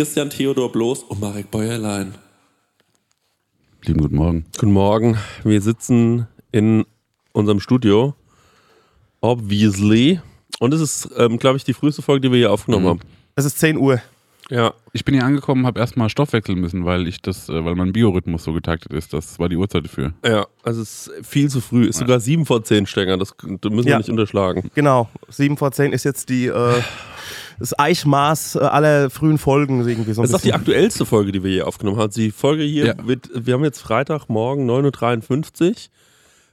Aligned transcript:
Christian 0.00 0.30
Theodor 0.30 0.72
Bloß 0.72 1.02
und 1.02 1.20
Marek 1.20 1.50
Bäuerlein. 1.50 2.14
Lieben 3.84 4.00
guten 4.00 4.16
Morgen. 4.16 4.46
Guten 4.58 4.72
Morgen. 4.72 5.18
Wir 5.44 5.60
sitzen 5.60 6.26
in 6.52 6.86
unserem 7.32 7.60
Studio. 7.60 8.14
Obviously. 9.20 10.18
Und 10.58 10.72
es 10.72 10.80
ist, 10.80 11.10
ähm, 11.18 11.38
glaube 11.38 11.58
ich, 11.58 11.64
die 11.64 11.74
früheste 11.74 12.00
Folge, 12.00 12.22
die 12.22 12.32
wir 12.32 12.38
hier 12.38 12.50
aufgenommen 12.50 12.86
haben. 12.86 13.00
Es 13.36 13.44
ist 13.44 13.58
10 13.58 13.76
Uhr. 13.76 14.00
Ja. 14.48 14.72
Ich 14.94 15.04
bin 15.04 15.14
hier 15.14 15.24
angekommen, 15.24 15.66
habe 15.66 15.78
erstmal 15.78 16.08
Stoff 16.08 16.32
wechseln 16.32 16.58
müssen, 16.60 16.86
weil 16.86 17.06
ich 17.06 17.20
das, 17.20 17.50
äh, 17.50 17.62
weil 17.62 17.74
mein 17.74 17.92
Biorhythmus 17.92 18.42
so 18.42 18.54
getaktet 18.54 18.94
ist. 18.94 19.12
Das 19.12 19.38
war 19.38 19.50
die 19.50 19.56
Uhrzeit 19.56 19.84
dafür. 19.84 20.14
Ja, 20.24 20.46
also 20.62 20.80
es 20.80 21.08
ist 21.08 21.26
viel 21.26 21.50
zu 21.50 21.60
früh. 21.60 21.84
Ist 21.84 21.98
sogar 21.98 22.20
7 22.20 22.46
vor 22.46 22.64
10 22.64 22.86
Stenger. 22.86 23.18
Das, 23.18 23.34
das 23.38 23.70
müssen 23.70 23.84
wir 23.84 23.90
Ja. 23.92 23.98
nicht 23.98 24.08
unterschlagen. 24.08 24.70
Genau. 24.74 25.10
7 25.28 25.58
vor 25.58 25.72
10 25.72 25.92
ist 25.92 26.04
jetzt 26.04 26.30
die, 26.30 26.46
äh, 26.46 26.80
das 27.60 27.78
Eichmaß 27.78 28.56
äh, 28.56 28.58
aller 28.60 29.10
frühen 29.10 29.38
Folgen 29.38 29.86
irgendwie 29.86 30.12
so 30.12 30.20
ein 30.20 30.24
Das 30.24 30.30
ist 30.30 30.34
auch 30.36 30.40
die 30.40 30.54
aktuellste 30.54 31.06
Folge, 31.06 31.30
die 31.30 31.44
wir 31.44 31.50
hier 31.52 31.68
aufgenommen 31.68 31.98
haben. 31.98 32.12
Die 32.12 32.32
Folge 32.32 32.64
hier 32.64 32.86
Ja. 32.86 32.94
wird, 33.06 33.30
wir 33.34 33.54
haben 33.54 33.62
jetzt 33.64 33.80
Freitagmorgen 33.80 34.68
9.53 34.68 35.68
Uhr. 35.68 35.74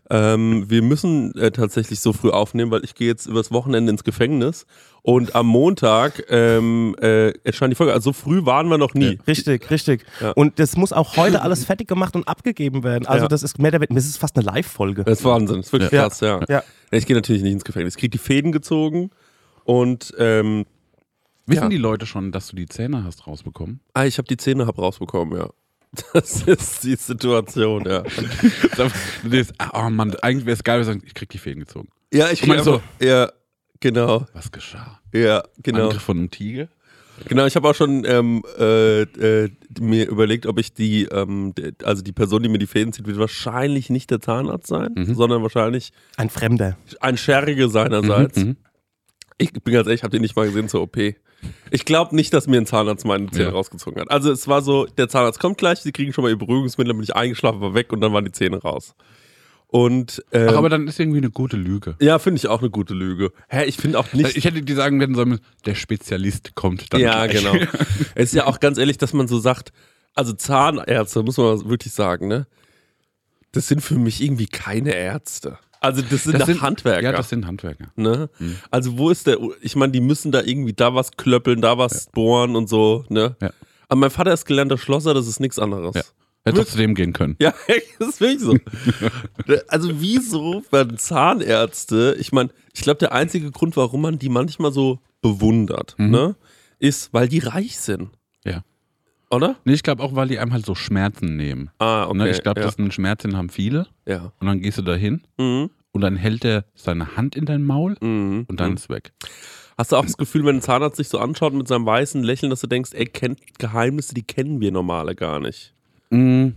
Ähm, 0.09 0.70
wir 0.70 0.81
müssen 0.83 1.35
äh, 1.35 1.52
tatsächlich 1.52 1.99
so 1.99 2.13
früh 2.13 2.30
aufnehmen, 2.30 2.71
weil 2.71 2.81
ich 2.85 2.95
gehe 2.95 3.07
jetzt 3.09 3.25
übers 3.25 3.52
Wochenende 3.52 3.91
ins 3.91 4.05
Gefängnis 4.05 4.66
und 5.02 5.35
am 5.35 5.47
Montag 5.47 6.23
ähm, 6.30 6.95
äh, 7.02 7.31
erscheint 7.44 7.72
die 7.72 7.75
Folge. 7.75 7.91
Also 7.91 8.11
so 8.11 8.13
früh 8.13 8.45
waren 8.45 8.69
wir 8.69 8.78
noch 8.78 8.94
nie. 8.94 9.19
Richtig, 9.28 9.69
richtig. 9.69 10.05
Ja. 10.22 10.31
Und 10.31 10.59
das 10.59 10.78
muss 10.78 10.94
auch 10.94 11.17
heute 11.17 11.41
alles 11.41 11.66
fertig 11.66 11.89
gemacht 11.89 12.16
und 12.16 12.25
abgegeben 12.25 12.83
werden. 12.85 13.05
Also 13.05 13.23
Ja. 13.25 13.28
das 13.28 13.44
ist 13.44 13.59
mehr 13.59 13.72
der 13.72 13.81
das 13.81 14.05
ist 14.05 14.16
fast 14.17 14.38
eine 14.38 14.45
Live-Folge. 14.45 15.03
Das 15.03 15.19
ist 15.19 15.25
Wahnsinn, 15.25 15.58
das 15.58 15.66
ist 15.67 15.73
wirklich 15.73 15.91
Ja. 15.91 16.03
krass, 16.03 16.22
ja. 16.22 16.39
Ja. 16.47 16.63
Ich 16.91 17.05
gehe 17.05 17.16
natürlich 17.16 17.41
nicht 17.44 17.52
ins 17.53 17.66
Gefängnis. 17.66 17.95
Ich 17.95 18.00
kriege 18.00 18.11
die 18.11 18.17
Fäden 18.17 18.53
gezogen 18.53 19.09
und 19.66 20.13
ähm, 20.17 20.66
Wissen 21.48 21.64
Ja. 21.64 21.70
die 21.70 21.78
Leute 21.78 22.06
schon, 22.06 22.31
dass 22.31 22.48
du 22.48 22.56
die 22.56 22.67
Zähne 22.67 23.03
hast 23.03 23.26
rausbekommen? 23.26 23.80
ah, 23.94 24.06
ich 24.06 24.17
habe 24.17 24.28
die 24.28 24.38
Zähne 24.38 24.67
hab 24.67 24.78
rausbekommen, 24.78 25.38
ja. 25.40 25.50
Das 26.14 26.42
ist 26.44 26.84
die 26.84 26.95
Situation, 26.95 27.86
ja. 27.86 28.03
Du 29.23 29.30
denkst, 29.30 29.52
ah, 29.58 29.86
oh 29.88 29.90
Mann, 29.90 30.14
eigentlich 30.22 30.45
wäre 30.45 30.56
es 30.56 30.64
geil, 30.64 30.75
wenn 30.80 30.88
wir 30.88 30.94
sagen, 30.94 31.03
ich 31.06 31.14
krieg 31.14 31.30
die 31.30 31.38
Fäden 31.38 31.62
gezogen. 31.62 31.88
Ja, 32.14 32.30
ich 32.31 32.42
krieg 32.42 32.59
so- 32.62 32.81
ja, 33.02 33.31
genau, 33.80 34.28
Was 34.34 34.52
geschah? 34.52 35.00
ja, 35.14 35.44
genau. 35.64 35.86
Angriff 35.88 36.03
von 36.03 36.18
einem 36.18 36.30
Tiger? 36.31 36.68
Genau, 37.28 37.48
ich 37.48 37.56
habe 37.56 37.68
auch 37.68 37.73
schon 37.73 38.06
ähm, 38.06 38.44
äh, 38.59 39.02
äh, 39.02 39.50
mir 39.80 40.08
überlegt, 40.08 40.45
ob 40.45 40.59
ich 40.59 40.73
die, 40.73 41.06
ähm, 41.06 41.52
also 41.84 42.03
die 42.03 42.12
Person, 42.12 42.44
die 42.44 42.50
mir 42.50 42.59
die 42.59 42.68
Fäden 42.68 42.94
zieht, 42.94 43.08
wird 43.08 43.18
wahrscheinlich 43.18 43.90
nicht 43.90 44.12
der 44.12 44.20
Zahnarzt 44.22 44.68
sein, 44.68 44.92
Mhm. 44.95 45.16
sondern 45.16 45.42
wahrscheinlich 45.42 45.94
Ein 46.18 46.30
Fremder. 46.30 46.78
ein 47.00 47.18
Scherige 47.18 47.70
seinerseits. 47.70 48.38
Mhm, 48.38 48.44
mhm. 48.50 48.58
Ich 49.40 49.52
bin 49.52 49.73
ganz 49.73 49.88
ehrlich, 49.88 50.00
ich 50.02 50.03
habe 50.03 50.12
den 50.12 50.22
nicht 50.22 50.36
mal 50.36 50.45
gesehen 50.45 50.68
zur 50.70 50.81
OP. 50.81 50.95
Ich 51.71 51.85
glaube 51.85 52.16
nicht, 52.16 52.33
dass 52.33 52.47
mir 52.47 52.57
ein 52.57 52.66
Zahnarzt 52.66 53.05
meine 53.05 53.30
Zähne 53.30 53.45
Ja. 53.45 53.49
rausgezogen 53.52 54.02
hat. 54.02 54.09
Also 54.11 54.31
es 54.31 54.47
war 54.47 54.61
so, 54.61 54.85
der 54.85 55.07
Zahnarzt 55.09 55.39
kommt 55.39 55.57
gleich, 55.57 55.79
sie 55.79 55.91
kriegen 55.91 56.13
schon 56.13 56.23
mal 56.23 56.29
ihr 56.29 56.38
Beruhigungsmittel, 56.38 56.89
dann 56.89 56.97
bin 56.97 57.03
ich 57.03 57.16
eingeschlafen, 57.16 57.61
war 57.61 57.73
weg 57.73 57.91
und 57.94 58.02
dann 58.02 58.13
waren 58.13 58.25
die 58.25 58.31
Zähne 58.31 58.57
raus. 58.57 58.95
Und 59.69 60.23
ähm, 60.31 60.47
Ach, 60.49 60.55
aber 60.55 60.69
dann 60.69 60.88
ist 60.88 60.97
irgendwie 60.99 61.17
eine 61.17 61.29
gute 61.29 61.57
Lüge. 61.57 61.95
ja, 61.99 62.19
finde 62.19 62.38
ich 62.38 62.47
auch 62.47 62.61
eine 62.61 62.69
gute 62.69 62.94
Lüge. 62.94 63.33
Hä, 63.49 63.66
ich 63.66 63.75
finde 63.75 63.99
auch 63.99 64.13
nicht. 64.13 64.38
Ich 64.38 64.45
hätte 64.45 64.61
dir 64.61 64.75
sagen 64.75 64.99
werden 64.99 65.13
sollen, 65.13 65.39
der 65.66 65.75
Spezialist 65.75 66.55
kommt 66.55 66.94
dann 66.94 67.02
ja, 67.02 67.25
gleich. 67.27 67.44
genau. 67.44 67.53
es 68.16 68.29
ist 68.29 68.33
ja 68.33 68.45
auch 68.45 68.61
ganz 68.61 68.77
ehrlich, 68.77 68.97
dass 68.97 69.11
man 69.13 69.27
so 69.27 69.39
sagt, 69.39 69.73
also 70.16 70.31
Zahnärzte, 70.33 71.22
muss 71.22 71.38
man 71.38 71.69
wirklich 71.69 71.94
sagen, 71.94 72.28
ne? 72.28 72.47
Das 73.51 73.67
sind 73.67 73.81
für 73.81 73.95
mich 73.95 74.22
irgendwie 74.22 74.47
keine 74.47 74.94
Ärzte. 74.95 75.57
Also 75.79 76.01
das 76.01 76.23
sind, 76.23 76.39
Das 76.39 76.45
sind- 76.47 76.61
Handwerker. 76.61 77.01
Ja, 77.03 77.11
das 77.11 77.29
sind 77.29 77.45
Handwerker. 77.45 77.88
ne? 77.95 78.29
Mhm. 78.39 78.57
Also 78.71 78.97
wo 78.97 79.09
ist 79.09 79.27
der, 79.27 79.38
ich 79.61 79.75
meine, 79.75 79.91
die 79.91 80.01
müssen 80.01 80.31
da 80.31 80.41
irgendwie 80.41 80.73
da 80.73 80.93
was 80.95 81.11
klöppeln, 81.11 81.61
da 81.61 81.77
was 81.77 82.07
bohren 82.07 82.55
und 82.55 82.67
so, 82.69 83.05
ne? 83.09 83.35
Ja. 83.41 83.51
Aber 83.89 83.99
mein 83.99 84.09
Vater 84.11 84.33
ist 84.33 84.45
gelernter 84.45 84.77
Schlosser, 84.77 85.13
das 85.13 85.27
ist 85.27 85.39
nichts 85.39 85.59
anderes. 85.59 85.95
Ja. 85.95 86.01
Hätte 86.45 86.65
zu 86.65 86.77
dem 86.77 86.95
gehen 86.95 87.13
können. 87.13 87.35
Ja, 87.39 87.53
das 87.99 88.09
ist 88.09 88.21
wirklich 88.21 88.41
so. 88.41 88.55
also 89.67 89.89
wieso 90.01 90.63
werden 90.71 90.97
Zahnärzte, 90.97 92.15
ich 92.19 92.31
meine, 92.31 92.49
ich 92.73 92.81
glaube, 92.81 92.99
der 92.99 93.11
einzige 93.11 93.51
Grund, 93.51 93.75
warum 93.77 94.01
man 94.01 94.19
die 94.19 94.29
manchmal 94.29 94.71
so 94.71 94.99
bewundert, 95.21 95.95
Mhm. 95.97 96.09
ne, 96.11 96.35
ist, 96.79 97.13
weil 97.13 97.27
die 97.27 97.39
reich 97.39 97.77
sind, 97.79 98.03
Ja. 98.03 98.07
Oder? 99.29 99.55
Nee, 99.65 99.73
ich 99.73 99.83
glaube 99.83 100.03
auch, 100.03 100.15
weil 100.15 100.27
die 100.27 100.39
einem 100.39 100.53
halt 100.53 100.65
so 100.65 100.75
Schmerzen 100.75 101.35
nehmen. 101.35 101.69
Ah, 101.79 102.05
okay. 102.05 102.17
Ne, 102.17 102.29
ich 102.29 102.41
glaube, 102.43 102.61
ja. 102.61 102.65
das 102.65 102.77
einen 102.77 102.91
Schmerzen 102.91 103.35
haben 103.38 103.49
viele. 103.49 103.88
ja. 104.05 104.31
Und 104.39 104.47
dann 104.47 104.59
gehst 104.61 104.77
du 104.77 104.81
da 104.81 104.95
hin 104.95 105.21
Mhm. 105.38 105.69
und 105.91 106.01
dann 106.01 106.15
hält 106.15 106.45
er 106.45 106.65
seine 106.75 107.15
Hand 107.17 107.35
in 107.35 107.45
dein 107.45 107.63
Maul 107.63 107.95
Mhm. 108.01 108.45
und 108.47 108.59
dann 108.59 108.75
ist 108.75 108.89
weg. 108.89 109.11
Hast 109.77 109.91
du 109.91 109.95
auch 109.97 110.05
das 110.05 110.17
Gefühl, 110.17 110.43
wenn 110.45 110.55
ein 110.57 110.61
Zahnarzt 110.61 110.97
sich 110.97 111.07
so 111.07 111.19
anschaut 111.19 111.53
mit 111.53 111.67
seinem 111.67 111.85
weißen 111.85 112.23
Lächeln, 112.23 112.49
dass 112.49 112.61
du 112.61 112.67
denkst, 112.67 112.91
ey, 112.93 113.05
kennt 113.05 113.39
Geheimnisse, 113.59 114.13
die 114.15 114.23
kennen 114.23 114.59
wir 114.59 114.71
normale 114.71 115.13
gar 115.15 115.39
nicht. 115.39 115.73
Mhm. 116.09 116.55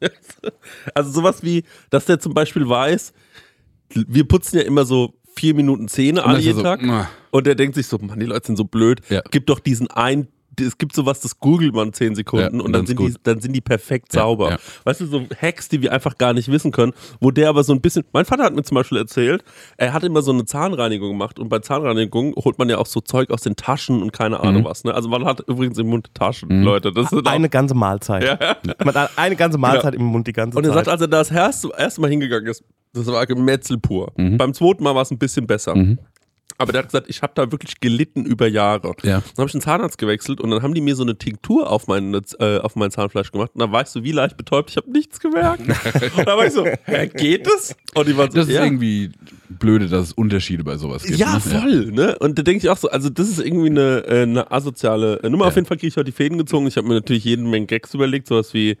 Also 0.94 1.10
sowas 1.12 1.42
wie, 1.44 1.62
dass 1.90 2.06
der 2.06 2.18
zum 2.18 2.34
Beispiel 2.34 2.68
weiß, 2.68 3.12
wir 3.94 4.26
putzen 4.26 4.56
ja 4.56 4.62
immer 4.62 4.84
so 4.84 5.14
vier 5.36 5.54
Minuten 5.54 5.86
Zähne 5.88 6.24
alle 6.24 6.40
jeden 6.40 6.56
so, 6.56 6.62
Tag. 6.62 6.82
"Mua." 6.82 7.08
Und 7.30 7.46
der 7.46 7.54
denkt 7.54 7.76
sich 7.76 7.86
so, 7.86 7.98
Mann, 7.98 8.18
die 8.18 8.26
Leute 8.26 8.46
sind 8.48 8.56
so 8.56 8.64
blöd. 8.64 9.00
Ja. 9.08 9.22
Gibt 9.30 9.48
doch 9.48 9.60
diesen 9.60 9.88
ein, 9.90 10.26
es 10.60 10.76
gibt 10.78 10.94
sowas, 10.94 11.20
das 11.20 11.38
googelt 11.38 11.74
man 11.74 11.92
zehn 11.92 12.14
Sekunden 12.14 12.58
Ja, 12.58 12.64
und, 12.64 12.72
dann 12.72 12.86
sind, 12.86 12.98
die, 13.00 13.14
dann 13.22 13.40
sind 13.40 13.52
die 13.54 13.60
perfekt 13.60 14.14
Ja, 14.14 14.22
sauber. 14.22 14.50
ja. 14.50 14.58
Weißt 14.84 15.00
du, 15.00 15.06
so 15.06 15.22
Hacks, 15.40 15.68
die 15.68 15.80
wir 15.82 15.92
einfach 15.92 16.18
gar 16.18 16.32
nicht 16.34 16.50
wissen 16.50 16.72
können, 16.72 16.92
wo 17.20 17.30
der 17.30 17.48
aber 17.48 17.64
so 17.64 17.72
ein 17.72 17.80
bisschen, 17.80 18.04
mein 18.12 18.24
Vater 18.24 18.44
hat 18.44 18.54
mir 18.54 18.62
zum 18.62 18.74
Beispiel 18.74 18.98
erzählt, 18.98 19.44
er 19.76 19.92
hat 19.92 20.04
immer 20.04 20.22
so 20.22 20.32
eine 20.32 20.44
Zahnreinigung 20.44 21.08
gemacht 21.10 21.38
und 21.38 21.48
bei 21.48 21.58
Zahnreinigung 21.60 22.34
holt 22.36 22.58
man 22.58 22.68
ja 22.68 22.78
auch 22.78 22.86
so 22.86 23.00
Zeug 23.00 23.30
aus 23.30 23.40
den 23.42 23.56
Taschen 23.56 24.02
und 24.02 24.12
keine 24.12 24.40
Ahnung 24.40 24.62
Mhm. 24.62 24.66
was. 24.66 24.84
Ne? 24.84 24.94
Also 24.94 25.08
man 25.08 25.24
hat 25.24 25.40
übrigens 25.48 25.78
im 25.78 25.88
Mund 25.88 26.12
Taschen, 26.14 26.62
Leute. 26.62 26.92
Das 26.92 27.10
ist 27.12 27.26
auch- 27.26 27.30
Eine 27.32 27.48
ganze 27.48 27.74
Mahlzeit. 27.74 28.22
Ja. 28.24 28.56
Man 28.84 28.94
hat 28.94 29.10
eine 29.16 29.36
ganze 29.36 29.58
Mahlzeit 29.58 29.94
im 29.94 30.04
Mund 30.04 30.26
die 30.26 30.32
ganze 30.32 30.58
Und 30.58 30.64
er 30.64 30.70
Zeit. 30.72 30.84
sagt, 30.84 30.88
als 30.88 31.00
er 31.00 31.08
das 31.08 31.30
erste, 31.30 31.70
erste 31.78 32.00
Mal 32.00 32.10
hingegangen 32.10 32.46
ist, 32.48 32.62
das 32.92 33.06
war 33.06 33.24
Gemetzel 33.26 33.78
pur. 33.78 34.12
Mhm. 34.16 34.36
Beim 34.36 34.52
zweiten 34.52 34.82
Mal 34.84 34.94
war 34.94 35.02
es 35.02 35.10
ein 35.10 35.18
bisschen 35.18 35.46
besser. 35.46 35.74
Aber 36.62 36.72
der 36.72 36.80
hat 36.80 36.88
gesagt, 36.88 37.06
ich 37.08 37.22
habe 37.22 37.32
da 37.34 37.50
wirklich 37.50 37.80
gelitten 37.80 38.24
über 38.24 38.46
Jahre. 38.46 38.94
Ja. 39.02 39.20
Dann 39.20 39.22
habe 39.38 39.48
ich 39.48 39.54
einen 39.54 39.60
Zahnarzt 39.60 39.98
gewechselt 39.98 40.40
und 40.40 40.50
dann 40.50 40.62
haben 40.62 40.74
die 40.74 40.80
mir 40.80 40.96
so 40.96 41.02
eine 41.02 41.16
Tinktur 41.16 41.70
auf 41.70 41.86
mein, 41.86 42.14
äh, 42.38 42.58
auf 42.58 42.76
mein 42.76 42.90
Zahnfleisch 42.90 43.32
gemacht. 43.32 43.50
Und 43.54 43.60
dann 43.60 43.72
war 43.72 43.82
ich 43.82 43.88
so 43.88 44.04
wie 44.04 44.12
leicht 44.12 44.36
betäubt, 44.36 44.70
ich 44.70 44.76
habe 44.76 44.90
nichts 44.90 45.20
gemerkt. 45.20 45.60
und 46.16 46.26
dann 46.26 46.38
war 46.38 46.46
ich 46.46 46.52
so, 46.52 46.64
hä, 46.64 47.08
geht 47.08 47.46
das? 47.46 47.76
Und 47.94 48.08
die 48.08 48.16
waren 48.16 48.30
so, 48.30 48.38
Das 48.38 48.48
ist 48.48 48.54
ja. 48.54 48.64
irgendwie 48.64 49.10
blöde, 49.48 49.88
dass 49.88 50.08
es 50.08 50.12
Unterschiede 50.12 50.64
bei 50.64 50.76
sowas 50.76 51.02
gibt. 51.02 51.18
Ja, 51.18 51.34
ne? 51.34 51.40
voll, 51.40 51.86
ne? 51.92 52.18
Und 52.18 52.38
da 52.38 52.42
denke 52.42 52.64
ich 52.64 52.70
auch 52.70 52.76
so, 52.76 52.88
also 52.88 53.10
das 53.10 53.28
ist 53.28 53.40
irgendwie 53.40 53.70
eine, 53.70 54.04
äh, 54.06 54.22
eine 54.22 54.50
asoziale 54.50 55.20
äh, 55.22 55.28
Nummer. 55.28 55.44
Ja. 55.44 55.48
Auf 55.48 55.56
jeden 55.56 55.66
Fall 55.66 55.76
kriege 55.76 55.88
ich 55.88 55.96
heute 55.96 56.06
die 56.06 56.12
Fäden 56.12 56.38
gezogen. 56.38 56.66
Ich 56.66 56.76
habe 56.76 56.88
mir 56.88 56.94
natürlich 56.94 57.24
jeden 57.24 57.50
Menge 57.50 57.66
Gags 57.66 57.92
überlegt, 57.94 58.28
sowas 58.28 58.54
wie, 58.54 58.78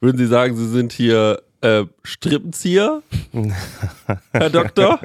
würden 0.00 0.18
Sie 0.18 0.26
sagen, 0.26 0.56
Sie 0.56 0.68
sind 0.68 0.92
hier 0.92 1.42
äh, 1.60 1.84
Strippenzieher, 2.04 3.02
Herr 4.32 4.50
Doktor? 4.50 5.00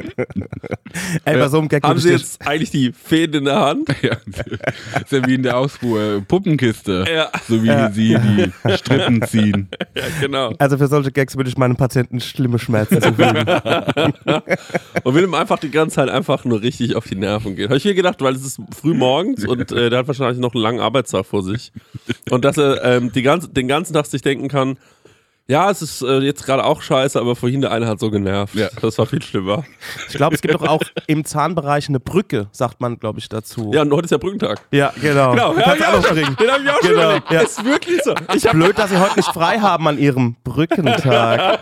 Ey, 1.26 1.38
bei 1.38 1.48
so 1.48 1.58
einem 1.60 1.68
Gag 1.68 1.84
Haben 1.84 2.00
Sie 2.00 2.12
jetzt 2.12 2.46
eigentlich 2.46 2.70
die 2.72 2.92
Fäden 2.92 3.40
in 3.40 3.46
der 3.46 3.60
Hand? 3.60 3.90
Ja, 4.04 4.18
ist 5.02 5.12
ja 5.12 5.26
wie 5.26 5.36
in 5.36 5.44
der 5.44 5.58
Ausfuhr 5.58 6.22
Puppenkiste. 6.28 7.06
Ja. 7.12 7.30
So 7.48 7.64
wie 7.64 7.68
Ja. 7.68 7.90
sie 7.92 8.18
die 8.18 8.78
Strippen 8.78 9.22
ziehen. 9.28 9.70
Ja, 9.96 10.04
genau. 10.20 10.54
also 10.60 10.78
für 10.78 10.88
solche 10.88 11.12
Gags 11.12 11.38
würde 11.38 11.50
ich 11.50 11.58
meinen 11.58 11.76
Patienten 11.78 12.20
schlimme 12.20 12.60
Schmerzen 12.60 13.02
zufügen. 13.02 13.46
Und 15.04 15.16
will 15.16 15.24
ihm 15.24 15.34
einfach 15.34 15.60
die 15.60 15.72
ganze 15.72 15.96
Zeit 15.96 16.10
einfach 16.10 16.44
nur 16.46 16.62
richtig 16.62 16.96
auf 16.96 17.06
die 17.08 17.16
Nerven 17.16 17.56
gehen. 17.56 17.70
Habe 17.70 17.78
ich 17.78 17.86
mir 17.86 17.94
gedacht, 17.96 18.22
weil 18.22 18.36
es 18.36 18.46
ist 18.46 18.60
früh 18.78 18.94
morgens 18.94 19.46
und 19.46 19.72
äh, 19.72 19.90
der 19.90 20.00
hat 20.00 20.08
wahrscheinlich 20.08 20.40
noch 20.40 20.54
einen 20.54 20.64
langen 20.64 20.80
Arbeitstag 20.80 21.26
vor 21.26 21.44
sich. 21.44 21.72
Und 22.30 22.44
dass 22.46 22.58
er 22.58 22.84
ähm, 22.84 23.12
die 23.12 23.22
ganze, 23.22 23.50
den 23.50 23.68
ganzen 23.68 23.94
Tag 23.94 24.06
sich 24.06 24.22
denken 24.22 24.50
kann, 24.50 24.78
ja, 25.48 25.70
es 25.70 25.82
ist 25.82 26.02
äh, 26.02 26.20
jetzt 26.20 26.46
gerade 26.46 26.64
auch 26.64 26.82
scheiße, 26.82 27.20
aber 27.20 27.36
vorhin 27.36 27.62
der 27.62 27.72
eine 27.72 27.86
hat 27.88 28.00
so 28.00 28.10
genervt. 28.10 28.56
Ja. 28.56 28.70
Das 28.82 28.98
war 28.98 29.06
viel 29.06 29.22
schlimmer. 29.22 29.64
Ich 30.08 30.16
glaube, 30.16 30.36
es 30.36 30.42
gibt 30.42 30.54
doch 30.54 30.68
auch 30.68 30.82
im 31.08 31.26
Zahnbereich 31.26 31.90
eine 31.90 32.00
Brücke, 32.00 32.48
sagt 32.52 32.80
man, 32.80 32.98
glaube 32.98 33.20
ich, 33.20 33.28
dazu. 33.30 33.72
Ja, 33.74 33.82
und 33.82 33.92
heute 33.92 34.06
ist 34.06 34.12
ja 34.12 34.18
Brückentag. 34.18 34.62
Ja, 34.72 34.94
genau. 35.02 35.32
Genau, 35.32 35.54
ja, 35.56 35.62
kannst 35.62 35.80
ja, 35.82 35.90
auch 35.90 35.94
noch 35.98 36.06
springen. 36.06 36.36
Den 36.40 36.52
habe 36.52 36.64
ich 36.64 36.70
auch 36.70 36.80
schon 36.82 36.90
Genau, 36.90 37.02
überlegt. 37.04 37.32
ja. 37.32 37.42
Ist 37.42 37.66
wirklich 37.66 38.02
so. 38.04 38.14
Ich 38.34 38.46
habe 38.48 38.58
Blöd, 38.58 38.78
dass 38.80 38.90
sie 38.90 39.00
heute 39.00 39.18
nicht 39.18 39.30
frei 39.34 39.60
haben 39.60 39.88
an 39.88 39.98
ihrem 39.98 40.36
Brückentag. 40.44 41.60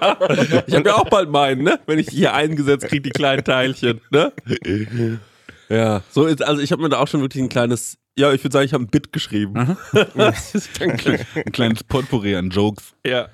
ich 0.67 0.75
hab 0.75 0.85
ja 0.85 0.95
auch 0.95 1.09
bald 1.09 1.29
meinen, 1.31 1.63
ne? 1.63 1.79
Wenn 1.87 1.97
ich 1.99 2.09
hier 2.09 2.33
eingesetzt 2.33 2.87
kriege, 2.87 3.01
die 3.01 3.09
kleinen 3.09 3.43
Teilchen, 3.43 4.01
ne? 4.11 4.31
Ja, 5.71 6.01
so 6.09 6.25
ist, 6.25 6.43
also 6.43 6.61
ich 6.61 6.71
habe 6.73 6.81
mir 6.81 6.89
da 6.89 6.97
auch 6.99 7.07
schon 7.07 7.21
wirklich 7.21 7.41
ein 7.41 7.47
kleines, 7.47 7.97
ja, 8.17 8.33
ich 8.33 8.43
würde 8.43 8.51
sagen, 8.51 8.65
ich 8.65 8.73
habe 8.73 8.83
ein 8.83 8.87
Bit 8.87 9.13
geschrieben. 9.13 9.77
Das 10.15 10.53
ist 10.53 10.81
dann 10.81 10.97
gleich- 10.97 11.25
Ein 11.33 11.51
kleines 11.53 11.83
Potpourri 11.85 12.35
an 12.35 12.49
Jokes. 12.49 12.93
ja. 13.05 13.27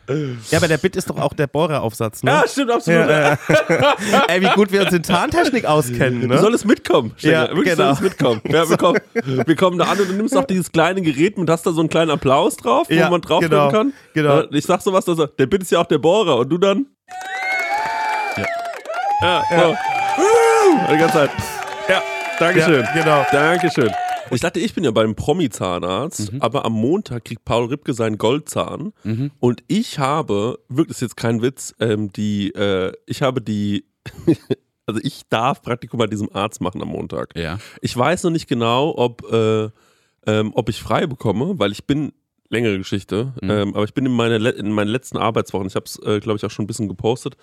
Ja, 0.51 0.57
aber 0.59 0.67
der 0.67 0.77
Bit 0.77 0.95
ist 0.97 1.09
doch 1.09 1.17
auch 1.19 1.33
der 1.33 1.47
Bohreraufsatz, 1.47 2.21
ne? 2.21 2.29
ja, 2.31 2.43
stimmt, 2.47 2.69
absolut. 2.71 3.09
Ja, 3.09 3.29
ja. 3.31 3.37
Ey, 4.27 4.41
wie 4.41 4.49
gut 4.53 4.71
wir 4.71 4.81
uns 4.81 4.93
in 4.93 5.01
Tarntechnik 5.01 5.65
auskennen, 5.65 6.21
Du 6.21 6.27
ne? 6.27 6.37
solltest 6.37 6.65
mitkommen. 6.65 7.13
Stenger. 7.17 7.33
Ja, 7.33 7.55
Wirklich 7.55 7.73
genau. 7.75 7.95
solltest 7.95 8.01
mitkommen. 8.03 8.41
Ja, 8.49 8.69
wir, 8.69 8.77
kommen, 8.77 8.99
wir 9.13 9.55
kommen 9.55 9.77
da 9.79 9.85
an 9.85 9.99
und 9.99 10.07
du 10.09 10.13
nimmst 10.13 10.37
auch 10.37 10.45
dieses 10.45 10.71
kleine 10.71 11.01
Gerät 11.01 11.37
und 11.37 11.49
hast 11.49 11.65
da 11.65 11.71
so 11.71 11.79
einen 11.79 11.89
kleinen 11.89 12.11
Applaus 12.11 12.55
drauf, 12.57 12.87
wo 12.87 12.93
Ja, 12.93 13.09
man 13.09 13.21
drauf 13.21 13.41
genau, 13.41 13.71
kann. 13.71 13.93
genau. 14.13 14.43
Ich 14.51 14.65
sag 14.65 14.81
sowas, 14.83 15.05
dass 15.05 15.17
er, 15.17 15.27
der 15.27 15.47
Bit 15.47 15.63
ist 15.63 15.71
ja 15.71 15.79
auch 15.79 15.87
der 15.87 15.97
Bohrer 15.97 16.37
und 16.37 16.49
du 16.49 16.59
dann? 16.59 16.85
Ja. 18.37 18.45
Ja, 19.21 19.43
so. 19.49 19.75
Die 20.93 20.97
ganze 20.97 21.13
Zeit. 21.13 21.29
Dankeschön. 22.39 22.83
Ja, 22.83 22.93
genau. 22.93 23.25
Dankeschön. 23.31 23.89
Ich 24.31 24.41
dachte, 24.41 24.59
ich 24.59 24.73
bin 24.73 24.83
ja 24.83 24.91
beim 24.91 25.15
Promi-Zahnarzt, 25.15 26.33
Mhm. 26.33 26.41
aber 26.41 26.65
am 26.65 26.73
Montag 26.73 27.25
kriegt 27.25 27.45
Paul 27.45 27.67
Ripke 27.67 27.93
seinen 27.93 28.17
Goldzahn 28.17 28.91
Mhm. 29.03 29.31
und 29.39 29.63
ich 29.67 29.99
habe, 29.99 30.59
wirklich 30.67 30.97
ist 30.97 31.01
jetzt 31.01 31.17
kein 31.17 31.41
Witz, 31.41 31.73
ähm, 31.79 32.11
die, 32.11 32.49
äh, 32.53 32.91
ich 33.05 33.21
habe 33.21 33.41
die, 33.41 33.85
also 34.85 34.99
ich 35.01 35.21
darf 35.29 35.61
Praktikum 35.61 35.97
bei 35.99 36.07
diesem 36.07 36.29
Arzt 36.33 36.59
machen 36.61 36.81
am 36.81 36.89
Montag. 36.89 37.29
Ja. 37.37 37.59
Ich 37.81 37.95
weiß 37.95 38.23
noch 38.23 38.31
nicht 38.31 38.47
genau, 38.47 38.93
ob, 38.97 39.23
äh, 39.31 39.69
ähm, 40.25 40.51
ob 40.53 40.67
ich 40.69 40.81
frei 40.81 41.07
bekomme, 41.07 41.57
weil 41.57 41.71
ich 41.71 41.85
bin, 41.85 42.11
längere 42.49 42.77
Geschichte, 42.77 43.33
Mhm. 43.41 43.49
ähm, 43.49 43.75
aber 43.75 43.83
ich 43.85 43.93
bin 43.93 44.05
in, 44.05 44.11
meine, 44.13 44.35
in 44.49 44.71
meinen 44.71 44.87
letzten 44.89 45.17
Arbeitswochen, 45.17 45.67
ich 45.67 45.75
habe 45.75 45.85
es, 45.85 45.97
äh, 45.99 46.19
glaube 46.19 46.37
ich, 46.37 46.45
auch 46.45 46.51
schon 46.51 46.63
ein 46.63 46.67
bisschen 46.67 46.87
gepostet 46.89 47.35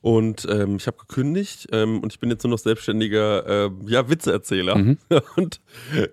und 0.00 0.46
ähm, 0.50 0.76
ich 0.76 0.86
habe 0.86 0.96
gekündigt 0.98 1.68
ähm, 1.72 2.00
und 2.00 2.12
ich 2.12 2.20
bin 2.20 2.30
jetzt 2.30 2.42
nur 2.44 2.52
noch 2.52 2.58
selbstständiger, 2.58 3.66
äh, 3.66 3.70
ja, 3.86 4.08
Witzeerzähler 4.08 4.76
Mhm. 4.76 4.98
und 5.36 5.60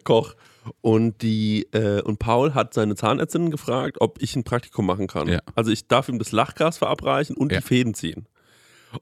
Koch. 0.04 0.36
Und 0.82 1.22
die 1.22 1.68
äh, 1.74 2.02
und 2.02 2.18
Paul 2.18 2.56
hat 2.56 2.74
seine 2.74 2.96
Zahnärztin 2.96 3.52
gefragt, 3.52 3.98
ob 4.00 4.20
ich 4.22 4.36
ein 4.36 4.44
Praktikum 4.44 4.88
machen 4.88 5.06
kann. 5.06 5.28
Ja. 5.28 5.40
Also 5.54 5.70
ich 5.70 5.88
darf 5.88 6.10
ihm 6.10 6.18
das 6.18 6.32
Lachgas 6.32 6.80
verabreichen 6.80 7.38
und 7.38 7.52
Ja. 7.52 7.60
die 7.60 7.64
Fäden 7.66 7.94
ziehen. 7.94 8.26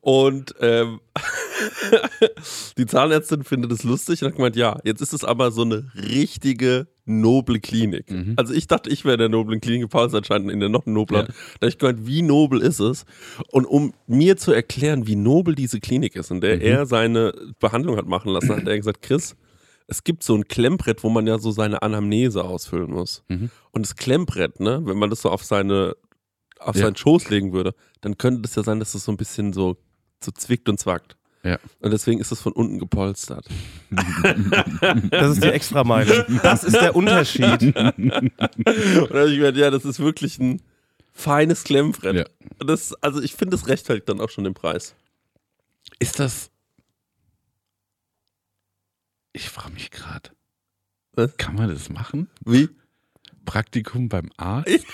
Und 0.02 0.56
ähm, 0.60 1.00
die 2.78 2.86
Zahnärztin 2.86 3.44
findet 3.44 3.72
es 3.72 3.84
lustig 3.84 4.22
und 4.22 4.30
hat 4.30 4.36
gemeint, 4.36 4.56
ja, 4.56 4.80
jetzt 4.84 5.02
ist 5.02 5.14
es 5.14 5.24
aber 5.24 5.52
so 5.52 5.62
eine 5.64 5.92
richtige 5.96 6.88
noble 7.06 7.60
Klinik. 7.60 8.10
Mhm. 8.10 8.34
Also 8.38 8.54
ich 8.54 8.68
dachte, 8.68 8.90
ich 8.90 9.04
wäre 9.06 9.16
in 9.16 9.20
der 9.20 9.30
noblen 9.30 9.60
Klinik, 9.62 9.90
Paul 9.90 10.08
ist 10.08 10.16
anscheinend 10.16 10.52
in 10.52 10.60
der 10.60 10.70
noch 10.70 10.86
nobler. 10.86 11.20
Ja. 11.22 11.26
Da 11.26 11.34
habe 11.62 11.70
ich 11.70 11.78
gemeint, 11.78 12.08
wie 12.08 12.22
nobel 12.22 12.62
ist 12.62 12.80
es? 12.80 13.06
Und 13.52 13.66
um 13.66 13.94
mir 14.08 14.38
zu 14.38 14.52
erklären, 14.54 15.06
wie 15.08 15.16
nobel 15.16 15.56
diese 15.56 15.80
Klinik 15.80 16.16
ist, 16.16 16.32
in 16.32 16.42
der 16.42 16.56
Mhm. 16.56 16.62
er 16.62 16.86
seine 16.86 17.34
Behandlung 17.60 17.98
hat 17.98 18.08
machen 18.08 18.32
lassen, 18.32 18.56
hat 18.56 18.68
er 18.68 18.78
gesagt, 18.78 19.02
Chris, 19.02 19.36
es 19.88 20.04
gibt 20.06 20.24
so 20.24 20.34
ein 20.36 20.48
Klemmbrett, 20.48 21.04
wo 21.04 21.10
man 21.10 21.28
ja 21.28 21.40
so 21.40 21.52
seine 21.52 21.82
Anamnese 21.82 22.44
ausfüllen 22.44 22.92
muss. 22.92 23.24
Mhm. 23.28 23.50
Und 23.72 23.86
das 23.86 23.96
Klemmbrett, 23.96 24.60
ne, 24.62 24.82
wenn 24.86 24.98
man 24.98 25.10
das 25.10 25.22
so 25.22 25.30
auf 25.30 25.44
seine 25.44 25.96
auf 26.60 26.78
Ja. 26.78 26.84
seinen 26.84 26.96
Schoß 26.96 27.30
legen 27.30 27.52
würde, 27.52 27.76
dann 28.00 28.18
könnte 28.18 28.42
das 28.44 28.56
ja 28.56 28.64
sein, 28.64 28.80
dass 28.80 28.94
das 28.94 29.04
so 29.04 29.12
ein 29.12 29.18
bisschen 29.18 29.52
so, 29.52 29.76
so 30.24 30.32
zwickt 30.32 30.70
und 30.70 30.80
zwackt. 30.80 31.18
Ja. 31.44 31.60
Und 31.82 31.92
deswegen 31.92 32.20
ist 32.22 32.32
es 32.32 32.40
von 32.42 32.54
unten 32.54 32.80
gepolstert. 32.80 33.46
Das 35.12 35.32
ist 35.34 35.44
die 35.44 35.50
Extrameile. 35.52 36.26
Das 36.42 36.64
ist 36.64 36.76
der 36.80 36.96
Unterschied. 36.96 37.62
Und 37.76 37.76
da 37.76 39.20
habe 39.20 39.30
ich 39.32 39.38
gedacht, 39.38 39.58
ja, 39.58 39.70
das 39.70 39.86
ist 39.86 40.00
wirklich 40.00 40.40
ein 40.40 40.62
feines 41.12 41.64
Klemmbrett. 41.64 42.16
Ja. 42.16 42.26
Das, 42.66 42.94
also 43.04 43.22
ich 43.22 43.34
finde, 43.36 43.56
das 43.58 43.68
rechtfertigt 43.68 44.10
dann 44.10 44.20
auch 44.22 44.30
schon 44.30 44.44
den 44.46 44.54
Preis. 44.54 44.96
Ist 46.00 46.20
das. 46.20 46.50
Ich 49.34 49.50
frage 49.50 49.74
mich 49.74 49.92
gerade. 49.92 50.30
Was? 51.14 51.36
Kann 51.38 51.56
man 51.56 51.70
das 51.70 51.90
machen? 51.90 52.30
Wie? 52.46 52.70
Praktikum 53.46 54.10
beim 54.10 54.30
Arzt? 54.38 54.86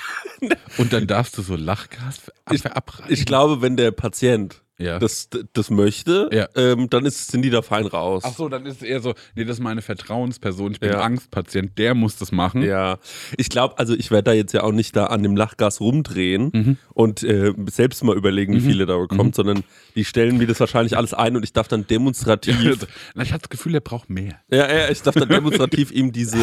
Und 0.77 0.91
dann 0.93 1.07
darfst 1.07 1.37
du 1.37 1.41
so 1.41 1.55
Lachgas 1.55 2.31
Ich- 2.51 2.61
verabreichen? 2.61 3.13
Ich 3.13 3.25
glaube, 3.25 3.61
wenn 3.61 3.77
der 3.77 3.91
Patient 3.91 4.63
ja. 4.79 4.97
das, 4.99 5.29
das 5.53 5.69
möchte, 5.69 6.29
Ja. 6.31 6.47
ähm, 6.55 6.89
dann 6.89 7.05
ist, 7.05 7.31
sind 7.31 7.43
die 7.43 7.49
da 7.49 7.61
fein 7.61 7.85
raus. 7.85 8.23
Ach 8.25 8.33
so, 8.35 8.49
dann 8.49 8.65
ist 8.65 8.77
es 8.77 8.81
eher 8.83 8.99
so, 9.01 9.13
nee, 9.35 9.43
das 9.45 9.57
ist 9.57 9.63
meine 9.63 9.81
Vertrauensperson, 9.81 10.71
ich 10.71 10.79
bin 10.79 10.89
Ja. 10.91 11.01
Angstpatient, 11.01 11.77
der 11.77 11.93
muss 11.95 12.15
das 12.17 12.31
machen. 12.31 12.63
Ja, 12.63 12.97
ich 13.37 13.49
glaube, 13.49 13.77
also 13.77 13.93
ich 13.93 14.09
werde 14.11 14.23
da 14.23 14.33
jetzt 14.33 14.53
ja 14.53 14.63
auch 14.63 14.71
nicht 14.71 14.95
da 14.95 15.05
an 15.07 15.21
dem 15.23 15.35
Lachgas 15.35 15.79
rumdrehen 15.81 16.49
Mhm. 16.53 16.77
und 16.93 17.23
äh, 17.23 17.53
selbst 17.69 18.03
mal 18.03 18.15
überlegen, 18.17 18.53
wie 18.55 18.61
viele 18.61 18.85
da 18.85 18.97
bekommt, 18.97 19.35
sondern 19.35 19.63
die 19.95 20.05
stellen 20.05 20.37
mir 20.37 20.47
das 20.47 20.59
wahrscheinlich 20.59 20.97
alles 20.97 21.13
ein 21.13 21.35
und 21.35 21.43
ich 21.43 21.53
darf 21.53 21.67
dann 21.67 21.85
demonstrativ, 21.85 22.55
Na, 23.15 23.23
ich 23.23 23.31
hatte 23.33 23.43
das 23.43 23.49
Gefühl, 23.49 23.75
er 23.75 23.81
braucht 23.81 24.09
mehr. 24.09 24.39
ja, 24.51 24.67
ja, 24.73 24.89
ich 24.89 25.01
darf 25.01 25.15
dann 25.15 25.29
demonstrativ 25.29 25.91
ihm 25.91 26.11
diese, 26.11 26.37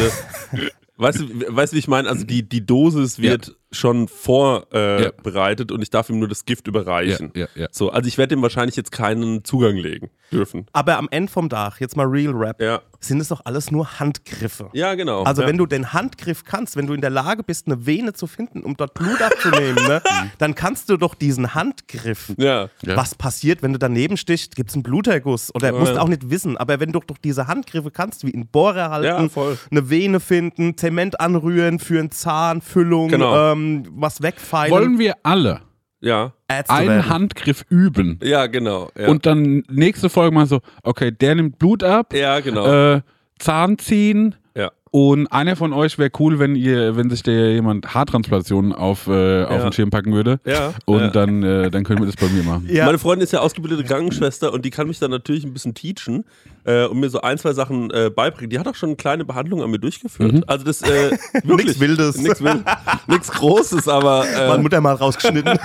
weißt 0.97 1.19
du, 1.19 1.55
weißt 1.55 1.73
du, 1.73 1.75
wie 1.75 1.79
ich 1.79 1.87
meine? 1.87 2.09
Also 2.09 2.23
die, 2.25 2.47
die 2.47 2.65
Dosis 2.65 3.19
wird 3.19 3.55
schon 3.71 4.07
vorbereitet 4.07 5.69
äh, 5.69 5.73
Ja. 5.73 5.75
und 5.75 5.81
ich 5.81 5.89
darf 5.89 6.09
ihm 6.09 6.19
nur 6.19 6.27
das 6.27 6.45
Gift 6.45 6.67
überreichen. 6.67 7.31
Ja, 7.35 7.47
ja, 7.55 7.61
ja. 7.63 7.67
So, 7.71 7.91
also 7.91 8.07
ich 8.07 8.17
werde 8.17 8.35
ihm 8.35 8.41
wahrscheinlich 8.41 8.75
jetzt 8.75 8.91
keinen 8.91 9.43
Zugang 9.43 9.75
legen 9.75 10.09
dürfen. 10.31 10.65
Aber 10.73 10.97
am 10.97 11.07
Ende 11.11 11.31
vom 11.31 11.49
Tag, 11.49 11.79
jetzt 11.79 11.95
mal 11.97 12.05
Real 12.05 12.33
Rap, 12.33 12.61
Ja, 12.61 12.81
sind 12.99 13.19
es 13.21 13.27
doch 13.29 13.41
alles 13.45 13.71
nur 13.71 13.99
Handgriffe. 13.99 14.69
ja 14.73 14.95
genau. 14.95 15.23
Also 15.23 15.41
ja. 15.41 15.47
wenn 15.47 15.57
du 15.57 15.65
den 15.65 15.93
Handgriff 15.93 16.43
kannst, 16.43 16.75
wenn 16.75 16.87
du 16.87 16.93
in 16.93 17.01
der 17.01 17.09
Lage 17.09 17.43
bist, 17.43 17.67
eine 17.67 17.85
Vene 17.85 18.13
zu 18.13 18.27
finden, 18.27 18.63
um 18.63 18.75
dort 18.77 18.93
Blut 18.93 19.21
abzunehmen, 19.21 19.75
ne, 19.87 20.01
dann 20.37 20.55
kannst 20.55 20.89
du 20.89 20.97
doch 20.97 21.13
diesen 21.15 21.53
Handgriff. 21.53 22.33
ja. 22.37 22.69
Ja. 22.85 22.95
Was 22.95 23.15
passiert, 23.15 23.61
wenn 23.63 23.73
du 23.73 23.79
daneben 23.79 24.17
stichst? 24.17 24.55
Gibt 24.55 24.69
es 24.69 24.75
einen 24.75 24.83
Bluterguss? 24.83 25.53
Oder 25.53 25.71
musst 25.73 25.93
ja. 25.93 26.01
auch 26.01 26.07
nicht 26.07 26.29
wissen. 26.29 26.57
Aber 26.57 26.79
wenn 26.79 26.91
du 26.91 26.99
doch 26.99 27.17
diese 27.17 27.47
Handgriffe 27.47 27.91
kannst, 27.91 28.25
wie 28.25 28.33
einen 28.33 28.47
Bohrer 28.47 28.89
halten, 28.89 29.05
Ja, 29.23 29.29
voll. 29.29 29.57
eine 29.71 29.89
Vene 29.89 30.19
finden, 30.19 30.77
Zement 30.77 31.19
anrühren 31.19 31.79
für 31.79 31.99
einen 31.99 32.11
Zahn, 32.11 32.61
Füllung, 32.61 33.09
Genau. 33.09 33.51
ähm, 33.53 33.56
was 33.91 34.21
wegfeilen, 34.21 34.71
Wollen 34.71 34.99
wir 34.99 35.15
alle 35.23 35.61
Ja, 36.01 36.33
einen 36.47 36.87
werden. 36.89 37.09
Handgriff 37.09 37.65
üben 37.69 38.19
ja, 38.23 38.47
genau. 38.47 38.89
Ja, 38.97 39.07
und 39.09 39.25
dann 39.25 39.63
nächste 39.69 40.09
Folge 40.09 40.33
mal 40.33 40.45
so, 40.45 40.59
okay, 40.83 41.11
der 41.11 41.35
nimmt 41.35 41.59
Blut 41.59 41.83
ab, 41.83 42.13
ja 42.13 42.39
genau. 42.39 42.95
äh, 42.95 43.01
Zahn 43.39 43.77
ziehen 43.77 44.35
ja. 44.55 44.71
und 44.91 45.27
einer 45.27 45.55
von 45.55 45.73
euch 45.73 45.99
wäre 45.99 46.09
cool, 46.19 46.39
wenn 46.39 46.55
ihr, 46.55 46.95
wenn 46.95 47.09
sich 47.11 47.21
der 47.21 47.53
jemand 47.53 47.93
Haartransplantation 47.93 48.73
auf, 48.73 49.07
äh, 49.07 49.43
auf 49.43 49.51
Ja. 49.51 49.63
den 49.63 49.73
Schirm 49.73 49.89
packen 49.91 50.13
würde. 50.13 50.39
Ja, 50.45 50.73
Und 50.85 50.99
ja. 51.01 51.07
dann, 51.09 51.43
äh, 51.43 51.69
dann 51.69 51.83
können 51.83 51.99
wir 51.99 52.07
das 52.07 52.15
bei 52.15 52.27
mir 52.29 52.41
machen. 52.43 52.67
Ja. 52.67 52.85
Meine 52.85 52.97
Freundin 52.97 53.23
ist 53.23 53.31
ja 53.33 53.39
ausgebildete 53.41 53.83
Krankenschwester 53.83 54.51
und 54.53 54.65
die 54.65 54.71
kann 54.71 54.87
mich 54.87 54.97
dann 54.99 55.11
natürlich 55.11 55.43
ein 55.43 55.53
bisschen 55.53 55.73
teachen 55.75 56.25
äh, 56.67 56.85
und 56.85 56.99
mir 56.99 57.09
so 57.09 57.21
ein, 57.21 57.37
zwei 57.37 57.53
Sachen 57.53 57.89
äh, 57.91 58.11
beibringen. 58.13 58.49
Die 58.49 58.59
hat 58.59 58.67
auch 58.67 58.75
schon 58.75 58.89
eine 58.89 58.97
kleine 58.97 59.25
Behandlung 59.25 59.63
an 59.63 59.71
mir 59.71 59.79
durchgeführt. 59.79 60.33
Mhm. 60.33 60.43
Also 60.47 60.65
das 60.65 60.81
äh, 60.81 61.11
wirklich 61.43 61.67
Nix 61.67 61.79
Wildes. 61.79 62.17
Nichts 62.17 62.43
wild, 62.43 62.63
nix 63.07 63.31
Großes, 63.31 63.87
aber 63.87 64.27
äh, 64.27 64.47
Meine 64.49 64.63
Mutter 64.63 64.81
mal 64.81 64.93
rausgeschnitten. 64.93 65.53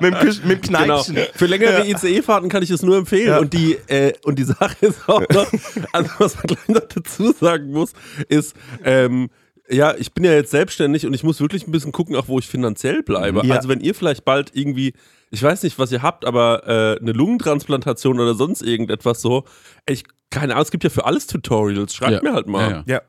mit, 0.00 0.02
dem 0.02 0.14
Küch 0.14 0.42
mit 0.44 0.66
dem 0.66 0.72
Genau. 0.76 1.02
Kneipchen. 1.02 1.18
Für 1.34 1.46
längere 1.46 1.86
ICE-Fahrten 1.86 2.48
kann 2.48 2.62
ich 2.62 2.70
es 2.70 2.82
nur 2.82 2.96
empfehlen. 2.96 3.28
Ja. 3.28 3.38
Und 3.38 3.52
die 3.52 3.74
äh, 3.88 4.14
und 4.24 4.38
die 4.38 4.44
Sache 4.44 4.86
ist 4.86 5.08
auch 5.08 5.20
noch, 5.28 5.46
also 5.92 6.10
was 6.18 6.34
man 6.36 6.44
gleich 6.46 6.68
noch 6.68 6.88
dazu 6.88 7.32
sagen 7.32 7.70
muss, 7.70 7.92
ist, 8.28 8.54
ähm, 8.84 9.28
ja, 9.68 9.94
ich 9.96 10.12
bin 10.12 10.24
ja 10.24 10.32
jetzt 10.32 10.50
selbstständig 10.50 11.06
und 11.06 11.14
ich 11.14 11.24
muss 11.24 11.40
wirklich 11.40 11.66
ein 11.66 11.72
bisschen 11.72 11.92
gucken, 11.92 12.16
auch 12.16 12.28
wo 12.28 12.38
ich 12.38 12.46
finanziell 12.46 13.02
bleibe. 13.02 13.44
Ja. 13.44 13.56
Also 13.56 13.68
wenn 13.68 13.80
ihr 13.80 13.94
vielleicht 13.94 14.24
bald 14.24 14.52
irgendwie, 14.54 14.94
ich 15.30 15.42
weiß 15.42 15.62
nicht, 15.64 15.78
was 15.78 15.90
ihr 15.92 16.02
habt, 16.02 16.24
aber 16.24 16.66
äh, 16.66 17.00
eine 17.00 17.12
Lungentransplantation 17.12 18.20
oder 18.20 18.34
sonst 18.34 18.62
irgendetwas 18.62 19.20
so, 19.22 19.44
ich, 19.88 20.04
keine 20.30 20.54
Ahnung, 20.54 20.62
es 20.64 20.70
gibt 20.70 20.84
ja 20.84 20.90
für 20.90 21.04
alles 21.04 21.26
Tutorials. 21.26 21.94
Schreibt 21.94 22.12
Ja. 22.12 22.22
mir 22.22 22.32
halt 22.34 22.46
mal. 22.48 22.70
Ja, 22.70 22.76
ja. 22.78 22.84
Ja. 22.86 23.00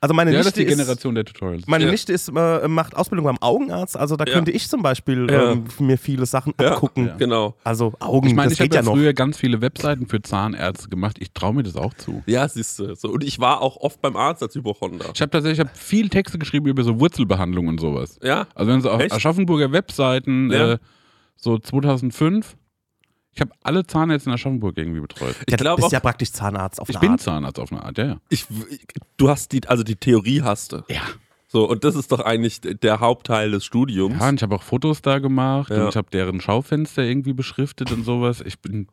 Also 0.00 0.14
meine 0.14 0.32
Ja, 0.32 0.38
das 0.38 0.48
ist 0.48 0.56
Nichte 0.56 0.60
die 0.66 0.72
ist, 0.72 0.78
Generation 0.78 1.14
der 1.14 1.24
Tutorials. 1.24 1.68
meine 1.68 1.84
Ja. 1.84 1.90
Nichte 1.92 2.12
ist, 2.12 2.28
äh, 2.28 2.66
macht 2.66 2.96
Ausbildung 2.96 3.24
beim 3.26 3.38
Augenarzt, 3.40 3.96
also 3.96 4.16
da 4.16 4.24
Ja. 4.24 4.32
könnte 4.32 4.50
ich 4.50 4.68
zum 4.68 4.82
Beispiel 4.82 5.30
Ja. 5.30 5.52
ähm, 5.52 5.64
mir 5.78 5.96
viele 5.96 6.26
Sachen 6.26 6.54
Ja. 6.60 6.72
abgucken. 6.72 7.06
Ja. 7.06 7.14
Genau. 7.16 7.54
Also 7.62 7.92
Augen, 8.00 8.26
ich 8.26 8.34
meine, 8.34 8.52
ich 8.52 8.60
habe 8.60 8.74
ja 8.74 8.82
früher 8.82 9.12
ganz 9.14 9.36
viele 9.38 9.60
Webseiten 9.60 10.08
für 10.08 10.20
Zahnärzte 10.22 10.88
gemacht. 10.88 11.18
Ich 11.20 11.30
traue 11.34 11.54
mir 11.54 11.62
das 11.62 11.76
auch 11.76 11.94
zu. 11.94 12.20
Ja, 12.26 12.48
siehst 12.48 12.80
du. 12.80 12.96
So. 12.96 13.10
Und 13.10 13.22
ich 13.22 13.38
war 13.38 13.60
auch 13.62 13.76
oft 13.76 14.00
beim 14.02 14.16
Arzt 14.16 14.42
als 14.42 14.56
Hypochonder. 14.56 15.06
Ich 15.14 15.20
habe 15.20 15.30
tatsächlich 15.30 15.60
ich 15.60 15.64
hab 15.64 15.76
viel 15.76 16.08
Texte 16.08 16.36
geschrieben 16.40 16.66
über 16.66 16.82
so 16.82 16.98
Wurzelbehandlung 16.98 17.68
und 17.68 17.78
sowas. 17.78 18.18
Ja? 18.24 18.48
Also 18.56 18.72
wenn 18.72 18.80
so 18.80 18.90
auf 18.90 19.00
Echt? 19.00 19.12
Aschaffenburger 19.12 19.70
Webseiten, 19.70 20.50
Ja. 20.50 20.72
äh, 20.72 20.78
so 21.40 21.58
2005, 21.58 22.56
ich 23.32 23.40
habe 23.40 23.52
alle 23.62 23.86
Zahnärzte 23.86 24.30
in 24.30 24.34
Aschaffenburg 24.34 24.76
irgendwie 24.76 25.00
betreut. 25.00 25.36
Ich 25.46 25.56
glaube 25.56 25.76
bist 25.76 25.88
auch, 25.88 25.92
ja 25.92 26.00
praktisch 26.00 26.32
Zahnarzt 26.32 26.80
auf 26.80 26.88
Ich 26.88 26.96
eine 26.96 27.00
bin 27.00 27.10
Art. 27.12 27.20
Zahnarzt 27.20 27.58
auf 27.60 27.72
eine 27.72 27.82
Art, 27.82 27.98
ja, 27.98 28.04
ja. 28.06 28.20
ich, 28.28 28.46
du 29.16 29.28
hast 29.28 29.52
die, 29.52 29.66
also 29.68 29.82
die 29.82 29.96
Theorie 29.96 30.42
hast 30.42 30.72
du. 30.72 30.82
Ja. 30.88 31.02
So, 31.48 31.68
und 31.68 31.82
das 31.82 31.96
ist 31.96 32.12
doch 32.12 32.20
eigentlich 32.20 32.60
der 32.60 33.00
Hauptteil 33.00 33.50
des 33.50 33.64
Studiums. 33.64 34.16
Ja, 34.20 34.28
und 34.28 34.36
ich 34.36 34.42
habe 34.42 34.54
auch 34.54 34.62
Fotos 34.62 35.02
da 35.02 35.18
gemacht 35.18 35.70
Ja. 35.70 35.82
und 35.82 35.88
ich 35.88 35.96
habe 35.96 36.08
deren 36.10 36.40
Schaufenster 36.40 37.02
irgendwie 37.02 37.32
beschriftet 37.32 37.90
und 37.90 38.04
sowas. 38.04 38.40
Ich 38.40 38.60
bin, 38.60 38.86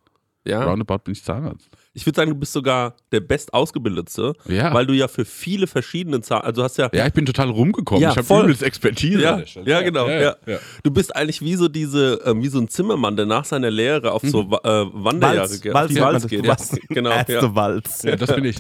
Ja. 0.48 0.64
roundabout 0.64 1.00
bin 1.04 1.14
ich 1.14 1.24
Zahnarzt. 1.24 1.68
Ich 1.94 2.06
würde 2.06 2.16
sagen, 2.16 2.30
du 2.32 2.36
bist 2.38 2.54
sogar 2.54 2.96
der 3.12 3.22
bestausgebildetste, 3.22 4.34
Ja. 4.48 4.74
weil 4.74 4.86
du 4.86 4.94
ja 4.94 5.08
für 5.08 5.26
viele 5.26 5.68
verschiedene 5.68 6.22
Zahlen, 6.22 6.44
also 6.44 6.64
hast 6.64 6.78
ja, 6.78 6.90
Ja, 6.94 7.08
ich 7.08 7.14
bin 7.14 7.26
total 7.26 7.50
rumgekommen. 7.50 8.02
Ja, 8.04 8.12
ich 8.12 8.18
habe 8.18 8.44
übelst 8.44 8.62
Expertise. 8.64 9.22
Ja, 9.22 9.34
an 9.34 9.40
der 9.40 9.46
Stelle. 9.48 9.70
ja, 9.70 9.82
genau, 9.82 10.08
ja. 10.08 10.36
ja. 10.46 10.58
du 10.84 10.92
bist 10.92 11.16
eigentlich 11.16 11.42
wie 11.42 11.56
so 11.56 11.68
diese, 11.68 12.22
ähm, 12.26 12.42
wie 12.44 12.48
so 12.50 12.60
ein 12.60 12.68
Zimmermann, 12.68 13.16
der 13.18 13.26
nach 13.26 13.46
seiner 13.46 13.72
Lehre 13.72 14.12
auf 14.12 14.22
so 14.24 14.50
Wa- 14.52 14.62
äh, 14.64 14.86
Wanderjahre 14.94 15.50
Walz, 15.50 15.62
geht, 15.62 15.74
Walz, 15.74 15.96
Walz 16.00 16.28
geht. 16.28 16.44
Ja, 16.44 16.50
warst 16.50 16.80
genau, 16.90 17.10
ja, 17.10 17.18
Ärztewalz. 17.18 18.04
Ja, 18.04 18.16
das 18.16 18.34
bin 18.36 18.46
ich. 18.46 18.58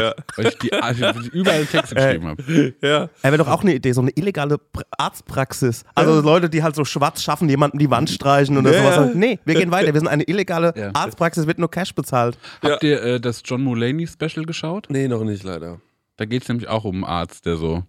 Ja, 0.00 0.14
Weil 0.36 0.46
ich, 0.48 0.58
die, 0.58 0.72
also 0.72 1.04
ich 1.20 1.28
überall 1.32 1.64
Texte 1.66 1.94
geschrieben 1.94 2.26
habe. 2.26 2.74
ja. 2.80 3.08
Er 3.22 3.32
wäre 3.32 3.38
doch 3.38 3.48
auch 3.48 3.62
eine 3.62 3.74
Idee, 3.74 3.92
so 3.92 4.00
eine 4.00 4.10
illegale 4.12 4.56
Pr- 4.56 4.84
Arztpraxis. 4.96 5.84
Also 5.94 6.20
Leute, 6.20 6.48
die 6.50 6.62
halt 6.62 6.74
so 6.74 6.84
schwarz 6.84 7.22
schaffen, 7.22 7.48
jemanden 7.48 7.78
die 7.78 7.90
Wand 7.90 8.10
streichen 8.10 8.56
oder 8.58 8.72
Ja, 8.72 8.82
sowas. 8.82 9.10
ja. 9.10 9.14
Nee, 9.14 9.38
wir 9.44 9.54
gehen 9.54 9.70
weiter. 9.70 9.92
Wir 9.92 10.00
sind 10.00 10.08
eine 10.08 10.24
illegale 10.24 10.72
Ja. 10.76 10.90
Arztpraxis, 10.94 11.46
wird 11.46 11.58
nur 11.58 11.70
Cash 11.70 11.94
bezahlt. 11.94 12.38
Ja. 12.62 12.70
Habt 12.72 12.84
ihr 12.84 13.02
äh, 13.02 13.20
das 13.20 13.42
John 13.44 13.62
Mulaney 13.62 14.06
Special 14.06 14.44
geschaut? 14.44 14.86
Nee, 14.90 15.08
noch 15.08 15.24
nicht 15.24 15.42
leider. 15.42 15.80
Da 16.16 16.24
geht 16.24 16.42
es 16.42 16.48
nämlich 16.48 16.68
auch 16.68 16.84
um 16.84 16.96
einen 16.96 17.04
Arzt, 17.04 17.46
der 17.46 17.56
so 17.56 17.84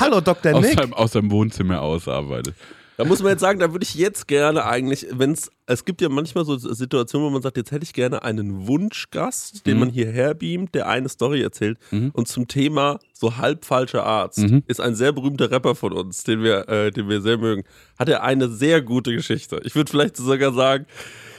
Hallo 0.00 0.20
Dr. 0.20 0.54
aus 0.54 0.64
Nick. 0.64 0.78
seinem, 0.78 0.92
aus 0.94 1.12
seinem 1.12 1.30
Wohnzimmer 1.30 1.80
ausarbeitet. 1.80 2.54
Da 2.98 3.04
muss 3.04 3.22
man 3.22 3.30
jetzt 3.32 3.40
sagen, 3.40 3.58
da 3.58 3.72
würde 3.72 3.84
ich 3.84 3.94
jetzt 3.94 4.28
gerne 4.28 4.64
eigentlich, 4.66 5.06
wenn 5.12 5.32
es, 5.32 5.50
es 5.66 5.84
gibt 5.84 6.02
ja 6.02 6.08
manchmal 6.10 6.44
so 6.44 6.56
Situationen, 6.58 7.26
wo 7.26 7.30
man 7.30 7.40
sagt, 7.42 7.56
jetzt 7.56 7.70
hätte 7.72 7.84
ich 7.84 7.94
gerne 7.94 8.22
einen 8.22 8.66
Wunschgast, 8.66 9.66
den 9.66 9.74
Mhm. 9.74 9.80
man 9.80 9.88
hierher 9.88 10.34
beamt, 10.34 10.74
der 10.74 10.88
eine 10.88 11.08
Story 11.08 11.40
erzählt. 11.42 11.78
Mhm. 11.90 12.10
Und 12.12 12.28
zum 12.28 12.48
Thema 12.48 12.98
so 13.14 13.38
halb 13.38 13.64
falscher 13.64 14.04
Arzt 14.04 14.38
Mhm. 14.38 14.62
ist 14.66 14.80
ein 14.80 14.94
sehr 14.94 15.12
berühmter 15.12 15.50
Rapper 15.50 15.74
von 15.74 15.92
uns, 15.92 16.24
den 16.24 16.42
wir, 16.42 16.68
äh, 16.68 16.90
den 16.90 17.08
wir 17.08 17.22
sehr 17.22 17.38
mögen, 17.38 17.64
hat 17.98 18.08
er 18.10 18.22
eine 18.22 18.48
sehr 18.48 18.82
gute 18.82 19.12
Geschichte. 19.14 19.60
Ich 19.64 19.74
würde 19.74 19.90
vielleicht 19.90 20.16
sogar 20.18 20.52
sagen, 20.52 20.86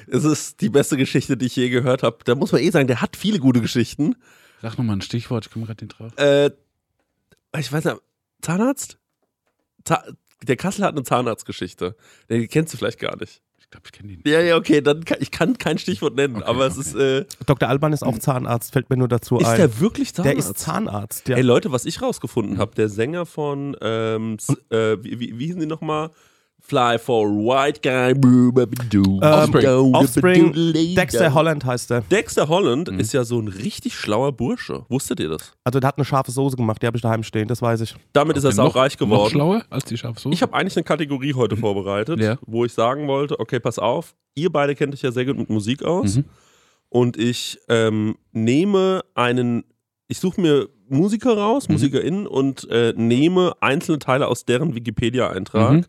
es 0.08 0.24
ist 0.26 0.60
die 0.60 0.70
beste 0.70 0.98
Geschichte, 0.98 1.38
die 1.38 1.46
ich 1.46 1.56
je 1.56 1.70
gehört 1.70 2.04
habe. 2.04 2.18
Da 2.26 2.36
muss 2.36 2.52
man 2.52 2.62
eh 2.62 2.70
sagen, 2.72 2.88
der 2.88 3.02
hat 3.02 3.16
viele 3.16 3.40
gute 3.40 3.62
Geschichten. 3.62 4.16
Sag 4.62 4.78
nochmal 4.78 4.98
ein 4.98 5.02
Stichwort, 5.02 5.46
ich 5.46 5.52
komme 5.52 5.66
gerade 5.66 5.86
nicht 5.86 5.98
drauf. 6.00 6.12
Äh, 6.18 6.50
ich 7.58 7.72
weiß 7.72 7.86
nicht, 7.86 7.98
Zahnarzt? 8.42 8.98
Za 9.86 10.04
der 10.46 10.56
Kassel 10.58 10.84
hat 10.86 10.94
eine 10.96 11.04
Zahnarztgeschichte. 11.04 11.96
Den 12.30 12.48
kennst 12.48 12.74
du 12.74 12.78
vielleicht 12.78 13.00
gar 13.00 13.16
nicht. 13.18 13.42
Ich 13.60 13.70
glaube, 13.70 13.88
ich 13.88 13.92
kenne 13.92 14.10
die 14.10 14.16
nicht. 14.18 14.28
Ja, 14.28 14.40
ja, 14.42 14.56
okay, 14.56 14.82
dann 14.82 15.04
kann, 15.04 15.18
ich 15.20 15.32
kann 15.32 15.58
kein 15.58 15.78
Stichwort 15.80 16.16
nennen, 16.16 16.38
Okay, 16.38 16.46
aber 16.46 16.68
es 16.68 16.78
okay. 16.78 16.88
ist, 16.88 16.96
äh, 16.96 17.26
Dr. 17.48 17.68
Alban 17.70 17.92
ist 17.92 18.04
auch 18.04 18.20
Zahnarzt, 18.20 18.72
fällt 18.74 18.90
mir 18.92 18.98
nur 18.98 19.08
dazu 19.08 19.38
ist 19.40 19.48
ein. 19.48 19.58
der 19.58 19.80
wirklich 19.80 20.14
Zahnarzt? 20.14 20.32
der 20.38 20.38
ist 20.40 20.58
Zahnarzt, 20.60 21.28
ja. 21.28 21.38
Ey 21.38 21.42
Leute, 21.42 21.72
was 21.72 21.86
ich 21.86 22.02
rausgefunden 22.02 22.60
habe, 22.60 22.76
der 22.76 22.88
Sänger 22.90 23.26
von, 23.26 23.76
ähm, 23.82 24.38
äh, 24.70 24.98
wie, 25.02 25.20
wie, 25.20 25.40
wie 25.40 25.46
hießen 25.48 25.60
die 25.60 25.66
nochmal? 25.66 26.12
Fly 26.66 26.98
for 26.98 27.28
white 27.28 27.82
guy. 27.82 28.12
Ähm, 28.12 29.20
Offspring. 29.22 29.94
Offspring, 29.94 30.96
Dexter 30.96 31.34
Holland 31.34 31.66
heißt 31.66 31.90
der. 31.90 32.02
Dexter 32.02 32.48
Holland 32.48 32.90
Mhm. 32.90 33.00
ist 33.00 33.12
ja 33.14 33.26
so 33.26 33.38
ein 33.40 33.50
richtig 33.50 33.96
schlauer 33.96 34.32
Bursche. 34.32 34.86
Wusstet 34.88 35.20
ihr 35.20 35.28
das? 35.30 35.54
Also 35.66 35.82
der 35.82 35.90
hat 35.90 35.98
eine 35.98 36.06
scharfe 36.06 36.32
Soße 36.32 36.56
gemacht, 36.56 36.82
die 36.82 36.88
habe 36.88 36.96
ich 36.96 37.02
daheim 37.04 37.22
stehen, 37.24 37.50
das 37.50 37.62
weiß 37.62 37.82
ich. 37.82 37.96
Damit 38.14 38.38
ist 38.38 38.46
er 38.46 38.52
Okay, 38.52 38.62
auch 38.62 38.66
noch- 38.68 38.76
reich 38.78 38.94
Noch 38.94 39.00
geworden. 39.00 39.30
schlauer 39.32 39.64
als 39.70 39.84
die 39.86 39.98
Schafsoße? 39.98 40.34
Ich 40.34 40.42
habe 40.42 40.54
eigentlich 40.54 40.78
eine 40.78 40.86
Kategorie 40.86 41.34
heute 41.34 41.58
vorbereitet, 41.58 42.22
Ja. 42.22 42.38
wo 42.46 42.64
ich 42.64 42.72
sagen 42.74 43.08
wollte, 43.10 43.40
okay, 43.42 43.60
pass 43.60 43.78
auf, 43.78 44.16
ihr 44.36 44.50
beide 44.50 44.74
kennt 44.74 44.94
euch 44.94 45.02
ja 45.02 45.12
sehr 45.12 45.26
gut 45.26 45.38
mit 45.38 45.50
Musik 45.50 45.84
aus 45.84 46.16
Mhm. 46.16 46.26
und 46.88 47.18
ich 47.18 47.60
ähm, 47.68 48.16
nehme 48.32 49.02
einen, 49.16 49.66
ich 50.08 50.18
suche 50.20 50.40
mir 50.40 50.70
Musiker 50.88 51.38
raus, 51.38 51.68
Mhm. 51.68 51.74
MusikerInnen 51.76 52.26
und 52.28 52.70
äh, 52.70 52.94
nehme 52.96 53.54
einzelne 53.60 54.00
Teile 54.00 54.28
aus 54.30 54.46
deren 54.46 54.76
Wikipedia-Eintrag 54.76 55.72
Mhm. 55.74 55.86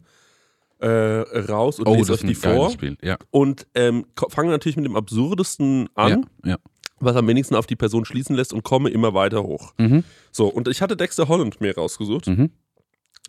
Äh, 0.80 0.86
raus 0.88 1.78
und 1.78 1.86
Oh, 1.88 1.94
lese 1.94 2.12
euch 2.14 2.20
die 2.20 2.34
vor 2.34 2.70
Spiel. 2.70 2.96
Ja. 3.02 3.16
und 3.30 3.66
ähm, 3.74 4.04
fange 4.28 4.50
natürlich 4.50 4.76
mit 4.76 4.84
dem 4.84 4.96
Absurdesten 4.96 5.88
an, 5.94 6.26
Ja. 6.44 6.50
ja. 6.52 6.58
was 7.00 7.16
am 7.16 7.26
wenigsten 7.28 7.54
auf 7.54 7.66
die 7.66 7.76
Person 7.76 8.04
schließen 8.04 8.34
lässt 8.36 8.52
und 8.52 8.62
komme 8.64 8.90
immer 8.90 9.14
weiter 9.14 9.42
hoch. 9.42 9.72
Mhm. 9.78 10.04
So, 10.30 10.48
und 10.48 10.68
ich 10.68 10.82
hatte 10.82 10.96
Dexter 10.96 11.28
Holland 11.28 11.60
mir 11.60 11.74
rausgesucht 11.74 12.26
Mhm. 12.26 12.50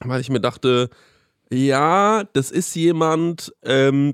weil 0.01 0.21
ich 0.21 0.29
mir 0.29 0.41
dachte, 0.41 0.89
ja, 1.51 2.23
das 2.33 2.51
ist 2.51 2.73
jemand, 2.75 3.53
ähm, 3.63 4.13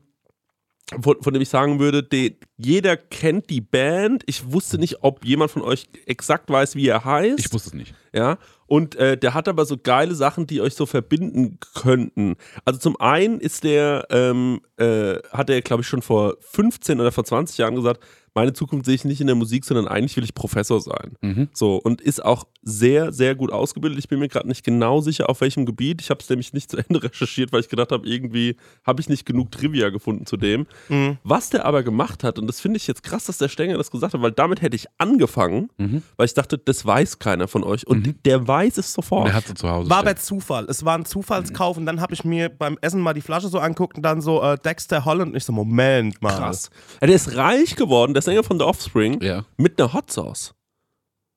von, 0.99 1.21
von 1.21 1.33
dem 1.33 1.41
ich 1.41 1.49
sagen 1.49 1.79
würde, 1.79 2.03
de, 2.03 2.35
jeder 2.57 2.97
kennt 2.97 3.49
die 3.49 3.61
Band. 3.61 4.23
Ich 4.25 4.51
wusste 4.51 4.77
nicht, 4.77 5.03
ob 5.03 5.23
jemand 5.23 5.51
von 5.51 5.61
euch 5.61 5.87
exakt 6.05 6.49
weiß, 6.49 6.75
wie 6.75 6.87
er 6.87 7.05
heißt. 7.05 7.39
Ich 7.39 7.53
wusste 7.53 7.69
es 7.69 7.73
nicht. 7.73 7.93
Ja, 8.13 8.37
und 8.67 8.95
äh, 8.95 9.17
der 9.17 9.33
hat 9.33 9.47
aber 9.47 9.65
so 9.65 9.77
geile 9.77 10.15
Sachen, 10.15 10.47
die 10.47 10.59
euch 10.59 10.75
so 10.75 10.85
verbinden 10.85 11.59
könnten. 11.73 12.35
Also 12.65 12.79
zum 12.79 12.99
einen 12.99 13.39
ist 13.39 13.63
der, 13.63 14.05
ähm, 14.09 14.61
äh, 14.77 15.15
hat 15.31 15.49
er, 15.49 15.61
glaube 15.61 15.81
ich, 15.81 15.87
schon 15.87 16.01
vor 16.01 16.35
15 16.39 16.99
oder 16.99 17.11
vor 17.11 17.23
20 17.23 17.57
Jahren 17.57 17.75
gesagt, 17.75 18.03
meine 18.33 18.53
Zukunft 18.53 18.85
sehe 18.85 18.95
ich 18.95 19.03
nicht 19.05 19.19
in 19.21 19.27
der 19.27 19.35
Musik, 19.35 19.65
sondern 19.65 19.87
eigentlich 19.87 20.15
will 20.17 20.23
ich 20.23 20.33
Professor 20.33 20.79
sein. 20.79 21.15
Mhm. 21.21 21.49
So, 21.53 21.75
und 21.75 21.99
ist 22.01 22.23
auch 22.23 22.45
sehr, 22.61 23.11
sehr 23.11 23.35
gut 23.35 23.51
ausgebildet. 23.51 23.99
Ich 23.99 24.07
bin 24.07 24.19
mir 24.19 24.27
gerade 24.29 24.47
nicht 24.47 24.63
genau 24.63 25.01
sicher, 25.01 25.29
auf 25.29 25.41
welchem 25.41 25.65
Gebiet. 25.65 26.01
Ich 26.01 26.09
habe 26.09 26.19
es 26.21 26.29
nämlich 26.29 26.53
nicht 26.53 26.71
zu 26.71 26.77
Ende 26.77 27.01
recherchiert, 27.03 27.51
weil 27.51 27.59
ich 27.61 27.69
gedacht 27.69 27.91
habe, 27.91 28.07
irgendwie 28.07 28.55
habe 28.85 29.01
ich 29.01 29.09
nicht 29.09 29.25
genug 29.25 29.51
Trivia 29.51 29.89
gefunden 29.89 30.25
zu 30.25 30.37
dem. 30.37 30.65
Mhm. 30.89 31.17
Was 31.23 31.49
der 31.49 31.65
aber 31.65 31.83
gemacht 31.83 32.23
hat, 32.23 32.39
und 32.39 32.47
das 32.47 32.59
finde 32.61 32.77
ich 32.77 32.87
jetzt 32.87 33.03
krass, 33.03 33.25
dass 33.25 33.37
der 33.37 33.49
Stenger 33.49 33.77
das 33.77 33.91
gesagt 33.91 34.13
hat, 34.13 34.21
weil 34.21 34.31
damit 34.31 34.61
hätte 34.61 34.75
ich 34.75 34.85
angefangen, 34.97 35.69
Mhm. 35.77 36.01
weil 36.17 36.25
ich 36.25 36.33
dachte, 36.33 36.57
das 36.57 36.85
weiß 36.85 37.19
keiner 37.19 37.47
von 37.47 37.63
euch. 37.63 37.85
Und 37.87 38.15
der 38.25 38.47
weiß 38.47 38.77
es 38.77 38.93
sofort. 38.93 39.27
Der 39.27 39.33
hat 39.33 39.47
sie 39.47 39.53
zu 39.55 39.67
Hause. 39.69 39.89
War 39.89 39.99
aber 39.99 40.15
Zufall. 40.15 40.65
Es 40.69 40.85
war 40.85 40.97
ein 40.97 41.05
Zufallskauf 41.05 41.77
und 41.77 41.85
dann 41.85 41.99
habe 42.01 42.13
ich 42.13 42.23
mir 42.23 42.49
beim 42.49 42.77
Essen 42.81 43.01
mal 43.01 43.13
die 43.13 43.21
Flasche 43.21 43.47
so 43.49 43.59
anguckt 43.59 43.97
und 43.97 44.03
dann 44.03 44.21
so 44.21 44.41
äh, 44.41 44.57
Dexter 44.57 45.05
Holland. 45.05 45.31
Und 45.31 45.37
ich 45.37 45.43
so, 45.45 45.51
Moment 45.53 46.21
mal. 46.21 46.29
krass. 46.35 46.69
Ja, 47.01 47.07
der 47.07 47.15
ist 47.15 47.35
reich 47.35 47.75
geworden, 47.75 48.13
der 48.25 48.33
Sänger 48.33 48.43
von 48.43 48.57
The 48.59 48.65
Offspring, 48.65 49.21
Ja. 49.21 49.45
mit 49.57 49.79
einer 49.79 49.93
Hot 49.93 50.11
Sauce. 50.11 50.53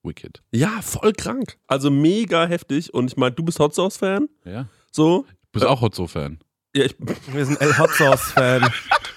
Wicked. 0.03 0.43
Ja, 0.53 0.81
voll 0.83 1.13
krank. 1.13 1.57
Also 1.67 1.91
mega 1.91 2.47
heftig. 2.47 2.93
Und 2.93 3.11
ich 3.11 3.17
meine, 3.17 3.33
du 3.33 3.43
bist 3.43 3.59
Hot 3.59 3.75
Sauce-Fan? 3.75 4.29
Ja. 4.45 4.67
So? 4.93 5.25
Bist 5.53 5.65
auch 5.65 5.81
Hotzo-Fan. 5.81 6.41
Ja, 6.77 6.85
ich, 6.85 6.95
Wir 7.29 7.47
sind 7.47 7.61
El 7.61 7.79
Hot 7.79 7.91
Sauce 7.91 8.21
Fan. 8.33 8.69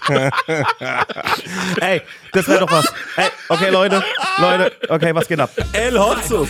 Ey, 1.82 2.02
das 2.32 2.48
wäre 2.48 2.60
doch 2.62 2.72
was. 2.72 2.86
Ey, 3.18 3.28
okay, 3.50 3.70
Leute, 3.70 4.04
Leute, 4.38 4.72
okay, 4.90 5.14
was 5.14 5.28
geht 5.28 5.40
ab? 5.40 5.50
El 5.74 6.00
Hot 6.00 6.24
Sauce. 6.24 6.50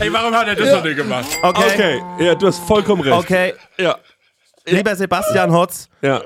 Ey, 0.00 0.12
warum 0.12 0.34
hat 0.34 0.48
er 0.48 0.56
das 0.56 0.72
noch 0.72 0.84
nicht 0.84 0.96
gemacht? 0.96 1.26
Okay, 1.42 1.64
Okay, 1.72 2.02
ja, 2.24 2.34
du 2.34 2.46
hast 2.48 2.58
vollkommen 2.60 3.02
recht. 3.02 3.14
okay. 3.16 3.54
Ja, 3.78 3.96
Lieber 4.66 4.94
Sebastian 4.94 5.50
Hotz, 5.52 5.88
ja, 6.02 6.20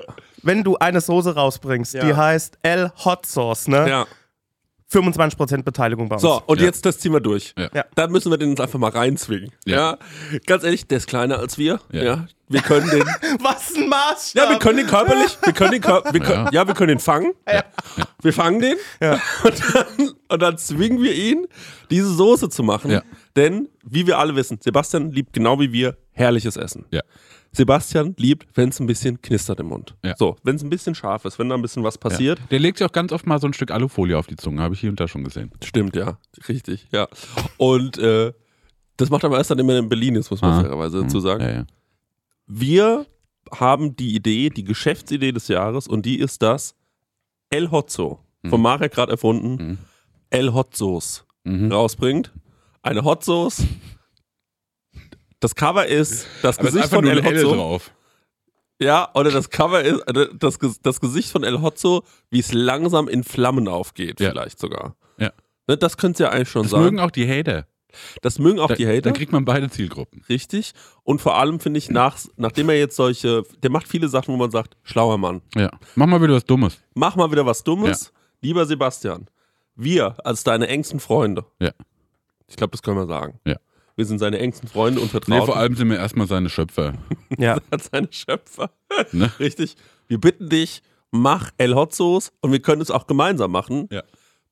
wenn 0.45 0.63
du 0.65 0.77
eine 0.77 1.01
Soße 1.01 1.35
rausbringst, 1.35 1.95
die 1.95 1.99
Ja. 1.99 2.17
heißt 2.17 2.59
El 2.63 2.91
Hot 3.05 3.27
Sauce, 3.27 3.69
ne? 3.69 3.89
ja. 3.89 4.07
25% 4.93 5.65
Beteiligung 5.65 6.09
bei 6.09 6.15
uns. 6.17 6.23
So, 6.23 6.41
und 6.47 6.61
Ja. 6.61 6.67
jetzt 6.67 6.87
das 6.87 6.99
ziehen 6.99 7.13
wir 7.13 7.21
durch. 7.21 7.53
Ja. 7.59 7.85
Dann 7.97 8.13
müssen 8.13 8.31
wir 8.31 8.39
den 8.39 8.51
jetzt 8.51 8.61
einfach 8.61 8.79
mal 8.79 8.91
reinzwingen. 8.91 9.51
Ja. 9.65 9.77
Ja. 9.77 10.39
Ganz 10.47 10.63
ehrlich, 10.63 10.87
der 10.87 10.99
ist 10.99 11.09
kleiner 11.09 11.39
als 11.39 11.59
wir. 11.59 11.81
Ja. 11.91 12.03
Ja. 12.03 12.27
Wir 12.49 12.61
können 12.61 12.89
den. 12.91 13.01
Was 13.43 13.75
ein 13.75 13.89
Maßstab! 13.89 14.45
Ja, 14.45 14.51
wir 14.51 14.59
können 14.61 14.77
den 14.77 14.87
körperlich. 14.87 15.37
Wir 15.43 15.53
können 15.53 15.73
den 15.73 15.81
Kör 15.81 16.05
wir 16.13 16.21
können, 16.21 16.49
ja. 16.53 16.67
wir 16.67 16.75
können 16.75 16.89
den 16.91 16.99
fangen. 17.01 17.33
Wir 18.23 18.33
fangen 18.33 18.61
den. 18.61 18.77
Ja. 19.01 19.15
Und, 19.43 19.63
dann, 19.75 20.11
und 20.29 20.43
dann 20.43 20.59
zwingen 20.59 21.03
wir 21.03 21.15
ihn, 21.15 21.47
diese 21.91 22.09
Soße 22.15 22.49
zu 22.51 22.63
machen. 22.63 22.91
Ja. 22.91 23.03
Denn, 23.35 23.69
wie 23.83 24.07
wir 24.07 24.19
alle 24.19 24.37
wissen, 24.37 24.59
Sebastian 24.63 25.11
liebt 25.11 25.33
genau 25.33 25.59
wie 25.59 25.73
wir 25.73 25.97
herrliches 26.13 26.57
Essen. 26.57 26.85
Ja. 26.93 27.01
Sebastian 27.57 28.15
liebt, 28.19 28.47
wenn 28.55 28.69
es 28.71 28.81
ein 28.81 28.87
bisschen 28.87 29.21
knistert 29.23 29.61
im 29.61 29.67
Mund. 29.67 29.95
Ja. 30.05 30.15
So, 30.19 30.37
wenn 30.43 30.57
es 30.57 30.63
ein 30.63 30.71
bisschen 30.71 30.95
scharf 30.95 31.25
ist, 31.25 31.39
wenn 31.39 31.49
da 31.49 31.55
ein 31.55 31.63
bisschen 31.63 31.85
was 31.85 31.99
passiert. 31.99 32.41
Der 32.51 32.59
legt 32.59 32.79
sich 32.79 32.87
auch 32.87 32.93
ganz 32.93 33.13
oft 33.13 33.27
mal 33.27 33.41
so 33.41 33.47
ein 33.47 33.53
Stück 33.53 33.71
Alufolie 33.71 34.19
auf 34.19 34.27
die 34.27 34.37
Zunge, 34.37 34.61
habe 34.63 34.75
ich 34.75 34.81
hier 34.81 34.91
und 34.91 34.99
da 35.01 35.07
schon 35.09 35.23
gesehen. 35.25 35.51
Stimmt, 35.63 35.95
ja. 35.97 36.19
Richtig, 36.49 36.89
ja. 36.93 37.07
Und 37.57 37.97
äh, 37.99 38.33
das 38.97 39.11
macht 39.11 39.25
aber 39.25 39.39
erst 39.39 39.51
dann 39.51 39.59
immer 39.59 39.79
in 39.79 39.89
Berlin, 39.89 40.15
jetzt 40.17 40.31
muss 40.31 40.41
man 40.43 40.53
Ah. 40.53 40.61
fairerweise 40.63 41.03
dazu 41.03 41.21
sagen. 41.21 41.43
Ja, 41.43 41.51
ja. 41.51 41.67
Wir 42.47 43.07
haben 43.53 43.97
die 43.97 44.15
Idee, 44.15 44.51
die 44.51 44.65
Geschäftsidee 44.65 45.33
des 45.33 45.49
Jahres 45.49 45.87
und 45.87 46.05
die 46.07 46.19
ist 46.19 46.43
das 46.43 46.75
El 47.51 47.71
Hotzo, 47.71 48.21
von 48.49 48.61
Marek 48.61 48.93
gerade 48.93 49.13
erfunden, 49.13 49.67
Mhm. 49.69 49.79
El 50.31 50.53
Hotzos 50.55 51.25
Mhm. 51.45 51.71
rausbringt. 51.71 52.33
Eine 52.83 53.05
Hot 53.05 53.23
Sauce. 53.25 53.63
Das 55.45 55.55
Cover 55.55 55.87
ist 55.87 56.27
das 56.41 56.59
Aber 56.59 56.69
ist 56.69 56.75
Gesicht 56.75 56.85
einfach 56.95 56.97
von 56.97 57.07
El 57.07 57.23
Hotzo. 57.23 57.55
drauf. 57.55 57.91
Ja, 58.81 59.11
oder 59.15 59.31
das 59.31 59.51
Cover 59.51 59.83
ist 59.83 60.01
äh, 60.09 60.29
das, 60.39 60.59
das 60.83 61.01
Gesicht 61.01 61.31
von 61.31 61.45
El 61.45 61.61
Hotzo, 61.61 62.03
wie 62.31 62.39
es 62.41 62.53
langsam 62.55 63.09
in 63.09 63.23
Flammen 63.25 63.69
aufgeht, 63.69 64.21
Ja. 64.21 64.31
vielleicht 64.31 64.59
sogar. 64.59 64.97
Ja. 65.19 65.33
Ne, 65.67 65.77
das 65.77 65.99
könnte 65.99 66.15
es 66.15 66.19
ja 66.27 66.31
eigentlich 66.31 66.49
schon 66.49 66.63
Das 66.63 66.71
sein. 66.71 66.81
mögen 66.83 66.99
auch 66.99 67.11
die 67.11 67.29
Hater. 67.29 67.67
das 68.23 68.39
mögen 68.39 68.59
auch 68.59 68.69
Da, 68.69 68.75
die 68.75 68.87
Hater. 68.89 69.03
Dann 69.03 69.13
kriegt 69.13 69.33
man 69.33 69.45
beide 69.45 69.69
Zielgruppen. 69.69 70.23
Richtig. 70.31 70.73
Und 71.03 71.21
vor 71.21 71.37
allem 71.37 71.61
finde 71.61 71.77
ich, 71.79 71.91
nach, 71.91 72.17
nachdem 72.37 72.71
er 72.71 72.79
jetzt 72.79 72.97
solche, 72.97 73.43
der 73.63 73.71
macht 73.71 73.87
viele 73.87 74.09
Sachen, 74.09 74.33
wo 74.33 74.39
man 74.39 74.51
sagt, 74.51 74.77
schlauer 74.83 75.19
Mann, 75.19 75.43
Ja. 75.55 75.71
Mach 75.95 76.07
mal 76.07 76.23
wieder 76.23 76.35
was 76.35 76.45
Dummes. 76.47 76.79
mach 76.95 77.17
mal 77.17 77.31
wieder 77.31 77.45
was 77.47 77.63
Dummes. 77.65 78.13
Lieber 78.41 78.65
Sebastian, 78.67 79.29
wir 79.77 80.17
als 80.25 80.43
deine 80.43 80.69
engsten 80.69 81.01
Freunde, 81.01 81.45
Ja. 81.61 81.71
ich 82.49 82.57
glaube, 82.57 82.71
das 82.73 82.83
können 82.83 82.97
wir 82.97 83.07
sagen. 83.07 83.39
Ja. 83.47 83.57
Wir 83.97 84.05
sind 84.07 84.19
seine 84.19 84.39
engsten 84.41 84.69
Freunde 84.69 85.01
und 85.01 85.07
Nee, 85.07 85.11
Vertrauten. 85.11 85.47
vor 85.47 85.57
allem 85.57 85.77
sind 85.77 85.89
wir 85.89 85.99
erstmal 85.99 86.27
seine 86.27 86.49
Schöpfer. 86.51 86.95
Ja. 87.39 87.59
seine 87.93 88.09
Schöpfer. 88.11 88.71
Ne? 89.13 89.31
Richtig. 89.39 89.77
Wir 90.09 90.19
bitten 90.21 90.49
dich, 90.49 90.83
mach 91.11 91.51
El 91.59 91.75
Hotzos 91.75 92.33
und 92.41 92.51
wir 92.53 92.61
können 92.61 92.83
es 92.83 92.91
auch 92.91 93.07
gemeinsam 93.07 93.53
machen 93.53 93.89
Ja. 93.93 94.03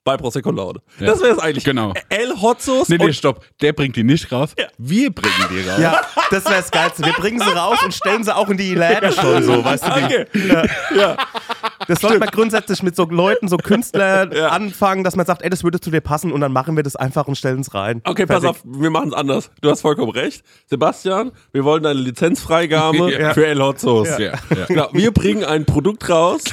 bei 0.05 0.17
Prosecco 0.17 0.53
Laude. 0.53 0.81
Ja. 1.01 1.07
Das 1.07 1.21
wäre 1.21 1.33
es 1.33 1.39
eigentlich. 1.41 1.65
Genau. 1.65 1.93
El 2.09 2.41
Hotzos 2.41 2.89
Nee, 2.89 2.99
nee, 2.99 3.13
stopp. 3.13 3.45
Der 3.61 3.73
bringt 3.73 3.97
die 3.97 4.05
nicht 4.05 4.31
raus. 4.31 4.55
Wir 4.79 5.11
bringen 5.13 5.35
die 5.51 5.69
raus. 5.69 5.81
Ja, 5.81 6.01
das 6.31 6.45
wäre 6.45 6.57
das 6.57 6.71
Geilste. 6.71 7.05
Wir 7.05 7.13
bringen 7.15 7.41
sie 7.41 7.51
raus 7.53 7.83
und 7.83 7.93
stellen 7.93 8.23
sie 8.23 8.35
auch 8.35 8.49
in 8.49 8.57
die 8.57 8.75
Läden 8.77 9.13
schon 9.13 9.43
so, 9.43 9.65
weißt 9.65 9.85
du? 9.85 9.91
Wie? 9.91 10.05
Okay. 10.05 10.27
Ja. 10.97 11.17
Das 11.89 12.01
sollte 12.01 12.19
man 12.19 12.29
grundsätzlich 12.29 12.83
mit 12.83 12.95
so 12.97 13.05
Leuten, 13.05 13.49
so 13.49 13.57
Künstlern 13.57 14.33
Ja. 14.33 14.49
anfangen, 14.49 15.05
dass 15.05 15.17
man 15.17 15.27
sagt, 15.27 15.43
ey, 15.43 15.51
das 15.51 15.65
würde 15.65 15.81
zu 15.81 15.91
dir 15.91 16.01
passen 16.01 16.33
und 16.33 16.41
dann 16.41 16.53
machen 16.53 16.77
wir 16.77 16.83
das 16.83 16.97
einfach 16.97 17.27
und 17.29 17.37
stellen 17.37 17.61
es 17.61 17.75
rein. 17.75 18.01
Okay, 18.05 18.27
pass 18.27 18.43
Fertig. 18.43 18.51
auf, 18.51 18.63
wir 18.65 18.91
machen 18.91 19.09
es 19.09 19.15
anders. 19.15 19.51
Du 19.61 19.71
hast 19.71 19.81
vollkommen 19.83 20.11
recht. 20.13 20.45
Sebastian, 20.67 21.33
wir 21.53 21.65
wollen 21.65 21.85
eine 21.87 21.99
Lizenzfreigabe 22.01 23.13
Ja. 23.21 23.35
für 23.35 23.47
El 23.47 23.61
Hotzos. 23.63 24.09
Ja, 24.11 24.19
ja. 24.21 24.33
Genau, 24.69 24.89
wir 24.93 25.13
bringen 25.13 25.45
ein 25.45 25.65
Produkt 25.65 26.09
raus. 26.09 26.43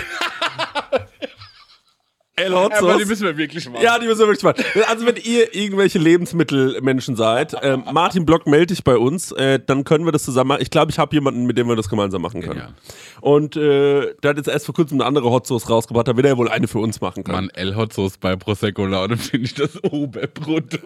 El 2.40 2.54
Hot 2.54 2.74
Aber 2.74 2.94
die 2.94 3.00
Sauce. 3.00 3.08
müssen 3.08 3.24
wir 3.28 3.38
wirklich 3.38 3.70
machen. 3.70 3.84
Ja, 3.84 4.00
die 4.00 4.08
müssen 4.08 4.20
wir 4.20 4.28
wirklich 4.28 4.44
machen. 4.44 4.64
Also 4.88 5.06
wenn 5.06 5.16
ihr 5.18 5.54
irgendwelche 5.54 6.00
Lebensmittelmenschen 6.00 7.16
seid, 7.16 7.56
ähm, 7.62 7.84
Martin 7.92 8.26
Block 8.26 8.48
melde 8.48 8.68
dich 8.68 8.84
bei 8.84 8.98
uns, 8.98 9.32
äh, 9.34 9.60
dann 9.66 9.84
können 9.84 10.06
wir 10.06 10.12
das 10.12 10.24
zusammen 10.24 10.50
machen. 10.50 10.62
Ich 10.62 10.70
glaube, 10.72 10.92
ich 10.92 11.00
habe 11.00 11.14
jemanden, 11.16 11.46
mit 11.46 11.58
dem 11.58 11.68
wir 11.68 11.76
das 11.76 11.90
gemeinsam 11.90 12.22
machen 12.22 12.42
können. 12.42 12.56
Genial. 12.60 12.74
Und 13.22 13.56
äh, 13.56 14.14
der 14.24 14.30
hat 14.32 14.38
jetzt 14.38 14.48
erst 14.48 14.66
vor 14.66 14.76
kurzem 14.76 15.00
eine 15.00 15.06
andere 15.06 15.30
Hot 15.30 15.48
Sauce 15.48 15.70
rausgebracht, 15.70 16.08
da 16.08 16.16
wird 16.16 16.26
er 16.26 16.38
wohl 16.38 16.50
eine 16.50 16.68
für 16.68 16.80
uns 16.80 17.02
machen 17.02 17.24
können. 17.24 17.36
Mann, 17.48 17.50
El 17.54 17.76
Hot 17.76 17.94
Sauce 17.94 18.18
bei 18.18 18.36
Prosecco 18.36 18.86
Laune 18.86 19.18
finde 19.18 19.46
ich 19.46 19.54
das 19.54 19.84
Oberprodukt. 19.84 20.84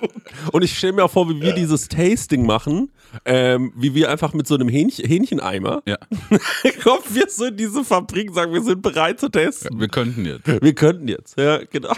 Und 0.51 0.63
ich 0.63 0.77
stelle 0.77 0.93
mir 0.93 1.03
auch 1.05 1.12
vor, 1.12 1.29
wie 1.29 1.39
wir 1.41 1.53
dieses 1.53 1.88
Tasting 1.88 2.45
machen, 2.45 2.91
ähm, 3.25 3.72
wie 3.75 3.93
wir 3.93 4.10
einfach 4.10 4.33
mit 4.33 4.48
so 4.48 4.55
einem 4.55 4.69
Hähnchen, 4.69 5.05
Hähncheneimer 5.05 5.81
Ja, 5.86 5.98
kommen 6.83 7.03
wir 7.10 7.25
so 7.29 7.45
in 7.45 7.57
diese 7.57 7.83
Fabrik 7.83 8.29
und 8.29 8.36
sagen, 8.36 8.53
wir 8.53 8.63
sind 8.63 8.81
bereit 8.81 9.19
zu 9.19 9.29
testen. 9.29 9.79
wir 9.79 9.88
könnten 9.88 10.25
jetzt. 10.25 10.48
Wir 10.48 10.74
könnten 10.74 11.07
jetzt, 11.07 11.38
ja, 11.38 11.42
genau. 11.69 11.93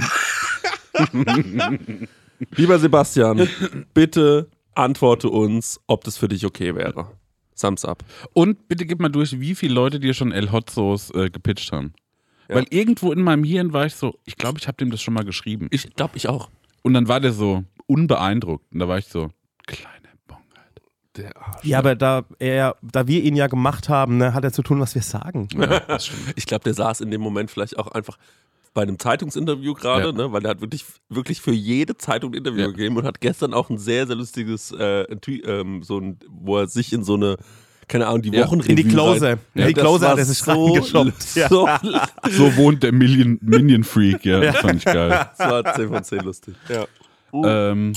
Lieber 2.55 2.79
Sebastian, 2.79 3.47
bitte 3.93 4.49
antworte 4.75 5.29
uns, 5.29 5.79
ob 5.87 6.03
das 6.03 6.17
für 6.17 6.27
dich 6.27 6.45
okay 6.45 6.75
wäre. 6.75 7.11
Thumbs 7.59 7.85
up. 7.85 8.03
Und 8.33 8.67
bitte 8.67 8.85
gib 8.85 8.99
mal 8.99 9.09
durch, 9.09 9.39
wie 9.39 9.55
viele 9.55 9.73
Leute 9.73 9.99
dir 9.99 10.13
schon 10.13 10.31
El 10.31 10.51
Hot 10.51 10.69
Sauce 10.69 11.11
äh, 11.11 11.29
gepitcht 11.29 11.71
haben. 11.71 11.93
Weil 12.47 12.65
irgendwo 12.69 13.11
in 13.11 13.21
meinem 13.21 13.43
Hirn 13.43 13.73
war 13.73 13.85
ich 13.85 13.95
so, 13.95 14.19
ich 14.25 14.35
glaube, 14.35 14.59
ich 14.59 14.67
habe 14.67 14.77
dem 14.77 14.91
das 14.91 15.01
schon 15.01 15.13
mal 15.13 15.25
geschrieben. 15.25 15.67
Ich 15.71 15.95
glaube, 15.95 16.17
ich 16.17 16.27
auch. 16.27 16.49
Und 16.83 16.93
dann 16.93 17.07
war 17.07 17.19
der 17.19 17.31
so 17.31 17.63
unbeeindruckt. 17.87 18.71
Und 18.71 18.79
da 18.79 18.87
war 18.87 18.97
ich 18.99 19.07
so, 19.07 19.31
kleine 19.65 20.09
Bongheit. 20.27 20.81
Der 21.17 21.35
Arsch. 21.35 21.65
Ja, 21.65 21.79
aber 21.79 21.95
da, 21.95 22.25
er, 22.37 22.75
da 22.83 23.07
wir 23.07 23.23
ihn 23.23 23.35
ja 23.35 23.47
gemacht 23.47 23.89
haben, 23.89 24.17
ne, 24.17 24.33
hat 24.33 24.43
er 24.43 24.53
zu 24.53 24.61
tun, 24.61 24.79
was 24.79 24.93
wir 24.93 25.01
sagen. 25.01 25.47
Ich 26.35 26.45
glaube, 26.45 26.63
der 26.65 26.73
saß 26.73 27.01
in 27.01 27.09
dem 27.09 27.21
Moment 27.21 27.49
vielleicht 27.49 27.79
auch 27.79 27.87
einfach 27.87 28.17
bei 28.75 28.83
einem 28.83 28.99
Zeitungsinterview 28.99 29.73
gerade, 29.73 30.07
Ja. 30.07 30.11
ne, 30.11 30.31
weil 30.31 30.41
der 30.41 30.51
hat 30.51 30.61
wirklich, 30.61 30.85
wirklich 31.09 31.41
für 31.41 31.53
jede 31.53 31.97
Zeitung 31.97 32.31
ein 32.31 32.37
Interview 32.37 32.59
Ja. 32.61 32.67
gegeben 32.67 32.97
und 32.97 33.05
hat 33.05 33.19
gestern 33.21 33.53
auch 33.55 33.69
ein 33.71 33.79
sehr, 33.79 34.05
sehr 34.05 34.15
lustiges, 34.17 34.71
äh, 34.71 35.05
ähm, 35.47 35.81
so 35.81 35.97
ein, 35.97 36.19
wo 36.29 36.57
er 36.57 36.67
sich 36.67 36.91
in 36.93 37.03
so 37.03 37.15
eine, 37.15 37.37
keine 37.87 38.05
Ahnung, 38.07 38.21
die 38.23 38.29
Ja, 38.31 38.45
Wochenrevue 38.45 38.69
In 38.71 38.75
die 38.75 38.83
Close. 38.83 39.21
rein- 39.25 39.39
In 39.53 39.67
die 39.67 39.73
war 39.73 40.09
hat 40.09 40.17
er 40.17 40.25
sich 40.25 40.37
so. 40.39 40.75
Ja. 41.35 41.47
So, 41.49 41.67
So 42.31 42.55
wohnt 42.57 42.83
der 42.83 42.91
Million, 42.91 43.37
Minion 43.41 43.83
Freak, 43.83 44.25
ja, 44.25 44.39
das 44.41 44.57
fand 44.57 44.75
ich 44.79 44.85
geil. 44.85 45.09
das 45.37 45.39
war 45.49 45.73
10 45.73 45.87
von 45.89 46.03
10 46.03 46.19
lustig. 46.19 46.55
Ja. 46.67 46.85
ähm, 47.71 47.93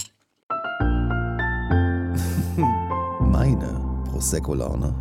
Meine 3.20 3.80
Prosecco-Laune. 4.11 4.94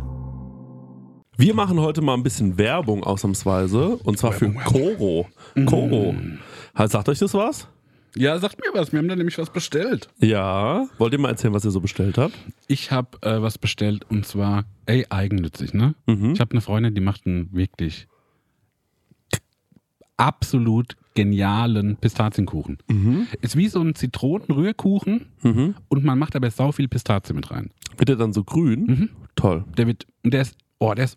Wir 1.40 1.54
machen 1.54 1.78
heute 1.78 2.02
mal 2.02 2.14
ein 2.14 2.24
bisschen 2.24 2.58
Werbung 2.58 3.04
ausnahmsweise 3.04 3.96
und 3.98 4.18
zwar 4.18 4.32
für 4.32 4.52
Koro. 4.52 5.28
Koro. 5.66 6.14
Halt, 6.74 6.90
Sagt 6.90 7.08
euch 7.08 7.20
das 7.20 7.32
was? 7.32 7.68
ja, 8.16 8.36
sagt 8.38 8.58
mir 8.58 8.76
was, 8.76 8.90
wir 8.90 8.98
haben 8.98 9.06
da 9.06 9.14
nämlich 9.14 9.38
was 9.38 9.50
bestellt. 9.50 10.08
Ja. 10.18 10.88
Wollt 10.98 11.12
ihr 11.12 11.20
mal 11.20 11.28
erzählen, 11.28 11.54
was 11.54 11.64
ihr 11.64 11.70
so 11.70 11.80
bestellt 11.80 12.18
habt? 12.18 12.34
Ich 12.66 12.90
habe 12.90 13.18
äh, 13.22 13.40
was 13.40 13.56
bestellt 13.58 14.04
und 14.10 14.26
zwar, 14.26 14.64
ey, 14.86 15.06
eigennützig, 15.10 15.74
ne? 15.74 15.94
Mhm. 16.06 16.32
Ich 16.32 16.40
habe 16.40 16.50
eine 16.50 16.60
Freundin, 16.60 16.94
die 16.96 17.00
macht 17.00 17.24
einen 17.26 17.52
wirklich 17.52 18.08
absolut 20.16 20.96
genialen 21.14 21.96
Pistazienkuchen. 21.96 22.78
Ist 23.40 23.54
wie 23.54 23.68
so 23.68 23.80
ein 23.80 23.94
Zitronenrührkuchen 23.94 25.26
Mhm. 25.42 25.74
und 25.88 26.04
man 26.04 26.18
macht 26.18 26.34
aber 26.34 26.50
sau 26.50 26.72
viel 26.72 26.88
Pistazie 26.88 27.32
mit 27.34 27.52
rein. 27.52 27.70
Wird 27.96 28.08
der 28.08 28.16
dann 28.16 28.32
so 28.32 28.42
grün? 28.42 28.84
Mhm. 28.86 29.08
Toll. 29.36 29.64
Der 29.76 29.86
wird, 29.86 30.06
und 30.24 30.34
der 30.34 30.42
ist, 30.42 30.56
oh, 30.80 30.92
der 30.94 31.04
ist, 31.04 31.16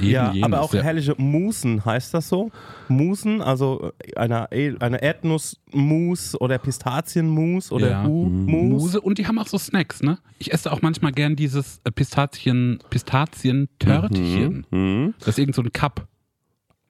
Eben 0.00 0.10
Ja, 0.10 0.32
jenes, 0.32 0.44
aber 0.44 0.60
auch 0.62 0.72
ja. 0.74 0.82
herrliche 0.82 1.14
Musen, 1.18 1.84
heißt 1.84 2.14
das 2.14 2.28
so? 2.28 2.50
Musen, 2.88 3.40
also 3.42 3.92
äh, 4.04 4.16
eine, 4.16 4.50
eine 4.80 5.02
Erdnussmus 5.02 6.40
oder 6.40 6.58
Pistazienmus 6.58 7.70
oder 7.72 7.90
Ja. 7.90 8.04
U-Mus. 8.06 8.82
Muse 8.82 9.00
und 9.00 9.18
die 9.18 9.26
haben 9.26 9.38
auch 9.38 9.46
so 9.46 9.58
Snacks, 9.58 10.02
ne? 10.02 10.18
Ich 10.38 10.52
esse 10.52 10.72
auch 10.72 10.82
manchmal 10.82 11.12
gern 11.12 11.36
dieses 11.36 11.80
äh, 11.84 11.90
Pistazien, 11.90 12.78
Pistazien-Törtchen. 12.90 14.66
Mhm. 14.70 15.14
Das 15.20 15.28
ist 15.28 15.38
irgend 15.38 15.54
so 15.54 15.62
ein 15.62 15.72
Cup. 15.72 16.06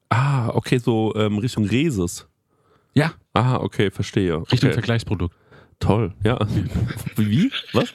Ah, 0.08 0.48
okay, 0.54 0.78
so 0.78 1.14
ähm, 1.16 1.38
Richtung 1.38 1.64
Reses. 1.66 2.26
Ja, 2.94 3.12
Ah, 3.32 3.58
okay, 3.58 3.92
verstehe. 3.92 4.38
Richtung 4.50 4.68
okay. 4.70 4.72
Vergleichsprodukt. 4.72 5.36
Toll, 5.78 6.12
ja. 6.24 6.36
Wie? 7.16 7.50
Was? 7.72 7.94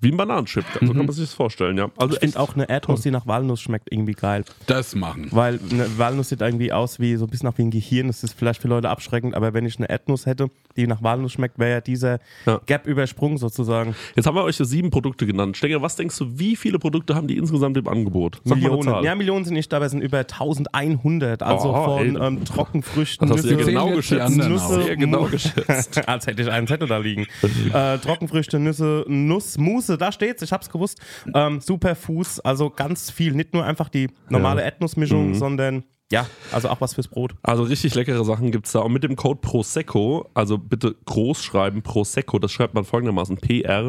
Wie 0.00 0.12
ein 0.12 0.16
Bananenchip, 0.16 0.64
so 0.80 0.92
kann 0.92 1.06
man 1.06 1.10
sich 1.12 1.24
das 1.24 1.34
vorstellen, 1.34 1.76
ja. 1.76 1.90
Also 1.96 2.14
Ich 2.14 2.20
finde 2.20 2.38
auch 2.38 2.54
eine 2.54 2.68
Erdnuss, 2.68 3.00
die 3.00 3.10
nach 3.10 3.26
Walnuss 3.26 3.60
schmeckt, 3.60 3.88
irgendwie 3.90 4.12
geil. 4.12 4.44
Das 4.66 4.94
machen. 4.94 5.26
Weil 5.32 5.58
eine 5.72 5.98
Walnuss 5.98 6.28
sieht 6.28 6.40
irgendwie 6.40 6.72
aus 6.72 7.00
wie 7.00 7.16
so 7.16 7.24
ein 7.24 7.30
bisschen 7.30 7.48
nach 7.48 7.58
wie 7.58 7.62
ein 7.62 7.70
Gehirn. 7.70 8.06
Das 8.06 8.22
ist 8.22 8.34
vielleicht 8.38 8.62
für 8.62 8.68
Leute 8.68 8.90
abschreckend, 8.90 9.34
aber 9.34 9.54
wenn 9.54 9.66
ich 9.66 9.76
eine 9.78 9.88
Erdnuss 9.88 10.26
hätte, 10.26 10.50
die 10.76 10.86
nach 10.86 11.02
Walnuss 11.02 11.32
schmeckt, 11.32 11.58
wäre 11.58 11.70
ja 11.72 11.80
dieser 11.80 12.20
Ja. 12.46 12.60
Gap 12.66 12.86
übersprungen 12.86 13.38
sozusagen. 13.38 13.96
Jetzt 14.14 14.26
haben 14.26 14.36
wir 14.36 14.44
euch 14.44 14.58
ja 14.60 14.64
sieben 14.66 14.90
Produkte 14.90 15.26
genannt. 15.26 15.56
Stenger, 15.56 15.82
was 15.82 15.96
denkst 15.96 16.16
du, 16.18 16.38
wie 16.38 16.54
viele 16.54 16.78
Produkte 16.78 17.16
haben 17.16 17.26
die 17.26 17.36
insgesamt 17.36 17.76
im 17.76 17.88
Angebot? 17.88 18.40
Sag 18.44 18.58
Millionen. 18.58 19.02
Ja, 19.02 19.14
Millionen 19.16 19.44
sind 19.46 19.54
nicht 19.54 19.72
dabei, 19.72 19.86
es 19.86 19.92
sind 19.92 20.02
über 20.02 20.18
1100. 20.18 21.42
Also 21.42 21.74
Oh, 21.74 21.98
von 21.98 22.16
ähm, 22.22 22.44
Trockenfrüchten, 22.44 23.28
Das 23.28 23.38
hast 23.38 23.44
ja 23.50 23.56
Nüsse, 23.56 23.70
genau 23.70 23.90
geschätzt. 23.90 24.36
Nüsse, 24.36 24.96
genau 24.96 25.24
geschätzt. 25.24 26.06
Als 26.08 26.26
hätte 26.26 26.42
ich 26.42 26.50
einen 26.50 26.66
Zettel 26.66 26.86
da 26.88 26.98
liegen. 26.98 27.26
äh, 27.72 27.98
Trockenfrüchte, 27.98 28.58
Nüsse, 28.60 29.04
Nuss, 29.08 29.58
Mousse, 29.78 29.96
da 29.96 30.10
steht's, 30.10 30.42
ich 30.42 30.52
hab's 30.52 30.68
gewusst. 30.70 31.00
Ähm, 31.34 31.60
Superfuß, 31.60 32.40
also 32.40 32.68
ganz 32.70 33.12
viel. 33.12 33.32
Nicht 33.34 33.54
nur 33.54 33.64
einfach 33.64 33.88
die 33.88 34.10
normale 34.28 34.62
Erdnussmischung, 34.62 35.34
sondern 35.34 35.84
ja, 36.10 36.26
also 36.52 36.68
auch 36.68 36.80
was 36.80 36.94
fürs 36.94 37.06
Brot. 37.06 37.36
Also 37.42 37.62
richtig 37.62 37.94
leckere 37.94 38.24
Sachen 38.24 38.50
gibt 38.50 38.66
es 38.66 38.72
da. 38.72 38.80
Und 38.80 38.92
mit 38.92 39.04
dem 39.04 39.14
Code 39.14 39.40
Prosecco, 39.40 40.28
also 40.34 40.58
bitte 40.58 40.96
groß 41.04 41.44
schreiben, 41.44 41.82
Prosecco, 41.82 42.40
das 42.40 42.50
schreibt 42.50 42.74
man 42.74 42.84
folgendermaßen: 42.84 43.36
P-R-O-S-E-C-C-O. 43.36 43.88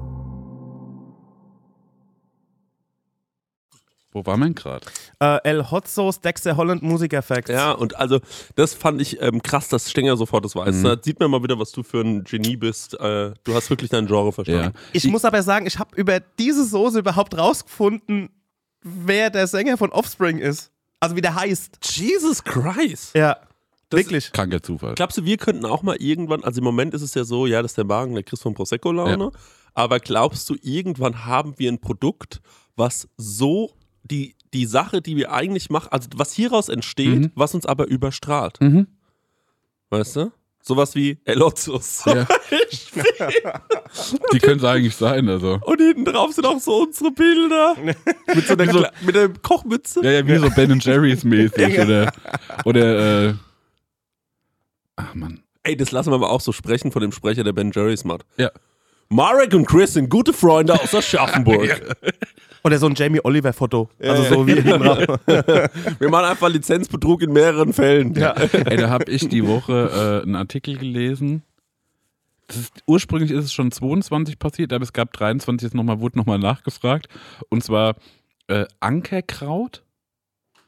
Wo 4.13 4.25
war 4.25 4.35
man 4.37 4.53
gerade? 4.55 4.85
Äh, 5.19 5.37
El 5.43 5.71
Hotsos 5.71 6.19
Dexter 6.19 6.57
Holland 6.57 6.83
Musikeffekt. 6.83 7.47
Ja, 7.49 7.71
und 7.71 7.95
also 7.95 8.19
das 8.55 8.73
fand 8.73 9.01
ich 9.01 9.21
ähm, 9.21 9.41
krass, 9.41 9.69
dass 9.69 9.89
Stenger 9.89 10.17
sofort 10.17 10.43
das 10.43 10.55
weiß. 10.55 10.81
Da 10.81 10.97
sieht 11.01 11.19
man 11.19 11.31
mal 11.31 11.41
wieder, 11.43 11.57
was 11.57 11.71
du 11.71 11.81
für 11.83 12.01
ein 12.01 12.23
Genie 12.25 12.57
bist. 12.57 12.93
Äh, 12.99 13.33
du 13.43 13.53
hast 13.53 13.69
wirklich 13.69 13.89
dein 13.89 14.07
Genre 14.07 14.25
Ja. 14.25 14.31
verstanden. 14.31 14.77
Ich 14.93 15.07
muss 15.07 15.23
aber 15.23 15.41
sagen, 15.43 15.65
ich 15.65 15.79
habe 15.79 15.95
über 15.95 16.19
diese 16.19 16.65
Soße 16.65 16.99
überhaupt 16.99 17.37
rausgefunden, 17.37 18.29
wer 18.81 19.29
der 19.29 19.47
Sänger 19.47 19.77
von 19.77 19.91
Offspring 19.91 20.39
ist. 20.39 20.71
Also 20.99 21.15
wie 21.15 21.21
der 21.21 21.35
heißt. 21.35 21.77
Jesus 21.97 22.43
Christ. 22.43 23.15
Ja, 23.15 23.37
Das 23.89 23.99
wirklich. 23.99 24.31
Kranker 24.33 24.61
Zufall. 24.61 24.95
Glaubst 24.95 25.17
du, 25.17 25.25
wir 25.25 25.37
könnten 25.37 25.65
auch 25.65 25.83
mal 25.83 25.95
irgendwann, 25.97 26.43
also 26.43 26.59
im 26.59 26.63
Moment 26.65 26.93
ist 26.93 27.01
es 27.01 27.13
ja 27.13 27.23
so, 27.23 27.45
ja, 27.47 27.61
das 27.61 27.71
ist 27.71 27.77
der 27.77 27.85
Magen, 27.85 28.13
der 28.13 28.23
Chris 28.23 28.41
von 28.41 28.53
Prosecco-Laune, 28.53 29.31
aber 29.73 29.99
glaubst 29.99 30.49
du, 30.49 30.55
irgendwann 30.61 31.25
haben 31.25 31.53
wir 31.57 31.71
ein 31.71 31.79
Produkt, 31.79 32.41
was 32.75 33.07
so 33.17 33.71
die, 34.03 34.35
die 34.53 34.65
Sache, 34.65 35.01
die 35.01 35.15
wir 35.15 35.31
eigentlich 35.31 35.69
machen, 35.69 35.89
also 35.91 36.09
was 36.15 36.33
hieraus 36.33 36.69
entsteht, 36.69 37.19
Mhm. 37.19 37.31
was 37.35 37.53
uns 37.55 37.65
aber 37.65 37.87
überstrahlt? 37.87 38.59
Mhm. 38.61 38.87
Weißt 39.89 40.15
du? 40.15 40.31
Sowas 40.63 40.93
wie 40.95 41.17
Elotzus. 41.25 42.03
Ja. 42.11 42.27
Die 44.33 44.39
können 44.39 44.57
es 44.59 44.63
eigentlich 44.63 44.95
sein, 44.95 45.27
also. 45.29 45.59
Und 45.63 45.79
hinten 45.81 46.05
drauf 46.05 46.33
sind 46.33 46.45
auch 46.45 46.59
so 46.59 46.83
unsere 46.83 47.11
Bilder. 47.11 47.75
mit 48.35 48.47
so 48.47 48.53
einer 48.53 48.71
so- 48.71 48.85
mit 49.05 49.15
der 49.15 49.29
Kochmütze. 49.29 50.01
Ja, 50.03 50.11
ja, 50.11 50.27
wie 50.27 50.37
so 50.37 50.49
Ben 50.51 50.79
Jerry's 50.79 51.23
mäßig 51.23 51.79
oder, 51.79 52.11
oder 52.65 53.27
äh, 53.29 53.33
ach 54.95 55.13
man. 55.15 55.43
Ey, 55.63 55.75
das 55.77 55.91
lassen 55.91 56.11
wir 56.11 56.15
aber 56.15 56.29
auch 56.31 56.41
so 56.41 56.51
sprechen 56.51 56.91
von 56.91 57.01
dem 57.01 57.11
Sprecher 57.11 57.43
der 57.43 57.53
Ben 57.53 57.71
Jerry's 57.73 58.03
macht. 58.03 58.25
Ja. 58.37 58.51
Marek 59.09 59.53
und 59.53 59.65
Chris 59.65 59.93
sind 59.93 60.09
gute 60.09 60.33
Freunde 60.33 60.73
aus 60.73 60.93
Aschaffenburg. 60.95 61.95
Oder 62.63 62.77
so 62.77 62.85
ein 62.85 62.95
Jamie 62.95 63.19
Oliver 63.23 63.53
Foto. 63.53 63.89
Also 63.99 64.23
so 64.23 64.47
wie. 64.47 64.55
Wir 65.99 66.09
machen 66.09 66.25
einfach 66.25 66.49
Lizenzbetrug 66.49 67.23
in 67.23 67.33
mehreren 67.33 67.73
Fällen. 67.73 68.13
Ja. 68.13 68.33
Ey, 68.33 68.77
da 68.77 68.89
habe 68.89 69.11
ich 69.11 69.27
die 69.29 69.47
Woche 69.47 70.21
äh, 70.21 70.23
einen 70.23 70.35
Artikel 70.35 70.77
gelesen. 70.77 71.43
Das 72.47 72.57
ist, 72.57 72.83
ursprünglich 72.85 73.31
ist 73.31 73.45
es 73.45 73.53
schon 73.53 73.71
22 73.71 74.37
passiert, 74.37 74.73
aber 74.73 74.83
es 74.83 74.93
gab 74.93 75.13
23, 75.13 75.67
jetzt 75.67 75.73
noch 75.73 75.83
mal, 75.83 76.01
wurde 76.01 76.17
nochmal 76.17 76.37
nachgefragt. 76.37 77.07
Und 77.49 77.63
zwar 77.63 77.95
äh, 78.47 78.65
Ankerkraut. 78.79 79.83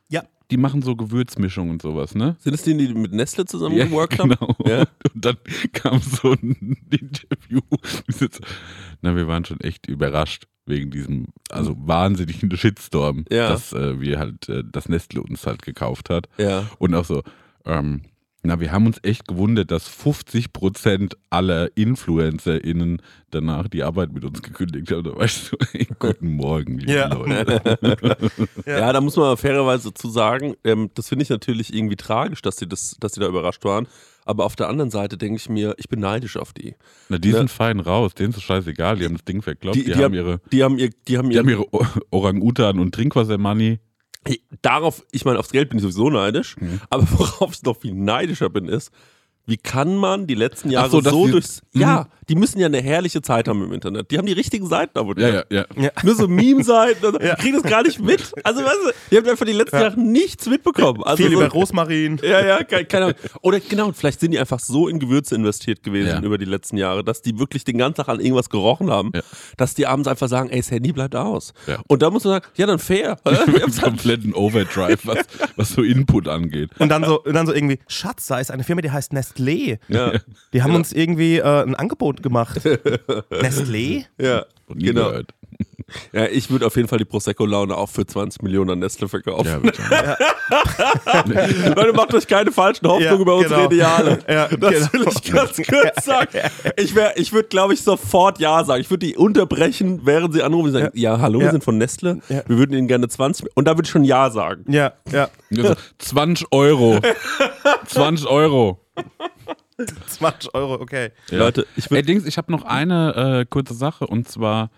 Ja. 0.09 0.23
Die 0.49 0.57
machen 0.57 0.81
so 0.81 0.95
Gewürzmischungen 0.95 1.71
und 1.71 1.81
sowas, 1.81 2.15
ne? 2.15 2.37
Sind 2.39 2.53
es 2.53 2.63
die, 2.63 2.75
die 2.75 2.93
mit 2.93 3.11
Nestle 3.11 3.45
zusammen 3.45 3.75
geworkt 3.75 4.17
haben? 4.17 4.29
genau. 4.29 4.55
Ja. 4.65 4.85
Und 5.13 5.25
dann 5.25 5.37
kam 5.73 5.99
so 5.99 6.31
ein 6.31 6.77
Interview. 6.89 7.61
Na, 9.01 9.15
wir 9.15 9.27
waren 9.27 9.45
schon 9.45 9.59
echt 9.59 9.87
überrascht 9.87 10.47
wegen 10.65 10.91
diesem, 10.91 11.25
also 11.49 11.75
wahnsinnigen 11.77 12.49
Shitstorm, 12.57 13.25
Ja. 13.29 13.49
dass 13.49 13.73
äh, 13.73 13.99
wir 13.99 14.19
halt, 14.19 14.47
äh, 14.49 14.63
das 14.69 14.87
Nestle 14.89 15.21
uns 15.21 15.45
halt 15.45 15.61
gekauft 15.61 16.09
hat. 16.09 16.27
Ja. 16.37 16.65
Und 16.79 16.93
auch 16.95 17.05
so, 17.05 17.21
ähm, 17.65 18.01
na, 18.45 18.59
wir 18.59 18.73
haben 18.73 18.85
uns 18.85 18.99
echt 19.03 19.25
gewundert, 19.29 19.71
dass 19.71 19.89
50% 19.89 21.13
aller 21.29 21.69
InfluencerInnen 21.77 23.01
danach 23.31 23.69
die 23.69 23.83
Arbeit 23.83 24.11
mit 24.11 24.25
uns 24.25 24.41
gekündigt 24.41 24.91
haben. 24.91 25.03
Da 25.03 25.15
weißt 25.15 25.51
du, 25.53 25.57
ey, 25.73 25.87
guten 25.97 26.33
Morgen, 26.35 26.77
liebe 26.79 26.91
Ja. 26.91 27.13
Leute. 27.13 27.77
Ja. 28.65 28.91
da 28.91 28.99
muss 29.01 29.15
man 29.15 29.37
fairerweise 29.37 29.93
zu 29.93 30.09
sagen, 30.09 30.55
ähm, 30.65 30.89
das 30.93 31.09
finde 31.09 31.23
ich 31.23 31.29
natürlich 31.29 31.73
irgendwie 31.73 31.95
tragisch, 31.95 32.41
dass 32.41 32.57
sie, 32.57 32.67
das, 32.67 32.97
dass 32.99 33.13
sie 33.13 33.21
da 33.21 33.27
überrascht 33.27 33.63
waren. 33.63 33.87
Aber 34.25 34.45
auf 34.45 34.55
der 34.55 34.69
anderen 34.69 34.89
Seite 34.91 35.17
denke 35.17 35.37
ich 35.37 35.49
mir, 35.49 35.75
ich 35.77 35.89
bin 35.89 35.99
neidisch 35.99 36.37
auf 36.37 36.53
die. 36.53 36.75
Na, 37.09 37.17
die 37.17 37.29
Ja. 37.31 37.37
sind 37.37 37.51
fein 37.51 37.79
raus, 37.79 38.13
denen 38.13 38.29
ist 38.31 38.37
es 38.37 38.43
scheißegal, 38.43 38.97
die 38.97 39.05
haben 39.05 39.13
das 39.15 39.25
Ding 39.25 39.41
verkloppt, 39.41 39.75
Die, 39.75 39.83
die, 39.85 39.91
die, 39.93 40.03
haben 40.03 40.13
ihre, 40.13 40.39
die 40.51 40.63
haben 40.63 40.77
ihr, 40.77 40.89
die 41.07 41.17
haben 41.17 41.29
die 41.29 41.35
ihr, 41.35 41.39
haben 41.41 41.49
ihre 41.49 41.65
Orang-Utan 42.11 42.79
und 42.79 42.93
Trinkwasser-Money. 42.95 43.79
Darauf, 44.61 45.03
ich 45.11 45.25
meine, 45.25 45.39
aufs 45.39 45.51
Geld 45.51 45.69
bin 45.69 45.77
ich 45.79 45.81
sowieso 45.83 46.09
neidisch, 46.09 46.55
Mhm. 46.59 46.79
aber 46.89 47.03
worauf 47.19 47.53
ich 47.53 47.63
noch 47.63 47.77
viel 47.77 47.93
neidischer 47.93 48.49
bin, 48.49 48.65
ist, 48.69 48.91
wie 49.45 49.57
kann 49.57 49.95
man 49.97 50.25
die 50.27 50.35
letzten 50.35 50.69
Jahre 50.69 50.87
Ach 50.87 50.91
so, 50.91 51.01
so, 51.01 51.25
die- 51.25 51.31
durchs. 51.33 51.61
Mhm. 51.73 51.81
Ja, 51.81 52.07
die 52.29 52.35
müssen 52.35 52.59
ja 52.59 52.67
eine 52.67 52.81
herrliche 52.81 53.21
Zeit 53.21 53.49
haben 53.49 53.61
im 53.63 53.73
Internet. 53.73 54.09
Die 54.09 54.17
haben 54.17 54.25
die 54.25 54.31
richtigen 54.31 54.65
Seiten 54.67 54.97
abonniert. 54.97 55.45
Ja, 55.51 55.57
ja, 55.59 55.65
ja. 55.75 55.89
Nur 56.03 56.15
so 56.15 56.29
Meme-Seiten, 56.29 57.03
also, 57.05 57.17
die 57.19 57.27
kriegen 57.41 57.61
das 57.61 57.69
gar 57.69 57.83
nicht 57.83 57.99
mit. 57.99 58.31
Also, 58.45 58.61
weißt 58.63 58.77
du, 58.85 58.91
die 59.11 59.17
haben 59.17 59.27
einfach 59.27 59.45
die 59.45 59.51
letzten 59.51 59.75
Jahre 59.75 59.99
nichts 59.99 60.45
mitbekommen. 60.47 61.03
Also, 61.03 61.17
Viel 61.17 61.31
so, 61.33 61.39
über 61.41 61.49
Rosmarin. 61.51 62.21
ja, 62.23 62.45
ja, 62.45 62.63
keine, 62.63 62.85
keine 62.85 63.05
Ahnung. 63.07 63.17
Oder 63.41 63.59
genau, 63.59 63.91
vielleicht 63.91 64.21
sind 64.21 64.31
die 64.31 64.39
einfach 64.39 64.59
so 64.59 64.87
in 64.87 64.99
Gewürze 64.99 65.35
investiert 65.35 65.83
gewesen 65.83 66.07
Ja. 66.07 66.21
über 66.21 66.37
die 66.37 66.45
letzten 66.45 66.77
Jahre, 66.77 67.03
dass 67.03 67.21
die 67.21 67.37
wirklich 67.37 67.65
den 67.65 67.77
ganzen 67.77 67.97
Tag 67.97 68.07
an 68.07 68.21
irgendwas 68.21 68.49
gerochen 68.49 68.89
haben, 68.89 69.11
Ja. 69.13 69.21
dass 69.57 69.73
die 69.73 69.85
abends 69.85 70.07
einfach 70.07 70.29
sagen, 70.29 70.49
ey, 70.49 70.59
das 70.61 70.71
Handy 70.71 70.93
bleibt 70.93 71.17
aus. 71.17 71.53
Ja. 71.67 71.79
Und 71.87 72.01
da 72.01 72.09
muss 72.09 72.23
man 72.23 72.35
sagen, 72.35 72.45
ja, 72.55 72.65
dann 72.67 72.79
fair. 72.79 73.17
Wir 73.25 73.31
Wir 73.33 73.39
haben 73.39 73.53
haben's 73.63 73.81
halt- 73.81 73.89
kompletten 73.89 74.33
Overdrive, 74.33 75.05
was, 75.05 75.17
was 75.57 75.69
so 75.73 75.83
Input 75.83 76.29
angeht. 76.29 76.69
Und 76.79 76.87
dann 76.87 77.03
so, 77.03 77.21
und 77.21 77.33
dann 77.33 77.45
so 77.47 77.53
irgendwie, 77.53 77.79
Schatz, 77.89 78.27
da 78.27 78.39
ist 78.39 78.49
eine 78.49 78.63
Firma, 78.63 78.81
die 78.81 78.91
heißt 78.91 79.11
Nestlé. 79.37 79.79
ja, 79.87 80.11
Die 80.53 80.63
haben 80.63 80.75
uns 80.75 80.91
irgendwie 80.93 81.37
äh, 81.37 81.63
ein 81.63 81.75
Angebot 81.75 82.21
gemacht. 82.23 82.57
Nestlé? 83.31 84.05
ja, 84.17 84.45
genau. 84.69 85.09
gehört. 85.09 85.31
Ja, 86.11 86.25
ich 86.25 86.49
würde 86.49 86.65
auf 86.65 86.75
jeden 86.75 86.87
Fall 86.87 86.97
die 86.97 87.05
Prosecco-Laune 87.05 87.75
auch 87.75 87.89
für 87.89 88.05
20 88.07 88.41
Millionen 88.41 88.71
an 88.71 88.79
Nestle 88.79 89.07
verkaufen. 89.07 89.45
Ja, 89.47 89.57
bitte. 89.59 89.81
Leute, 91.75 91.93
macht 91.93 92.13
euch 92.13 92.25
keine 92.25 92.51
falschen 92.51 92.87
Hoffnungen 92.87 93.13
Ja, 93.15 93.19
über 93.21 93.35
unsere 93.35 93.55
genau. 93.55 93.65
Ideale. 93.71 94.19
Ja, 94.27 94.47
Das 94.47 94.91
genau. 94.91 94.93
will 94.93 95.07
ich 95.13 95.31
ganz 95.31 95.57
kurz 95.67 96.05
sagen. 96.05 96.39
Ich, 96.77 96.95
wär- 96.95 97.17
ich 97.17 97.33
würde, 97.33 97.49
glaube 97.49 97.73
ich, 97.73 97.81
sofort 97.83 98.39
Ja 98.39 98.63
sagen. 98.63 98.81
Ich 98.81 98.89
würde 98.89 99.05
die 99.05 99.15
unterbrechen, 99.17 100.01
während 100.03 100.33
sie 100.33 100.41
anrufen 100.41 100.67
und 100.67 100.73
sagen, 100.73 100.89
ja, 100.93 101.19
hallo, 101.19 101.39
wir 101.39 101.45
Ja. 101.47 101.51
sind 101.51 101.63
von 101.63 101.77
Nestle. 101.77 102.19
Ja. 102.29 102.41
Wir 102.47 102.57
würden 102.57 102.73
ihnen 102.75 102.87
gerne 102.87 103.07
20 103.07 103.45
Und 103.55 103.67
da 103.67 103.71
würde 103.77 103.85
ich 103.85 103.91
schon 103.91 104.03
Ja 104.05 104.29
sagen. 104.31 104.63
Ja, 104.71 104.93
ja. 105.11 105.29
Also 105.55 105.75
20 105.99 106.47
Euro. 106.51 106.99
20 107.87 108.27
Euro. 108.27 108.79
20 110.07 110.53
Euro, 110.53 110.75
okay. 110.75 111.11
Ja. 111.29 111.39
Leute, 111.39 111.67
ich 111.75 111.85
Ey, 111.85 111.91
würde. 111.91 112.03
Dings, 112.03 112.25
ich 112.25 112.37
habe 112.37 112.51
noch 112.51 112.63
eine 112.63 113.41
äh, 113.41 113.45
kurze 113.49 113.73
Sache 113.73 114.07
und 114.07 114.27
zwar, 114.27 114.69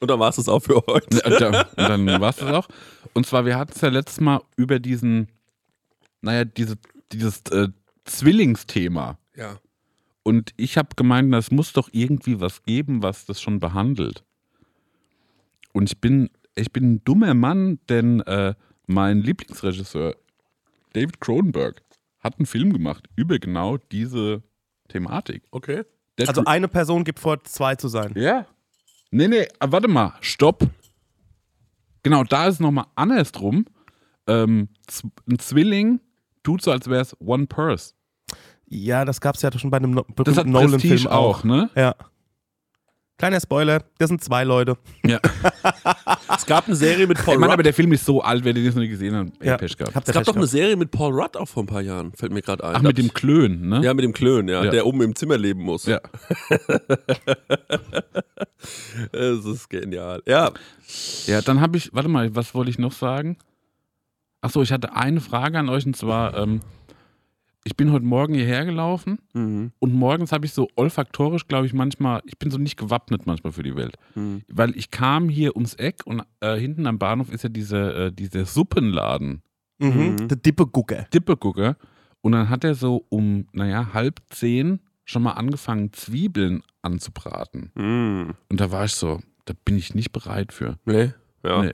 Und 0.00 0.10
dann 0.10 0.18
war 0.20 0.28
es 0.30 0.36
das 0.36 0.48
auch 0.48 0.60
für 0.60 0.82
heute. 0.86 1.18
da, 1.18 1.62
und 1.62 1.76
dann 1.76 2.20
war 2.20 2.30
es 2.30 2.36
das 2.36 2.52
auch. 2.52 2.68
Und 3.14 3.26
zwar, 3.26 3.44
wir 3.44 3.56
hatten 3.58 3.72
es 3.74 3.80
ja 3.80 3.88
letztes 3.88 4.20
Mal 4.20 4.40
über 4.56 4.78
diesen, 4.78 5.28
naja, 6.20 6.44
diese, 6.44 6.76
dieses 7.12 7.42
äh, 7.50 7.68
Zwillingsthema. 8.04 9.18
Ja. 9.36 9.58
Und 10.22 10.52
ich 10.56 10.78
habe 10.78 10.90
gemeint, 10.96 11.34
es 11.34 11.50
muss 11.50 11.72
doch 11.72 11.88
irgendwie 11.92 12.40
was 12.40 12.62
geben, 12.62 13.02
was 13.02 13.26
das 13.26 13.40
schon 13.40 13.58
behandelt. 13.58 14.22
Und 15.72 15.90
ich 15.90 16.00
bin, 16.00 16.30
ich 16.54 16.72
bin 16.72 16.92
ein 16.94 17.04
dummer 17.04 17.34
Mann, 17.34 17.80
denn 17.88 18.20
äh, 18.20 18.54
mein 18.86 19.22
Lieblingsregisseur 19.22 20.14
David 20.92 21.20
Cronenberg 21.20 21.81
hat 22.22 22.38
einen 22.38 22.46
Film 22.46 22.72
gemacht 22.72 23.08
über 23.16 23.38
genau 23.38 23.76
diese 23.76 24.42
Thematik. 24.88 25.42
Okay. 25.50 25.82
Der 26.18 26.28
Also 26.28 26.44
eine 26.44 26.68
Person 26.68 27.04
gibt 27.04 27.18
vor, 27.18 27.42
zwei 27.44 27.74
zu 27.74 27.88
sein. 27.88 28.12
ja. 28.16 28.46
Nee, 29.14 29.28
nee, 29.28 29.46
aber 29.58 29.72
warte 29.72 29.88
mal, 29.88 30.14
stopp. 30.22 30.66
Genau, 32.02 32.24
da 32.24 32.46
ist 32.46 32.54
es 32.54 32.60
nochmal 32.60 32.86
andersrum. 32.94 33.66
Ähm, 34.26 34.70
ein 35.28 35.38
Zwilling 35.38 36.00
tut 36.42 36.62
so, 36.62 36.70
als 36.72 36.88
wäre 36.88 37.02
es 37.02 37.14
One 37.20 37.46
Purse. 37.46 37.92
Ja, 38.66 39.04
das 39.04 39.20
gab 39.20 39.34
es 39.34 39.42
ja 39.42 39.50
schon 39.58 39.70
bei 39.70 39.76
einem 39.76 39.90
no 39.90 40.02
Das 40.02 40.38
hat 40.38 40.44
berühmten 40.46 40.50
Nolan-Film 40.52 40.80
Prestige 40.80 41.12
auch, 41.12 41.44
ne? 41.44 41.68
Ja. 41.76 41.94
Kleiner 43.22 43.40
Spoiler, 43.40 43.84
das 43.98 44.08
sind 44.08 44.24
zwei 44.24 44.42
Leute. 44.42 44.76
Ja. 45.06 45.20
Es 46.34 46.46
gab 46.46 46.66
eine 46.66 46.74
Serie 46.74 47.06
mit 47.06 47.18
Paul 47.18 47.34
Ich 47.34 47.40
meine, 47.40 47.50
Rudd. 47.50 47.52
aber 47.52 47.62
der 47.62 47.74
Film 47.74 47.92
ist 47.92 48.04
so 48.04 48.20
alt, 48.20 48.44
wer 48.44 48.52
den 48.52 48.64
jetzt 48.64 48.74
noch 48.74 48.80
nicht 48.80 48.90
gesehen 48.90 49.32
ey, 49.38 49.46
Ja. 49.48 49.56
Pech 49.56 49.76
gehabt. 49.76 49.94
Habt 49.94 50.08
es 50.08 50.12
ihr 50.12 50.18
gab 50.18 50.24
doch 50.24 50.34
eine. 50.34 50.46
Serie 50.48 50.74
mit 50.74 50.90
Paul 50.90 51.12
Rudd 51.12 51.36
auch 51.36 51.46
vor 51.46 51.62
ein 51.62 51.66
paar 51.66 51.82
Jahren. 51.82 52.12
Fällt 52.14 52.32
mir 52.32 52.42
gerade 52.42 52.64
ein. 52.64 52.74
Ach, 52.74 52.82
mit 52.82 52.98
dem 52.98 53.14
Klön, 53.14 53.68
ne? 53.68 53.80
Ja, 53.84 53.94
mit 53.94 54.02
dem 54.04 54.12
Klön, 54.12 54.48
ja, 54.48 54.64
Ja. 54.64 54.70
Der 54.72 54.86
oben 54.86 55.02
im 55.02 55.14
Zimmer 55.14 55.38
leben 55.38 55.62
muss. 55.62 55.86
Ja. 55.86 56.00
Es 59.12 59.44
ist 59.44 59.70
genial. 59.70 60.20
Ja. 60.26 60.50
Ja, 61.26 61.42
dann 61.42 61.60
habe 61.60 61.76
ich, 61.76 61.90
warte 61.94 62.08
mal, 62.08 62.34
was 62.34 62.54
wollte 62.56 62.70
ich 62.70 62.78
noch 62.78 62.92
sagen? 62.92 63.36
Achso, 64.40 64.62
ich 64.62 64.72
hatte 64.72 64.96
eine 64.96 65.20
Frage 65.20 65.60
an 65.60 65.68
euch 65.68 65.86
und 65.86 65.96
zwar, 65.96 66.36
ähm, 66.36 66.60
ich 67.64 67.76
bin 67.76 67.92
heute 67.92 68.04
Morgen 68.04 68.34
hierher 68.34 68.64
gelaufen 68.64 69.18
Mhm. 69.34 69.72
und 69.78 69.92
morgens 69.94 70.32
habe 70.32 70.46
ich 70.46 70.52
so 70.52 70.68
olfaktorisch, 70.76 71.46
glaube 71.46 71.66
ich, 71.66 71.72
manchmal, 71.74 72.22
ich 72.26 72.38
bin 72.38 72.50
so 72.50 72.58
nicht 72.58 72.76
gewappnet 72.76 73.26
manchmal 73.26 73.52
für 73.52 73.62
die 73.62 73.76
Welt. 73.76 73.96
Mhm. 74.14 74.42
Weil 74.48 74.76
ich 74.76 74.90
kam 74.90 75.28
hier 75.28 75.54
ums 75.56 75.74
Eck 75.74 76.00
und 76.04 76.22
äh, 76.40 76.56
hinten 76.56 76.86
am 76.86 76.98
Bahnhof 76.98 77.32
ist 77.32 77.42
ja 77.44 77.48
dieser 77.48 78.06
äh, 78.06 78.12
diese 78.12 78.44
Suppenladen, 78.44 79.42
Mhm. 79.78 79.88
Mhm. 80.20 80.28
Der 80.28 80.36
Dippegucker. 80.36 81.06
Dippegucker. 81.12 81.76
Und 82.20 82.32
dann 82.32 82.48
hat 82.48 82.62
er 82.62 82.74
so 82.76 83.04
um, 83.08 83.46
naja, 83.52 83.92
halb 83.94 84.20
zehn 84.30 84.78
schon 85.04 85.22
mal 85.24 85.32
angefangen, 85.32 85.92
Zwiebeln 85.92 86.62
anzubraten. 86.82 87.72
Mhm. 87.74 88.34
Und 88.48 88.60
da 88.60 88.70
war 88.70 88.84
ich 88.84 88.92
so, 88.92 89.20
da 89.44 89.54
bin 89.64 89.76
ich 89.76 89.94
nicht 89.96 90.12
bereit 90.12 90.52
für. 90.52 90.78
Nee. 90.84 91.12
Ja. 91.44 91.62
Nee. 91.64 91.72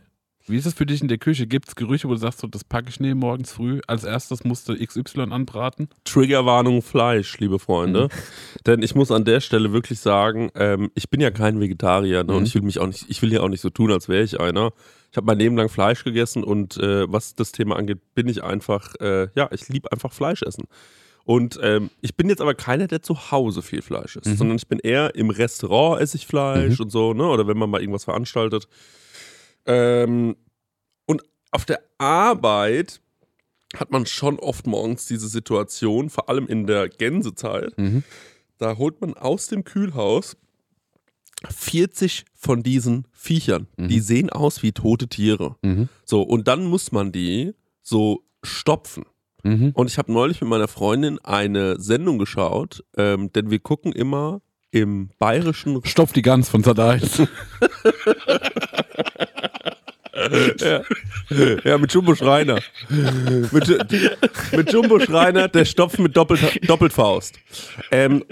Wie 0.48 0.56
ist 0.56 0.66
es 0.66 0.74
für 0.74 0.86
dich 0.86 1.02
in 1.02 1.08
der 1.08 1.18
Küche? 1.18 1.46
Gibt 1.46 1.68
es 1.68 1.76
Gerüche, 1.76 2.08
wo 2.08 2.12
du 2.12 2.18
sagst, 2.18 2.40
so, 2.40 2.46
das 2.46 2.64
packe 2.64 2.88
ich 2.88 3.00
nicht 3.00 3.14
morgens 3.14 3.52
früh? 3.52 3.80
Als 3.86 4.04
erstes 4.04 4.44
musste 4.44 4.76
XY 4.76 5.20
anbraten? 5.30 5.88
Triggerwarnung 6.04 6.82
Fleisch, 6.82 7.38
liebe 7.38 7.58
Freunde. 7.58 8.04
Mhm. 8.04 8.08
Denn 8.66 8.82
ich 8.82 8.94
muss 8.94 9.10
an 9.10 9.24
der 9.24 9.40
Stelle 9.40 9.72
wirklich 9.72 10.00
sagen, 10.00 10.50
ähm, 10.54 10.90
ich 10.94 11.10
bin 11.10 11.20
ja 11.20 11.30
kein 11.30 11.60
Vegetarier 11.60 12.24
ne? 12.24 12.32
und 12.32 12.40
Mhm. 12.40 12.46
ich 12.46 12.54
will 12.54 12.62
mich 12.62 12.78
auch 12.78 12.86
nicht, 12.86 13.04
ich 13.08 13.20
will 13.22 13.32
ja 13.32 13.40
auch 13.40 13.48
nicht 13.48 13.60
so 13.60 13.70
tun, 13.70 13.92
als 13.92 14.08
wäre 14.08 14.22
ich 14.24 14.40
einer. 14.40 14.72
Ich 15.10 15.16
habe 15.16 15.26
mein 15.26 15.38
Leben 15.38 15.56
lang 15.56 15.68
Fleisch 15.68 16.04
gegessen 16.04 16.44
und 16.44 16.76
äh, 16.78 17.10
was 17.10 17.34
das 17.34 17.52
Thema 17.52 17.76
angeht, 17.76 17.98
bin 18.14 18.28
ich 18.28 18.42
einfach, 18.44 18.94
äh, 19.00 19.28
ja, 19.34 19.48
ich 19.52 19.68
liebe 19.68 19.90
einfach 19.92 20.12
Fleisch 20.12 20.42
essen. 20.42 20.64
Und 21.24 21.58
ähm, 21.62 21.90
ich 22.00 22.14
bin 22.16 22.28
jetzt 22.30 22.40
aber 22.40 22.54
keiner, 22.54 22.86
der 22.86 23.02
zu 23.02 23.30
Hause 23.30 23.60
viel 23.60 23.82
Fleisch 23.82 24.16
isst, 24.16 24.26
Mhm. 24.28 24.36
sondern 24.36 24.56
ich 24.56 24.66
bin 24.66 24.78
eher 24.78 25.14
im 25.14 25.28
Restaurant 25.30 26.00
esse 26.00 26.16
ich 26.16 26.26
Fleisch 26.26 26.80
und 26.80 26.90
so, 26.90 27.12
ne? 27.12 27.24
Oder 27.26 27.46
wenn 27.46 27.58
man 27.58 27.68
mal 27.68 27.80
irgendwas 27.82 28.04
veranstaltet. 28.04 28.66
Ähm, 29.68 30.34
und 31.06 31.22
auf 31.52 31.64
der 31.64 31.80
Arbeit 31.98 33.00
hat 33.76 33.92
man 33.92 34.06
schon 34.06 34.38
oft 34.38 34.66
morgens 34.66 35.06
diese 35.06 35.28
Situation, 35.28 36.10
vor 36.10 36.28
allem 36.28 36.46
in 36.46 36.66
der 36.66 36.88
Gänsezeit. 36.88 37.76
Mhm. 37.78 38.02
Da 38.56 38.76
holt 38.78 39.00
man 39.00 39.14
aus 39.14 39.46
dem 39.48 39.62
Kühlhaus 39.62 40.36
40 41.48 42.24
von 42.34 42.62
diesen 42.62 43.06
Viechern. 43.12 43.68
Die 43.76 44.00
sehen 44.00 44.30
aus 44.30 44.62
wie 44.62 44.72
tote 44.72 45.06
Tiere. 45.06 45.54
Mhm. 45.62 45.88
So, 46.04 46.22
und 46.22 46.48
dann 46.48 46.64
muss 46.64 46.90
man 46.90 47.12
die 47.12 47.54
so 47.82 48.24
stopfen. 48.42 49.04
Mhm. 49.44 49.70
Und 49.74 49.88
ich 49.88 49.98
habe 49.98 50.12
neulich 50.12 50.40
mit 50.40 50.50
meiner 50.50 50.66
Freundin 50.66 51.18
eine 51.20 51.78
Sendung 51.80 52.18
geschaut, 52.18 52.84
ähm, 52.96 53.30
denn 53.32 53.50
wir 53.50 53.60
gucken 53.60 53.92
immer 53.92 54.40
im 54.72 55.10
bayerischen 55.18 55.84
Stopf 55.84 56.12
die 56.12 56.22
Gans 56.22 56.48
von 56.48 56.64
Sat.1. 56.64 57.28
ja. 60.60 60.82
ja, 61.64 61.78
mit 61.78 61.92
Jumbo 61.92 62.14
Schreiner. 62.14 62.60
mit, 62.88 64.52
mit 64.56 64.72
Jumbo 64.72 65.00
Schreiner, 65.00 65.48
der 65.48 65.64
Stopf 65.64 65.98
mit 65.98 66.16
Doppelt, 66.16 66.68
Doppelfaust. 66.68 67.38
Ähm, 67.90 68.24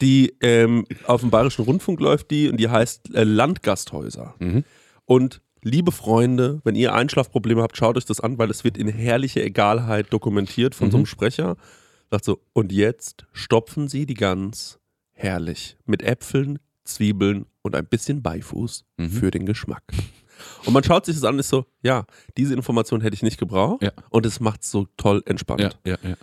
die 0.00 0.34
ähm, 0.40 0.86
auf 1.06 1.20
dem 1.20 1.30
Bayerischen 1.30 1.64
Rundfunk 1.64 2.00
läuft 2.00 2.30
die 2.30 2.48
und 2.48 2.58
die 2.58 2.68
heißt 2.68 3.14
äh, 3.14 3.24
Landgasthäuser. 3.24 4.34
Und 5.04 5.40
liebe 5.62 5.92
Freunde, 5.92 6.60
wenn 6.64 6.74
ihr 6.74 6.94
Einschlafprobleme 6.94 7.62
habt, 7.62 7.76
schaut 7.76 7.96
euch 7.96 8.04
das 8.04 8.20
an, 8.20 8.38
weil 8.38 8.50
es 8.50 8.64
wird 8.64 8.78
in 8.78 8.88
herrlicher 8.88 9.42
Egalheit 9.42 10.12
dokumentiert 10.12 10.74
von 10.74 10.90
so 10.90 10.98
einem 10.98 11.06
Sprecher. 11.06 11.56
Sagt 12.10 12.24
so, 12.24 12.40
und 12.52 12.72
jetzt 12.72 13.26
stopfen 13.32 13.88
sie 13.88 14.06
die 14.06 14.14
Gans 14.14 14.80
herrlich 15.12 15.76
mit 15.86 16.02
Äpfeln, 16.02 16.58
Zwiebeln 16.84 17.46
und 17.62 17.76
ein 17.76 17.86
bisschen 17.86 18.22
Beifuß 18.22 18.84
für 19.08 19.30
den 19.30 19.46
Geschmack. 19.46 19.82
Und 20.66 20.72
man 20.72 20.82
schaut 20.84 21.06
sich 21.06 21.14
das 21.16 21.24
an 21.24 21.34
und 21.34 21.40
ist 21.40 21.48
so, 21.48 21.66
ja, 21.82 22.04
diese 22.36 22.54
Information 22.54 23.00
hätte 23.00 23.14
ich 23.14 23.22
nicht 23.22 23.38
gebraucht 23.38 23.82
Ja. 23.82 23.92
und 24.10 24.26
es 24.26 24.40
macht 24.40 24.64
so 24.64 24.86
toll 24.96 25.22
entspannt. 25.26 25.60
ja, 25.60 25.70
ja, 25.84 25.96
ja. 26.02 26.16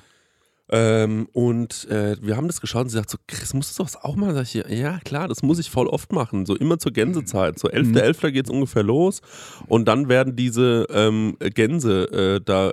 Ähm, 0.70 1.30
und 1.32 1.88
äh, 1.90 2.18
wir 2.22 2.36
haben 2.36 2.48
das 2.48 2.60
geschaut 2.60 2.84
und 2.84 2.90
sie 2.90 2.98
sagt 2.98 3.10
so, 3.10 3.18
Chris, 3.28 3.54
musst 3.54 3.72
du 3.72 3.76
sowas 3.76 3.96
auch 4.04 4.16
machen? 4.18 4.34
Sag 4.36 4.44
ich, 4.44 4.54
ja, 4.56 4.68
ja, 4.70 5.00
klar, 5.00 5.28
das 5.30 5.42
muss 5.42 5.60
ich 5.60 5.70
voll 5.70 5.88
oft 5.88 6.12
machen. 6.12 6.46
So 6.46 6.56
immer 6.58 6.78
zur 6.78 6.92
Gänsezeit. 6.92 7.58
So 7.58 7.70
11.11. 7.70 8.32
geht 8.32 8.46
es 8.48 8.52
ungefähr 8.52 8.84
los 8.84 9.22
und 9.68 9.88
dann 9.88 10.10
werden 10.10 10.36
diese 10.36 10.86
ähm, 10.90 11.38
Gänse 11.40 12.38
äh, 12.38 12.42
da 12.44 12.72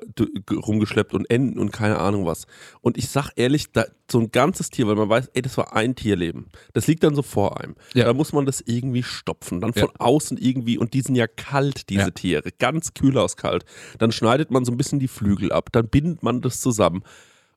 rumgeschleppt 0.53 1.15
und 1.15 1.31
Enten 1.31 1.59
und 1.59 1.73
keine 1.73 1.99
Ahnung 1.99 2.27
was. 2.27 2.47
Und 2.81 2.99
ich 2.99 3.09
sag 3.09 3.31
ehrlich, 3.37 3.71
da, 3.73 3.85
so 4.11 4.19
ein 4.19 4.31
ganzes 4.33 4.71
Tier, 4.71 4.87
weil 4.89 4.97
man 4.97 5.09
weiß, 5.09 5.29
ey, 5.35 5.43
das 5.43 5.57
war 5.57 5.75
ein 5.75 5.95
Tierleben. 5.95 6.47
Das 6.73 6.87
liegt 6.89 7.03
dann 7.05 7.15
so 7.15 7.23
vor 7.23 7.61
einem. 7.61 7.75
Ja. 7.95 8.05
Da 8.07 8.13
muss 8.13 8.33
man 8.33 8.45
das 8.45 8.61
irgendwie 8.67 9.03
stopfen. 9.05 9.61
Dann 9.61 9.73
Ja. 9.75 9.83
von 9.87 9.91
außen 9.99 10.37
irgendwie, 10.37 10.79
und 10.79 10.95
die 10.95 11.01
sind 11.01 11.15
ja 11.15 11.27
kalt, 11.27 11.89
diese 11.89 12.03
Ja. 12.03 12.11
Tiere, 12.11 12.51
ganz 12.59 12.93
kühlhauskalt. 12.95 13.65
Dann 13.99 14.11
schneidet 14.13 14.51
man 14.51 14.65
so 14.65 14.73
ein 14.73 14.77
bisschen 14.77 14.99
die 14.99 15.09
Flügel 15.09 15.53
ab, 15.53 15.71
dann 15.73 15.89
bindet 15.89 16.23
man 16.25 16.41
das 16.41 16.61
zusammen. 16.61 17.03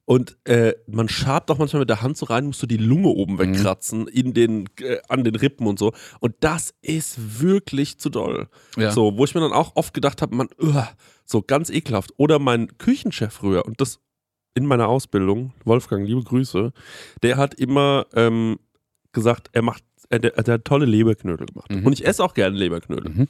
Und 0.09 0.37
äh, 0.45 0.73
man 0.87 1.09
schabt 1.09 1.51
auch 1.51 1.57
manchmal 1.57 1.81
mit 1.81 1.89
der 1.89 2.01
Hand 2.01 2.15
so 2.15 2.27
rein, 2.27 2.45
musst 2.45 2.63
du 2.63 2.65
die 2.65 2.77
Lunge 2.77 3.09
oben 3.09 3.33
Mhm. 3.33 3.39
wegkratzen, 3.39 4.07
in 4.07 4.33
den, 4.33 4.69
äh, 4.79 4.99
an 5.09 5.25
den 5.25 5.35
Rippen 5.35 5.67
und 5.67 5.77
so. 5.77 5.91
Und 6.21 6.33
das 6.39 6.73
ist 6.81 7.41
wirklich 7.41 7.99
zu 7.99 8.09
doll. 8.09 8.47
Ja. 8.77 8.91
So, 8.91 9.17
wo 9.17 9.25
ich 9.25 9.35
mir 9.35 9.41
dann 9.41 9.51
auch 9.51 9.75
oft 9.75 9.93
gedacht 9.93 10.21
habe, 10.21 10.33
man, 10.33 10.47
uah, 10.61 10.87
so 11.25 11.41
ganz 11.41 11.69
ekelhaft. 11.69 12.13
Oder 12.15 12.39
mein 12.39 12.77
Küchenchef 12.77 13.33
früher, 13.33 13.65
und 13.65 13.81
das 13.81 13.99
in 14.55 14.65
meiner 14.65 14.87
Ausbildung, 14.87 15.51
Wolfgang, 15.65 16.07
liebe 16.07 16.23
Grüße, 16.23 16.71
der 17.21 17.35
hat 17.35 17.55
immer 17.55 18.05
ähm, 18.13 18.59
gesagt, 19.11 19.49
er 19.51 19.61
macht, 19.61 19.83
er, 20.09 20.19
der, 20.19 20.31
der 20.41 20.53
hat 20.53 20.63
tolle 20.63 20.85
Leberknödel 20.85 21.47
gemacht. 21.47 21.69
Mhm. 21.69 21.85
Und 21.85 21.91
ich 21.91 22.05
esse 22.07 22.23
auch 22.23 22.33
gerne 22.33 22.55
Leberknödel. 22.57 23.11
Mhm. 23.11 23.27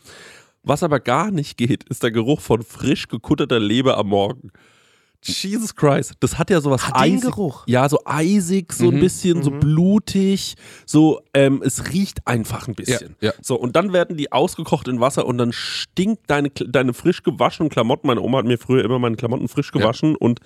Was 0.62 0.84
aber 0.84 1.00
gar 1.00 1.32
nicht 1.32 1.58
geht, 1.58 1.86
ist 1.86 2.04
der 2.04 2.12
Geruch 2.12 2.40
von 2.42 2.62
frisch 2.62 3.08
gekutterter 3.08 3.60
Leber 3.60 3.98
am 3.98 4.10
Morgen. 4.10 4.52
Jesus 5.24 5.76
Christ, 5.76 6.14
das 6.20 6.38
hat 6.38 6.50
ja 6.50 6.62
sowas 6.62 6.88
Hat 6.88 6.96
den 6.96 7.16
eisig. 7.16 7.22
Geruch? 7.32 7.64
Ja, 7.68 7.90
so 7.90 8.00
eisig, 8.06 8.72
so 8.72 8.90
ein 8.90 8.96
Mhm. 8.96 9.00
bisschen, 9.00 9.44
so 9.44 9.52
blutig, 9.52 10.56
so, 10.86 11.22
ähm, 11.34 11.62
es 11.66 11.92
riecht 11.92 12.26
einfach 12.28 12.68
ein 12.68 12.76
bisschen. 12.76 13.16
Ja, 13.20 13.30
ja. 13.30 13.34
So, 13.42 13.56
und 13.60 13.76
dann 13.76 13.94
werden 13.94 14.16
die 14.16 14.32
ausgekocht 14.32 14.88
in 14.88 15.00
Wasser 15.00 15.26
und 15.26 15.38
dann 15.38 15.52
stinkt 15.54 16.30
deine, 16.30 16.50
deine 16.52 16.94
frisch 16.94 17.24
gewaschenen 17.24 17.70
Klamotten. 17.70 18.08
Meine 18.08 18.22
Oma 18.22 18.40
hat 18.40 18.46
mir 18.46 18.58
früher 18.58 18.86
immer 18.86 19.00
meine 19.00 19.16
Klamotten 19.16 19.48
frisch 19.48 19.72
gewaschen 19.72 20.16
und 20.16 20.40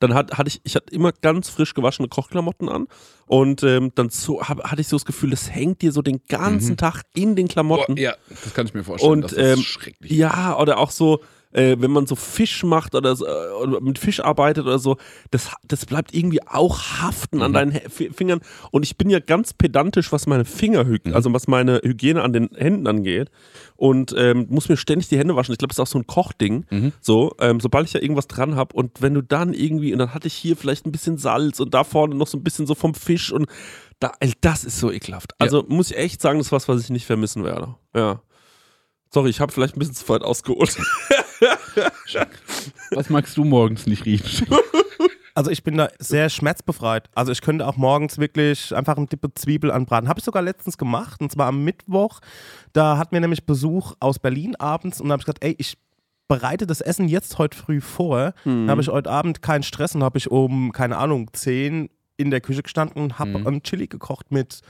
dann 0.00 0.14
hat, 0.14 0.38
hatte 0.38 0.48
ich, 0.48 0.60
ich 0.64 0.76
hatte 0.76 0.94
immer 0.94 1.12
ganz 1.12 1.48
frisch 1.48 1.74
gewaschene 1.74 2.08
Kochklamotten 2.08 2.68
an 2.68 2.86
und 3.26 3.62
ähm, 3.62 3.92
dann 3.94 4.10
so, 4.10 4.42
hab, 4.42 4.62
hatte 4.70 4.80
ich 4.80 4.88
so 4.88 4.96
das 4.96 5.04
Gefühl, 5.04 5.30
das 5.30 5.50
hängt 5.50 5.82
dir 5.82 5.92
so 5.92 6.02
den 6.02 6.20
ganzen 6.28 6.76
Tag 6.76 7.02
in 7.14 7.34
den 7.34 7.48
Klamotten. 7.48 7.94
Boah, 7.96 8.00
ja, 8.00 8.14
das 8.44 8.54
kann 8.54 8.66
ich 8.66 8.74
mir 8.74 8.84
vorstellen. 8.84 9.12
Und 9.12 9.24
das 9.24 9.32
ist 9.32 9.38
ähm, 9.58 9.62
schrecklich. 9.62 10.10
ja, 10.12 10.56
oder 10.58 10.78
auch 10.78 10.90
so, 10.90 11.20
äh, 11.52 11.76
wenn 11.78 11.90
man 11.90 12.06
so 12.06 12.14
Fisch 12.16 12.62
macht 12.64 12.94
oder, 12.94 13.16
so, 13.16 13.26
äh, 13.26 13.50
oder 13.62 13.80
mit 13.80 13.98
Fisch 13.98 14.20
arbeitet 14.20 14.64
oder 14.66 14.78
so, 14.78 14.96
das, 15.30 15.50
das 15.66 15.86
bleibt 15.86 16.14
irgendwie 16.14 16.42
auch 16.46 16.78
haften 17.00 17.36
Mhm. 17.38 17.42
an 17.42 17.52
deinen 17.52 17.72
Hä- 17.72 17.84
F- 17.86 18.14
Fingern. 18.16 18.40
Und 18.70 18.82
ich 18.84 18.96
bin 18.98 19.08
ja 19.10 19.18
ganz 19.20 19.52
pedantisch, 19.54 20.12
was 20.12 20.26
meine 20.26 20.44
Finger, 20.44 20.84
Mhm. 20.84 21.00
also 21.12 21.32
was 21.32 21.48
meine 21.48 21.80
Hygiene 21.82 22.22
an 22.22 22.32
den 22.32 22.50
Händen 22.54 22.86
angeht. 22.86 23.30
Und 23.76 24.14
ähm, 24.16 24.46
muss 24.50 24.68
mir 24.68 24.76
ständig 24.76 25.08
die 25.08 25.18
Hände 25.18 25.36
waschen. 25.36 25.52
Ich 25.52 25.58
glaube, 25.58 25.68
das 25.68 25.76
ist 25.76 25.80
auch 25.80 25.86
so 25.92 25.98
ein 25.98 26.06
Kochding. 26.06 26.66
Mhm. 26.70 26.92
So, 27.00 27.34
ähm, 27.40 27.60
sobald 27.60 27.86
ich 27.86 27.92
ja 27.94 28.00
irgendwas 28.00 28.26
dran 28.26 28.56
habe 28.56 28.74
und 28.74 29.00
wenn 29.00 29.14
du 29.14 29.22
dann 29.22 29.52
irgendwie, 29.54 29.92
und 29.92 29.98
dann 30.00 30.14
hatte 30.14 30.26
ich 30.26 30.34
hier 30.34 30.56
vielleicht 30.56 30.86
ein 30.86 30.92
bisschen 30.92 31.16
Salz 31.18 31.60
und 31.60 31.72
da 31.74 31.84
vorne 31.84 32.14
noch 32.14 32.26
so 32.26 32.36
ein 32.38 32.42
bisschen 32.44 32.66
so 32.66 32.74
vom 32.74 32.94
Fisch 32.94 33.32
und 33.32 33.46
da, 34.00 34.12
ey, 34.20 34.32
das 34.40 34.64
ist 34.64 34.78
so 34.78 34.92
ekelhaft. 34.92 35.32
Also 35.38 35.64
muss 35.68 35.90
ich 35.90 35.96
echt 35.96 36.20
sagen, 36.20 36.38
das 36.38 36.48
ist 36.48 36.52
was, 36.52 36.68
was 36.68 36.80
ich 36.82 36.90
nicht 36.90 37.06
vermissen 37.06 37.42
werde. 37.44 37.74
Ja. 37.96 38.20
Sorry, 39.12 39.30
ich 39.30 39.40
habe 39.40 39.50
vielleicht 39.52 39.74
ein 39.74 39.78
bisschen 39.78 39.94
zu 39.94 40.08
weit 40.08 40.22
ausgeholt. 40.22 40.76
Was 42.92 43.10
magst 43.10 43.36
du 43.36 43.44
morgens 43.44 43.86
nicht 43.86 44.04
riechen? 44.06 44.46
Also 45.34 45.52
ich 45.52 45.62
bin 45.62 45.76
da 45.76 45.88
sehr 46.00 46.30
schmerzbefreit. 46.30 47.08
Also 47.14 47.30
ich 47.30 47.42
könnte 47.42 47.64
auch 47.64 47.76
morgens 47.76 48.18
wirklich 48.18 48.74
einfach 48.74 48.96
eine 48.96 49.06
Dippe 49.06 49.32
Zwiebel 49.34 49.70
anbraten. 49.70 50.08
Habe 50.08 50.18
ich 50.18 50.24
sogar 50.24 50.42
letztens 50.42 50.76
gemacht 50.78 51.20
und 51.20 51.30
zwar 51.30 51.46
am 51.46 51.62
Mittwoch. 51.62 52.18
Da 52.72 52.98
hatten 52.98 53.12
wir 53.12 53.20
nämlich 53.20 53.46
Besuch 53.46 53.94
aus 54.00 54.18
Berlin 54.18 54.56
abends 54.56 55.00
und 55.00 55.06
da 55.08 55.12
habe 55.12 55.20
ich 55.20 55.26
gesagt, 55.26 55.44
ey, 55.44 55.54
ich 55.58 55.78
bereite 56.26 56.66
das 56.66 56.80
Essen 56.80 57.06
jetzt 57.06 57.38
heute 57.38 57.56
früh 57.56 57.80
vor. 57.80 58.34
Dann 58.44 58.68
habe 58.68 58.80
ich 58.80 58.88
heute 58.88 59.10
Abend 59.12 59.40
keinen 59.40 59.62
Stress 59.62 59.94
und 59.94 60.02
habe 60.02 60.18
ich 60.18 60.28
um, 60.28 60.72
keine 60.72 60.96
Ahnung, 60.96 61.30
10 61.32 61.88
in 62.16 62.30
der 62.32 62.40
Küche 62.40 62.64
gestanden 62.64 63.00
und 63.00 63.20
habe 63.20 63.38
Mhm. 63.38 63.46
einen 63.46 63.62
Chili 63.62 63.86
gekocht 63.86 64.32
mit 64.32 64.60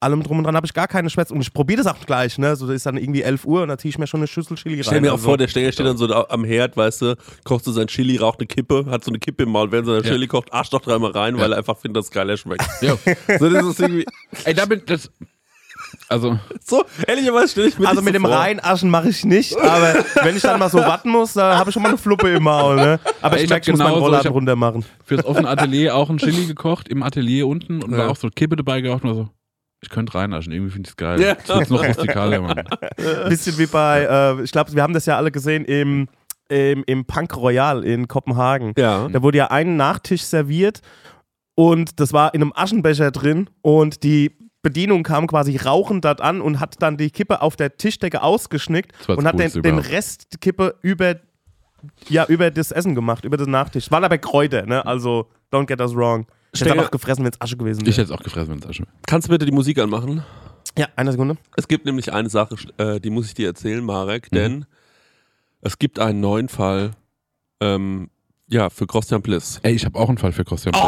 allem 0.00 0.22
drum 0.22 0.38
und 0.38 0.44
dran. 0.44 0.54
Habe 0.56 0.66
ich 0.66 0.74
gar 0.74 0.88
keine 0.88 1.10
Schwätze. 1.10 1.34
Und 1.34 1.40
ich 1.40 1.52
probiere 1.52 1.82
das 1.82 1.92
auch 1.92 2.04
gleich. 2.06 2.38
Ne? 2.38 2.54
So, 2.56 2.66
das 2.66 2.76
ist 2.76 2.86
dann 2.86 2.96
irgendwie 2.96 3.22
11 3.22 3.44
Uhr 3.44 3.62
und 3.62 3.68
da 3.68 3.78
ziehe 3.78 3.90
ich 3.90 3.98
mir 3.98 4.06
schon 4.06 4.20
eine 4.20 4.26
Schüssel 4.26 4.56
Chili 4.56 4.76
rein. 4.76 4.84
Stell 4.84 5.00
mir 5.00 5.08
auch 5.10 5.14
Also, 5.16 5.24
vor, 5.26 5.36
der 5.38 5.48
Stenger 5.48 5.72
steht 5.72 5.86
dann 5.86 5.96
so 5.96 6.12
am 6.14 6.44
Herd, 6.44 6.76
weißt 6.76 7.02
du, 7.02 7.16
kocht 7.44 7.64
so 7.64 7.72
sein 7.72 7.86
Chili, 7.88 8.16
raucht 8.16 8.38
eine 8.40 8.46
Kippe, 8.46 8.86
hat 8.90 9.04
so 9.04 9.10
eine 9.10 9.18
Kippe 9.18 9.42
im 9.44 9.50
Maul, 9.50 9.72
während 9.72 9.88
er 9.88 9.96
Ja. 9.96 10.02
Chili 10.02 10.26
kocht, 10.26 10.52
arscht 10.52 10.72
doch 10.72 10.80
dreimal 10.80 11.10
rein, 11.12 11.38
weil 11.38 11.52
er 11.52 11.58
einfach 11.58 11.76
findet, 11.78 11.96
dass 11.98 12.04
es 12.06 12.10
geiler 12.10 12.36
schmeckt. 12.36 12.64
Ja. 12.80 12.96
so, 13.38 13.50
das 13.50 13.64
ist 13.66 13.80
irgendwie, 13.80 14.04
Ey, 14.44 14.54
da 14.54 14.66
bin 14.66 14.82
das. 14.86 15.10
Also, 16.08 16.38
so, 16.64 16.84
ehrlicherweise 17.06 17.48
stelle 17.48 17.68
ich 17.68 17.78
mir 17.78 17.88
Also 17.88 18.02
mit 18.02 18.12
so 18.14 18.18
dem 18.20 18.22
vor. 18.26 18.34
Reinaschen 18.36 18.90
mache 18.90 19.08
ich 19.08 19.24
nicht, 19.24 19.56
aber 19.58 20.04
wenn 20.22 20.36
ich 20.36 20.42
dann 20.42 20.58
mal 20.58 20.68
so 20.70 20.78
warten 20.78 21.08
muss, 21.10 21.32
da 21.34 21.56
habe 21.56 21.70
ich 21.70 21.74
schon 21.74 21.82
mal 21.82 21.88
eine 21.90 21.98
Fluppe 21.98 22.28
im 22.30 22.42
Maul. 22.42 22.76
Ne? 22.76 23.00
Aber 23.22 23.36
ich 23.38 23.44
ich 23.44 23.48
merke, 23.50 23.70
ich 23.70 23.76
muss 23.76 23.78
meinen 23.78 23.94
Rollladen 23.94 24.20
ich 24.20 24.26
hab- 24.26 24.34
runter 24.34 24.56
machen. 24.56 24.84
fürs 25.04 25.24
offene 25.24 25.48
Atelier 25.48 25.94
auch 25.96 26.10
ein 26.10 26.18
Chili 26.18 26.46
gekocht, 26.46 26.88
im 26.88 27.02
Atelier 27.02 27.46
unten 27.46 27.82
und 27.82 27.92
Ja. 27.92 27.98
war 27.98 28.10
auch 28.10 28.16
so 28.16 28.28
Kippe 28.28 28.56
dabei 28.56 28.80
geraucht 28.80 29.02
und 29.04 29.08
war 29.10 29.16
so, 29.16 29.28
ich 29.80 29.90
könnte 29.90 30.14
reinaschen, 30.14 30.52
irgendwie 30.52 30.72
finde 30.72 30.88
ich 30.88 30.92
es 30.92 30.96
geil. 30.96 31.20
Ja. 31.20 31.36
Das 31.46 31.62
ist 31.62 31.70
noch 31.70 31.86
rustikaler, 31.86 32.40
Mann. 32.40 32.64
Bisschen 33.28 33.58
wie 33.58 33.66
bei, 33.66 34.06
äh, 34.10 34.42
ich 34.42 34.50
glaube, 34.50 34.72
wir 34.72 34.82
haben 34.82 34.94
das 34.94 35.06
ja 35.06 35.16
alle 35.16 35.30
gesehen 35.30 35.64
im, 35.64 36.08
im, 36.48 36.82
im 36.86 37.04
Punk 37.04 37.36
Royal 37.36 37.84
in 37.84 38.08
Kopenhagen. 38.08 38.72
Ja. 38.76 39.08
Da 39.08 39.22
wurde 39.22 39.38
ja 39.38 39.50
ein 39.50 39.76
Nachtisch 39.76 40.22
serviert 40.22 40.80
und 41.54 42.00
das 42.00 42.12
war 42.12 42.34
in 42.34 42.42
einem 42.42 42.52
Aschenbecher 42.54 43.10
drin 43.12 43.50
und 43.62 44.02
die 44.02 44.36
Bedienung 44.62 45.04
kam 45.04 45.28
quasi 45.28 45.56
rauchend 45.56 46.04
dort 46.04 46.20
an 46.20 46.40
und 46.40 46.58
hat 46.58 46.82
dann 46.82 46.96
die 46.96 47.10
Kippe 47.10 47.40
auf 47.42 47.54
der 47.54 47.76
Tischdecke 47.76 48.22
ausgeschnickt 48.22 48.92
und 49.08 49.24
hat 49.24 49.38
den, 49.38 49.62
den. 49.62 49.78
Rest 49.78 50.32
der 50.32 50.40
Kippe 50.40 50.74
über, 50.82 51.16
ja, 52.08 52.26
über 52.26 52.50
das 52.50 52.72
Essen 52.72 52.96
gemacht, 52.96 53.24
über 53.24 53.36
den 53.36 53.50
Nachtisch. 53.50 53.90
War 53.92 54.02
aber 54.02 54.18
Kräuter, 54.18 54.66
ne? 54.66 54.84
Also, 54.84 55.30
don't 55.52 55.66
get 55.66 55.80
us 55.80 55.94
wrong. 55.94 56.26
Ich 56.52 56.60
hätte 56.62 56.80
auch 56.80 56.90
gefressen, 56.90 57.24
wenn 57.24 57.32
es 57.32 57.40
Asche 57.40 57.56
gewesen 57.56 57.80
Ich 57.82 57.86
wäre. 57.88 57.96
hätte 58.06 58.12
es 58.14 58.18
auch 58.18 58.22
gefressen, 58.22 58.50
wenn 58.52 58.58
es 58.58 58.66
Asche 58.66 58.82
wäre. 58.84 58.92
Kannst 59.06 59.28
du 59.28 59.32
bitte 59.32 59.44
die 59.46 59.52
Musik 59.52 59.78
anmachen? 59.78 60.24
Ja, 60.78 60.86
eine 60.96 61.12
Sekunde. 61.12 61.36
Es 61.56 61.68
gibt 61.68 61.84
nämlich 61.86 62.12
eine 62.12 62.30
Sache, 62.30 62.56
äh, 62.78 63.00
die 63.00 63.10
muss 63.10 63.26
ich 63.26 63.34
dir 63.34 63.48
erzählen, 63.48 63.84
Marek, 63.84 64.30
denn 64.30 64.64
es 65.60 65.78
gibt 65.78 65.98
einen 65.98 66.20
neuen 66.20 66.48
Fall, 66.48 66.92
ähm, 67.60 68.10
ja, 68.48 68.70
für 68.70 68.86
Christian 68.86 69.20
Bliss. 69.22 69.58
Ey, 69.62 69.74
ich 69.74 69.84
habe 69.84 69.98
auch 69.98 70.08
einen 70.08 70.18
Fall 70.18 70.32
für 70.32 70.44
Christian 70.44 70.72
Bliss. 70.72 70.82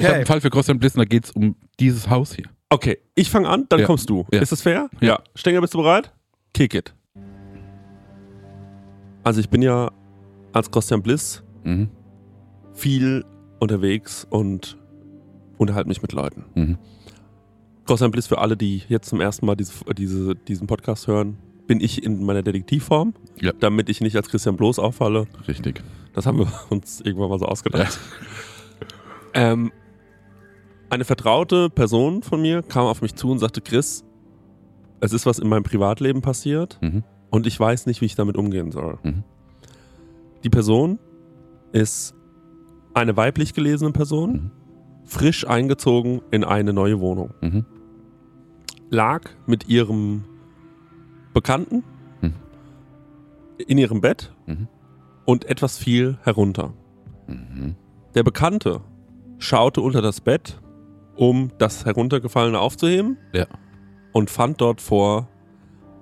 Ich 0.00 0.04
habe 0.06 0.14
einen 0.16 0.26
Fall 0.26 0.40
für 0.40 0.50
Christian 0.50 0.78
Bliss 0.78 0.94
und 0.94 1.00
da 1.00 1.04
geht 1.04 1.24
es 1.24 1.30
um 1.32 1.56
dieses 1.80 2.08
Haus 2.08 2.34
hier. 2.34 2.46
Okay, 2.70 2.98
ich 3.14 3.30
fange 3.30 3.48
an, 3.48 3.66
dann 3.68 3.80
Ja. 3.80 3.86
kommst 3.86 4.08
du. 4.10 4.26
Ja. 4.32 4.40
Ist 4.40 4.52
das 4.52 4.62
fair? 4.62 4.88
Ja. 5.00 5.18
Stenger, 5.34 5.60
bist 5.60 5.74
du 5.74 5.78
bereit? 5.78 6.12
Kick 6.54 6.74
it. 6.74 6.94
Also 9.24 9.40
ich 9.40 9.48
bin 9.48 9.62
ja 9.62 9.90
als 10.52 10.70
Christian 10.70 11.02
Bliss 11.02 11.42
Mhm. 11.64 11.88
viel 12.74 13.24
unterwegs 13.60 14.26
und 14.28 14.76
unterhalte 15.58 15.88
mich 15.88 16.02
mit 16.02 16.12
Leuten. 16.12 16.44
Mhm. 16.54 16.78
Christian 17.86 18.10
Bliss 18.10 18.26
für 18.26 18.38
alle, 18.38 18.56
die 18.56 18.82
jetzt 18.88 19.08
zum 19.08 19.20
ersten 19.20 19.46
Mal 19.46 19.56
diese, 19.56 19.72
diese, 19.96 20.34
diesen 20.34 20.66
Podcast 20.66 21.06
hören, 21.06 21.38
bin 21.66 21.80
ich 21.80 22.02
in 22.02 22.24
meiner 22.24 22.42
Detektivform, 22.42 23.14
Ja. 23.40 23.52
damit 23.58 23.88
ich 23.88 24.00
nicht 24.00 24.14
als 24.16 24.28
Christian 24.28 24.56
Bloß 24.56 24.78
auffalle. 24.78 25.26
Richtig. 25.46 25.82
Das 26.14 26.26
haben 26.26 26.38
wir 26.38 26.52
uns 26.70 27.00
irgendwann 27.00 27.30
mal 27.30 27.38
so 27.38 27.46
ausgedacht. 27.46 27.98
Ähm, 29.34 29.72
eine 30.90 31.04
vertraute 31.04 31.68
Person 31.70 32.22
von 32.22 32.40
mir 32.40 32.62
kam 32.62 32.86
auf 32.86 33.02
mich 33.02 33.14
zu 33.14 33.30
und 33.30 33.38
sagte, 33.38 33.60
Chris, 33.60 34.04
es 35.00 35.12
ist 35.12 35.26
was 35.26 35.38
in 35.38 35.48
meinem 35.48 35.62
Privatleben 35.64 36.22
passiert 36.22 36.78
Mhm. 36.82 37.04
und 37.30 37.46
ich 37.46 37.58
weiß 37.58 37.86
nicht, 37.86 38.00
wie 38.00 38.06
ich 38.06 38.14
damit 38.14 38.36
umgehen 38.36 38.70
soll. 38.72 38.98
Mhm. 39.02 39.24
Die 40.44 40.50
Person 40.50 40.98
ist 41.72 42.14
eine 42.94 43.16
weiblich 43.16 43.54
gelesene 43.54 43.92
Person, 43.92 44.32
Mhm. 44.32 44.50
frisch 45.04 45.46
eingezogen 45.46 46.20
in 46.30 46.44
eine 46.44 46.72
neue 46.72 47.00
Wohnung. 47.00 47.32
Mhm. 47.40 47.64
Lag 48.90 49.22
mit 49.46 49.68
ihrem 49.68 50.24
Bekannten 51.34 51.84
Mhm. 52.22 52.32
in 53.66 53.78
ihrem 53.78 54.00
Bett 54.00 54.32
Mhm. 54.46 54.68
und 55.24 55.44
etwas 55.44 55.78
viel 55.78 56.18
herunter. 56.22 56.72
Mhm. 57.26 57.74
Der 58.14 58.22
Bekannte 58.22 58.80
schaute 59.38 59.80
unter 59.82 60.02
das 60.02 60.20
Bett, 60.20 60.60
um 61.16 61.50
das 61.58 61.84
Heruntergefallene 61.84 62.58
aufzuheben 62.58 63.18
Ja. 63.32 63.46
und 64.12 64.30
fand 64.30 64.60
dort 64.60 64.80
vor 64.80 65.28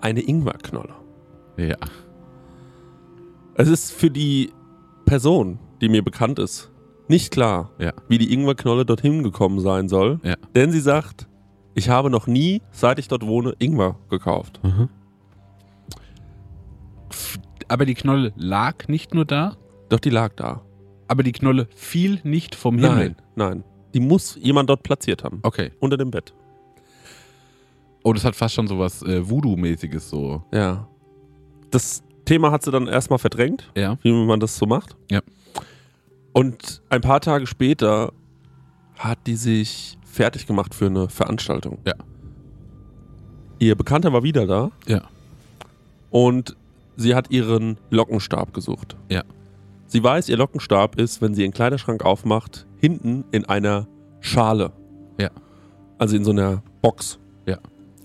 eine 0.00 0.20
Ingwerknolle. 0.20 0.94
Ja. 1.56 1.76
Es 3.54 3.68
ist 3.68 3.92
für 3.92 4.10
die 4.10 4.52
Person, 5.06 5.58
die 5.80 5.88
mir 5.88 6.02
bekannt 6.04 6.38
ist, 6.38 6.70
nicht 7.08 7.30
klar, 7.32 7.70
Ja. 7.78 7.92
wie 8.08 8.18
die 8.18 8.32
Ingwerknolle 8.32 8.84
dorthin 8.84 9.22
gekommen 9.22 9.60
sein 9.60 9.88
soll, 9.88 10.20
Ja. 10.22 10.34
denn 10.54 10.70
sie 10.72 10.80
sagt, 10.80 11.28
ich 11.74 11.88
habe 11.88 12.10
noch 12.10 12.26
nie, 12.26 12.62
seit 12.72 12.98
ich 12.98 13.08
dort 13.08 13.26
wohne, 13.26 13.54
Ingwer 13.58 13.96
gekauft. 14.10 14.60
Mhm. 14.62 14.88
Aber 17.68 17.84
die 17.84 17.94
Knolle 17.94 18.32
lag 18.36 18.88
nicht 18.88 19.14
nur 19.14 19.24
da, 19.24 19.56
Doch 19.88 20.00
die 20.00 20.10
lag 20.10 20.34
da. 20.36 20.62
aber 21.08 21.22
die 21.22 21.32
Knolle 21.32 21.68
fiel 21.74 22.20
nicht 22.22 22.54
vom 22.54 22.78
Himmel. 22.78 22.94
Nein, 22.96 23.16
nein. 23.34 23.64
Die 23.94 24.00
muss 24.00 24.36
jemand 24.40 24.68
dort 24.68 24.82
platziert 24.82 25.24
haben. 25.24 25.40
Okay. 25.42 25.72
Unter 25.80 25.96
dem 25.96 26.10
Bett. 26.10 26.34
Oh, 28.04 28.12
das 28.12 28.24
hat 28.24 28.36
fast 28.36 28.54
schon 28.54 28.68
so 28.68 28.78
was 28.78 29.02
äh, 29.02 29.28
Voodoo-mäßiges 29.28 30.08
so. 30.10 30.44
Ja. 30.52 30.86
Das 31.70 32.02
Thema 32.24 32.50
hat 32.52 32.62
sie 32.62 32.70
dann 32.70 32.86
erstmal 32.86 33.18
verdrängt, 33.18 33.70
Ja. 33.76 33.98
wie 34.02 34.12
man 34.12 34.38
das 34.38 34.56
so 34.56 34.66
macht. 34.66 34.96
Ja. 35.10 35.20
Und 36.36 36.82
ein 36.90 37.00
paar 37.00 37.22
Tage 37.22 37.46
später 37.46 38.12
hat 38.98 39.18
die 39.26 39.36
sich 39.36 39.96
fertig 40.04 40.46
gemacht 40.46 40.74
für 40.74 40.84
eine 40.84 41.08
Veranstaltung. 41.08 41.78
Ja. 41.86 41.94
Ihr 43.58 43.74
Bekannter 43.74 44.12
war 44.12 44.22
wieder 44.22 44.46
da 44.46 44.70
Ja. 44.86 45.00
und 46.10 46.54
sie 46.98 47.14
hat 47.14 47.30
ihren 47.30 47.78
Lockenstab 47.88 48.52
gesucht. 48.52 48.96
Ja. 49.08 49.22
Sie 49.86 50.02
weiß, 50.04 50.28
ihr 50.28 50.36
Lockenstab 50.36 50.96
ist, 51.00 51.22
wenn 51.22 51.32
sie 51.34 51.40
ihren 51.40 51.54
Kleiderschrank 51.54 52.04
aufmacht, 52.04 52.66
hinten 52.82 53.24
in 53.30 53.46
einer 53.46 53.86
Schale. 54.20 54.72
Ja. 55.18 55.30
Also 55.96 56.16
in 56.16 56.24
so 56.24 56.32
einer 56.32 56.62
Box. 56.82 57.18
Ja. 57.46 57.56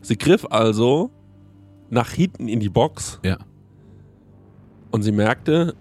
Sie 0.04 0.18
griff 0.18 0.48
also 0.50 1.12
nach 1.90 2.12
hinten 2.12 2.48
in 2.48 2.62
die 2.62 2.70
Box 2.70 3.20
Ja. 3.26 3.40
und 4.92 5.02
sie 5.04 5.12
merkte, 5.12 5.76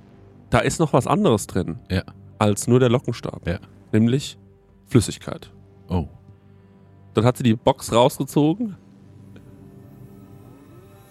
da 0.50 0.58
ist 0.58 0.80
noch 0.80 0.92
was 0.92 1.06
anderes 1.06 1.46
drin 1.46 1.78
Ja. 1.88 2.02
Als 2.40 2.66
nur 2.66 2.80
der 2.80 2.88
Lockenstab. 2.88 3.46
Ja. 3.46 3.58
Nämlich 3.92 4.38
Flüssigkeit. 4.86 5.52
Oh. 5.88 6.08
Dann 7.14 7.24
hat 7.24 7.36
sie 7.36 7.42
die 7.44 7.54
Box 7.54 7.92
rausgezogen 7.92 8.76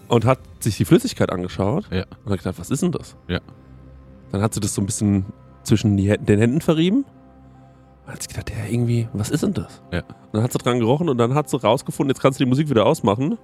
und 0.08 0.26
hat 0.26 0.40
sich 0.60 0.76
die 0.78 0.86
Flüssigkeit 0.86 1.32
angeschaut 1.32 1.88
Ja. 1.92 2.06
und 2.26 2.32
hat 2.32 2.40
gedacht, 2.40 2.58
was 2.60 2.72
ist 2.72 2.82
denn 2.82 2.92
das? 2.92 3.16
Ja. 3.28 3.40
Dann 4.32 4.42
hat 4.42 4.54
sie 4.54 4.60
das 4.60 4.74
so 4.74 4.82
ein 4.82 4.86
bisschen 4.86 5.26
zwischen 5.64 5.96
die, 5.98 6.18
den 6.18 6.40
Händen 6.40 6.62
verrieben. 6.62 7.06
Dann 8.06 8.16
hat 8.16 8.24
sie 8.24 8.30
gedacht, 8.30 8.50
ja, 8.50 8.66
irgendwie, 8.66 9.08
was 9.14 9.30
ist 9.30 9.44
denn 9.44 9.54
das? 9.54 9.84
Ja. 9.92 10.00
Und 10.00 10.34
dann 10.34 10.44
hat 10.44 10.52
sie 10.52 10.58
dran 10.58 10.80
gerochen 10.80 11.10
und 11.10 11.18
dann 11.20 11.36
hat 11.36 11.48
sie 11.50 11.62
rausgefunden, 11.62 12.10
jetzt 12.16 12.22
kannst 12.22 12.40
du 12.40 12.44
die 12.44 12.50
Musik 12.50 12.70
wieder 12.70 12.86
ausmachen, 12.88 13.38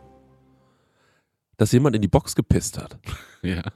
dass 1.57 1.71
jemand 1.71 1.95
in 1.95 2.01
die 2.01 2.07
Box 2.07 2.35
gepisst 2.35 2.79
hat. 2.81 2.97
Ja. 3.43 3.61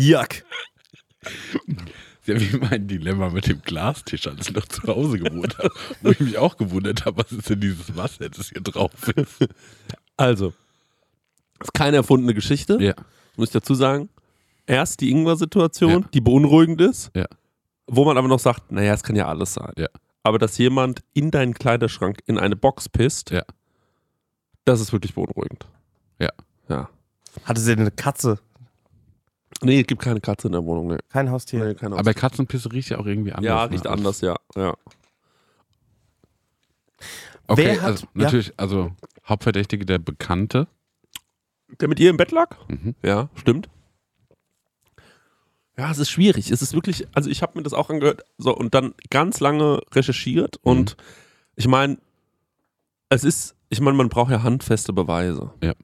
Jack. 0.00 0.44
Ja, 2.26 2.38
wie 2.40 2.56
mein 2.58 2.86
Dilemma 2.86 3.30
mit 3.30 3.46
dem 3.48 3.62
Glastisch, 3.62 4.26
als 4.26 4.48
ich 4.48 4.54
noch 4.54 4.66
zu 4.66 4.82
Hause 4.86 5.18
gewohnt 5.18 5.58
habe, 5.58 5.70
wo 6.02 6.10
ich 6.10 6.20
mich 6.20 6.38
auch 6.38 6.56
gewundert 6.56 7.04
habe, 7.04 7.22
was 7.22 7.32
ist 7.32 7.48
denn 7.50 7.60
dieses 7.60 7.96
Wasser, 7.96 8.28
das 8.28 8.50
hier 8.50 8.60
drauf 8.60 8.90
ist. 9.16 9.46
Also, 10.16 10.52
das 11.58 11.68
ist 11.68 11.74
keine 11.74 11.96
erfundene 11.96 12.34
Geschichte. 12.34 12.78
Ja. 12.80 12.94
muss 13.36 13.48
ich 13.48 13.52
dazu 13.52 13.74
sagen, 13.74 14.10
erst 14.66 15.00
die 15.00 15.10
Ingwer-Situation, 15.10 16.02
Ja. 16.02 16.08
die 16.12 16.20
beunruhigend 16.20 16.80
ist, 16.82 17.10
Ja. 17.16 17.26
wo 17.86 18.04
man 18.04 18.18
aber 18.18 18.28
noch 18.28 18.38
sagt, 18.38 18.70
naja, 18.70 18.92
es 18.92 19.02
kann 19.02 19.16
ja 19.16 19.26
alles 19.28 19.54
sein. 19.54 19.72
Ja. 19.78 19.88
Aber 20.22 20.38
dass 20.38 20.58
jemand 20.58 21.02
in 21.14 21.30
deinen 21.30 21.54
Kleiderschrank 21.54 22.18
in 22.26 22.38
eine 22.38 22.54
Box 22.56 22.88
pisst, 22.90 23.30
Ja. 23.30 23.42
das 24.66 24.80
ist 24.80 24.92
wirklich 24.92 25.14
beunruhigend. 25.14 25.66
Ja. 26.18 26.28
Ja. 26.68 26.90
Hatte 27.44 27.60
sie 27.62 27.72
eine 27.72 27.90
Katze? 27.90 28.38
Nee, 29.62 29.80
es 29.80 29.86
gibt 29.86 30.00
keine 30.02 30.20
Katze 30.20 30.48
in 30.48 30.52
der 30.52 30.64
Wohnung. 30.64 30.88
Nee. 30.88 30.98
Kein 31.10 31.30
Haustier. 31.30 31.64
Nee, 31.64 31.74
keine 31.74 31.96
Aber 31.96 32.14
Katzenpisse 32.14 32.72
riecht 32.72 32.88
ja 32.90 32.98
auch 32.98 33.06
irgendwie 33.06 33.32
anders. 33.32 33.44
ja, 33.46 33.66
ne? 33.66 33.72
riecht 33.72 33.86
anders, 33.86 34.20
ja. 34.22 34.36
ja. 34.56 34.74
Okay, 37.46 37.64
Wer 37.64 37.82
hat- 37.82 37.86
also 37.88 38.06
ja. 38.14 38.24
natürlich, 38.24 38.52
also 38.56 38.92
Hauptverdächtige 39.28 39.84
der 39.84 39.98
Bekannte. 39.98 40.66
Der 41.80 41.88
mit 41.88 42.00
ihr 42.00 42.10
im 42.10 42.16
Bett 42.16 42.30
lag? 42.32 42.56
Mhm. 42.68 42.94
Ja, 43.02 43.28
stimmt. 43.34 43.68
Ja, 45.76 45.90
es 45.90 45.98
ist 45.98 46.10
schwierig. 46.10 46.50
Es 46.50 46.62
ist 46.62 46.74
wirklich, 46.74 47.06
also 47.14 47.30
ich 47.30 47.42
habe 47.42 47.58
mir 47.58 47.62
das 47.62 47.72
auch 47.72 47.90
angehört 47.90 48.22
so, 48.38 48.54
und 48.54 48.74
dann 48.74 48.94
ganz 49.10 49.40
lange 49.40 49.80
recherchiert 49.92 50.56
Mhm. 50.64 50.70
und 50.70 50.96
ich 51.56 51.68
meine, 51.68 51.98
es 53.08 53.24
ist, 53.24 53.56
ich 53.68 53.80
meine, 53.80 53.96
man 53.96 54.08
braucht 54.08 54.30
ja 54.30 54.42
handfeste 54.42 54.92
Beweise. 54.92 55.52
Ja. 55.62 55.74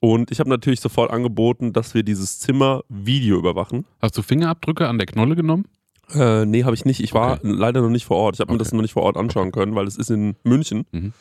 Und 0.00 0.30
ich 0.30 0.40
habe 0.40 0.48
natürlich 0.48 0.80
sofort 0.80 1.10
angeboten, 1.10 1.72
dass 1.74 1.94
wir 1.94 2.02
dieses 2.02 2.40
Zimmer 2.40 2.82
Video 2.88 3.38
überwachen. 3.38 3.84
Hast 4.00 4.16
du 4.16 4.22
Fingerabdrücke 4.22 4.88
an 4.88 4.96
der 4.98 5.06
Knolle 5.06 5.36
genommen? 5.36 5.66
Äh, 6.14 6.46
nee, 6.46 6.64
habe 6.64 6.74
ich 6.74 6.84
nicht. 6.86 7.00
Ich 7.00 7.12
war 7.14 7.34
Okay. 7.34 7.40
leider 7.44 7.82
noch 7.82 7.90
nicht 7.90 8.06
vor 8.06 8.16
Ort. 8.16 8.36
Ich 8.36 8.40
habe 8.40 8.50
mir 8.50 8.56
Okay. 8.56 8.64
das 8.64 8.72
noch 8.72 8.80
nicht 8.82 8.94
vor 8.94 9.02
Ort 9.02 9.16
anschauen 9.16 9.52
können, 9.52 9.74
weil 9.74 9.86
es 9.86 9.96
ist 9.96 10.10
in 10.10 10.36
München. 10.42 10.86
Mhm. 10.90 11.12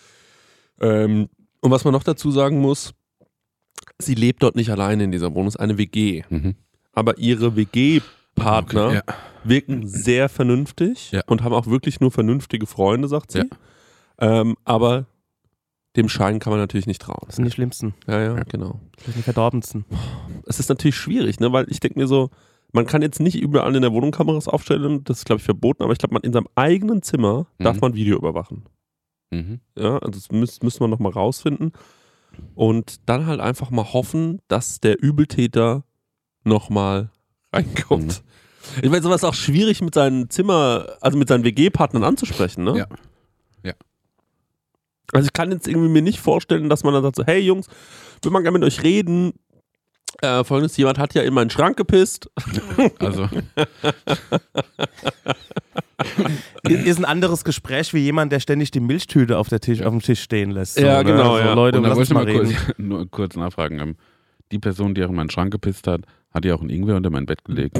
Ähm, 0.81 1.29
und 1.59 1.71
was 1.71 1.83
man 1.83 1.93
noch 1.93 2.03
dazu 2.03 2.31
sagen 2.31 2.59
muss, 2.59 2.93
sie 3.99 4.15
lebt 4.15 4.41
dort 4.43 4.55
nicht 4.55 4.69
alleine 4.71 5.03
in 5.03 5.11
dieser 5.11 5.33
Wohnung, 5.35 5.47
es 5.47 5.55
ist 5.55 5.59
eine 5.61 5.77
WG. 5.77 6.23
Mhm. 6.29 6.55
Aber 6.93 7.17
ihre 7.17 7.55
WG-Partner 7.57 8.85
Okay, 8.87 8.95
ja. 9.05 9.15
wirken 9.43 9.87
sehr 9.87 10.29
vernünftig 10.29 11.11
Ja. 11.11 11.21
und 11.27 11.43
haben 11.43 11.53
auch 11.53 11.67
wirklich 11.67 11.99
nur 11.99 12.11
vernünftige 12.11 12.65
Freunde, 12.65 13.07
sagt 13.09 13.31
sie. 13.31 13.39
Ja. 13.39 13.45
Ähm, 14.41 14.55
aber 14.63 15.05
dem 15.99 16.09
Schein 16.09 16.39
kann 16.39 16.51
man 16.51 16.59
natürlich 16.59 16.87
nicht 16.87 17.01
trauen. 17.01 17.23
Das 17.27 17.35
sind 17.35 17.45
die 17.45 17.51
Schlimmsten, 17.51 17.93
Ja, 18.07 18.19
ja, 18.21 18.43
genau. 18.43 18.79
das 18.95 19.05
sind 19.05 19.17
die 19.17 19.21
verdorbensten. 19.23 19.85
Es 20.47 20.59
ist 20.59 20.69
natürlich 20.69 20.95
schwierig, 20.95 21.39
ne? 21.39 21.51
weil 21.51 21.65
ich 21.69 21.79
denke 21.79 21.99
mir 21.99 22.07
so, 22.07 22.29
man 22.71 22.85
kann 22.85 23.01
jetzt 23.01 23.19
nicht 23.19 23.35
überall 23.39 23.75
in 23.75 23.81
der 23.81 23.91
Wohnung 23.93 24.11
Kameras 24.11 24.47
aufstellen, 24.47 25.03
das 25.03 25.19
ist, 25.19 25.25
glaube 25.25 25.39
ich, 25.39 25.45
verboten, 25.45 25.83
aber 25.83 25.91
ich 25.91 25.97
glaube, 25.99 26.13
man 26.13 26.21
in 26.23 26.33
seinem 26.33 26.47
eigenen 26.55 27.01
Zimmer 27.01 27.47
darf 27.57 27.75
Mhm. 27.75 27.81
man 27.81 27.93
Video 27.95 28.17
überwachen. 28.17 28.65
Mhm. 29.31 29.59
Ja, 29.77 29.97
also 29.97 30.11
das 30.11 30.31
müß, 30.31 30.61
müssen 30.63 30.79
wir 30.81 30.87
nochmal 30.87 31.11
rausfinden. 31.11 31.71
Und 32.55 33.09
dann 33.09 33.25
halt 33.25 33.39
einfach 33.39 33.69
mal 33.71 33.91
hoffen, 33.91 34.39
dass 34.47 34.79
der 34.79 35.01
Übeltäter 35.01 35.83
nochmal 36.43 37.09
reinkommt. 37.53 38.23
Mhm. 38.75 38.83
Ich 38.83 38.89
meine, 38.89 39.01
sowas 39.01 39.21
ist 39.23 39.29
auch 39.29 39.33
schwierig 39.33 39.81
mit 39.81 39.95
seinen 39.95 40.29
Zimmer, 40.29 40.85
also 41.01 41.17
mit 41.17 41.27
seinen 41.27 41.43
WG-Partnern 41.43 42.03
anzusprechen, 42.03 42.63
ne? 42.63 42.77
Ja. 42.77 42.87
Also 45.13 45.27
ich 45.27 45.33
kann 45.33 45.51
jetzt 45.51 45.67
irgendwie 45.67 45.89
mir 45.89 46.01
nicht 46.01 46.19
vorstellen, 46.19 46.69
dass 46.69 46.83
man 46.83 46.93
dann 46.93 47.03
sagt 47.03 47.15
so, 47.15 47.25
hey 47.25 47.39
Jungs, 47.39 47.67
will 48.23 48.31
man 48.31 48.43
gerne 48.43 48.59
mit 48.59 48.67
euch 48.67 48.83
reden. 48.83 49.33
Äh, 50.21 50.43
Folgendes, 50.43 50.75
jemand 50.77 50.97
hat 50.97 51.13
ja 51.13 51.21
in 51.21 51.33
meinen 51.33 51.49
Schrank 51.49 51.77
gepisst. 51.77 52.29
Also, 52.99 53.29
Ist 56.63 56.97
ein 56.97 57.05
anderes 57.05 57.43
Gespräch 57.43 57.93
wie 57.93 57.99
jemand, 57.99 58.31
der 58.31 58.39
ständig 58.39 58.71
die 58.71 58.79
Milchtüte 58.79 59.37
auf, 59.37 59.49
der 59.49 59.59
Tisch, 59.59 59.81
auf 59.81 59.91
dem 59.91 60.01
Tisch 60.01 60.21
stehen 60.21 60.51
lässt. 60.51 60.75
So, 60.75 60.81
Ja, 60.81 61.03
ne? 61.03 61.11
genau, 61.11 61.33
So, 61.37 61.39
ja. 61.39 61.53
Leute, 61.53 61.77
und 61.77 61.83
da 61.83 61.89
wollte 61.89 62.03
ich 62.03 62.09
mal 62.13 62.23
mal 62.25 62.31
reden. 62.31 62.55
kurz, 62.55 62.69
nur 62.77 63.09
kurz 63.09 63.35
nachfragen. 63.35 63.79
Ähm, 63.79 63.95
die 64.51 64.59
Person, 64.59 64.95
die 64.95 65.03
auch 65.03 65.09
in 65.09 65.15
meinen 65.15 65.29
Schrank 65.29 65.51
gepisst 65.51 65.87
hat, 65.87 66.01
hat 66.31 66.45
ja 66.45 66.53
auch 66.55 66.61
ein 66.61 66.69
Ingwer 66.69 66.95
unter 66.95 67.09
mein 67.09 67.25
Bett 67.25 67.43
gelegt. 67.43 67.79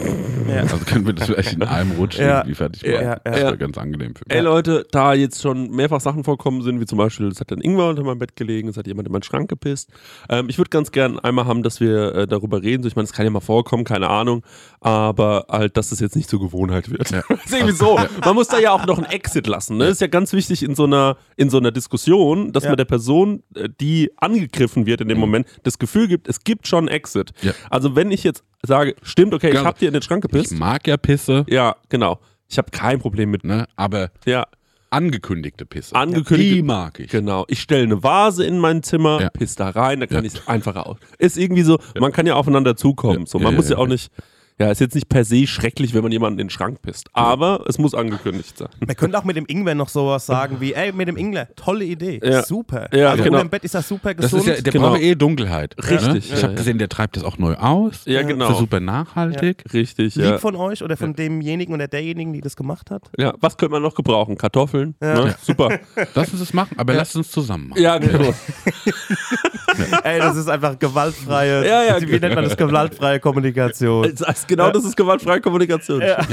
Ja. 0.50 0.62
Also 0.62 0.78
können 0.78 1.06
wir 1.06 1.14
das 1.14 1.28
vielleicht 1.28 1.54
in 1.54 1.62
einem 1.64 1.92
Rutsch 1.92 2.18
Ja. 2.18 2.40
irgendwie 2.40 2.56
fertig 2.56 2.82
machen. 2.82 2.94
Ja, 2.94 3.02
ja. 3.02 3.16
Das 3.24 3.38
Ja. 3.38 3.44
wäre 3.46 3.58
ganz 3.58 3.78
angenehm 3.78 4.16
für 4.16 4.24
mich. 4.28 4.36
Ey 4.36 4.42
Leute, 4.42 4.88
da 4.92 5.14
jetzt 5.14 5.42
schon 5.42 5.70
mehrfach 5.70 6.02
Sachen 6.02 6.24
vorkommen 6.24 6.64
sind, 6.64 6.80
wie 6.80 6.86
zum 6.86 6.98
Beispiel, 6.98 7.28
es 7.28 7.40
hat 7.40 7.52
ein 7.52 7.62
Ingwer 7.62 7.90
unter 7.90 8.04
meinem 8.04 8.18
Bett 8.18 8.36
gelegen, 8.36 8.68
es 8.68 8.78
hat 8.78 8.88
jemand 8.88 9.08
in 9.08 9.12
meinen 9.12 9.22
Schrank 9.24 9.50
gepisst. 9.50 9.90
Ähm, 10.30 10.50
ich 10.50 10.58
würde 10.58 10.70
ganz 10.70 10.92
gern 10.92 11.20
einmal 11.20 11.46
haben, 11.46 11.62
dass 11.62 11.80
wir 11.80 12.16
äh, 12.16 12.28
darüber 12.28 12.64
reden. 12.64 12.82
So, 12.82 12.88
ich 12.90 12.96
meine, 12.96 13.06
es 13.06 13.14
kann 13.14 13.26
ja 13.26 13.30
mal 13.32 13.40
vorkommen, 13.40 13.84
keine 13.84 14.10
Ahnung, 14.10 14.42
aber 14.82 15.46
halt, 15.50 15.78
dass 15.78 15.92
es 15.92 16.00
jetzt 16.00 16.16
nicht 16.16 16.30
zur 16.30 16.40
Gewohnheit 16.40 16.90
wird. 16.90 17.12
Ja. 17.12 17.20
ist 17.46 17.54
irgendwie 17.54 17.74
so. 17.76 18.00
Man 18.26 18.34
muss 18.36 18.48
da 18.48 18.60
ja 18.60 18.72
auch 18.72 18.86
noch 18.86 18.98
einen 18.98 19.08
Exit 19.12 19.46
lassen. 19.48 19.78
Ne? 19.78 19.86
Ist 19.86 20.02
ja 20.02 20.08
ganz 20.08 20.34
wichtig 20.34 20.64
in 20.64 20.74
so 20.76 20.86
einer, 20.86 21.18
in 21.38 21.50
so 21.50 21.58
einer 21.58 21.72
Diskussion, 21.72 22.52
dass 22.52 22.64
Ja. 22.64 22.72
man 22.72 22.78
der 22.78 22.86
Person, 22.86 23.44
äh, 23.56 23.70
die 23.80 24.12
angegriffen 24.18 24.86
wird 24.86 25.02
in 25.02 25.08
dem 25.08 25.20
Moment, 25.20 25.48
das 25.64 25.78
Gefühl 25.80 26.08
gibt, 26.08 26.28
es 26.28 26.44
gibt 26.44 26.68
schon 26.68 26.80
einen 26.80 26.88
Exit. 26.90 27.32
Ja. 27.42 27.52
Also 27.70 27.96
wenn 27.96 28.12
ich 28.12 28.24
jetzt 28.24 28.39
sage, 28.66 28.96
stimmt, 29.04 29.34
okay, 29.34 29.48
ich 29.48 29.54
Genau. 29.54 29.66
habe 29.66 29.80
dir 29.80 29.88
in 29.88 29.94
den 29.94 30.02
Schrank 30.02 30.24
Ich 30.26 30.32
gepisst. 30.32 30.54
mag 30.60 30.86
ja 30.88 30.98
Pisse, 30.98 31.46
Ja, 31.50 31.76
genau. 31.90 32.20
Ich 32.48 32.58
habe 32.58 32.72
kein 32.72 33.00
Problem 33.00 33.30
mit. 33.32 33.44
ne? 33.44 33.66
aber 33.76 34.10
Ja, 34.26 34.46
angekündigte 34.90 35.66
Pisse, 35.66 35.96
Angekündigte- 35.96 36.56
die 36.56 36.64
mag 36.64 37.00
ich. 37.00 37.12
Genau. 37.12 37.46
Ich 37.48 37.62
stelle 37.62 37.84
eine 37.84 38.02
Vase 38.04 38.44
in 38.46 38.58
mein 38.58 38.82
Zimmer, 38.84 39.22
Ja. 39.22 39.30
piss 39.30 39.56
da 39.56 39.70
rein, 39.70 40.00
da 40.00 40.08
kann 40.08 40.24
Ja. 40.24 40.32
ich 40.32 40.40
es 40.40 40.48
einfacher 40.48 40.88
aus. 40.88 40.98
Ist 41.20 41.38
irgendwie 41.38 41.62
so, 41.64 41.80
man 42.00 42.12
kann 42.12 42.26
ja 42.26 42.34
aufeinander 42.36 42.76
zukommen. 42.76 43.26
So, 43.28 43.38
man 43.40 43.54
muss 43.56 43.70
ja, 43.70 43.78
auch 43.78 43.88
nicht, 43.88 44.12
ja, 44.60 44.70
ist 44.72 44.80
jetzt 44.82 44.94
nicht 44.96 45.10
per 45.10 45.24
se 45.24 45.48
schrecklich, 45.48 45.94
wenn 45.94 46.04
man 46.04 46.12
jemanden 46.12 46.40
in 46.40 46.48
den 46.48 46.50
Schrank 46.52 46.82
pisst. 46.82 47.10
Aber 47.14 47.64
es 47.68 47.78
muss 47.78 47.94
angekündigt 47.96 48.58
sein. 48.58 48.68
Man 48.86 48.96
könnte 48.96 49.18
auch 49.18 49.24
mit 49.24 49.36
dem 49.38 49.46
Ingwer 49.48 49.76
noch 49.76 49.90
sowas 49.90 50.26
sagen 50.26 50.58
wie, 50.60 50.74
ey, 50.74 50.92
mit 50.92 51.08
dem 51.08 51.18
Ingwer, 51.18 51.48
tolle 51.56 51.86
Idee, 51.86 52.20
Ja. 52.24 52.44
super. 52.44 52.90
Ja, 52.96 53.12
also 53.12 53.24
genau. 53.24 53.38
unter 53.38 53.48
dem 53.48 53.50
Bett 53.50 53.64
ist 53.64 53.76
das 53.76 53.88
super 53.88 54.14
Das 54.14 54.26
gesund. 54.32 54.48
ist 54.48 54.58
ja, 54.58 54.62
der 54.62 54.74
Genau. 54.74 54.90
braucht 54.92 55.02
eh 55.02 55.16
Dunkelheit. 55.16 55.76
Richtig, 55.78 56.02
Ne? 56.08 56.14
ja, 56.30 56.36
Ich 56.36 56.44
habe 56.44 56.54
ja. 56.54 56.58
gesehen, 56.58 56.78
der 56.78 56.90
treibt 56.90 57.16
das 57.16 57.24
auch 57.24 57.38
neu 57.38 57.56
aus. 57.56 58.02
Ja, 58.06 58.20
Das 58.22 58.28
genau. 58.32 58.52
ist 58.52 58.58
super 58.58 58.80
nachhaltig. 58.80 59.64
Richtig, 59.74 60.16
Lieb 60.16 60.26
ja. 60.26 60.38
von 60.38 60.56
euch 60.56 60.84
oder 60.84 60.98
von 60.98 61.14
demjenigen 61.16 61.74
oder 61.74 61.88
derjenigen, 61.88 62.34
die 62.34 62.42
das 62.42 62.56
gemacht 62.56 62.92
hat. 62.92 63.04
ja. 63.18 63.34
Was 63.42 63.58
könnte 63.58 63.72
man 63.74 63.82
noch 63.82 63.96
gebrauchen? 63.96 64.38
Kartoffeln? 64.38 64.96
Ja. 65.02 65.26
Ne? 65.26 65.36
Super. 65.42 65.80
Lass 66.16 66.30
uns 66.32 66.40
das 66.40 66.54
machen, 66.54 66.78
aber 66.78 66.94
lass 66.94 67.16
uns 67.16 67.32
zusammen 67.32 67.70
machen. 67.70 67.82
Ja, 67.82 67.98
genau. 67.98 68.34
Ey, 70.04 70.20
das 70.20 70.36
ist 70.36 70.50
einfach 70.50 70.78
gewaltfreie, 70.78 71.66
Ja, 71.68 71.84
ja, 71.84 72.02
wie 72.02 72.20
nennt 72.20 72.36
man 72.36 72.44
das, 72.44 72.58
gewaltfreie 72.58 73.20
Kommunikation. 73.20 74.12
Das 74.16 74.22
genau 74.50 74.70
das 74.72 74.84
ist 74.84 74.98
gewaltfreie 74.98 75.40
Kommunikation. 75.40 76.02
Ja. 76.02 76.26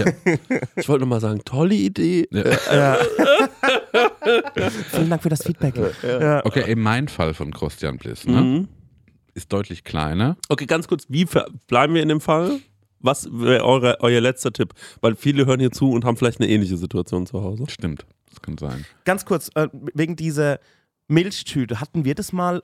Ich 0.75 0.89
wollte 0.89 1.03
nochmal 1.03 1.21
sagen, 1.21 1.41
tolle 1.45 1.75
Idee. 1.75 2.27
Ja. 2.33 2.45
Ja. 2.75 2.99
Vielen 4.91 5.11
Dank 5.11 5.23
für 5.23 5.29
das 5.29 5.43
Feedback. 5.45 5.75
Ja. 6.03 6.45
Okay, 6.45 6.64
ey, 6.67 6.75
mein 6.77 7.09
Fall 7.09 7.35
von 7.35 7.53
Christian 7.53 7.97
Bliss 7.99 8.27
ne, 8.27 8.41
Mhm. 8.41 8.69
ist 9.35 9.53
deutlich 9.53 9.85
kleiner. 9.85 10.37
Okay, 10.49 10.67
ganz 10.67 10.89
kurz, 10.89 11.07
wie 11.09 11.27
ver- 11.27 11.47
bleiben 11.69 11.95
wir 11.95 12.03
in 12.03 12.09
dem 12.09 12.21
Fall? 12.21 12.59
Was 13.01 13.29
wäre 13.31 13.64
eure, 13.64 13.99
euer 14.01 14.21
letzter 14.21 14.53
Tipp? 14.53 14.73
Weil 15.01 15.14
viele 15.14 15.47
hören 15.47 15.61
hier 15.61 15.71
zu 15.71 15.91
und 15.93 16.05
haben 16.05 16.17
vielleicht 16.17 16.41
eine 16.41 16.49
ähnliche 16.51 16.77
Situation 16.77 17.27
zu 17.27 17.43
Hause. 17.43 17.64
Stimmt, 17.69 18.05
das 18.31 18.41
kann 18.43 18.59
sein. 18.59 18.85
Ganz 19.05 19.25
kurz, 19.25 19.51
äh, 19.55 19.69
wegen 19.95 20.17
dieser 20.17 20.59
Milchtüte, 21.09 21.81
hatten 21.81 22.05
wir 22.05 22.14
das 22.14 22.33
mal 22.33 22.62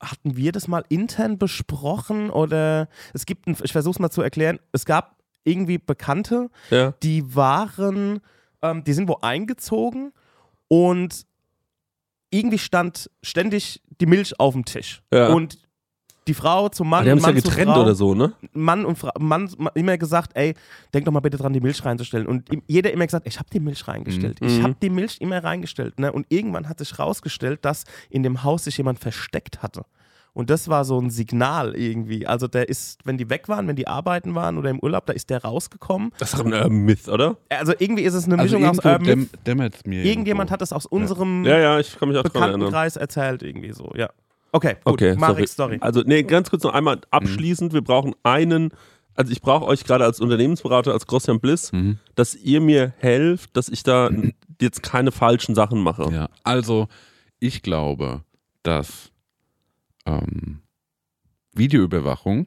hatten 0.00 0.36
wir 0.36 0.52
das 0.52 0.66
mal 0.68 0.84
intern 0.88 1.38
besprochen 1.38 2.30
oder 2.30 2.88
es 3.12 3.26
gibt, 3.26 3.46
ein, 3.46 3.56
ich 3.62 3.72
versuche 3.72 3.92
es 3.92 3.98
mal 3.98 4.10
zu 4.10 4.22
erklären, 4.22 4.58
es 4.72 4.84
gab 4.86 5.16
irgendwie 5.44 5.78
Bekannte, 5.78 6.50
Ja. 6.70 6.92
die 7.02 7.34
waren, 7.34 8.20
ähm, 8.62 8.84
die 8.84 8.92
sind 8.92 9.08
wo 9.08 9.18
eingezogen 9.22 10.12
und 10.68 11.26
irgendwie 12.30 12.58
stand 12.58 13.10
ständig 13.22 13.82
die 14.00 14.06
Milch 14.06 14.38
auf 14.38 14.54
dem 14.54 14.64
Tisch. 14.64 15.02
Ja. 15.12 15.28
Und 15.32 15.58
die 16.30 16.34
Frau 16.34 16.68
zum 16.68 16.88
Mann, 16.88 17.04
die 17.04 17.10
haben 17.10 17.18
es 17.18 17.24
ja 17.26 17.32
getrennt 17.32 17.72
Frau, 17.72 17.82
oder 17.82 17.94
so, 17.94 18.14
ne? 18.14 18.32
Mann 18.52 18.84
und 18.84 18.96
Frau, 18.96 19.10
Mann 19.18 19.50
ma- 19.58 19.72
immer 19.74 19.98
gesagt, 19.98 20.30
ey, 20.34 20.54
denk 20.94 21.04
doch 21.06 21.12
mal 21.12 21.20
bitte 21.20 21.36
dran, 21.36 21.52
die 21.52 21.60
Milch 21.60 21.84
reinzustellen. 21.84 22.26
Und 22.26 22.48
jeder 22.66 22.92
immer 22.92 23.04
gesagt, 23.06 23.26
ich 23.26 23.38
habe 23.38 23.48
die 23.52 23.60
Milch 23.60 23.86
reingestellt. 23.88 24.40
Mhm. 24.40 24.46
Ich 24.48 24.62
habe 24.62 24.76
die 24.80 24.90
Milch 24.90 25.16
immer 25.20 25.42
reingestellt. 25.42 25.98
Ne? 25.98 26.12
Und 26.12 26.26
irgendwann 26.28 26.68
hat 26.68 26.78
sich 26.78 26.98
rausgestellt, 26.98 27.64
dass 27.64 27.84
in 28.08 28.22
dem 28.22 28.44
Haus 28.44 28.64
sich 28.64 28.76
jemand 28.78 28.98
versteckt 29.00 29.62
hatte. 29.62 29.82
Und 30.32 30.48
das 30.48 30.68
war 30.68 30.84
so 30.84 30.96
ein 31.00 31.10
Signal 31.10 31.74
irgendwie. 31.74 32.24
Also 32.24 32.46
der 32.46 32.68
ist, 32.68 33.00
wenn 33.04 33.18
die 33.18 33.28
weg 33.28 33.48
waren, 33.48 33.66
wenn 33.66 33.74
die 33.74 33.88
arbeiten 33.88 34.36
waren 34.36 34.58
oder 34.58 34.70
im 34.70 34.78
Urlaub, 34.78 35.04
da 35.06 35.12
ist 35.12 35.28
der 35.28 35.42
rausgekommen. 35.42 36.12
Das 36.18 36.32
ist 36.32 36.38
doch 36.38 36.46
ein 36.46 36.52
äh, 36.52 36.68
Myth, 36.68 37.08
oder? 37.08 37.36
Also 37.48 37.72
irgendwie 37.76 38.02
ist 38.04 38.14
es 38.14 38.26
eine 38.26 38.38
Also 38.38 38.56
Mischung 38.56 38.70
aus 38.70 38.76
irgendwo 38.78 38.88
Urban 38.90 39.18
Myth. 39.18 39.32
däm 39.34 39.44
dämmert's 39.44 39.84
mir. 39.86 40.04
Irgendjemand 40.04 40.48
irgendwo. 40.48 40.52
hat 40.52 40.60
das 40.62 40.72
aus 40.72 40.86
unserem 40.86 41.44
Ja, 41.44 41.58
ja, 41.58 41.80
ich 41.80 41.98
kann 41.98 42.08
mich 42.08 42.16
auch 42.16 42.22
dran 42.22 42.42
erinnern. 42.42 42.60
Bekanntenkreis 42.60 42.94
erzählt 42.96 43.42
irgendwie 43.42 43.72
so, 43.72 43.90
ja. 43.96 44.08
Okay, 44.52 44.74
gut. 44.84 44.94
Okay, 44.94 45.16
Marek, 45.16 45.48
sorry. 45.48 45.78
Also, 45.80 46.02
nee, 46.04 46.22
ganz 46.22 46.50
kurz 46.50 46.62
noch 46.64 46.72
einmal 46.74 47.00
abschließend. 47.10 47.72
Wir 47.72 47.82
brauchen 47.82 48.14
einen, 48.22 48.70
also 49.14 49.30
ich 49.32 49.40
brauche 49.42 49.64
euch 49.66 49.84
gerade 49.84 50.04
als 50.04 50.20
Unternehmensberater, 50.20 50.92
als 50.92 51.06
Grossian 51.06 51.40
Bliss, 51.40 51.72
Mhm. 51.72 51.98
dass 52.14 52.34
ihr 52.34 52.60
mir 52.60 52.92
helft, 52.98 53.56
dass 53.56 53.68
ich 53.68 53.82
da 53.82 54.10
jetzt 54.60 54.82
keine 54.82 55.12
falschen 55.12 55.54
Sachen 55.54 55.80
mache. 55.82 56.12
Ja, 56.12 56.28
also 56.42 56.88
ich 57.38 57.62
glaube, 57.62 58.24
dass 58.62 59.10
ähm, 60.06 60.60
Videoüberwachung, 61.54 62.46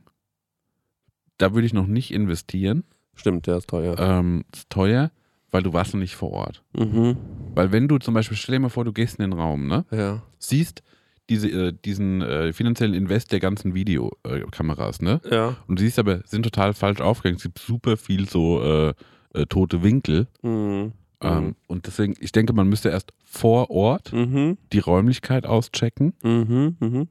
da 1.37 1.53
würde 1.53 1.65
ich 1.65 1.73
noch 1.73 1.87
nicht 1.87 2.11
investieren. 2.11 2.83
Stimmt, 3.15 3.47
der 3.47 3.57
ist 3.57 3.69
teuer. 3.69 3.97
Ähm, 3.99 4.43
ist 4.53 4.69
teuer, 4.69 5.11
weil 5.51 5.63
du 5.63 5.73
warst 5.73 5.93
noch 5.93 5.99
nicht 5.99 6.15
vor 6.15 6.31
Ort. 6.31 6.63
Mhm. 6.77 7.17
Weil 7.53 7.71
wenn 7.71 7.87
du 7.87 7.97
zum 7.99 8.13
Beispiel, 8.13 8.37
stell 8.37 8.53
dir 8.55 8.59
mal 8.59 8.69
vor, 8.69 8.85
du 8.85 8.93
gehst 8.93 9.19
in 9.19 9.29
den 9.29 9.33
Raum, 9.39 9.67
ne? 9.67 9.85
Ja. 9.91 10.23
Siehst 10.39 10.83
diese, 11.29 11.49
äh, 11.49 11.73
diesen 11.85 12.21
äh, 12.21 12.51
finanziellen 12.53 12.93
Invest 12.93 13.31
der 13.31 13.39
ganzen 13.39 13.73
Videokameras, 13.73 15.01
ne? 15.01 15.21
Ja. 15.29 15.55
Und 15.67 15.79
du 15.79 15.83
siehst 15.83 15.99
aber, 15.99 16.21
sind 16.25 16.43
total 16.43 16.73
falsch 16.73 17.01
aufgehängt. 17.01 17.37
Es 17.37 17.43
gibt 17.43 17.59
super 17.59 17.97
viel 17.97 18.27
so 18.29 18.61
äh, 18.61 18.93
äh, 19.33 19.45
tote 19.47 19.83
Winkel. 19.83 20.27
Mhm. 20.41 20.93
Ähm, 21.21 21.55
und 21.67 21.87
deswegen, 21.87 22.15
ich 22.19 22.33
denke, 22.33 22.51
man 22.53 22.67
müsste 22.67 22.89
erst 22.89 23.13
vor 23.23 23.69
Ort 23.71 24.11
Mhm. 24.11 24.57
die 24.73 24.79
Räumlichkeit 24.79 25.45
auschecken. 25.45 26.13
Mhm. 26.21 26.75
Mhm. 26.79 27.07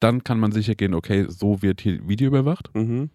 Dann 0.00 0.24
kann 0.24 0.40
man 0.40 0.52
sicher 0.52 0.74
gehen, 0.74 0.94
okay, 0.94 1.26
so 1.28 1.60
wird 1.60 1.80
hier 1.82 2.08
Video 2.08 2.28
überwacht. 2.28 2.70
Mhm. 2.74 3.10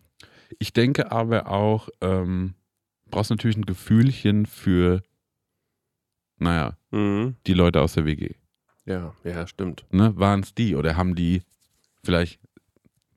Ich 0.59 0.71
denke 0.73 1.11
aber 1.11 1.49
auch, 1.49 1.89
ähm, 2.01 2.53
brauchst 3.09 3.31
natürlich 3.31 3.57
ein 3.57 3.65
Gefühlchen 3.65 4.45
für, 4.45 5.01
naja, 6.37 6.77
Mhm. 6.91 7.35
die 7.47 7.53
Leute 7.53 7.81
aus 7.81 7.93
der 7.93 8.05
WG. 8.05 8.35
Ja, 8.85 9.13
ja, 9.23 9.47
stimmt. 9.47 9.85
Ne? 9.91 10.15
Waren 10.17 10.41
es 10.41 10.53
die 10.53 10.75
oder 10.75 10.97
haben 10.97 11.15
die 11.15 11.41
vielleicht, 12.03 12.39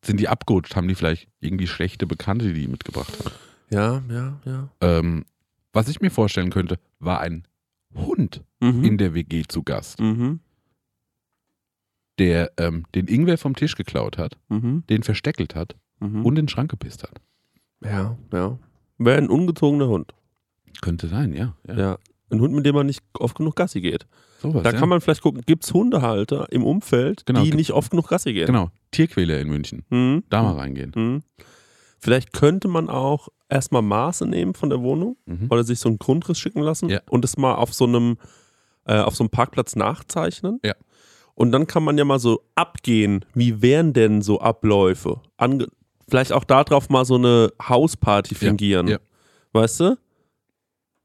sind 0.05 0.21
die 0.21 0.29
abgerutscht, 0.29 0.77
haben 0.77 0.87
die 0.89 0.95
vielleicht 0.95 1.29
irgendwie 1.41 1.67
schlechte 1.67 2.07
Bekannte, 2.07 2.53
die 2.53 2.61
die 2.63 2.69
mitgebracht 2.69 3.13
haben? 3.19 3.35
Ja, 3.71 4.03
ja, 4.09 4.41
ja. 4.45 4.69
Ähm, 4.81 5.25
was 5.73 5.89
ich 5.89 6.01
mir 6.01 6.11
vorstellen 6.11 6.51
könnte, 6.51 6.79
war 7.01 7.21
ein 7.21 7.47
Hund 7.95 8.43
Mhm. 8.61 8.85
in 8.85 8.97
der 8.99 9.13
WG 9.15 9.43
zu 9.49 9.63
Gast. 9.63 10.01
mhm. 10.01 10.41
der 12.19 12.51
ähm, 12.57 12.85
den 12.95 13.09
Ingwer 13.09 13.37
vom 13.37 13.55
Tisch 13.55 13.75
geklaut 13.77 14.17
hat, 14.17 14.39
Mhm. 14.49 14.85
den 14.89 15.03
versteckelt 15.03 15.55
hat 15.55 15.77
Mhm. 16.01 16.25
und 16.25 16.39
in 16.39 16.45
den 16.47 16.49
Schrank 16.49 16.71
gepisst 16.71 17.03
hat. 17.03 17.21
ja, 17.83 18.17
ja. 18.33 18.59
Wäre 18.99 19.19
ein 19.19 19.29
ungezogener 19.29 19.89
Hund. 19.89 20.15
Könnte 20.81 21.09
sein, 21.09 21.35
ja. 21.35 21.55
ja. 21.69 21.75
Ja. 21.79 21.99
Ein 22.31 22.41
Hund, 22.41 22.55
mit 22.55 22.65
dem 22.65 22.75
man 22.75 22.87
nicht 22.87 23.03
oft 23.19 23.37
genug 23.37 23.55
Gassi 23.57 23.83
geht. 23.83 24.07
Sowas, 24.41 24.63
Da 24.63 24.73
ja. 24.73 24.79
kann 24.79 24.89
man 24.89 25.01
vielleicht 25.01 25.23
gucken, 25.23 25.43
gibt 25.47 25.65
es 25.65 25.73
Hundehalter 25.73 26.51
im 26.53 26.65
Umfeld, 26.65 27.25
Genau, 27.27 27.43
die 27.43 27.53
nicht 27.53 27.73
oft 27.73 27.91
genug 27.91 28.09
Gassi 28.09 28.33
gehen? 28.33 28.47
Genau, 28.47 28.71
Tierquäler 28.91 29.41
in 29.41 29.49
München. 29.49 29.85
Mhm. 29.91 30.25
Da 30.31 30.43
mal 30.43 30.55
reingehen. 30.57 30.93
Mhm. 30.95 31.23
Vielleicht 31.99 32.33
könnte 32.33 32.69
man 32.69 32.89
auch 32.89 33.29
erstmal 33.49 33.83
Maße 33.83 34.27
nehmen 34.27 34.55
von 34.55 34.69
der 34.71 34.81
Wohnung 34.83 35.17
Mhm. 35.27 35.47
oder 35.51 35.65
sich 35.65 35.79
so 35.81 35.89
einen 35.89 35.99
Grundriss 35.99 36.39
schicken 36.39 36.61
lassen 36.61 36.89
Ja. 36.89 37.01
und 37.09 37.25
es 37.25 37.37
mal 37.37 37.55
auf 37.55 37.73
so 37.75 37.85
einem 37.85 38.19
äh, 38.89 39.01
auf 39.01 39.17
so 39.17 39.25
einem 39.25 39.31
Parkplatz 39.31 39.75
nachzeichnen. 39.75 40.61
Ja. 40.65 40.75
Und 41.35 41.51
dann 41.51 41.67
kann 41.67 41.83
man 41.83 41.99
ja 41.99 42.05
mal 42.05 42.21
so 42.21 42.43
abgehen, 42.55 43.25
wie 43.35 43.61
wären 43.61 43.93
denn 43.93 44.23
so 44.23 44.41
Abläufe? 44.41 45.21
Ange 45.37 45.67
vielleicht 46.09 46.33
auch 46.33 46.45
darauf 46.45 46.89
mal 46.89 47.05
so 47.05 47.17
eine 47.17 47.53
Hausparty 47.69 48.37
fingieren. 48.37 48.87
ja. 48.87 48.99
Weißt 49.53 49.81
du? 49.81 49.99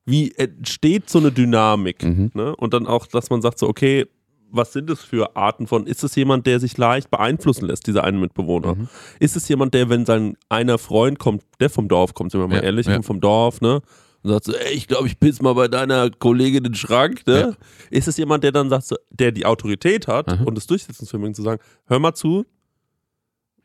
Wie 0.05 0.31
entsteht 0.35 1.09
so 1.09 1.19
eine 1.19 1.31
Dynamik? 1.31 2.03
Mhm. 2.03 2.31
Ne? 2.33 2.55
Und 2.55 2.73
dann 2.73 2.87
auch, 2.87 3.05
dass 3.05 3.29
man 3.29 3.41
sagt 3.41 3.59
so, 3.59 3.67
okay, 3.67 4.07
was 4.53 4.73
sind 4.73 4.89
es 4.89 5.01
für 5.01 5.35
Arten 5.35 5.65
von, 5.67 5.87
ist 5.87 6.03
es 6.03 6.15
jemand, 6.15 6.45
der 6.45 6.59
sich 6.59 6.77
leicht 6.77 7.09
beeinflussen 7.09 7.67
lässt, 7.67 7.87
dieser 7.87 8.03
eine 8.03 8.17
Mitbewohner? 8.17 8.75
Mhm. 8.75 8.89
Ist 9.19 9.35
es 9.35 9.47
jemand, 9.47 9.73
der, 9.73 9.89
wenn 9.89 10.05
sein 10.05 10.35
einer 10.49 10.77
Freund 10.77 11.19
kommt, 11.19 11.43
der 11.59 11.69
vom 11.69 11.87
Dorf 11.87 12.13
kommt, 12.13 12.31
sind 12.31 12.41
wir 12.41 12.47
mal 12.47 12.55
Ja, 12.57 12.63
ehrlich, 12.63 12.87
ja. 12.87 12.93
kommt 12.93 13.05
vom 13.05 13.21
Dorf, 13.21 13.61
ne? 13.61 13.81
Und 14.23 14.29
sagt 14.29 14.45
so, 14.45 14.53
ey, 14.53 14.73
ich 14.73 14.87
glaube, 14.87 15.07
ich 15.07 15.19
piss 15.19 15.41
mal 15.41 15.53
bei 15.53 15.67
deiner 15.67 16.09
Kollegin 16.11 16.57
in 16.57 16.63
den 16.65 16.75
Schrank, 16.75 17.25
ne? 17.25 17.39
Ja. 17.39 17.53
Ist 17.89 18.07
es 18.07 18.17
jemand, 18.17 18.43
der 18.43 18.51
dann 18.51 18.69
sagt, 18.69 18.85
so, 18.85 18.95
der 19.09 19.31
die 19.31 19.45
Autorität 19.45 20.07
hat 20.07 20.27
Aha. 20.29 20.43
und 20.43 20.55
das 20.55 20.67
Durchsetzungsvermögen 20.67 21.33
zu 21.33 21.41
sagen, 21.43 21.61
hör 21.85 21.99
mal 21.99 22.13
zu, 22.13 22.45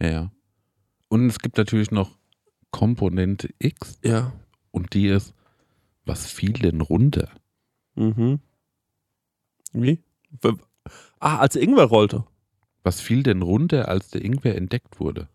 Ja, 0.01 0.09
ja. 0.09 0.33
Und 1.09 1.27
es 1.29 1.39
gibt 1.39 1.57
natürlich 1.57 1.91
noch 1.91 2.11
Komponente 2.71 3.49
X 3.59 3.99
ja, 4.05 4.33
und 4.71 4.93
die 4.95 5.09
ist, 5.09 5.35
was 6.07 6.27
fiel 6.27 6.53
denn 6.53 6.81
runter? 6.81 7.29
mhm. 7.95 8.41
Wie? 9.73 10.03
Ah, 11.21 11.39
als 11.39 11.55
der 11.55 11.63
Ingwer 11.63 11.85
rollte. 11.85 12.25
Was 12.83 13.01
fiel 13.01 13.23
denn 13.23 13.43
runter, 13.43 13.89
als 13.89 14.09
der 14.11 14.25
Ingwer 14.25 14.55
entdeckt 14.55 15.01
wurde? 15.01 15.29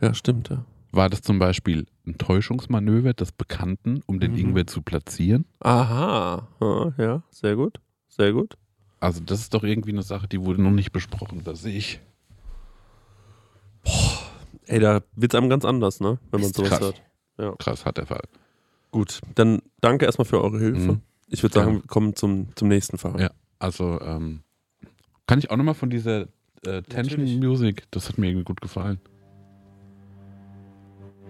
Ja, 0.00 0.14
stimmt, 0.14 0.48
ja. 0.48 0.64
War 0.92 1.10
das 1.10 1.22
zum 1.22 1.38
Beispiel 1.38 1.86
ein 2.06 2.16
Täuschungsmanöver 2.18 3.12
des 3.14 3.32
Bekannten, 3.32 4.02
um 4.06 4.18
den 4.20 4.32
Mhm. 4.32 4.38
Ingwer 4.38 4.66
zu 4.66 4.82
platzieren? 4.82 5.44
Aha, 5.60 6.48
Ah, 6.60 6.92
ja, 6.98 7.22
sehr 7.30 7.54
gut, 7.56 7.80
sehr 8.08 8.32
gut. 8.32 8.56
Also 9.00 9.20
das 9.20 9.40
ist 9.40 9.52
doch 9.54 9.62
irgendwie 9.64 9.90
eine 9.92 10.02
Sache, 10.02 10.26
die 10.28 10.40
wurde 10.40 10.62
noch 10.62 10.70
nicht 10.70 10.92
besprochen, 10.92 11.42
das 11.44 11.62
sehe 11.62 11.76
ich. 11.76 12.00
Ey, 14.66 14.80
da 14.80 15.02
wird 15.14 15.34
es 15.34 15.38
einem 15.38 15.50
ganz 15.50 15.64
anders, 15.64 16.00
ne? 16.00 16.18
Wenn 16.30 16.40
man 16.40 16.50
Ist 16.50 16.56
sowas 16.56 16.70
krass. 16.70 16.94
hört. 17.36 17.58
Krass, 17.58 17.84
hat 17.84 17.98
der 17.98 18.06
Fall. 18.06 18.22
Gut, 18.94 19.20
dann 19.34 19.60
danke 19.80 20.04
erstmal 20.06 20.24
für 20.24 20.40
eure 20.40 20.60
Hilfe. 20.60 20.92
Mhm. 20.92 21.00
Ich 21.28 21.42
würde 21.42 21.52
sagen, 21.54 21.74
Ja. 21.74 21.82
wir 21.82 21.86
kommen 21.88 22.14
zum, 22.14 22.54
zum 22.54 22.68
nächsten 22.68 22.96
Fall. 22.96 23.20
Ja. 23.20 23.30
Also 23.58 24.00
ähm, 24.00 24.42
kann 25.26 25.40
ich 25.40 25.50
auch 25.50 25.56
nochmal 25.56 25.74
von 25.74 25.90
dieser 25.90 26.28
äh, 26.64 26.80
Tension 26.82 27.20
Natürlich. 27.22 27.40
Music, 27.40 27.82
das 27.90 28.08
hat 28.08 28.18
mir 28.18 28.28
irgendwie 28.28 28.44
gut 28.44 28.60
gefallen. 28.60 29.00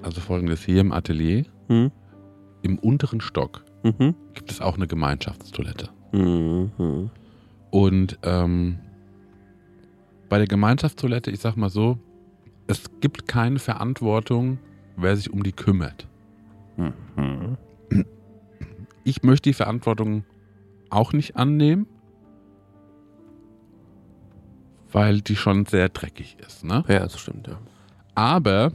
Also 0.03 0.21
folgendes, 0.21 0.63
hier 0.63 0.83
im 0.83 0.93
Atelier, 0.93 1.47
Mhm. 1.69 1.91
im 2.61 2.79
unteren 2.79 3.23
Stock 3.23 3.65
Mhm. 3.83 4.15
gibt 4.35 4.51
es 4.51 4.61
auch 4.61 4.77
eine 4.77 4.87
Gemeinschaftstoilette. 4.87 5.89
Mhm. 6.13 7.09
Und 7.71 8.19
ähm, 8.25 8.79
bei 10.29 10.37
der 10.37 10.47
Gemeinschaftstoilette, 10.49 11.31
ich 11.31 11.41
sag 11.41 11.57
mal 11.57 11.71
so, 11.71 11.99
es 12.67 12.83
gibt 13.01 13.27
keine 13.27 13.59
Verantwortung, 13.59 14.59
wer 14.99 15.17
sich 15.17 15.33
um 15.33 15.43
die 15.43 15.53
kümmert. 15.53 16.07
Mhm. 16.77 17.57
Ich 19.05 19.23
möchte 19.23 19.51
die 19.51 19.55
Verantwortung 19.55 20.25
auch 20.91 21.13
nicht 21.13 21.37
annehmen, 21.37 21.87
weil 24.93 25.21
die 25.21 25.37
schon 25.37 25.67
sehr 25.67 25.89
dreckig 25.89 26.37
ist. 26.45 26.65
Ne? 26.65 26.85
Ja, 26.89 27.01
das 27.01 27.19
stimmt, 27.19 27.49
ja. 27.49 27.59
Aber 28.15 28.73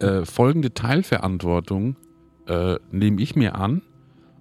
äh, 0.00 0.24
folgende 0.24 0.72
Teilverantwortung 0.72 1.96
äh, 2.46 2.76
nehme 2.90 3.20
ich 3.20 3.36
mir 3.36 3.54
an. 3.56 3.82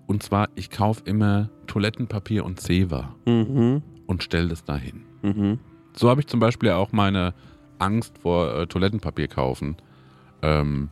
Und 0.07 0.23
zwar, 0.23 0.49
ich 0.55 0.69
kaufe 0.69 1.01
immer 1.05 1.49
Toilettenpapier 1.67 2.45
und 2.45 2.59
Zewa 2.59 3.15
Mhm. 3.25 3.81
und 4.05 4.23
stelle 4.23 4.47
das 4.49 4.63
dahin. 4.63 5.03
Mhm. 5.23 5.59
So 5.93 6.09
habe 6.09 6.21
ich 6.21 6.27
zum 6.27 6.39
Beispiel 6.39 6.69
auch 6.71 6.91
meine 6.91 7.33
Angst 7.79 8.17
vor 8.19 8.53
äh, 8.55 8.67
Toilettenpapier 8.67 9.27
kaufen 9.27 9.75
ähm, 10.41 10.89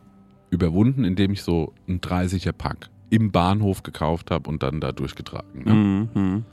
überwunden, 0.54 1.04
indem 1.04 1.32
ich 1.32 1.42
so 1.42 1.72
ein 1.88 2.00
30er 2.00 2.52
Pack 2.52 2.88
im 3.10 3.30
Bahnhof 3.30 3.82
gekauft 3.82 4.30
habe 4.30 4.48
und 4.48 4.62
dann 4.62 4.80
da 4.80 4.92
durchgetragen. 4.92 5.64
Ne? 5.64 6.08
Mhm. 6.14 6.44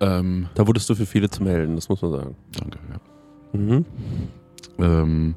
Ähm, 0.00 0.48
Da 0.54 0.66
wurdest 0.66 0.90
du 0.90 0.94
für 0.94 1.06
viele 1.06 1.30
zum 1.30 1.46
Helden, 1.46 1.76
das 1.76 1.88
muss 1.88 2.02
man 2.02 2.10
sagen. 2.10 2.36
danke. 2.58 2.78
Ja. 2.90 3.58
Mhm. 3.60 3.84
Ähm, 4.78 5.34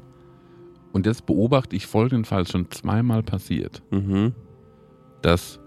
und 0.92 1.06
jetzt 1.06 1.26
beobachte 1.26 1.76
ich 1.76 1.86
folgendenfalls 1.86 2.50
schon 2.50 2.70
zweimal 2.70 3.22
passiert, 3.22 3.82
Mhm. 3.90 4.32
dass 5.22 5.60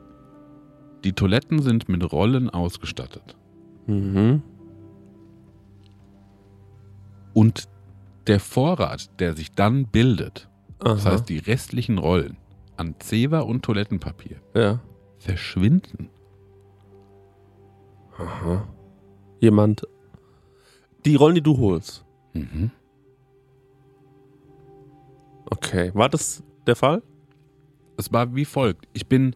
die 1.04 1.14
Toiletten 1.14 1.62
sind 1.62 1.88
mit 1.88 2.12
Rollen 2.12 2.50
ausgestattet 2.50 3.38
Mhm. 3.88 4.42
und 7.34 7.70
der 8.28 8.40
Vorrat, 8.40 9.10
der 9.20 9.36
sich 9.36 9.52
dann 9.54 9.86
bildet, 9.88 10.49
das 10.80 11.06
Aha. 11.06 11.14
heißt 11.14 11.30
die 11.30 11.38
restlichen 11.40 11.98
Rollen 11.98 12.38
an 12.78 12.96
Zewa 13.00 13.40
und 13.42 13.64
Toilettenpapier, 13.64 14.38
ja. 14.56 14.80
verschwinden. 15.18 16.10
Aha. 18.18 18.68
Jemand. 19.40 19.88
Die 21.06 21.16
Rollen, 21.16 21.36
die 21.36 21.42
du 21.42 21.58
holst. 21.58 22.06
Mhm. 22.34 22.72
Okay. 25.50 25.92
War 25.94 26.10
das 26.10 26.44
der 26.68 26.76
Fall? 26.76 27.02
Es 27.98 28.12
war 28.14 28.34
wie 28.36 28.46
folgt. 28.46 28.88
Ich 28.94 29.08
bin 29.08 29.36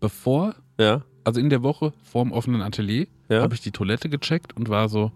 bevor, 0.00 0.54
Ja. 0.78 1.02
also 1.24 1.40
in 1.40 1.50
der 1.50 1.62
Woche 1.62 1.92
vorm 2.02 2.32
offenen 2.32 2.62
Atelier, 2.62 3.06
Ja. 3.28 3.42
habe 3.42 3.54
ich 3.54 3.60
die 3.60 3.70
Toilette 3.70 4.08
gecheckt 4.08 4.56
und 4.56 4.68
war 4.68 4.88
so, 4.88 5.12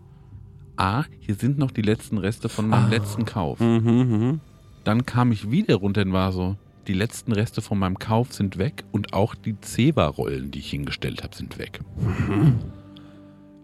ah, 0.77 1.05
hier 1.21 1.35
sind 1.35 1.59
noch 1.59 1.71
die 1.71 1.83
letzten 1.83 2.19
Reste 2.19 2.49
von 2.49 2.69
meinem 2.69 2.87
Ah. 2.87 2.89
letzten 2.89 3.25
Kauf. 3.25 3.59
Mhm. 3.61 3.81
Mhm. 3.85 4.41
Dann 4.87 5.05
kam 5.05 5.33
ich 5.33 5.51
wieder 5.51 5.75
runter 5.75 6.03
und 6.03 6.13
war 6.13 6.31
so, 6.31 6.55
die 6.87 6.93
letzten 6.93 7.33
Reste 7.33 7.61
von 7.61 7.77
meinem 7.77 7.99
Kauf 7.99 8.33
sind 8.33 8.57
weg 8.57 8.85
und 8.93 9.15
auch 9.15 9.35
die 9.35 9.61
Zewa-Rollen, 9.61 10.53
die 10.53 10.61
ich 10.61 10.71
hingestellt 10.71 11.25
habe, 11.25 11.35
sind 11.35 11.59
weg. 11.59 11.81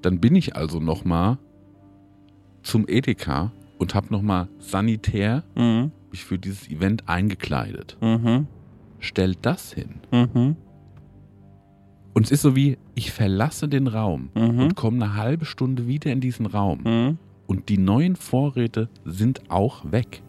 Dann 0.03 0.19
bin 0.19 0.35
ich 0.35 0.57
also 0.57 0.81
nochmal 0.81 1.39
zum 2.65 2.89
Edeka 2.89 3.53
und 3.79 3.95
habe 3.95 4.09
nochmal 4.11 4.49
sanitär 4.59 5.45
Mhm. 5.55 5.93
mich 6.11 6.25
für 6.25 6.41
dieses 6.41 6.69
Event 6.69 7.09
eingekleidet. 7.09 7.97
Mhm. 8.01 8.49
Stellt 8.99 9.39
das 9.43 9.73
hin. 9.73 10.01
Mhm. 10.11 10.57
Und 12.15 12.25
es 12.25 12.33
ist 12.33 12.43
so 12.43 12.57
wie, 12.57 12.79
ich 12.97 13.13
verlasse 13.13 13.69
den 13.69 13.87
Raum 13.87 14.31
Mhm. 14.35 14.59
und 14.59 14.75
komme 14.75 15.05
eine 15.05 15.15
halbe 15.15 15.45
Stunde 15.45 15.87
wieder 15.87 16.11
in 16.11 16.21
diesen 16.21 16.47
Raum. 16.47 16.81
Mhm. 16.83 17.19
Und 17.47 17.69
die 17.69 17.79
neuen 17.79 18.17
Vorräte 18.17 18.89
sind 19.05 19.49
auch 19.53 19.93
weg. 19.93 20.21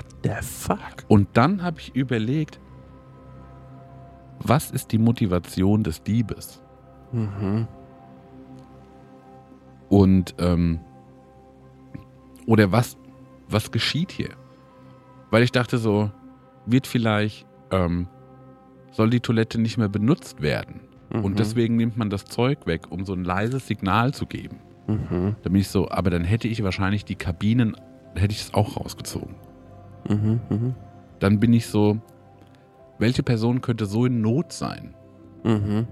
What 0.00 0.06
the 0.22 0.46
fuck? 0.46 1.04
Und 1.08 1.28
dann 1.34 1.62
habe 1.62 1.80
ich 1.80 1.94
überlegt, 1.94 2.60
was 4.40 4.70
ist 4.70 4.92
die 4.92 4.98
Motivation 4.98 5.82
des 5.82 6.02
Diebes? 6.02 6.62
Mhm. 7.12 7.68
Und 9.88 10.34
ähm, 10.38 10.80
oder 12.46 12.72
was, 12.72 12.96
was 13.48 13.70
geschieht 13.70 14.12
hier? 14.12 14.30
Weil 15.30 15.42
ich 15.42 15.52
dachte 15.52 15.78
so, 15.78 16.10
wird 16.66 16.86
vielleicht, 16.86 17.46
ähm, 17.70 18.08
soll 18.92 19.10
die 19.10 19.20
Toilette 19.20 19.60
nicht 19.60 19.78
mehr 19.78 19.88
benutzt 19.88 20.40
werden? 20.40 20.80
Mhm. 21.12 21.24
Und 21.24 21.38
deswegen 21.38 21.76
nimmt 21.76 21.96
man 21.96 22.10
das 22.10 22.24
Zeug 22.24 22.66
weg, 22.66 22.90
um 22.90 23.04
so 23.04 23.12
ein 23.12 23.24
leises 23.24 23.66
Signal 23.66 24.14
zu 24.14 24.26
geben. 24.26 24.60
Mhm. 24.86 25.36
Da 25.42 25.50
bin 25.50 25.60
ich 25.60 25.68
so, 25.68 25.90
aber 25.90 26.10
dann 26.10 26.24
hätte 26.24 26.48
ich 26.48 26.62
wahrscheinlich 26.62 27.04
die 27.04 27.16
Kabinen, 27.16 27.76
hätte 28.14 28.32
ich 28.32 28.42
es 28.42 28.54
auch 28.54 28.76
rausgezogen. 28.76 29.34
Mhm. 30.08 30.40
Mhm. 30.48 30.74
Dann 31.18 31.40
bin 31.40 31.52
ich 31.52 31.66
so, 31.66 31.98
welche 32.98 33.22
Person 33.22 33.60
könnte 33.60 33.86
so 33.86 34.06
in 34.06 34.20
Not 34.20 34.52
sein, 34.52 34.94
Mhm. 35.44 35.86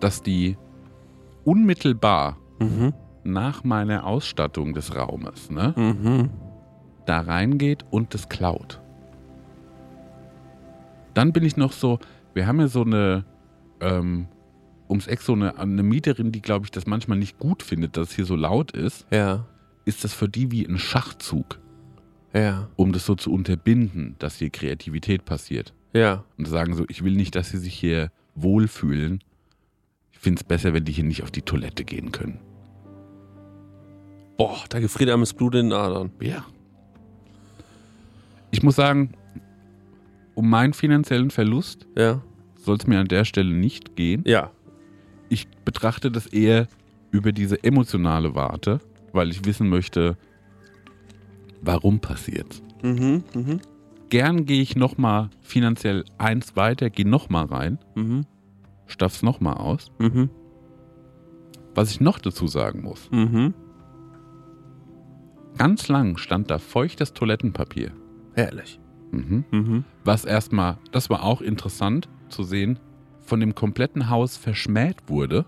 dass 0.00 0.22
die 0.22 0.56
unmittelbar 1.44 2.36
Mhm. 2.60 2.92
nach 3.24 3.64
meiner 3.64 4.06
Ausstattung 4.06 4.74
des 4.74 4.94
Raumes 4.96 5.50
ne, 5.50 5.74
Mhm. 5.76 6.30
da 7.06 7.20
reingeht 7.20 7.84
und 7.90 8.14
das 8.14 8.28
klaut. 8.28 8.80
Dann 11.14 11.32
bin 11.32 11.44
ich 11.44 11.56
noch 11.56 11.72
so, 11.72 11.98
wir 12.34 12.46
haben 12.46 12.60
ja 12.60 12.68
so 12.68 12.82
eine, 12.82 13.24
ähm, 13.80 14.28
ums 14.88 15.06
Eck 15.06 15.20
so 15.20 15.32
eine, 15.32 15.58
eine 15.58 15.82
Mieterin, 15.82 16.32
die, 16.32 16.40
glaube 16.42 16.64
ich, 16.66 16.70
das 16.70 16.86
manchmal 16.86 17.18
nicht 17.18 17.38
gut 17.38 17.62
findet, 17.62 17.96
dass 17.96 18.10
es 18.10 18.16
hier 18.16 18.24
so 18.26 18.36
laut 18.36 18.72
ist, 18.72 19.06
Ja. 19.12 19.44
ist 19.84 20.04
das 20.04 20.12
für 20.14 20.28
die 20.28 20.50
wie 20.50 20.64
ein 20.66 20.78
Schachzug, 20.78 21.58
Ja. 22.32 22.68
um 22.76 22.92
das 22.92 23.06
so 23.06 23.14
zu 23.16 23.32
unterbinden, 23.32 24.14
dass 24.20 24.36
hier 24.36 24.50
Kreativität 24.50 25.24
passiert. 25.24 25.72
Ja. 25.92 26.24
Und 26.38 26.46
sagen 26.46 26.74
so, 26.74 26.84
ich 26.88 27.02
will 27.02 27.14
nicht, 27.16 27.34
dass 27.34 27.50
sie 27.50 27.58
sich 27.58 27.74
hier 27.74 28.12
wohlfühlen. 28.36 29.20
Ich 30.12 30.18
finde 30.20 30.40
es 30.40 30.44
besser, 30.44 30.72
wenn 30.72 30.84
die 30.84 30.92
hier 30.92 31.04
nicht 31.04 31.22
auf 31.24 31.30
die 31.32 31.42
Toilette 31.42 31.84
gehen 31.84 32.12
können. 32.12 32.38
Boah, 34.36 34.58
da 34.68 34.78
gefriert 34.80 35.10
einem 35.10 35.22
das 35.22 35.34
Blut 35.34 35.54
in 35.54 35.70
den 35.70 35.72
Adern. 35.72 36.10
Ja. 36.20 36.44
Ich 38.50 38.62
muss 38.62 38.76
sagen, 38.76 39.12
um 40.34 40.48
meinen 40.48 40.72
finanziellen 40.72 41.30
Verlust 41.30 41.86
Ja. 41.96 42.22
soll 42.56 42.76
es 42.76 42.86
mir 42.86 42.98
an 43.00 43.08
der 43.08 43.24
Stelle 43.24 43.52
nicht 43.52 43.96
gehen. 43.96 44.22
Ja. 44.26 44.50
Ich 45.28 45.48
betrachte 45.64 46.10
das 46.10 46.26
eher 46.26 46.66
über 47.10 47.32
diese 47.32 47.62
emotionale 47.62 48.34
Warte, 48.34 48.80
weil 49.12 49.30
ich 49.30 49.44
wissen 49.44 49.68
möchte, 49.68 50.16
warum 51.62 52.00
passiert's. 52.00 52.62
Mhm. 52.82 53.24
Mhm. 53.34 53.60
Gern 54.08 54.44
gehe 54.44 54.60
ich 54.62 54.74
nochmal 54.76 55.30
finanziell 55.40 56.04
eins 56.18 56.56
weiter, 56.56 56.90
gehe 56.90 57.08
nochmal 57.08 57.44
rein, 57.46 57.78
Mhm. 57.94 58.26
staff's 58.86 59.22
nochmal 59.22 59.54
aus. 59.54 59.92
Mhm. 59.98 60.30
Was 61.74 61.90
ich 61.92 62.00
noch 62.00 62.18
dazu 62.18 62.46
sagen 62.48 62.82
muss, 62.82 63.08
Mhm. 63.12 63.54
ganz 65.56 65.88
lang 65.88 66.16
stand 66.16 66.50
da 66.50 66.58
feuchtes 66.58 67.12
Toilettenpapier. 67.12 67.92
Herrlich. 68.34 68.80
Mhm. 69.12 69.44
Mhm. 69.50 69.84
Was 70.04 70.24
erstmal, 70.24 70.78
das 70.92 71.10
war 71.10 71.22
auch 71.24 71.40
interessant 71.40 72.08
zu 72.28 72.42
sehen, 72.42 72.78
von 73.20 73.40
dem 73.40 73.54
kompletten 73.54 74.08
Haus 74.10 74.36
verschmäht 74.36 74.96
wurde. 75.08 75.44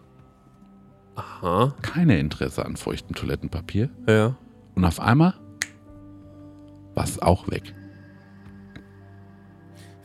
Aha. 1.15 1.75
Keine 1.83 2.19
Interesse 2.19 2.65
an 2.65 2.77
feuchtem 2.77 3.15
Toilettenpapier. 3.15 3.91
Ja. 4.09 4.37
Und 4.75 4.85
auf 4.85 5.01
einmal 5.01 5.35
war 6.95 7.05
es 7.05 7.21
auch 7.21 7.49
weg. 7.51 7.75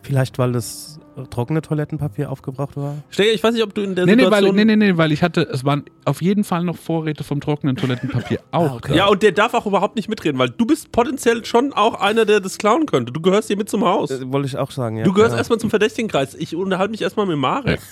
Vielleicht, 0.04 0.38
weil 0.40 0.54
das 0.54 1.00
trockene 1.32 1.62
Toilettenpapier 1.62 2.32
aufgebraucht 2.32 2.78
war? 2.78 2.96
Steger, 3.10 3.34
ich 3.34 3.44
weiß 3.44 3.54
nicht, 3.54 3.64
ob 3.64 3.74
du 3.74 3.82
in 3.82 3.96
der 3.96 4.06
Nee, 4.06 4.16
nee, 4.16 4.22
weil, 4.24 4.44
Situation... 4.44 4.56
nee, 4.56 4.66
nee, 4.66 4.76
nee, 4.76 4.98
weil 4.98 5.12
ich 5.12 5.24
hatte, 5.24 5.42
es 5.42 5.66
waren 5.66 5.84
auf 6.06 6.22
jeden 6.22 6.44
Fall 6.44 6.64
noch 6.64 6.78
Vorräte 6.78 7.24
vom 7.24 7.42
trockenen 7.42 7.76
Toilettenpapier 7.76 8.40
auch 8.52 8.76
okay. 8.76 8.96
Ja, 8.96 9.08
und 9.08 9.24
der 9.24 9.32
darf 9.32 9.54
auch 9.54 9.66
überhaupt 9.66 9.96
nicht 9.96 10.08
mitreden, 10.10 10.38
weil 10.38 10.50
du 10.50 10.66
bist 10.66 10.92
potenziell 10.92 11.44
schon 11.44 11.74
auch 11.74 11.96
einer, 12.00 12.24
der 12.26 12.40
das 12.40 12.58
klauen 12.58 12.86
könnte. 12.86 13.12
Du 13.12 13.20
gehörst 13.20 13.48
hier 13.48 13.58
mit 13.58 13.68
zum 13.68 13.84
Haus. 13.84 14.12
Äh, 14.12 14.32
wollte 14.32 14.48
ich 14.48 14.58
auch 14.58 14.72
sagen, 14.72 14.98
ja. 14.98 15.04
Du 15.04 15.12
gehörst 15.12 15.34
ja. 15.34 15.40
erstmal 15.40 15.60
zum 15.60 15.70
Verdächtigenkreis. 15.72 16.36
Ich 16.36 16.56
unterhalte 16.56 16.92
mich 16.92 17.02
erstmal 17.02 17.26
mit 17.26 17.38
Marek. 17.38 17.82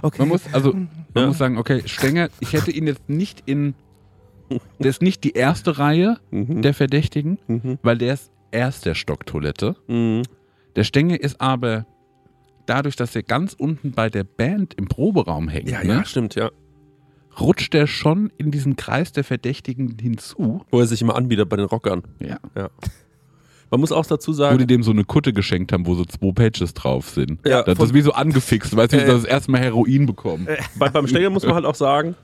Okay. 0.00 0.18
Man 0.20 0.28
muss, 0.28 0.42
also, 0.52 0.72
man 0.74 0.88
Ja. 1.16 1.26
muss 1.26 1.38
sagen, 1.38 1.58
okay, 1.58 1.82
Stenger, 1.86 2.28
ich 2.38 2.52
hätte 2.52 2.70
ihn 2.70 2.86
jetzt 2.86 3.08
nicht 3.08 3.42
in, 3.46 3.74
das 4.78 4.88
ist 4.96 5.02
nicht 5.02 5.24
die 5.24 5.32
erste 5.32 5.78
Reihe 5.78 6.18
Mhm. 6.30 6.62
der 6.62 6.74
Verdächtigen, 6.74 7.38
Mhm. 7.46 7.78
weil 7.82 7.98
der 7.98 8.14
ist 8.14 8.30
erst 8.50 8.86
der 8.86 8.94
Stocktoilette. 8.94 9.76
Mhm. 9.88 10.22
Der 10.76 10.84
Stenger 10.84 11.20
ist 11.20 11.40
aber 11.40 11.86
dadurch, 12.66 12.96
dass 12.96 13.14
er 13.16 13.22
ganz 13.22 13.54
unten 13.54 13.92
bei 13.92 14.08
der 14.08 14.24
Band 14.24 14.74
im 14.74 14.86
Proberaum 14.88 15.48
hängt, 15.48 15.70
Ja, 15.70 15.82
ne, 15.82 15.94
ja, 15.94 16.04
stimmt, 16.04 16.34
ja. 16.34 16.50
rutscht 17.40 17.74
er 17.74 17.86
schon 17.86 18.30
in 18.38 18.50
diesen 18.50 18.76
Kreis 18.76 19.12
der 19.12 19.24
Verdächtigen 19.24 19.96
hinzu. 20.00 20.62
Wo 20.70 20.80
er 20.80 20.86
sich 20.86 21.00
immer 21.02 21.16
anbietet 21.16 21.48
bei 21.48 21.56
den 21.56 21.66
Rockern. 21.66 22.02
Ja. 22.20 22.38
Man 23.70 23.80
muss 23.80 23.90
auch 23.90 24.04
dazu 24.04 24.32
Wo 24.32 24.34
die 24.34 24.36
sagen, 24.36 24.66
dem 24.66 24.82
so 24.82 24.90
eine 24.90 25.04
Kutte 25.04 25.32
geschenkt 25.32 25.72
haben, 25.72 25.86
wo 25.86 25.94
so 25.94 26.04
zwei 26.04 26.30
Pages 26.32 26.74
drauf 26.74 27.08
sind. 27.08 27.40
Ja, 27.46 27.62
das 27.62 27.78
ist 27.78 27.94
wie 27.94 28.02
so 28.02 28.12
angefixt, 28.12 28.76
weißt 28.76 28.92
du, 28.92 28.96
Äh. 28.98 29.00
sie 29.00 29.06
das 29.06 29.24
erste 29.24 29.50
Mal 29.50 29.62
Heroin 29.62 30.04
bekommen. 30.04 30.46
bei, 30.78 30.90
beim 30.90 31.06
Stenger 31.06 31.30
muss 31.30 31.44
man 31.46 31.54
halt 31.54 31.64
auch 31.64 31.74
sagen, 31.74 32.14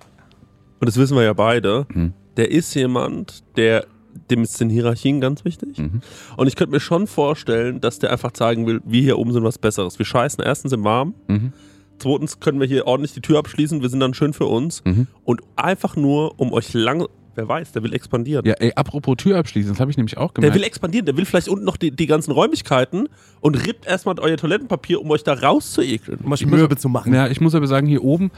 und 0.81 0.87
das 0.89 0.97
wissen 0.97 1.17
wir 1.17 1.25
ja 1.25 1.33
beide, 1.33 1.87
Mhm. 1.93 2.13
der 2.37 2.51
ist 2.51 2.75
jemand, 2.75 3.43
der 3.57 3.87
dem 4.31 4.45
sind 4.45 4.71
Hierarchien 4.71 5.21
ganz 5.21 5.45
wichtig. 5.45 5.79
Mhm. 5.79 6.01
Und 6.37 6.47
ich 6.49 6.57
könnte 6.57 6.73
mir 6.73 6.81
schon 6.81 7.07
vorstellen, 7.07 7.81
dass 7.81 7.99
der 8.01 8.11
einfach 8.11 8.33
sagen 8.35 8.67
will, 8.67 8.81
wir 8.85 9.01
hier 9.03 9.19
oben 9.19 9.33
sind 9.33 9.45
was 9.45 9.59
Besseres. 9.59 9.99
Wir 9.99 10.07
scheißen 10.07 10.43
erstens 10.43 10.73
im 10.73 10.83
Warm, 10.83 11.15
Mhm. 11.29 11.53
zweitens 11.99 12.41
können 12.41 12.59
wir 12.59 12.67
hier 12.67 12.87
ordentlich 12.87 13.13
die 13.13 13.21
Tür 13.21 13.39
abschließen, 13.39 13.81
wir 13.81 13.89
sind 13.89 14.01
dann 14.01 14.15
schön 14.15 14.33
für 14.33 14.47
uns. 14.47 14.83
Mhm. 14.85 15.07
Und 15.25 15.43
einfach 15.57 15.95
nur, 15.95 16.39
um 16.41 16.53
euch 16.53 16.73
lang, 16.75 17.07
wer 17.37 17.49
weiß, 17.49 17.71
der 17.73 17.85
will 17.85 17.93
expandieren. 17.95 18.45
Ja, 18.45 18.55
ey, 18.55 18.73
apropos 18.75 19.17
Tür 19.19 19.39
abschließen, 19.39 19.71
das 19.73 19.79
habe 19.81 19.93
ich 19.93 19.97
nämlich 19.97 20.17
auch 20.19 20.33
Der 20.33 20.43
gemerkt. 20.43 20.57
will 20.57 20.65
expandieren, 20.65 21.07
der 21.07 21.17
will 21.17 21.25
vielleicht 21.25 21.49
unten 21.49 21.65
noch 21.65 21.77
die, 21.77 21.93
die 21.93 22.07
ganzen 22.07 22.33
Räumlichkeiten 22.33 23.09
und 23.41 23.55
rippt 23.67 23.87
erstmal 23.87 24.19
euer 24.19 24.37
Toilettenpapier, 24.37 25.01
um 25.01 25.09
euch 25.13 25.23
da 25.23 25.35
rauszuekeln. 25.35 26.19
Um 26.25 26.33
euch 26.33 26.45
Mürbe 26.45 26.77
zu 26.77 26.89
machen. 26.89 27.15
ja, 27.15 27.29
ich 27.29 27.41
muss 27.41 27.55
aber 27.55 27.69
sagen, 27.69 27.87
hier 27.87 28.03
oben, 28.03 28.33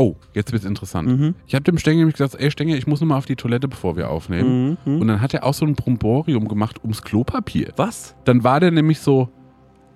oh, 0.00 0.16
jetzt 0.32 0.50
wird's 0.52 0.64
interessant. 0.64 1.08
Mhm. 1.08 1.34
Ich 1.46 1.54
habe 1.54 1.62
dem 1.62 1.76
Stenger 1.76 1.98
nämlich 1.98 2.16
gesagt, 2.16 2.34
ey 2.38 2.50
Stenger, 2.50 2.76
ich 2.76 2.86
muss 2.86 3.00
noch 3.00 3.08
mal 3.08 3.18
auf 3.18 3.26
die 3.26 3.36
Toilette, 3.36 3.68
bevor 3.68 3.96
wir 3.96 4.08
aufnehmen. 4.08 4.78
Mhm. 4.84 5.00
Und 5.00 5.08
dann 5.08 5.20
hat 5.20 5.34
er 5.34 5.44
auch 5.44 5.52
so 5.52 5.66
ein 5.66 5.74
Bromborium 5.74 6.48
gemacht 6.48 6.78
ums 6.82 7.02
Klopapier. 7.02 7.72
Was? 7.76 8.16
Dann 8.24 8.42
war 8.42 8.60
der 8.60 8.70
nämlich 8.70 9.00
so, 9.00 9.28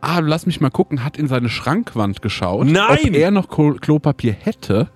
ah, 0.03 0.19
lass 0.21 0.45
mich 0.45 0.61
mal 0.61 0.71
gucken, 0.71 1.05
hat 1.05 1.17
in 1.17 1.27
seine 1.27 1.49
Schrankwand 1.49 2.21
geschaut, 2.21 2.67
Nein! 2.67 2.99
ob 3.03 3.15
er 3.15 3.31
noch 3.31 3.49
Klo 3.49 3.75
Klopapier 3.81 4.35
hätte. 4.35 4.91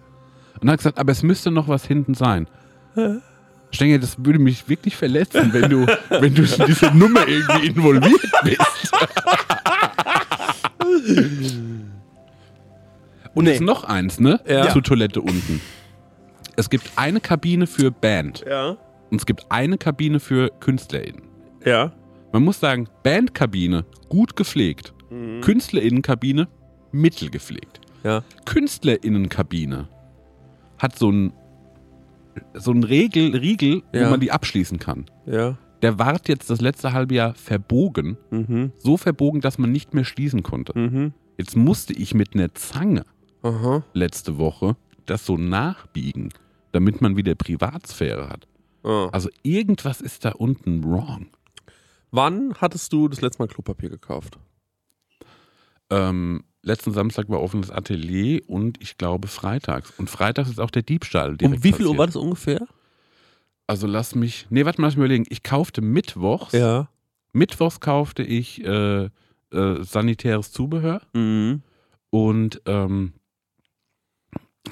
Und 0.60 0.68
hat 0.70 0.78
gesagt, 0.78 0.98
aber 0.98 1.12
es 1.12 1.22
müsste 1.22 1.50
noch 1.50 1.68
was 1.68 1.86
hinten 1.86 2.12
sein. 2.14 2.46
Stenger, 3.70 3.98
das 3.98 4.22
würde 4.24 4.38
mich 4.38 4.68
wirklich 4.68 4.96
verletzen, 4.96 5.52
wenn 5.52 5.70
du, 5.70 5.86
wenn 6.08 6.34
du 6.34 6.42
in 6.42 6.66
diese 6.66 6.90
Nummer 6.94 7.26
irgendwie 7.26 7.68
involviert 7.68 8.20
bist. 8.42 8.92
Und 13.38 13.44
Nee. 13.44 13.52
jetzt 13.52 13.60
noch 13.62 13.84
eins, 13.84 14.18
ne? 14.20 14.40
Ja. 14.48 14.68
Zur 14.70 14.82
Toilette 14.82 15.20
unten. 15.20 15.60
Es 16.56 16.68
gibt 16.70 16.90
eine 16.96 17.20
Kabine 17.20 17.66
für 17.66 17.90
Band 17.90 18.44
Ja. 18.48 18.76
und 19.10 19.20
es 19.20 19.26
gibt 19.26 19.46
eine 19.50 19.78
Kabine 19.78 20.18
für 20.20 20.50
KünstlerInnen. 20.60 21.22
Ja. 21.64 21.92
Man 22.32 22.42
muss 22.44 22.58
sagen, 22.60 22.88
Bandkabine 23.04 23.84
gut 24.08 24.34
gepflegt. 24.36 24.92
Mhm. 25.10 25.40
KünstlerInnenkabine 25.40 26.48
mittel 26.92 27.30
gepflegt. 27.30 27.80
Ja. 28.04 28.22
KünstlerInnenkabine 28.44 29.88
hat 30.78 30.98
so 30.98 31.08
einen 31.08 31.32
so 32.54 32.70
einen 32.70 32.84
Regel, 32.84 33.36
Riegel, 33.36 33.82
Ja. 33.92 34.06
wo 34.06 34.10
man 34.10 34.20
die 34.20 34.30
abschließen 34.30 34.78
kann. 34.78 35.06
Ja. 35.26 35.56
Der 35.82 35.98
ward 35.98 36.28
jetzt 36.28 36.50
das 36.50 36.60
letzte 36.60 36.92
halbe 36.92 37.14
Jahr 37.14 37.34
verbogen. 37.34 38.16
Mhm. 38.30 38.72
So 38.78 38.96
verbogen, 38.96 39.40
dass 39.40 39.58
man 39.58 39.72
nicht 39.72 39.92
mehr 39.94 40.04
schließen 40.04 40.42
konnte. 40.44 40.76
Mhm. 40.78 41.12
Jetzt 41.36 41.56
musste 41.56 41.92
ich 41.92 42.14
mit 42.14 42.34
einer 42.34 42.52
Zange 42.54 43.04
Aha. 43.42 43.82
letzte 43.92 44.38
Woche 44.38 44.76
das 45.06 45.24
so 45.24 45.36
nachbiegen, 45.36 46.30
damit 46.72 47.00
man 47.00 47.16
wieder 47.16 47.34
Privatsphäre 47.34 48.28
hat. 48.28 48.46
Ah. 48.84 49.08
Also 49.12 49.30
irgendwas 49.42 50.00
ist 50.00 50.24
da 50.24 50.30
unten 50.32 50.84
wrong. 50.84 51.26
Wann 52.10 52.54
hattest 52.54 52.92
du 52.92 53.08
das 53.08 53.20
letzte 53.20 53.42
Mal 53.42 53.48
Klopapier 53.48 53.90
gekauft? 53.90 54.38
Ähm, 55.90 56.44
letzten 56.62 56.92
Samstag 56.92 57.28
war 57.28 57.40
offenes 57.40 57.70
Atelier 57.70 58.42
und 58.48 58.80
ich 58.82 58.98
glaube 58.98 59.28
freitags. 59.28 59.92
Und 59.98 60.10
freitags 60.10 60.50
ist 60.50 60.60
auch 60.60 60.70
der 60.70 60.82
Diebstahl. 60.82 61.36
direkt 61.36 61.56
um 61.58 61.64
wie 61.64 61.72
viel 61.72 61.86
Uhr 61.86 61.96
war 61.98 62.06
das 62.06 62.16
ungefähr? 62.16 62.66
Also 63.66 63.86
lass 63.86 64.14
mich. 64.14 64.46
Nee, 64.50 64.64
warte 64.64 64.80
mal, 64.80 64.88
lass 64.88 64.94
mich 64.96 65.04
überlegen. 65.04 65.26
Ich 65.28 65.42
kaufte 65.42 65.80
mittwochs. 65.80 66.52
Ja. 66.52 66.88
Mittwochs 67.32 67.80
kaufte 67.80 68.22
ich 68.22 68.64
äh, 68.64 69.04
äh, 69.04 69.10
sanitäres 69.82 70.52
Zubehör 70.52 71.02
Mhm. 71.14 71.62
und 72.10 72.60
ähm, 72.66 73.12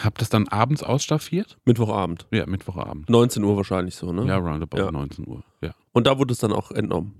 habe 0.04 0.16
das 0.18 0.28
dann 0.28 0.48
abends 0.48 0.82
ausstaffiert. 0.82 1.58
Mittwochabend. 1.64 2.26
Ja, 2.32 2.46
Mittwochabend. 2.46 3.08
19 3.10 3.42
Uhr 3.44 3.56
wahrscheinlich 3.56 3.94
so, 3.94 4.12
ne? 4.12 4.26
Ja, 4.26 4.36
roundabout 4.36 4.78
Ja. 4.78 4.90
19 4.90 5.26
Uhr. 5.26 5.42
Ja. 5.62 5.74
Und 5.92 6.06
da 6.06 6.18
wurde 6.18 6.32
es 6.32 6.38
dann 6.38 6.52
auch 6.52 6.70
entnommen. 6.70 7.14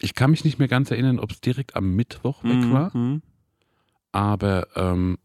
Ich 0.00 0.14
kann 0.14 0.30
mich 0.30 0.44
nicht 0.44 0.58
mehr 0.58 0.68
ganz 0.68 0.90
erinnern, 0.90 1.18
ob 1.18 1.32
es 1.32 1.40
direkt 1.40 1.74
am 1.74 1.96
Mittwoch 1.96 2.44
weg 2.44 2.72
war. 2.72 2.96
Mhm. 2.96 3.22
Aber 4.12 4.68
ähm, 4.76 5.18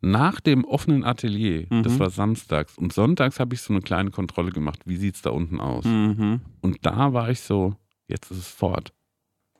nach 0.00 0.40
dem 0.40 0.64
offenen 0.64 1.04
Atelier, 1.04 1.66
Mhm. 1.68 1.82
das 1.82 1.98
war 1.98 2.08
samstags, 2.10 2.78
und 2.78 2.92
sonntags 2.92 3.38
habe 3.38 3.54
ich 3.54 3.60
so 3.60 3.72
eine 3.72 3.82
kleine 3.82 4.10
Kontrolle 4.10 4.50
gemacht. 4.50 4.80
Wie 4.86 4.96
sieht 4.96 5.16
es 5.16 5.22
da 5.22 5.30
unten 5.30 5.60
aus? 5.60 5.84
Mhm. 5.84 6.40
Und 6.62 6.78
da 6.86 7.12
war 7.12 7.28
ich 7.30 7.40
so, 7.40 7.74
jetzt 8.08 8.30
ist 8.30 8.38
es 8.38 8.48
fort. 8.48 8.92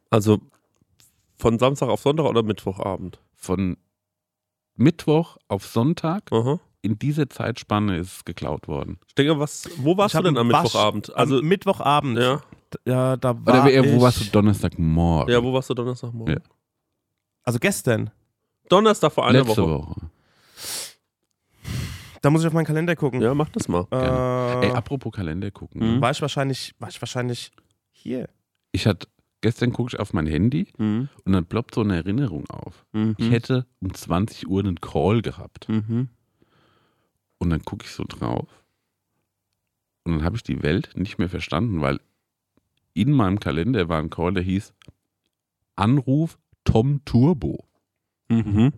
Also 0.09 0.41
von 1.37 1.59
Samstag 1.59 1.89
auf 1.89 2.01
Sonntag 2.01 2.25
oder 2.25 2.43
Mittwochabend? 2.43 3.21
Von 3.35 3.77
Mittwoch 4.81 5.37
auf 5.49 5.67
Sonntag, 5.67 6.33
Aha. 6.33 6.59
in 6.83 6.99
dieser 6.99 7.29
Zeitspanne 7.29 7.99
ist 7.99 8.17
es 8.17 8.25
geklaut 8.25 8.67
worden. 8.67 8.99
Ich 9.07 9.15
denke, 9.15 9.39
was, 9.39 9.69
wo 9.77 9.97
warst 9.97 10.15
Ich 10.15 10.21
du 10.21 10.25
denn 10.25 10.39
am 10.39 10.49
Wasch- 10.51 10.63
Mittwochabend? 10.65 11.15
Also, 11.17 11.39
am 11.39 11.45
Mittwochabend. 11.45 12.19
ja. 12.19 12.41
Ja, 12.87 13.17
da 13.17 13.35
war 13.45 13.63
Oder 13.65 13.71
eher, 13.73 13.85
ich, 13.85 13.93
wo 13.93 14.01
warst 14.01 14.21
du 14.21 14.25
Donnerstagmorgen? 14.31 15.33
ja, 15.35 15.43
wo 15.43 15.53
warst 15.53 15.69
du 15.71 15.75
Donnerstagmorgen? 15.75 16.35
Ja. 16.37 16.41
Also 17.43 17.59
gestern. 17.59 18.11
Donnerstag 18.69 19.13
vor 19.13 19.27
einer 19.27 19.43
Letzte 19.45 19.63
Woche. 19.63 19.89
Woche. 19.89 20.11
Da 22.23 22.31
muss 22.31 22.43
ich 22.43 22.47
auf 22.47 22.53
meinen 22.53 22.67
Kalender 22.67 22.95
gucken. 22.97 23.21
Ja, 23.21 23.35
mach 23.35 23.49
das 23.49 23.67
mal. 23.67 23.87
Äh, 23.91 24.67
Ey, 24.67 24.71
apropos 24.73 25.13
Kalender 25.13 25.51
gucken. 25.51 25.97
Mhm. 25.97 26.01
war 26.01 26.11
ich 26.13 26.21
wahrscheinlich, 26.23 26.75
war 26.79 26.89
ich 26.89 27.01
wahrscheinlich 27.03 27.51
hier. 27.93 28.29
Ich 28.73 28.87
hatte 28.87 29.09
gestern 29.41 29.73
gucke 29.73 29.95
ich 29.95 30.01
auf 30.01 30.13
mein 30.13 30.27
Handy 30.27 30.69
Mhm. 30.79 31.09
und 31.25 31.33
dann 31.33 31.47
ploppt 31.47 31.75
so 31.75 31.81
eine 31.81 31.97
Erinnerung 31.97 32.49
auf. 32.51 32.85
Mhm. 32.93 33.15
Ich 33.19 33.31
hätte 33.31 33.67
um 33.81 33.93
20 33.95 34.49
Uhr 34.49 34.61
einen 34.61 34.81
Call 34.81 35.23
gehabt. 35.23 35.69
Mhm. 35.69 36.09
Und 37.39 37.51
dann 37.51 37.63
gucke 37.63 37.87
ich 37.87 37.93
so 37.93 38.05
drauf. 38.07 38.49
Und 40.05 40.13
dann 40.13 40.25
habe 40.25 40.37
ich 40.37 40.43
die 40.43 40.63
Welt 40.63 40.91
nicht 40.95 41.19
mehr 41.19 41.29
verstanden, 41.29 41.81
weil 41.81 42.01
in 42.95 43.13
meinem 43.13 43.41
Kalender 43.41 43.89
war 43.89 43.99
ein 43.99 44.11
Call, 44.11 44.35
der 44.35 44.43
hieß 44.43 44.75
Anruf 45.77 46.39
Tom 46.65 47.03
Turbo. 47.05 47.65
Mhm. 48.29 48.73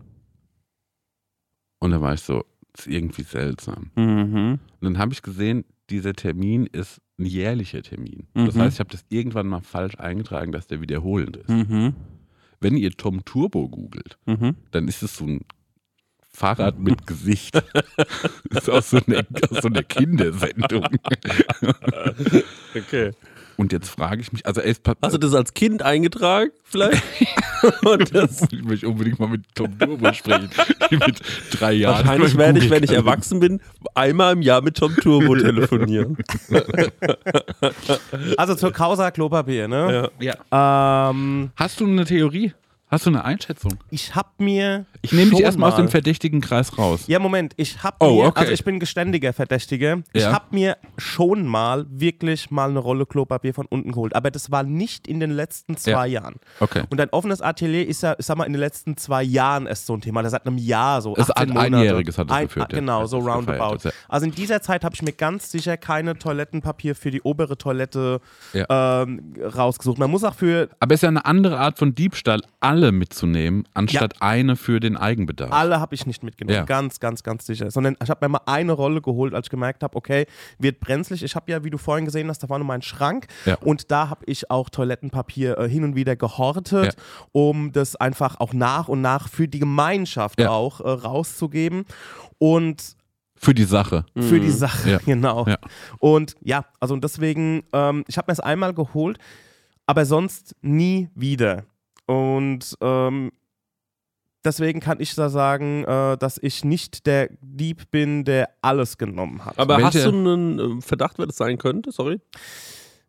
Und 1.79 1.91
da 1.91 1.99
war 2.01 2.13
ich 2.13 2.21
so, 2.21 2.45
das 2.71 2.87
ist 2.87 2.93
irgendwie 2.93 3.23
seltsam. 3.23 3.91
Mhm. 3.95 4.59
Und 4.79 4.81
dann 4.81 4.97
habe 4.97 5.13
ich 5.13 5.21
gesehen, 5.21 5.65
dieser 5.89 6.13
Termin 6.13 6.65
ist 6.67 7.01
ein 7.23 7.25
jährlicher 7.25 7.81
Termin. 7.81 8.27
Das 8.33 8.55
Mhm. 8.55 8.59
heißt, 8.61 8.75
ich 8.75 8.79
habe 8.79 8.89
das 8.91 9.05
irgendwann 9.09 9.47
mal 9.47 9.61
falsch 9.61 9.95
eingetragen, 9.99 10.51
dass 10.51 10.67
der 10.67 10.81
wiederholend 10.81 11.37
ist. 11.37 11.49
Mhm. 11.49 11.95
Wenn 12.59 12.77
ihr 12.77 12.91
Tom 12.91 13.25
Turbo 13.25 13.67
googelt, 13.69 14.17
Mhm. 14.25 14.55
dann 14.71 14.87
ist 14.87 15.01
es 15.03 15.17
so 15.17 15.25
ein 15.25 15.41
Fahrrad 16.35 16.79
mit 16.79 17.05
Gesicht. 17.05 17.53
Das 18.49 18.63
ist 18.63 18.69
aus 18.69 18.89
so 18.89 18.99
einer, 19.05 19.23
aus 19.49 19.61
so 19.61 19.67
einer 19.67 19.83
Kindersendung. 19.83 20.85
Okay. 22.75 23.11
Und 23.57 23.71
jetzt 23.71 23.89
frage 23.89 24.21
ich 24.21 24.31
mich, 24.33 24.45
also 24.45 24.61
pa- 24.81 24.95
Hast 25.01 25.13
du 25.13 25.17
das 25.19 25.33
als 25.35 25.53
Kind 25.53 25.83
eingetragen, 25.83 26.51
vielleicht? 26.63 27.03
Und 27.85 28.13
das, 28.13 28.41
ich 28.51 28.63
möchte 28.63 28.87
unbedingt 28.89 29.19
mal 29.19 29.29
mit 29.29 29.43
Tom 29.55 29.77
Turbo 29.79 30.11
sprechen. 30.13 30.49
Die 30.91 30.97
mit 31.05 31.21
drei 31.51 31.73
Jahren. 31.73 31.99
wahrscheinlich 32.05 32.37
werde 32.37 32.59
ich, 32.59 32.69
wenn 32.69 32.83
ich 32.83 32.91
erwachsen 32.91 33.39
bin, 33.39 33.61
einmal 33.95 34.33
im 34.33 34.41
Jahr 34.41 34.61
mit 34.61 34.75
Tom 34.77 34.95
Turbo 34.95 35.35
telefonieren. 35.35 36.17
Also 38.37 38.55
zur 38.55 38.71
Causa 38.71 39.11
Klopapier, 39.11 39.67
ne? 39.67 40.09
Ja. 40.19 40.35
Ja. 40.51 41.09
Ähm, 41.09 41.51
Hast 41.55 41.79
du 41.79 41.85
eine 41.85 42.05
Theorie? 42.05 42.53
Hast 42.93 43.05
du 43.07 43.09
eine 43.09 43.25
Einschätzung? 43.25 43.73
ich 43.89 44.15
hab 44.15 44.39
mir. 44.39 44.85
Ich 45.01 45.11
nehme 45.11 45.31
dich 45.31 45.39
erstmal 45.41 45.71
aus 45.71 45.75
dem 45.75 45.89
verdächtigen 45.89 46.39
Kreis 46.41 46.77
raus. 46.77 47.05
Ja, 47.07 47.19
Moment, 47.19 47.53
ich 47.57 47.83
hab 47.83 47.95
Oh, 47.99 48.21
mir, 48.21 48.27
okay. 48.27 48.39
also 48.41 48.51
ich 48.53 48.63
bin 48.63 48.79
geständiger 48.79 49.33
Verdächtiger, 49.33 50.03
ich 50.13 50.21
Ja. 50.21 50.31
hab 50.31 50.53
mir 50.53 50.77
schon 50.97 51.45
mal 51.45 51.85
wirklich 51.89 52.51
mal 52.51 52.69
eine 52.69 52.79
Rolle 52.79 53.05
Klopapier 53.05 53.53
von 53.53 53.65
unten 53.65 53.91
geholt, 53.91 54.15
aber 54.15 54.31
das 54.31 54.51
war 54.51 54.63
nicht 54.63 55.07
in 55.07 55.19
den 55.19 55.31
letzten 55.31 55.75
zwei 55.75 56.07
Jahren. 56.07 56.35
Okay. 56.59 56.83
Und 56.89 57.01
ein 57.01 57.09
offenes 57.09 57.41
Atelier 57.41 57.85
ist 57.87 58.03
ja, 58.03 58.15
ich 58.17 58.25
sag 58.25 58.37
mal, 58.37 58.45
in 58.45 58.53
den 58.53 58.59
letzten 58.59 58.95
zwei 58.95 59.23
Jahren 59.23 59.65
erst 59.65 59.87
so 59.87 59.93
ein 59.95 60.01
Thema, 60.01 60.21
das 60.21 60.31
seit 60.31 60.45
einem 60.45 60.57
Jahr 60.57 61.01
so, 61.01 61.15
Das 61.15 61.31
18 61.31 61.49
ein- 61.49 61.53
Monate. 61.55 61.75
einjähriges 61.77 62.17
hat 62.19 62.27
es 62.29 62.33
ein, 62.35 62.45
geführt, 62.47 62.71
ja, 62.71 62.79
Genau, 62.79 63.01
als 63.01 63.09
so 63.09 63.19
gefeiert 63.19 63.37
roundabout. 63.49 63.75
ist, 63.77 63.85
ja. 63.85 63.91
Also 64.07 64.25
in 64.27 64.33
dieser 64.33 64.61
Zeit 64.61 64.83
habe 64.83 64.93
ich 64.95 65.01
mir 65.01 65.13
ganz 65.13 65.51
sicher 65.51 65.75
keine 65.77 66.17
Toilettenpapier 66.17 66.95
für 66.95 67.09
die 67.11 67.21
obere 67.23 67.57
Toilette 67.57 68.21
Ja. 68.53 69.01
ähm, 69.03 69.33
rausgesucht. 69.41 69.97
Man 69.97 70.11
muss 70.11 70.23
auch 70.23 70.35
für 70.35 70.69
Aber 70.79 70.93
es 70.93 70.99
ist 70.99 71.01
ja 71.03 71.09
eine 71.09 71.25
andere 71.25 71.59
Art 71.59 71.79
von 71.79 71.95
Diebstahl, 71.95 72.41
alle 72.59 72.82
mitzunehmen, 72.91 73.67
anstatt 73.73 74.21
eine 74.21 74.55
für 74.55 74.79
den 74.79 74.97
Eigenbedarf. 74.97 75.51
Alle 75.51 75.79
habe 75.79 75.95
ich 75.95 76.05
nicht 76.05 76.23
mitgenommen, 76.23 76.57
Ja. 76.57 76.63
ganz, 76.65 76.99
ganz, 76.99 77.23
ganz 77.23 77.45
sicher. 77.45 77.71
Sondern 77.71 77.95
ich 78.03 78.09
habe 78.09 78.25
mir 78.25 78.29
mal 78.29 78.41
eine 78.45 78.73
Rolle 78.73 79.01
geholt, 79.01 79.33
als 79.33 79.47
ich 79.47 79.49
gemerkt 79.51 79.83
habe, 79.83 79.95
okay, 79.95 80.25
wird 80.59 80.79
brenzlig. 80.79 81.23
Ich 81.23 81.35
habe 81.35 81.51
ja, 81.51 81.63
wie 81.63 81.69
du 81.69 81.77
vorhin 81.77 82.05
gesehen 82.05 82.29
hast, 82.29 82.39
da 82.43 82.47
vorne 82.47 82.63
meinen 82.63 82.81
Schrank 82.81 83.27
Ja. 83.45 83.55
und 83.61 83.91
da 83.91 84.09
habe 84.09 84.25
ich 84.25 84.49
auch 84.51 84.69
Toilettenpapier 84.69 85.57
äh, 85.57 85.69
hin 85.69 85.83
und 85.83 85.95
wieder 85.95 86.15
gehortet, 86.15 86.93
Ja. 86.95 87.03
um 87.31 87.71
das 87.71 87.95
einfach 87.95 88.39
auch 88.39 88.53
nach 88.53 88.87
und 88.87 89.01
nach 89.01 89.29
für 89.29 89.47
die 89.47 89.59
Gemeinschaft 89.59 90.39
Ja. 90.39 90.49
auch 90.49 90.81
äh, 90.81 90.89
rauszugeben. 90.89 91.85
Und 92.37 92.95
Für 93.35 93.53
die 93.53 93.63
Sache. 93.65 94.05
für 94.15 94.39
die 94.39 94.51
Sache, 94.51 94.89
Ja. 94.91 94.97
genau. 95.05 95.45
Ja. 95.47 95.57
Und 95.99 96.35
ja, 96.41 96.65
also 96.79 96.93
und 96.93 97.03
deswegen, 97.03 97.63
ähm, 97.73 98.03
ich 98.07 98.17
habe 98.17 98.25
mir 98.29 98.33
es 98.33 98.39
einmal 98.39 98.73
geholt, 98.73 99.17
aber 99.85 100.05
sonst 100.05 100.55
nie 100.61 101.09
wieder. 101.15 101.63
Und 102.05 102.75
ähm, 102.81 103.31
deswegen 104.43 104.79
kann 104.79 104.99
ich 104.99 105.15
da 105.15 105.29
sagen, 105.29 105.83
äh, 105.85 106.17
dass 106.17 106.37
ich 106.41 106.63
nicht 106.65 107.05
der 107.05 107.29
Dieb 107.41 107.89
bin, 107.91 108.23
der 108.25 108.49
alles 108.61 108.97
genommen 108.97 109.45
hat. 109.45 109.57
Aber 109.57 109.77
Welche- 109.77 109.85
hast 109.99 110.05
du 110.05 110.09
einen 110.09 110.79
äh, 110.79 110.81
Verdacht, 110.81 111.17
wer 111.17 111.25
das 111.27 111.37
sein 111.37 111.57
könnte? 111.57 111.91
Sorry. 111.91 112.19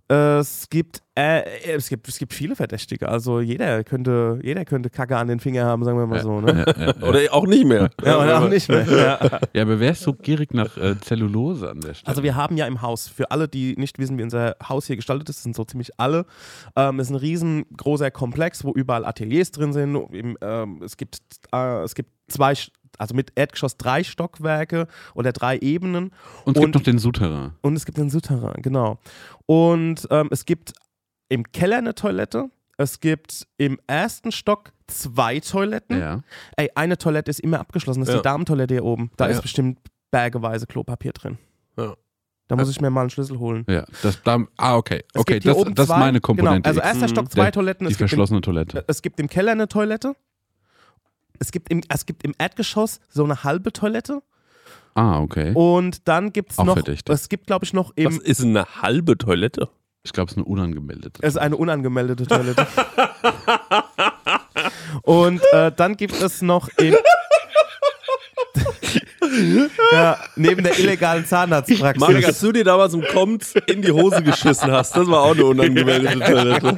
Es 0.06 0.68
gibt, 0.68 1.02
äh, 1.14 1.42
es 1.62 1.88
gibt, 1.88 2.08
es 2.08 2.18
gibt 2.18 2.34
viele 2.34 2.56
Verdächtige. 2.56 3.08
Also 3.08 3.40
jeder 3.40 3.82
könnte, 3.84 4.38
jeder 4.42 4.66
könnte 4.66 4.90
Kacke 4.90 5.16
an 5.16 5.28
den 5.28 5.40
Finger 5.40 5.64
haben, 5.64 5.82
sagen 5.82 5.96
wir 5.98 6.06
mal 6.06 6.20
so. 6.20 6.42
Ne? 6.42 6.64
Ja, 6.66 6.86
ja, 6.86 6.94
ja. 7.00 7.08
Oder 7.08 7.20
auch 7.32 7.46
nicht 7.46 7.64
mehr. 7.64 7.88
Ja, 8.04 8.22
oder 8.22 8.42
auch 8.42 8.48
nicht 8.48 8.68
mehr. 8.68 8.84
Ja. 8.84 9.40
ja, 9.54 9.62
aber 9.62 9.80
wer 9.80 9.92
ist 9.92 10.02
so 10.02 10.12
gierig 10.12 10.52
nach 10.52 10.76
äh, 10.76 11.00
Zellulose 11.00 11.70
an 11.70 11.80
der 11.80 11.94
Stelle? 11.94 12.08
Also 12.08 12.22
wir 12.22 12.36
haben 12.36 12.58
ja 12.58 12.66
im 12.66 12.82
Haus, 12.82 13.08
für 13.08 13.30
alle, 13.30 13.48
die 13.48 13.76
nicht 13.76 13.98
wissen, 13.98 14.18
wie 14.18 14.22
unser 14.22 14.56
Haus 14.68 14.86
hier 14.86 14.96
gestaltet 14.96 15.30
ist, 15.30 15.42
sind 15.42 15.56
so 15.56 15.64
ziemlich 15.64 15.98
alle, 15.98 16.26
ähm, 16.76 17.00
es 17.00 17.06
ist 17.06 17.12
ein 17.12 17.16
riesengroßer 17.16 18.10
Komplex, 18.10 18.62
wo 18.62 18.72
überall 18.72 19.06
Ateliers 19.06 19.52
drin 19.52 19.72
sind. 19.72 19.96
Im, 20.12 20.36
ähm, 20.42 20.82
es, 20.84 20.98
gibt, 20.98 21.18
äh, 21.52 21.82
es 21.82 21.94
gibt 21.94 22.10
zwei, 22.28 22.54
also 22.98 23.14
mit 23.14 23.32
Erdgeschoss 23.34 23.76
drei 23.76 24.04
Stockwerke 24.04 24.86
oder 25.14 25.32
drei 25.32 25.58
Ebenen 25.58 26.10
und 26.44 26.56
es 26.56 26.60
gibt 26.62 26.64
und- 26.66 26.74
noch 26.76 26.82
den 26.82 26.98
Souterrain. 26.98 27.52
und 27.62 27.76
es 27.76 27.84
gibt 27.84 27.98
den 27.98 28.10
Souterrain, 28.10 28.60
genau. 28.62 28.98
Und 29.46 30.06
ähm, 30.10 30.28
es 30.30 30.44
gibt 30.44 30.72
im 31.28 31.44
Keller 31.52 31.78
eine 31.78 31.94
Toilette. 31.94 32.50
Es 32.76 33.00
gibt 33.00 33.46
im 33.56 33.78
ersten 33.86 34.32
Stock 34.32 34.72
zwei 34.88 35.38
Toiletten. 35.40 35.98
Ja. 35.98 36.22
Ey, 36.56 36.70
eine 36.74 36.98
Toilette 36.98 37.30
ist 37.30 37.38
immer 37.40 37.60
abgeschlossen. 37.60 38.00
Das 38.00 38.08
ist 38.08 38.14
Ja. 38.14 38.20
die 38.20 38.24
Damentoilette 38.24 38.74
hier 38.74 38.84
oben. 38.84 39.10
Da 39.16 39.26
Ja. 39.26 39.32
ist 39.32 39.42
bestimmt 39.42 39.78
bergeweise 40.10 40.66
Klopapier 40.66 41.12
drin. 41.12 41.38
Ja. 41.78 41.94
Da 42.48 42.56
muss 42.56 42.68
ich 42.68 42.80
mir 42.80 42.90
mal 42.90 43.02
einen 43.02 43.10
Schlüssel 43.10 43.38
holen. 43.38 43.64
Ja, 43.70 43.84
das, 44.02 44.20
da, 44.22 44.44
ah, 44.58 44.76
okay. 44.76 45.02
Es 45.14 45.20
Okay, 45.20 45.34
gibt 45.40 45.46
das, 45.46 45.56
das 45.56 45.84
ist 45.84 45.86
zwei- 45.86 45.98
meine 45.98 46.20
Komponente. 46.20 46.68
Genau, 46.68 46.68
also 46.68 46.80
erster 46.80 47.08
Stock 47.08 47.30
zwei 47.32 47.44
Der- 47.44 47.52
Toiletten. 47.52 47.86
die 47.86 47.92
Es 47.92 47.96
gibt, 47.98 48.02
im, 48.02 48.08
verschlossene 48.08 48.40
Toilette. 48.42 48.84
es 48.86 49.00
gibt 49.00 49.18
im 49.18 49.28
Keller 49.28 49.52
eine 49.52 49.66
Toilette. 49.66 50.14
Es 51.38 51.52
gibt 51.52 51.70
im, 51.70 51.82
es 51.88 52.06
gibt 52.06 52.24
im 52.24 52.34
Erdgeschoss 52.38 53.00
so 53.08 53.24
eine 53.24 53.44
halbe 53.44 53.72
Toilette. 53.72 54.22
Ah, 54.94 55.20
okay. 55.20 55.52
Und 55.54 56.06
dann 56.08 56.32
gibt 56.32 56.52
es 56.52 56.58
noch, 56.58 56.74
verdächtig. 56.74 57.12
es 57.12 57.28
gibt 57.28 57.46
glaube 57.46 57.64
ich 57.64 57.72
noch 57.72 57.90
Was 57.96 57.96
im, 57.96 58.20
ist 58.20 58.42
eine 58.42 58.64
halbe 58.82 59.16
Toilette? 59.18 59.68
Ich 60.04 60.12
glaube, 60.12 60.26
es 60.30 60.32
ist 60.32 60.38
eine 60.38 60.46
unangemeldete. 60.46 61.20
es 61.22 61.34
ist 61.34 61.40
eine 61.40 61.56
unangemeldete 61.56 62.26
Toilette. 62.26 62.66
Und 65.02 65.40
äh, 65.52 65.72
dann 65.72 65.96
gibt 65.96 66.20
es 66.20 66.42
noch 66.42 66.68
im, 66.78 66.94
ja, 69.92 70.18
neben 70.36 70.62
der 70.64 70.78
illegalen 70.78 71.24
Zahnarztpraxis. 71.26 72.00
Marek, 72.00 72.26
als 72.26 72.40
du 72.40 72.52
dir 72.52 72.64
damals 72.64 72.94
im 72.94 73.02
Kommt 73.02 73.54
in 73.66 73.82
die 73.82 73.92
Hose 73.92 74.22
geschissen 74.22 74.70
hast, 74.70 74.96
das 74.96 75.06
war 75.08 75.22
auch 75.22 75.32
eine 75.34 75.44
unangemeldete 75.44 76.18
Toilette. 76.24 76.76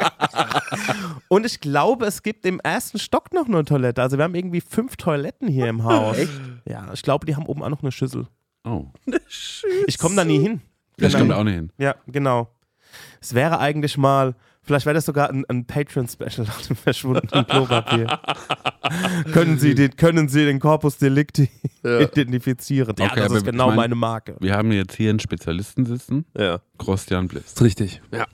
Und 1.29 1.47
ich 1.47 1.61
glaube, 1.61 2.07
es 2.07 2.23
gibt 2.23 2.47
im 2.47 2.61
ersten 2.61 2.99
Stock 2.99 3.33
noch 3.33 3.47
eine 3.47 3.65
Toilette. 3.65 4.03
Also 4.03 4.17
wir 4.19 4.25
haben 4.25 4.35
irgendwie 4.35 4.61
fünf 4.61 4.97
Toiletten 4.97 5.49
hier 5.49 5.67
im 5.69 5.85
Haus. 5.85 6.19
Echt? 6.19 6.31
Ja, 6.69 6.87
ich 6.93 7.03
glaube, 7.03 7.27
die 7.27 7.37
haben 7.37 7.47
oben 7.47 7.63
auch 7.63 7.69
noch 7.71 7.83
eine 7.83 7.93
Schüssel. 7.93 8.27
Oh. 8.65 8.87
Ich 9.87 9.99
komme 9.99 10.17
da 10.17 10.25
nie 10.25 10.39
hin. 10.39 10.61
Das 10.99 11.13
Genau. 11.13 11.25
kommt 11.25 11.33
auch 11.41 11.45
nicht 11.45 11.55
hin. 11.55 11.73
Ja, 11.79 11.95
genau. 12.07 12.49
Es 13.21 13.35
wäre 13.35 13.59
eigentlich 13.59 13.99
mal, 13.99 14.35
vielleicht 14.67 14.85
wäre 14.87 14.95
das 14.95 15.07
sogar 15.07 15.31
ein, 15.31 15.45
ein 15.49 15.65
Patreon-Special 15.67 16.47
nach 16.47 16.61
dem 16.63 16.77
verschwundenen 16.77 17.47
Klopapier. 17.47 18.21
können, 19.33 19.59
Sie 19.59 19.75
den, 19.75 19.97
können 19.97 20.29
Sie 20.29 20.45
den 20.45 20.61
Corpus 20.61 20.99
Delicti 20.99 21.49
identifizieren? 21.83 22.95
Ja, 22.99 23.07
Okay, 23.07 23.21
das 23.21 23.33
ist 23.33 23.45
genau 23.45 23.65
ich 23.65 23.69
mein- 23.71 23.77
meine 23.77 23.95
Marke. 23.95 24.37
Wir 24.41 24.55
haben 24.55 24.71
jetzt 24.73 24.95
hier 24.97 25.11
einen 25.11 25.21
Spezialisten 25.21 25.85
sitzen, 25.87 26.25
Ja, 26.37 26.61
Christian 26.79 27.29
Bliss. 27.29 27.61
richtig. 27.61 28.03
Ja. 28.13 28.27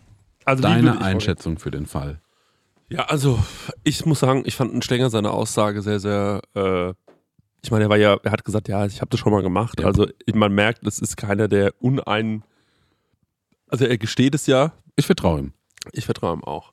Also 0.44 0.62
Deine 0.62 1.00
Einschätzung 1.00 1.58
für 1.58 1.70
den 1.70 1.86
Fall. 1.86 2.20
Ja, 2.88 3.04
also 3.04 3.38
ich 3.84 4.04
muss 4.06 4.20
sagen, 4.20 4.42
ich 4.44 4.56
fand 4.56 4.84
Stenger 4.84 5.08
seine 5.08 5.30
Aussage 5.30 5.80
sehr, 5.82 6.00
sehr. 6.00 6.42
Äh, 6.54 6.92
ich 7.64 7.70
meine, 7.70 7.84
er 7.84 7.90
war 7.90 7.96
ja, 7.96 8.16
er 8.22 8.32
hat 8.32 8.44
gesagt, 8.44 8.66
ja, 8.68 8.84
ich 8.86 9.00
habe 9.00 9.08
das 9.10 9.20
schon 9.20 9.32
mal 9.32 9.40
gemacht. 9.42 9.80
Ja. 9.80 9.86
Also 9.86 10.08
man 10.34 10.52
merkt, 10.52 10.84
das 10.84 10.98
ist 10.98 11.16
keiner, 11.16 11.46
der 11.48 11.72
unein. 11.80 12.42
Also 13.68 13.84
er 13.86 13.96
gesteht 13.98 14.34
es 14.34 14.46
ja. 14.46 14.72
Ich 14.96 15.06
vertraue 15.06 15.38
ihm. 15.38 15.52
Ich 15.92 16.04
vertraue 16.06 16.34
ihm 16.36 16.44
auch. 16.44 16.72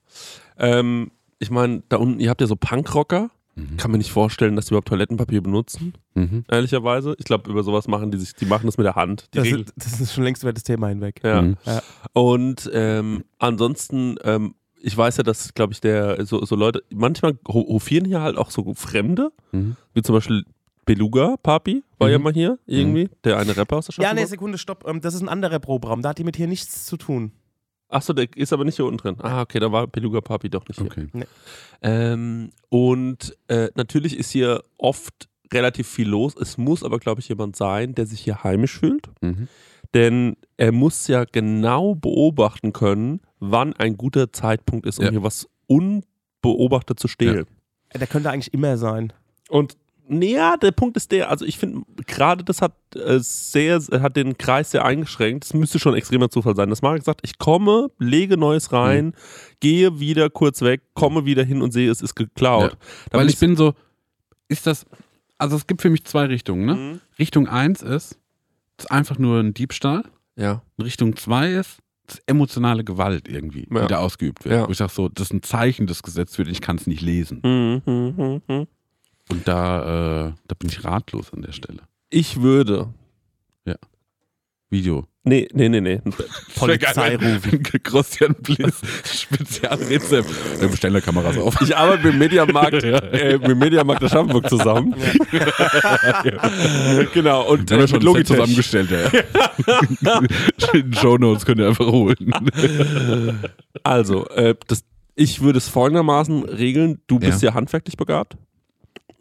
Ähm, 0.57 1.11
ich 1.39 1.49
meine, 1.51 1.83
da 1.89 1.97
unten, 1.97 2.19
ihr 2.19 2.29
habt 2.29 2.41
ja 2.41 2.47
so 2.47 2.55
Punkrocker. 2.55 3.29
Kann 3.75 3.91
mir 3.91 3.97
nicht 3.97 4.11
vorstellen, 4.11 4.55
dass 4.55 4.67
die 4.67 4.69
überhaupt 4.69 4.87
Toilettenpapier 4.87 5.41
benutzen, 5.43 5.91
Mhm. 6.13 6.45
ehrlicherweise. 6.49 7.13
Ich 7.19 7.25
glaube, 7.25 7.51
über 7.51 7.61
sowas 7.61 7.89
machen 7.89 8.09
die 8.09 8.17
sich, 8.17 8.33
die 8.33 8.45
machen 8.45 8.67
das 8.67 8.77
mit 8.77 8.85
der 8.85 8.95
Hand. 8.95 9.27
Die 9.33 9.37
Das 9.39 9.47
ist, 9.49 9.73
das 9.75 9.99
ist 9.99 10.13
schon 10.13 10.23
längst 10.23 10.43
über 10.43 10.53
das 10.53 10.63
Thema 10.63 10.87
hinweg. 10.87 11.19
ja. 11.25 11.41
Mhm. 11.41 11.57
Und 12.13 12.69
ähm, 12.73 13.25
ansonsten, 13.37 14.15
ähm, 14.23 14.55
ich 14.81 14.95
weiß 14.95 15.17
ja, 15.17 15.23
dass, 15.23 15.53
glaube 15.53 15.73
ich, 15.73 15.81
der 15.81 16.25
so, 16.25 16.45
so 16.45 16.55
Leute, 16.55 16.83
manchmal 16.89 17.33
ho- 17.49 17.67
hofieren 17.67 18.05
hier 18.05 18.21
halt 18.21 18.37
auch 18.37 18.49
so 18.49 18.73
Fremde, 18.75 19.31
Mhm. 19.51 19.75
wie 19.93 20.03
zum 20.03 20.15
Beispiel 20.15 20.45
Beluga 20.85 21.35
Papi, 21.43 21.83
war 21.97 22.07
Mhm. 22.07 22.11
ja 22.13 22.19
mal 22.19 22.33
hier 22.33 22.59
irgendwie, 22.65 23.09
der 23.25 23.39
eine 23.39 23.57
Rapper 23.57 23.77
aus 23.77 23.87
der 23.87 23.91
Stadt. 23.93 24.05
Ja, 24.05 24.13
nee, 24.13 24.23
Sekunde, 24.23 24.57
stopp. 24.57 24.85
Ähm, 24.87 25.01
Das 25.01 25.13
ist 25.15 25.21
ein 25.21 25.27
anderer 25.29 25.59
Proberaum. 25.59 26.01
Da 26.01 26.09
hat 26.09 26.17
die 26.17 26.23
mit 26.23 26.37
hier 26.37 26.47
nichts 26.47 26.85
zu 26.85 26.95
tun. 26.95 27.33
Achso, 27.89 28.13
der 28.13 28.27
ist 28.35 28.53
aber 28.53 28.63
nicht 28.65 28.75
hier 28.75 28.85
unten 28.85 28.97
drin. 28.97 29.15
Ah, 29.19 29.41
okay, 29.41 29.59
da 29.59 29.71
war 29.71 29.87
Beluga 29.87 30.21
Papi 30.21 30.49
doch 30.49 30.67
nicht 30.67 30.79
hier. 30.79 30.87
Okay. 30.87 31.25
Ähm, 31.81 32.51
und 32.69 33.35
äh, 33.47 33.69
natürlich 33.75 34.17
ist 34.17 34.31
hier 34.31 34.63
oft 34.77 35.27
relativ 35.51 35.87
viel 35.87 36.07
los. 36.07 36.35
Es 36.39 36.57
muss 36.59 36.83
aber, 36.83 36.99
glaube 36.99 37.21
ich, 37.21 37.29
jemand 37.29 37.55
sein, 37.55 37.95
der 37.95 38.05
sich 38.05 38.21
hier 38.21 38.43
heimisch 38.43 38.77
fühlt. 38.77 39.09
Mhm. 39.21 39.47
Denn 39.95 40.37
er 40.57 40.71
muss 40.71 41.07
ja 41.07 41.25
genau 41.25 41.95
beobachten 41.95 42.73
können, 42.73 43.21
wann 43.39 43.73
ein 43.73 43.97
guter 43.97 44.31
Zeitpunkt 44.31 44.85
ist, 44.85 44.99
um 44.99 45.05
Ja. 45.05 45.11
hier 45.11 45.23
was 45.23 45.47
unbeobachtet 45.65 46.99
zu 46.99 47.07
stehlen. 47.07 47.45
Der 47.95 48.05
könnte 48.05 48.29
eigentlich 48.29 48.53
immer 48.53 48.77
sein. 48.77 49.13
Und 49.49 49.77
naja, 50.09 50.57
der 50.57 50.71
Punkt 50.71 50.97
ist 50.97 51.11
der, 51.11 51.29
also 51.29 51.45
ich 51.45 51.57
finde, 51.57 51.83
gerade 52.07 52.43
das 52.43 52.61
hat 52.61 52.73
äh, 52.95 53.19
sehr, 53.19 53.79
hat 54.01 54.15
den 54.15 54.37
Kreis 54.37 54.71
sehr 54.71 54.83
eingeschränkt. 54.83 55.45
Es 55.45 55.53
müsste 55.53 55.79
schon 55.79 55.93
ein 55.93 55.97
extremer 55.97 56.29
Zufall 56.29 56.55
sein. 56.55 56.69
Das 56.69 56.81
Marek 56.81 57.03
sagt, 57.03 57.21
ich 57.23 57.37
komme, 57.37 57.89
lege 57.99 58.35
Neues 58.37 58.71
rein, 58.71 59.05
Mhm. 59.07 59.13
gehe 59.59 59.99
wieder 59.99 60.29
kurz 60.29 60.61
weg, 60.61 60.81
komme 60.93 61.25
wieder 61.25 61.43
hin 61.43 61.61
und 61.61 61.71
sehe, 61.71 61.89
es 61.91 62.01
ist 62.01 62.15
geklaut. 62.15 62.71
Ja. 63.13 63.19
Weil 63.19 63.29
ich 63.29 63.37
bin 63.39 63.55
so, 63.55 63.73
ist 64.47 64.65
das, 64.67 64.85
also 65.37 65.55
es 65.55 65.67
gibt 65.67 65.81
für 65.81 65.89
mich 65.89 66.03
zwei 66.05 66.25
Richtungen. 66.25 66.65
Ne? 66.65 66.73
Mhm. 66.75 66.99
Richtung 67.19 67.47
1 67.47 67.81
ist, 67.83 68.17
es 68.77 68.85
ist 68.85 68.91
einfach 68.91 69.17
nur 69.19 69.39
ein 69.39 69.53
Diebstahl. 69.53 70.03
Ja. 70.35 70.63
Richtung 70.81 71.15
2 71.15 71.51
ist, 71.53 71.77
es 72.07 72.15
ist 72.15 72.23
emotionale 72.25 72.83
Gewalt 72.83 73.27
irgendwie, 73.27 73.67
Ja. 73.71 73.81
die 73.83 73.87
da 73.89 73.97
ausgeübt 73.99 74.43
wird. 74.45 74.55
Ja. 74.55 74.67
Wo 74.67 74.71
ich 74.71 74.77
sage 74.77 74.91
so, 74.91 75.09
das 75.09 75.27
ist 75.27 75.33
ein 75.33 75.43
Zeichen, 75.43 75.85
das 75.85 76.01
gesetzt 76.01 76.37
wird, 76.39 76.47
ich 76.47 76.61
kann 76.61 76.77
es 76.77 76.87
nicht 76.87 77.01
lesen. 77.01 77.41
Mhm, 77.43 77.81
mhm, 77.85 78.41
mhm. 78.47 78.67
Und 79.31 79.47
da, 79.47 80.27
äh, 80.29 80.33
da 80.47 80.55
bin 80.57 80.69
ich 80.69 80.83
ratlos 80.83 81.31
an 81.33 81.41
der 81.41 81.51
Stelle. 81.51 81.79
Ich 82.09 82.41
würde. 82.41 82.93
Video. 84.71 85.07
Nee, 85.23 85.47
nee, 85.51 85.67
nee, 85.67 85.81
nee. 85.81 85.99
Polizei 86.55 87.15
rufen. 87.15 87.63
Christian 87.63 88.35
Bliss, 88.35 88.79
Spezialrezept. 89.03 90.29
Wir 90.61 90.67
bestellen 90.67 90.93
da 90.93 91.01
Kameras 91.01 91.39
auf. 91.39 91.59
Ich 91.61 91.75
arbeite 91.75 92.03
mit 92.03 92.13
dem 92.13 92.19
Mediamarkt, 92.19 92.83
Ja. 92.83 92.99
äh, 92.99 93.39
mit 93.39 93.57
Mediamarkt 93.57 94.03
der 94.03 94.09
Schaffenburg 94.09 94.47
zusammen. 94.47 94.93
genau, 97.13 97.49
und 97.51 97.67
Wir 97.69 97.77
äh, 97.77 97.81
haben 97.81 97.87
schon 97.87 97.97
mit 97.97 98.03
ein 98.03 98.03
Set 98.03 98.03
Logitech. 98.03 98.27
zusammengestellt, 98.27 98.91
ja. 98.91 100.19
In 100.73 100.91
den 100.91 100.93
Shownotes 100.93 101.45
könnt 101.47 101.59
ihr 101.61 101.67
einfach 101.67 101.87
holen. 101.87 102.31
Also, 103.83 104.27
äh, 104.29 104.53
das, 104.67 104.83
ich 105.15 105.41
würde 105.41 105.57
es 105.57 105.67
folgendermaßen 105.67 106.43
regeln. 106.45 107.01
Du 107.07 107.17
bist 107.19 107.41
ja. 107.41 107.55
handwerklich 107.55 107.97
begabt. 107.97 108.37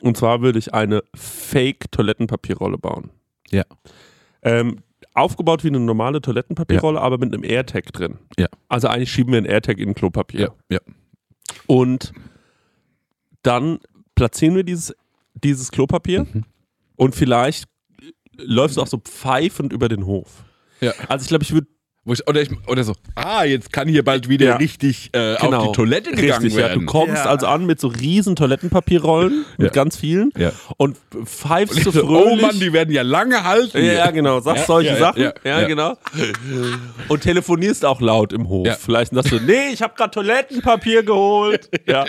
Und 0.00 0.16
zwar 0.16 0.40
würde 0.42 0.58
ich 0.58 0.74
eine 0.74 1.02
Fake-Toilettenpapierrolle 1.14 2.78
bauen. 2.78 3.10
Ja. 3.50 3.64
Ähm, 4.42 4.82
aufgebaut 5.14 5.64
wie 5.64 5.68
eine 5.68 5.80
normale 5.80 6.20
Toilettenpapierrolle, 6.20 7.00
aber 7.00 7.18
mit 7.18 7.34
einem 7.34 7.44
AirTag 7.44 7.92
drin. 7.92 8.18
Ja. 8.38 8.46
Also 8.68 8.88
eigentlich 8.88 9.10
schieben 9.10 9.32
wir 9.32 9.40
ein 9.40 9.44
AirTag 9.46 9.78
in 9.78 9.94
Klopapier. 9.94 10.54
ja. 10.70 10.78
Und 11.66 12.12
dann 13.42 13.78
platzieren 14.14 14.54
wir 14.54 14.64
dieses, 14.64 14.94
dieses 15.34 15.70
Klopapier 15.70 16.24
Mhm. 16.32 16.44
und 16.96 17.14
vielleicht 17.14 17.64
läufst 18.36 18.76
du 18.76 18.82
auch 18.82 18.86
so 18.86 18.98
pfeifend 18.98 19.72
über 19.72 19.88
den 19.88 20.06
Hof. 20.06 20.44
Ja. 20.80 20.92
Also 21.08 21.22
ich 21.24 21.28
glaube, 21.28 21.44
ich 21.44 21.52
würde 21.52 21.66
ich, 22.12 22.26
oder, 22.28 22.40
ich, 22.42 22.48
oder 22.66 22.84
so, 22.84 22.94
ah, 23.14 23.44
jetzt 23.44 23.72
kann 23.72 23.88
hier 23.88 24.04
bald 24.04 24.28
wieder 24.28 24.46
Ja. 24.46 24.56
richtig 24.56 25.10
äh, 25.12 25.36
genau, 25.40 25.58
auf 25.58 25.66
die 25.68 25.76
Toilette 25.76 26.10
gegangen 26.12 26.42
richtig, 26.44 26.52
ja, 26.54 26.68
werden. 26.68 26.80
du 26.80 26.86
kommst 26.86 27.16
Ja. 27.24 27.26
also 27.26 27.46
an 27.46 27.66
mit 27.66 27.80
so 27.80 27.88
riesen 27.88 28.36
Toilettenpapierrollen, 28.36 29.44
mit 29.56 29.66
Ja. 29.68 29.72
ganz 29.72 29.96
vielen 29.96 30.32
Ja. 30.36 30.52
und 30.76 30.96
pfeifst 31.24 31.76
Und 31.76 31.82
so 31.84 31.90
so, 31.90 32.06
fröhlich. 32.06 32.32
oh 32.32 32.36
Mann, 32.46 32.58
die 32.60 32.72
werden 32.72 32.92
ja 32.92 33.02
lange 33.02 33.42
halten. 33.44 33.78
ja, 33.84 33.92
ja, 33.92 34.10
genau, 34.10 34.40
sagst 34.40 34.62
Ja, 34.62 34.66
solche 34.66 34.88
ja, 34.90 34.94
ja, 34.94 35.00
Sachen. 35.00 35.22
ja, 35.22 35.32
Ja, 35.44 35.60
ja. 35.62 35.66
genau. 35.66 35.96
Und 37.08 37.22
telefonierst 37.22 37.84
auch 37.84 38.00
laut 38.00 38.32
im 38.32 38.48
Hof. 38.48 38.66
Ja. 38.66 38.74
Vielleicht 38.74 39.14
sagst 39.14 39.32
du, 39.32 39.40
nee, 39.40 39.68
ich 39.72 39.82
habe 39.82 39.94
gerade 39.96 40.10
Toilettenpapier 40.10 41.02
geholt. 41.02 41.68
Ja. 41.86 42.04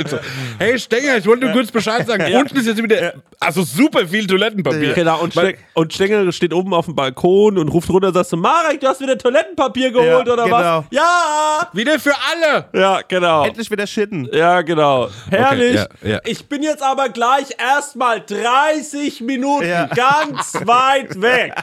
Hey 0.57 0.77
Stenger, 0.77 1.17
ich 1.17 1.25
wollte 1.25 1.45
nur 1.45 1.53
kurz 1.53 1.71
Bescheid 1.71 2.05
sagen. 2.05 2.23
Unten 2.35 2.57
ist 2.57 2.65
jetzt 2.67 2.83
wieder, 2.83 3.13
also 3.39 3.63
super 3.63 4.05
viel 4.07 4.27
Toilettenpapier. 4.27 4.93
Genau, 4.93 5.21
und, 5.21 5.33
Weil- 5.35 5.49
Ste 5.55 5.57
und 5.73 5.93
Stengel 5.93 6.31
steht 6.33 6.53
oben 6.53 6.73
auf 6.73 6.85
dem 6.85 6.95
Balkon 6.95 7.57
und 7.57 7.69
ruft 7.69 7.89
runter 7.89 8.09
und 8.09 8.13
sagt 8.13 8.29
so, 8.29 8.35
Marek, 8.37 8.81
du 8.81 8.87
hast 8.87 8.99
wieder 8.99 9.17
Toilettenpapier 9.17 9.88
geholt 9.91 10.27
Ja, 10.27 10.33
oder 10.33 10.43
genau. 10.45 10.79
was? 10.79 10.85
Ja! 10.91 11.69
Wieder 11.73 11.99
für 11.99 12.13
alle. 12.31 12.65
Ja, 12.73 13.01
genau. 13.07 13.45
Endlich 13.45 13.69
wieder 13.71 13.85
shitten. 13.87 14.27
Ja, 14.31 14.61
genau. 14.61 15.09
Herrlich. 15.29 15.75
ja, 15.75 15.87
ja. 16.09 16.19
Ich 16.25 16.47
bin 16.47 16.63
jetzt 16.63 16.81
aber 16.83 17.09
gleich 17.09 17.47
erstmal 17.57 18.21
30 18.21 19.21
Minuten 19.21 19.67
Ja. 19.67 19.85
ganz 19.87 20.53
weit 20.65 21.21
weg. 21.21 21.53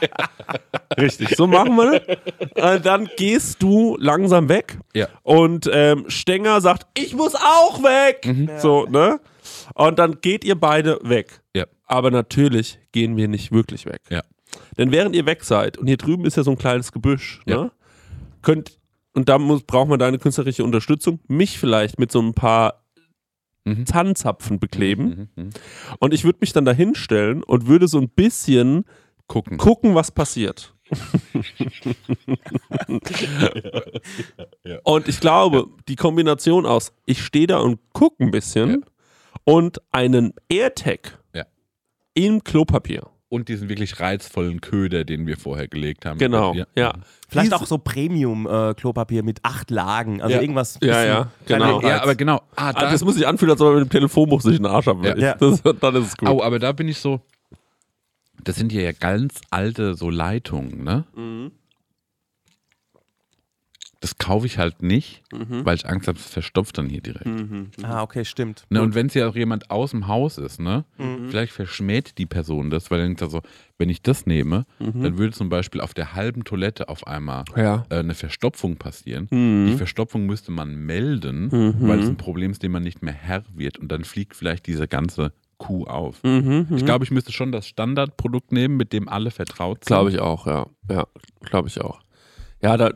Richtig, 0.99 1.35
so 1.35 1.47
machen 1.47 1.75
wir 1.75 1.99
das. 1.99 2.75
Äh, 2.77 2.81
dann 2.81 3.09
gehst 3.17 3.61
du 3.61 3.97
langsam 3.99 4.49
weg. 4.49 4.77
Ja. 4.93 5.07
Und 5.23 5.69
ähm, 5.71 6.05
Stenger 6.07 6.61
sagt, 6.61 6.87
ich 6.97 7.15
muss 7.15 7.35
auch 7.35 7.83
weg. 7.83 8.25
Mhm. 8.25 8.49
So, 8.59 8.85
ne? 8.85 9.19
Und 9.75 9.99
dann 9.99 10.19
geht 10.21 10.43
ihr 10.43 10.55
beide 10.59 10.99
weg. 11.03 11.41
Ja. 11.55 11.65
Aber 11.85 12.11
natürlich 12.11 12.79
gehen 12.91 13.15
wir 13.17 13.27
nicht 13.27 13.51
wirklich 13.51 13.85
weg. 13.85 14.01
Ja. 14.09 14.21
Denn 14.77 14.91
während 14.91 15.15
ihr 15.15 15.25
weg 15.25 15.43
seid, 15.43 15.77
und 15.77 15.87
hier 15.87 15.97
drüben 15.97 16.25
ist 16.25 16.37
ja 16.37 16.43
so 16.43 16.51
ein 16.51 16.57
kleines 16.57 16.91
Gebüsch, 16.91 17.41
Ja. 17.45 17.63
ne? 17.63 17.71
Könnt, 18.47 18.79
und 19.13 19.27
da 19.27 19.37
muss, 19.39 19.63
braucht 19.63 19.89
man 19.89 19.99
deine 19.99 20.19
künstlerische 20.19 20.63
Unterstützung, 20.63 21.19
mich 21.27 21.59
vielleicht 21.59 21.99
mit 21.99 22.11
so 22.11 22.21
ein 22.21 22.33
paar 22.33 22.85
Mhm. 23.67 23.85
Zahnzapfen 23.85 24.59
bekleben. 24.59 25.29
Mhm, 25.35 25.43
mhm. 25.43 25.49
Und 25.99 26.13
ich 26.13 26.23
würde 26.23 26.37
mich 26.39 26.53
dann 26.53 26.63
da 26.63 26.71
hinstellen 26.71 27.43
und 27.43 27.67
würde 27.67 27.89
so 27.89 27.99
ein 27.99 28.07
bisschen 28.07 28.85
Gucken. 29.27 29.57
gucken, 29.57 29.93
was 29.93 30.11
passiert. 30.11 30.73
Und 34.85 35.09
ich 35.09 35.19
glaube, 35.19 35.67
die 35.89 35.97
Kombination 35.97 36.65
aus, 36.65 36.93
ich 37.05 37.21
stehe 37.21 37.47
da 37.47 37.57
und 37.57 37.81
gucke 37.91 38.23
ein 38.23 38.31
bisschen 38.31 38.85
und 39.43 39.81
einen 39.91 40.33
AirTag 40.47 41.19
im 42.13 42.41
Klopapier. 42.41 43.09
Und 43.29 43.49
diesen 43.49 43.67
wirklich 43.67 43.99
reizvollen 43.99 44.61
Köder, 44.61 45.03
den 45.03 45.27
wir 45.27 45.35
vorher 45.37 45.67
gelegt 45.67 46.05
haben. 46.05 46.17
Genau, 46.17 46.53
ja. 46.75 46.93
Vielleicht 47.27 47.47
Diese- 47.51 47.55
auch 47.57 47.65
so 47.65 47.77
Premium-Klopapier 47.77 49.21
mit 49.23 49.39
acht 49.43 49.69
Lagen. 49.69 50.21
Also 50.21 50.35
Ja. 50.35 50.41
irgendwas. 50.41 50.79
Ja, 50.81 51.03
ja, 51.03 51.31
genau. 51.45 51.81
Ja, 51.81 52.01
aber 52.03 52.15
genau. 52.15 52.37
Ah, 52.55 52.69
Ah, 52.69 52.73
da, 52.73 52.89
das 52.91 53.03
muss 53.03 53.15
sich 53.15 53.27
anfühlen, 53.27 53.51
als 53.51 53.59
ob 53.59 53.67
man 53.67 53.79
mit 53.79 53.89
dem 53.89 53.91
Telefonbuch 53.91 54.39
sich 54.41 54.55
den 54.57 54.65
Arsch 54.65 54.87
abwäscht. 54.87 55.17
Ja. 55.17 55.33
Das, 55.35 55.61
dann 55.81 55.95
ist 55.95 56.07
es 56.07 56.17
gut. 56.17 56.29
Au, 56.29 56.41
aber 56.41 56.57
da 56.59 56.71
bin 56.71 56.87
ich 56.87 56.99
so. 56.99 57.19
Das 58.45 58.55
sind 58.55 58.71
ja 58.71 58.91
ganz 58.93 59.41
alte 59.49 59.95
so 59.95 60.09
Leitungen, 60.09 60.83
ne? 60.85 61.03
Mhm. 61.15 61.51
Das 63.99 64.17
kaufe 64.19 64.45
ich 64.45 64.57
halt 64.59 64.83
nicht, 64.83 65.23
Mhm. 65.33 65.65
weil 65.65 65.75
ich 65.75 65.87
Angst 65.89 66.07
habe, 66.07 66.17
es 66.19 66.25
verstopft 66.27 66.77
dann 66.77 66.87
hier 66.87 67.01
direkt. 67.01 67.27
Ah, 67.83 68.03
okay, 68.03 68.25
stimmt. 68.25 68.63
Ne, 68.69 68.81
und 68.81 68.93
wenn 68.95 69.07
es 69.07 69.13
ja 69.15 69.27
auch 69.27 69.35
jemand 69.35 69.71
aus 69.71 69.91
dem 69.91 70.07
Haus 70.07 70.37
ist, 70.37 70.59
ne, 70.59 70.85
Mhm. 70.99 71.29
vielleicht 71.29 71.51
verschmäht 71.51 72.17
die 72.19 72.25
Person 72.27 72.69
das, 72.69 72.91
weil 72.91 72.99
dann 72.99 73.07
denkt 73.07 73.21
er 73.21 73.29
so, 73.29 73.41
wenn 73.79 73.89
ich 73.89 74.01
das 74.03 74.25
nehme, 74.27 74.65
Mhm. 74.79 75.01
dann 75.01 75.17
würde 75.17 75.33
zum 75.33 75.49
Beispiel 75.49 75.81
auf 75.81 75.93
der 75.93 76.13
halben 76.13 76.43
Toilette 76.43 76.89
auf 76.89 77.07
einmal 77.07 77.43
Ja. 77.55 77.85
äh, 77.89 77.95
eine 77.99 78.13
Verstopfung 78.13 78.77
passieren. 78.77 79.27
Mhm. 79.31 79.65
Die 79.67 79.75
Verstopfung 79.77 80.25
müsste 80.27 80.51
man 80.51 80.75
melden, 80.75 81.49
weil 81.79 81.99
es 81.99 82.07
ein 82.07 82.17
Problem 82.17 82.51
ist, 82.51 82.61
dem 82.63 82.73
man 82.73 82.83
nicht 82.83 83.01
mehr 83.01 83.13
Herr 83.13 83.43
wird 83.55 83.77
und 83.79 83.91
dann 83.91 84.03
fliegt 84.03 84.35
vielleicht 84.35 84.67
diese 84.67 84.87
ganze 84.87 85.31
Kuh 85.57 85.85
auf. 85.85 86.23
Mhm, 86.23 86.67
Ich 86.75 86.85
glaube, 86.85 87.03
ich 87.03 87.09
müsste 87.09 87.31
schon 87.31 87.51
das 87.51 87.67
Standardprodukt 87.67 88.51
nehmen, 88.51 88.77
mit 88.77 88.93
dem 88.93 89.09
alle 89.09 89.31
vertraut 89.31 89.79
sind. 89.83 89.87
Glaube 89.87 90.11
ich 90.11 90.19
auch, 90.19 90.45
ja. 90.45 90.67
Ja, 90.87 91.07
glaube 91.41 91.67
ich 91.67 91.81
auch. 91.81 91.99
Ja, 92.61 92.77
da, 92.77 92.91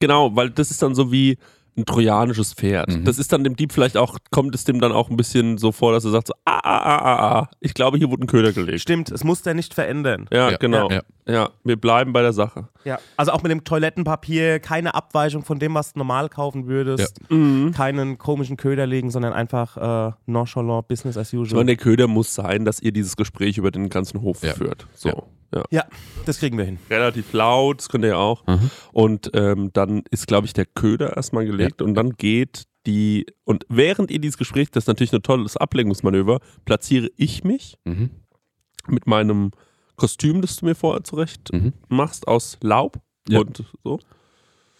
genau, 0.00 0.34
weil 0.36 0.50
das 0.50 0.70
ist 0.70 0.82
dann 0.82 0.94
so 0.94 1.12
wie 1.12 1.38
ein 1.74 1.86
trojanisches 1.86 2.52
Pferd. 2.52 2.90
Mhm. 2.90 3.04
Das 3.06 3.18
ist 3.18 3.32
dann 3.32 3.44
dem 3.44 3.56
Dieb 3.56 3.72
vielleicht 3.72 3.96
auch, 3.96 4.18
kommt 4.30 4.54
es 4.54 4.64
dem 4.64 4.78
dann 4.78 4.92
auch 4.92 5.08
ein 5.08 5.16
bisschen 5.16 5.56
so 5.56 5.72
vor, 5.72 5.92
dass 5.92 6.04
er 6.04 6.10
sagt 6.10 6.26
so, 6.26 6.34
ah, 6.44 6.60
ah, 6.62 6.78
ah, 6.82 6.98
ah, 6.98 7.38
ah, 7.40 7.48
ich 7.60 7.72
glaube, 7.72 7.96
hier 7.96 8.10
wurde 8.10 8.24
ein 8.24 8.26
Köder 8.26 8.52
gelegt. 8.52 8.80
Stimmt, 8.82 9.10
es 9.10 9.24
muss 9.24 9.40
der 9.40 9.54
nicht 9.54 9.72
verändern. 9.72 10.26
Ja, 10.30 10.50
Ja, 10.50 10.56
genau. 10.58 10.90
ja. 10.90 11.00
Ja. 11.26 11.50
wir 11.64 11.76
bleiben 11.80 12.12
bei 12.12 12.20
der 12.20 12.34
Sache. 12.34 12.68
Ja. 12.84 12.98
Also 13.16 13.32
auch 13.32 13.42
mit 13.42 13.50
dem 13.52 13.64
Toilettenpapier 13.64 14.58
keine 14.60 14.94
Abweichung 14.94 15.44
von 15.44 15.58
dem, 15.58 15.72
was 15.72 15.94
du 15.94 16.00
normal 16.00 16.28
kaufen 16.28 16.66
würdest. 16.66 17.18
Mhm. 17.30 17.72
Keinen 17.74 18.18
komischen 18.18 18.58
Köder 18.58 18.86
legen, 18.86 19.10
sondern 19.10 19.32
einfach 19.32 20.08
äh, 20.10 20.12
nonchalant, 20.26 20.88
Business 20.88 21.16
as 21.16 21.32
usual. 21.32 21.60
meine, 21.60 21.74
der 21.74 21.76
Köder 21.76 22.06
muss 22.06 22.34
sein, 22.34 22.66
dass 22.66 22.80
ihr 22.80 22.92
dieses 22.92 23.16
Gespräch 23.16 23.56
über 23.56 23.70
den 23.70 23.88
ganzen 23.88 24.20
Hof 24.20 24.42
Ja. 24.42 24.52
führt. 24.52 24.86
So. 24.94 25.24
Ja. 25.54 25.58
Ja. 25.58 25.64
ja, 25.70 25.84
das 26.26 26.38
kriegen 26.38 26.56
wir 26.58 26.64
hin. 26.64 26.78
Relativ 26.90 27.32
laut, 27.32 27.78
das 27.80 27.88
könnt 27.88 28.04
ihr 28.04 28.10
ja 28.10 28.16
auch. 28.16 28.46
Mhm. 28.46 28.70
Und 28.92 29.30
ähm, 29.34 29.70
dann 29.72 30.02
ist, 30.10 30.26
glaube 30.26 30.46
ich, 30.46 30.52
der 30.52 30.66
Köder 30.66 31.16
erstmal 31.16 31.44
gelegt 31.44 31.82
und 31.82 31.94
dann 31.94 32.10
geht 32.12 32.64
die, 32.86 33.26
und 33.44 33.64
während 33.68 34.10
ihr 34.10 34.18
dieses 34.18 34.38
Gespräch, 34.38 34.70
das 34.70 34.84
ist 34.84 34.88
natürlich 34.88 35.12
ein 35.12 35.22
tolles 35.22 35.56
Ablenkungsmanöver, 35.56 36.40
platziere 36.64 37.10
ich 37.16 37.44
mich 37.44 37.76
Mhm. 37.84 38.10
mit 38.88 39.06
meinem 39.06 39.50
Kostüm, 39.96 40.40
das 40.40 40.56
du 40.56 40.64
mir 40.66 40.74
vorher 40.74 41.04
zurecht 41.04 41.52
Mhm. 41.52 41.74
machst, 41.88 42.26
aus 42.26 42.58
Laub 42.62 42.98
Ja. 43.28 43.40
und 43.40 43.62
so. 43.84 44.00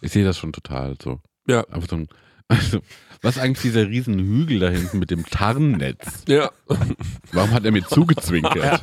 Ich 0.01 0.11
sehe 0.11 0.25
das 0.25 0.37
schon 0.39 0.53
total 0.53 0.97
so. 1.01 1.21
Ja. 1.47 1.65
Einfach 1.69 1.89
so 1.91 1.97
ein, 1.97 2.09
also, 2.53 2.81
was 3.23 3.37
ist 3.37 3.43
eigentlich 3.43 3.63
dieser 3.63 3.89
riesen 3.89 4.19
Hügel 4.19 4.59
da 4.59 4.69
hinten 4.69 4.99
mit 4.99 5.11
dem 5.11 5.25
Tarnnetz? 5.25 6.25
Ja. 6.27 6.51
Warum 7.33 7.53
hat 7.53 7.65
er 7.65 7.71
mir 7.71 7.85
zugezwinkert? 7.87 8.83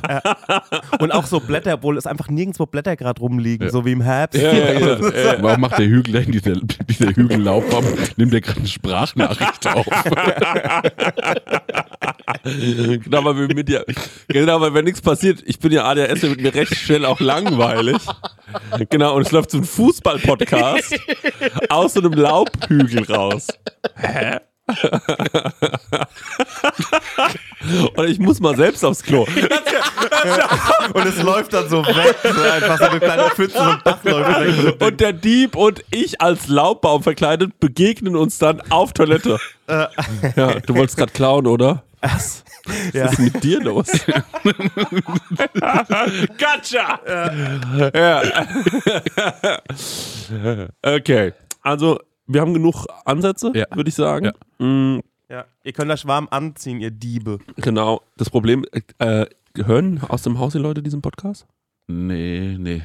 Und 0.98 1.12
auch 1.12 1.26
so 1.26 1.40
Blätter, 1.40 1.74
obwohl 1.74 1.98
es 1.98 2.06
einfach 2.06 2.28
nirgendwo 2.28 2.64
Blätter 2.64 2.96
gerade 2.96 3.20
rumliegen, 3.20 3.66
Ja. 3.66 3.72
so 3.72 3.84
wie 3.84 3.92
im 3.92 4.00
Herbst. 4.00 4.40
Ja, 4.40 4.52
ja, 4.52 4.72
ja, 4.72 4.96
ja. 4.96 5.42
Warum 5.42 5.60
macht 5.60 5.78
der 5.78 5.86
Hügel 5.86 6.14
da 6.14 6.20
in 6.20 6.32
dieser, 6.32 6.54
dieser 6.54 7.14
Hügellaufbaum? 7.14 7.84
Nimmt 8.16 8.32
der 8.32 8.40
gerade 8.40 8.60
eine 8.60 8.68
Sprachnachricht 8.68 9.66
auf? 9.66 9.86
genau, 12.44 13.24
weil, 13.24 13.36
wir 13.36 13.54
mit 13.54 13.68
dir, 13.68 13.84
genau, 14.28 14.60
weil 14.60 14.72
wenn 14.74 14.84
nichts 14.84 15.00
passiert, 15.02 15.42
ich 15.44 15.58
bin 15.58 15.72
ja 15.72 15.84
ADHS, 15.84 16.22
wird 16.22 16.40
mir 16.40 16.54
recht 16.54 16.74
schnell 16.76 17.04
auch 17.04 17.20
langweilig. 17.20 17.98
Genau, 18.88 19.16
und 19.16 19.22
es 19.22 19.32
läuft 19.32 19.50
so 19.50 19.58
ein 19.58 19.64
Fußball-Podcast 19.64 20.98
aus 21.68 21.94
so 21.94 22.00
einem 22.00 22.12
Laubhügel 22.12 23.04
raus. 23.12 23.48
Hä? 23.96 24.38
Und 27.96 28.08
ich 28.08 28.18
muss 28.18 28.40
mal 28.40 28.56
selbst 28.56 28.84
aufs 28.84 29.02
Klo. 29.02 29.26
Und 30.92 31.06
es 31.06 31.22
läuft 31.22 31.52
dann 31.52 31.68
so 31.68 31.84
weg, 31.84 32.16
so 32.22 32.42
einfach 32.42 32.78
so 32.78 32.84
eine 32.84 33.00
kleine 33.00 33.30
Pfütze 33.30 33.58
und 33.58 33.84
läuft 33.84 34.04
weg. 34.04 34.80
Und 34.80 35.00
der 35.00 35.12
Dieb 35.12 35.56
und 35.56 35.82
ich 35.90 36.20
als 36.20 36.46
Laubbaum 36.48 37.02
verkleidet 37.02 37.58
begegnen 37.58 38.14
uns 38.16 38.38
dann 38.38 38.60
auf 38.70 38.92
Toilette. 38.92 39.38
Ja, 39.68 39.90
du 40.60 40.74
wolltest 40.74 40.96
gerade 40.96 41.12
klauen, 41.12 41.46
oder? 41.46 41.82
Was? 42.00 42.44
Was 42.92 42.92
Ja. 42.94 43.06
ist 43.06 43.18
mit 43.18 43.42
dir 43.42 43.60
los? 43.62 43.86
gotcha! 46.38 47.00
Ja. 47.94 48.22
okay, 50.96 51.32
also 51.62 51.98
wir 52.26 52.40
haben 52.40 52.54
genug 52.54 52.86
Ansätze, 53.04 53.52
Ja. 53.54 53.66
würde 53.74 53.88
ich 53.88 53.94
sagen. 53.94 54.26
Ja. 54.26 54.32
Mm, 54.66 55.00
Ja. 55.28 55.44
Ihr 55.64 55.72
könnt 55.72 55.90
euch 55.90 56.06
warm 56.06 56.26
anziehen, 56.30 56.80
ihr 56.80 56.90
Diebe. 56.90 57.38
genau, 57.56 58.02
das 58.16 58.30
Problem, 58.30 58.64
äh, 58.98 59.26
hören 59.56 60.00
aus 60.08 60.22
dem 60.22 60.38
Haus 60.38 60.52
die 60.52 60.58
Leute 60.58 60.82
diesen 60.82 61.02
Podcast? 61.02 61.46
Nee, 61.90 62.56
nee. 62.58 62.82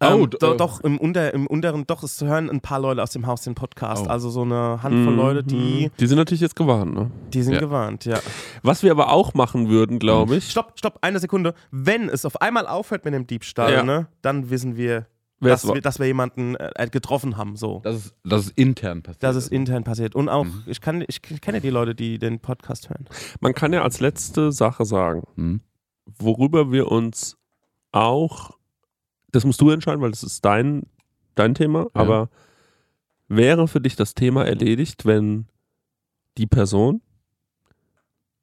Ähm, 0.00 0.20
Oh, 0.22 0.26
do, 0.26 0.54
äh, 0.54 0.56
doch, 0.56 0.80
im, 0.80 0.96
unter, 0.98 1.34
im 1.34 1.46
unteren, 1.46 1.84
doch, 1.86 2.02
es 2.02 2.20
hören 2.20 2.48
ein 2.50 2.60
paar 2.60 2.78
Leute 2.80 3.02
aus 3.02 3.10
dem 3.10 3.26
Haus 3.26 3.42
den 3.42 3.54
Podcast. 3.54 4.04
Oh. 4.06 4.10
Also 4.10 4.30
so 4.30 4.42
eine 4.42 4.82
Handvoll 4.82 5.14
Leute, 5.14 5.42
die, 5.42 5.90
Die 5.98 6.06
sind 6.06 6.16
natürlich 6.18 6.40
jetzt 6.40 6.54
gewarnt, 6.56 6.94
ne? 6.94 7.10
die 7.32 7.42
sind 7.42 7.54
Ja. 7.54 7.60
gewarnt, 7.60 8.04
ja. 8.04 8.18
Was 8.62 8.82
wir 8.82 8.90
aber 8.92 9.10
auch 9.12 9.34
machen 9.34 9.68
würden, 9.68 9.98
glaube 9.98 10.36
ich, 10.36 10.50
Stopp, 10.50 10.72
stopp, 10.76 10.98
eine 11.02 11.18
Sekunde. 11.18 11.52
Wenn 11.72 12.08
es 12.08 12.24
auf 12.24 12.40
einmal 12.40 12.66
aufhört 12.66 13.04
mit 13.04 13.12
dem 13.14 13.26
Diebstahl, 13.26 13.72
Ja. 13.72 13.82
ne, 13.82 14.06
dann 14.22 14.50
wissen 14.50 14.76
wir, 14.76 15.06
dass 15.40 15.66
wir, 15.66 15.80
dass 15.80 15.98
wir 15.98 16.06
jemanden 16.06 16.54
äh, 16.56 16.88
getroffen 16.90 17.36
haben. 17.36 17.56
So. 17.56 17.80
Das 17.84 17.96
ist, 17.96 18.14
das 18.24 18.42
ist 18.46 18.58
intern 18.58 19.02
passiert. 19.02 19.22
Das 19.22 19.36
ist 19.36 19.48
intern 19.52 19.84
passiert. 19.84 20.14
Und 20.14 20.28
auch, 20.28 20.44
Mhm. 20.44 20.62
ich, 20.66 20.80
kann, 20.80 21.04
ich 21.06 21.22
kenne 21.22 21.60
die 21.60 21.70
Leute, 21.70 21.94
die 21.94 22.18
den 22.18 22.38
Podcast 22.40 22.88
hören. 22.90 23.06
Man 23.40 23.52
kann 23.54 23.72
ja 23.72 23.82
als 23.82 24.00
letzte 24.00 24.52
Sache 24.52 24.84
sagen, 24.84 25.22
Hm? 25.36 25.60
worüber 26.18 26.72
wir 26.72 26.90
uns 26.90 27.36
auch, 27.92 28.56
das 29.30 29.44
musst 29.44 29.60
du 29.60 29.70
entscheiden, 29.70 30.00
weil 30.00 30.10
das 30.10 30.22
ist 30.22 30.44
dein, 30.44 30.84
dein 31.34 31.54
Thema, 31.54 31.82
Ja. 31.84 31.88
aber 31.94 32.30
wäre 33.28 33.68
für 33.68 33.80
dich 33.80 33.96
das 33.96 34.14
Thema 34.14 34.44
erledigt, 34.46 35.04
wenn 35.04 35.46
die 36.38 36.46
Person 36.46 37.02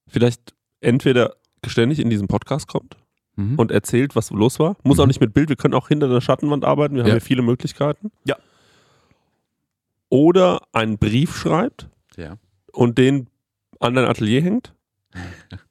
vielleicht 0.07 0.53
entweder 0.81 1.35
geständig 1.61 1.99
in 1.99 2.09
diesen 2.09 2.27
Podcast 2.27 2.67
kommt 2.67 2.97
Mhm. 3.35 3.57
und 3.57 3.71
erzählt, 3.71 4.15
was 4.15 4.29
los 4.29 4.59
war. 4.59 4.77
Muss 4.83 4.99
auch 4.99 5.05
Mhm. 5.05 5.07
nicht 5.09 5.21
mit 5.21 5.33
Bild, 5.33 5.49
wir 5.49 5.55
können 5.55 5.73
auch 5.73 5.87
hinter 5.87 6.07
der 6.07 6.21
Schattenwand 6.21 6.63
arbeiten, 6.63 6.95
wir 6.95 7.01
haben 7.03 7.09
Ja. 7.09 7.15
ja 7.15 7.19
viele 7.19 7.41
Möglichkeiten. 7.41 8.11
Ja. 8.25 8.35
Oder 10.09 10.61
einen 10.71 10.97
Brief 10.97 11.35
schreibt 11.35 11.89
ja. 12.15 12.37
und 12.71 12.97
den 12.97 13.27
an 13.79 13.95
dein 13.95 14.05
Atelier 14.05 14.41
hängt. 14.41 14.73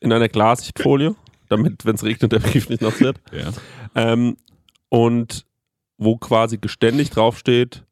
In 0.00 0.12
einer 0.12 0.28
Glassichtfolie, 0.28 1.14
damit, 1.50 1.84
wenn 1.84 1.94
es 1.96 2.02
regnet, 2.04 2.32
der 2.32 2.38
Brief 2.38 2.68
nicht 2.68 2.82
nass 2.82 3.00
wird. 3.00 3.20
Ja. 3.32 3.52
Ähm, 3.94 4.36
und 4.88 5.44
wo 5.98 6.16
quasi 6.16 6.56
geständig 6.58 7.10
draufsteht, 7.10 7.84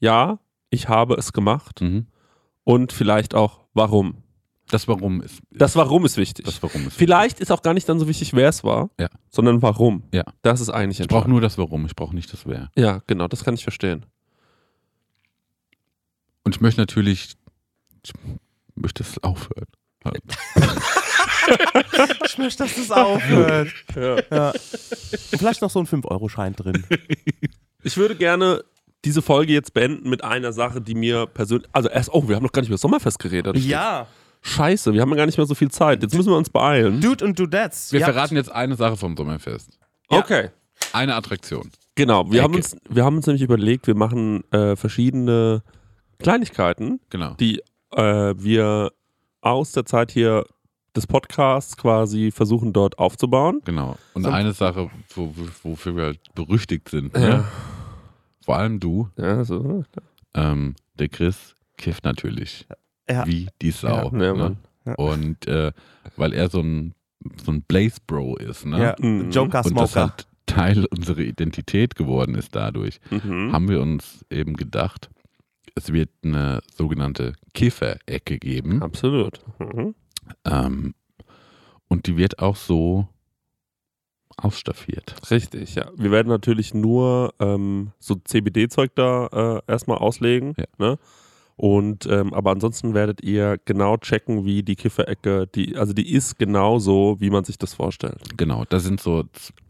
ja, 0.00 0.38
ich 0.70 0.88
habe 0.88 1.14
es 1.14 1.32
gemacht 1.32 1.80
Mhm. 1.82 2.06
und 2.64 2.92
vielleicht 2.92 3.34
auch 3.34 3.60
warum. 3.74 4.16
Das 4.70 4.88
Warum 4.88 5.20
ist. 5.20 5.40
Das 5.50 5.76
Warum 5.76 6.06
ist 6.06 6.16
wichtig. 6.16 6.46
Das 6.46 6.62
Warum 6.62 6.86
ist. 6.86 6.96
vielleicht 6.96 7.40
ist 7.40 7.52
auch 7.52 7.60
gar 7.60 7.74
nicht 7.74 7.86
dann 7.90 7.98
so 8.00 8.08
wichtig, 8.08 8.32
wer 8.32 8.48
es 8.48 8.64
war, 8.64 8.88
Ja. 8.98 9.08
sondern 9.28 9.60
warum. 9.60 10.04
Ja. 10.14 10.24
Das 10.40 10.60
ist 10.62 10.70
eigentlich 10.70 11.00
Ich 11.00 11.08
brauche 11.08 11.28
nur 11.28 11.42
das 11.42 11.58
Warum, 11.58 11.84
ich 11.84 11.94
brauche 11.94 12.14
nicht 12.14 12.32
das 12.32 12.46
Wer. 12.46 12.70
Ja, 12.74 13.02
genau, 13.06 13.28
das 13.28 13.44
kann 13.44 13.52
ich 13.54 13.64
verstehen. 13.64 14.06
Und 16.44 16.54
ich 16.56 16.60
möchte 16.62 16.80
natürlich, 16.80 17.34
ich 18.02 18.12
möchte 18.74 19.02
es 19.02 19.22
aufhören. 19.22 19.66
Ich 22.24 22.38
möchte, 22.38 22.62
dass 22.64 22.74
das 22.76 22.90
aufhört. 22.90 23.68
Ja. 23.94 24.16
ja. 24.30 24.50
Und 24.50 25.38
vielleicht 25.38 25.60
noch 25.62 25.70
so 25.70 25.78
ein 25.80 25.86
5-Euro-Schein 25.86 26.54
drin. 26.54 26.84
Ich 27.82 27.96
würde 27.96 28.14
gerne 28.16 28.64
diese 29.04 29.22
Folge 29.22 29.52
jetzt 29.52 29.74
beenden 29.74 30.08
mit 30.08 30.22
einer 30.24 30.52
Sache, 30.52 30.80
die 30.80 30.94
mir 30.94 31.26
persönlich. 31.26 31.68
Also 31.72 31.88
erst, 31.88 32.10
oh, 32.12 32.28
wir 32.28 32.36
haben 32.36 32.42
noch 32.44 32.52
gar 32.52 32.62
nicht 32.62 32.68
über 32.68 32.74
das 32.74 32.80
Sommerfest 32.82 33.18
geredet. 33.18 33.56
ja. 33.58 34.06
Scheiße, 34.44 34.92
wir 34.92 35.00
haben 35.02 35.10
ja 35.10 35.16
gar 35.16 35.26
nicht 35.26 35.38
mehr 35.38 35.46
so 35.46 35.54
viel 35.54 35.70
Zeit. 35.70 36.02
Jetzt 36.02 36.16
müssen 36.16 36.30
wir 36.30 36.36
uns 36.36 36.50
beeilen. 36.50 37.00
Dude 37.00 37.24
und 37.24 37.38
Dudettes. 37.38 37.92
Wir 37.92 38.04
habt- 38.04 38.12
verraten 38.12 38.34
jetzt 38.34 38.50
eine 38.50 38.74
Sache 38.74 38.96
vom 38.96 39.16
Sommerfest. 39.16 39.78
Ja. 40.10 40.18
Okay. 40.18 40.48
Eine 40.92 41.14
Attraktion. 41.14 41.70
Genau, 41.94 42.28
wir 42.32 42.42
haben, 42.42 42.56
uns, 42.56 42.76
wir 42.88 43.04
haben 43.04 43.16
uns 43.18 43.26
nämlich 43.28 43.42
überlegt, 43.42 43.86
wir 43.86 43.94
machen 43.94 44.42
äh, 44.52 44.74
verschiedene 44.74 45.62
Kleinigkeiten, 46.18 46.98
Genau. 47.10 47.34
die 47.34 47.62
äh, 47.94 48.34
wir 48.36 48.90
aus 49.42 49.70
der 49.72 49.84
Zeit 49.86 50.10
hier 50.10 50.44
des 50.94 51.06
Podcasts 51.06 51.76
quasi 51.76 52.30
versuchen 52.30 52.72
dort 52.72 52.98
aufzubauen. 52.98 53.60
Genau. 53.64 53.96
Und 54.14 54.24
So- 54.24 54.30
eine 54.30 54.52
Sache, 54.52 54.90
wo, 55.14 55.34
wo- 55.36 55.70
wofür 55.70 55.96
wir 55.96 56.04
halt 56.04 56.20
berüchtigt 56.34 56.88
sind. 56.88 57.16
Ja. 57.16 57.20
Ne? 57.38 57.44
Vor 58.44 58.56
allem 58.56 58.80
du, 58.80 59.08
Ja, 59.16 59.44
so. 59.44 59.84
ähm, 60.34 60.74
der 60.98 61.08
Chris, 61.08 61.54
kifft 61.76 62.04
natürlich. 62.04 62.66
Ja. 63.08 63.26
Wie 63.26 63.48
die 63.60 63.70
Sau. 63.70 64.10
Ja, 64.10 64.10
ne? 64.10 64.34
Mann. 64.34 64.94
Und 64.96 65.46
äh, 65.46 65.72
weil 66.16 66.32
er 66.32 66.48
so 66.50 66.60
ein, 66.60 66.94
so 67.44 67.52
ein 67.52 67.62
Blaze 67.62 67.98
Bro 68.06 68.36
ist, 68.36 68.66
ne? 68.66 68.82
Ja, 68.82 68.96
Mhm. 68.98 69.30
Joker 69.30 69.64
Und 69.64 69.76
das 69.78 69.92
Smoker. 69.92 70.00
halt 70.10 70.26
Teil 70.46 70.84
unserer 70.86 71.20
Identität 71.20 71.94
geworden 71.94 72.34
ist 72.34 72.54
dadurch, 72.54 73.00
Mhm. 73.10 73.52
haben 73.52 73.68
wir 73.68 73.80
uns 73.80 74.24
eben 74.28 74.54
gedacht, 74.54 75.08
es 75.76 75.92
wird 75.92 76.10
eine 76.24 76.60
sogenannte 76.74 77.34
Kiffer-Ecke 77.54 78.38
geben. 78.38 78.82
Absolut. 78.82 79.40
Mhm. 79.60 79.94
Ähm, 80.44 80.94
und 81.88 82.06
die 82.06 82.16
wird 82.16 82.38
auch 82.38 82.56
so 82.56 83.08
ausstaffiert. 84.36 85.14
Richtig, 85.30 85.74
ja. 85.74 85.90
Wir 85.96 86.10
werden 86.10 86.28
natürlich 86.28 86.74
nur 86.74 87.34
ähm, 87.38 87.92
so 87.98 88.14
CBD-Zeug 88.14 88.92
da 88.94 89.26
äh, 89.26 89.70
erstmal 89.70 89.98
auslegen. 89.98 90.54
Ja. 90.56 90.64
Ne? 90.78 90.98
Und 91.62 92.06
ähm, 92.06 92.34
aber 92.34 92.50
ansonsten 92.50 92.92
werdet 92.92 93.22
ihr 93.22 93.56
genau 93.64 93.96
checken, 93.96 94.44
wie 94.44 94.64
die 94.64 94.74
Kifferecke, 94.74 95.46
die, 95.54 95.76
also 95.76 95.92
die 95.92 96.12
ist 96.12 96.36
genau 96.36 96.80
so, 96.80 97.18
wie 97.20 97.30
man 97.30 97.44
sich 97.44 97.56
das 97.56 97.72
vorstellt. 97.72 98.18
Genau, 98.36 98.64
da 98.68 98.80
sind 98.80 99.00
so, 99.00 99.22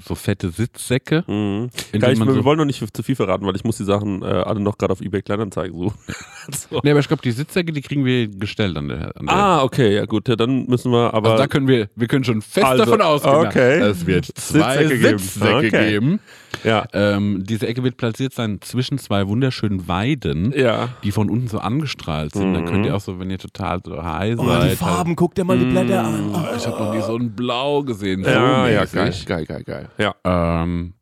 so 0.03 0.15
fette 0.15 0.49
Sitzsäcke. 0.49 1.23
Mhm. 1.27 1.69
ich, 1.93 2.01
wir 2.01 2.17
so, 2.17 2.45
wollen 2.47 2.57
noch 2.57 2.65
nicht 2.65 2.83
zu 2.97 3.03
viel 3.03 3.15
verraten, 3.15 3.45
weil 3.45 3.57
ich 3.57 3.65
muss 3.65 3.77
die 3.77 3.85
Sachen 3.85 4.23
äh, 4.23 4.25
alle 4.25 4.61
noch 4.61 4.79
gerade 4.79 4.93
auf 4.93 5.03
eBay 5.03 5.21
Kleinanzeigen 5.21 5.77
suchen. 5.79 5.99
so. 6.71 6.81
nee, 6.83 6.93
aber 6.93 7.01
ich 7.01 7.09
glaube, 7.09 7.21
die 7.21 7.31
Sitzsäcke, 7.31 7.73
die 7.73 7.83
kriegen 7.83 8.07
wir 8.07 8.27
gestellt 8.27 8.75
an 8.79 8.89
der. 8.89 9.15
An 9.15 9.27
der 9.27 9.37
Ah, 9.37 9.63
okay, 9.63 9.95
ja 9.95 10.07
gut, 10.07 10.29
ja, 10.29 10.37
dann 10.37 10.65
müssen 10.65 10.93
wir 10.93 11.13
aber. 11.13 11.33
also 11.33 11.43
da 11.43 11.47
können 11.47 11.69
wir, 11.69 11.91
wir 11.95 12.09
können 12.09 12.25
schon 12.25 12.41
fest 12.41 12.65
Also, 12.65 12.87
davon 12.87 13.03
ausgehen, 13.03 13.35
okay. 13.35 13.81
es 13.81 14.07
wird 14.07 14.25
zwei 14.37 14.79
Sitzsäcke 14.79 14.99
geben. 14.99 15.19
Sitzsäcke 15.19 15.67
Okay. 15.67 15.91
geben. 15.91 16.21
Ja, 16.65 16.87
Ähm, 16.93 17.45
diese 17.45 17.67
Ecke 17.67 17.83
wird 17.83 17.97
platziert 17.97 18.33
sein 18.35 18.61
zwischen 18.61 18.99
zwei 18.99 19.27
wunderschönen 19.29 19.89
Weiden, 19.89 20.53
ja. 20.57 20.91
die 21.03 21.11
von 21.13 21.29
unten 21.31 21.49
so 21.49 21.59
angestrahlt 21.59 22.33
sind. 22.35 22.55
Dann 22.55 22.65
Mhm. 22.65 22.69
könnt 22.69 22.87
ihr 22.87 22.95
auch 22.97 23.01
so, 23.01 23.19
wenn 23.19 23.31
ihr 23.31 23.39
total 23.39 23.81
so 23.85 24.03
high 24.03 24.37
Oh, 24.39 24.45
seid. 24.47 24.73
die 24.73 24.77
Farben, 24.77 25.17
guck 25.17 25.35
dir 25.35 25.45
mal 25.45 25.59
die 25.59 25.65
Blätter 25.67 26.05
an. 26.05 26.37
Halt, 26.37 26.57
ich 26.59 26.67
habe 26.67 26.79
noch 26.85 26.95
nie 26.95 27.03
so 27.03 27.17
ein 27.17 27.35
Blau 27.35 27.83
gesehen. 27.83 28.25
So 28.25 28.31
Ja, 28.31 28.69
ja, 28.69 28.81
mäßig. 28.81 29.27
geil, 29.27 29.45
geil, 29.47 29.63
geil, 29.65 29.89
geil. 29.99 30.15
Ja. 30.25 30.63
Ähm, 30.63 30.95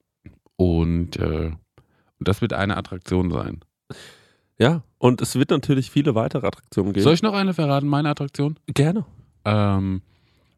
und, 0.57 1.17
äh, 1.17 1.47
und 1.53 2.29
das 2.29 2.41
wird 2.43 2.53
eine 2.53 2.77
Attraktion 2.77 3.31
sein. 3.31 3.61
Ja, 4.59 4.83
und 4.99 5.23
es 5.23 5.37
wird 5.37 5.51
natürlich 5.51 5.91
viele 5.91 6.15
weitere 6.15 6.47
Attraktionen 6.47 6.93
geben. 6.93 7.03
Soll 7.03 7.15
ich 7.15 7.23
noch 7.23 7.33
eine 7.33 7.55
verraten, 7.55 7.89
meine 7.89 8.11
Attraktion? 8.11 8.59
Gerne. 8.67 9.07
Ähm, 9.47 10.03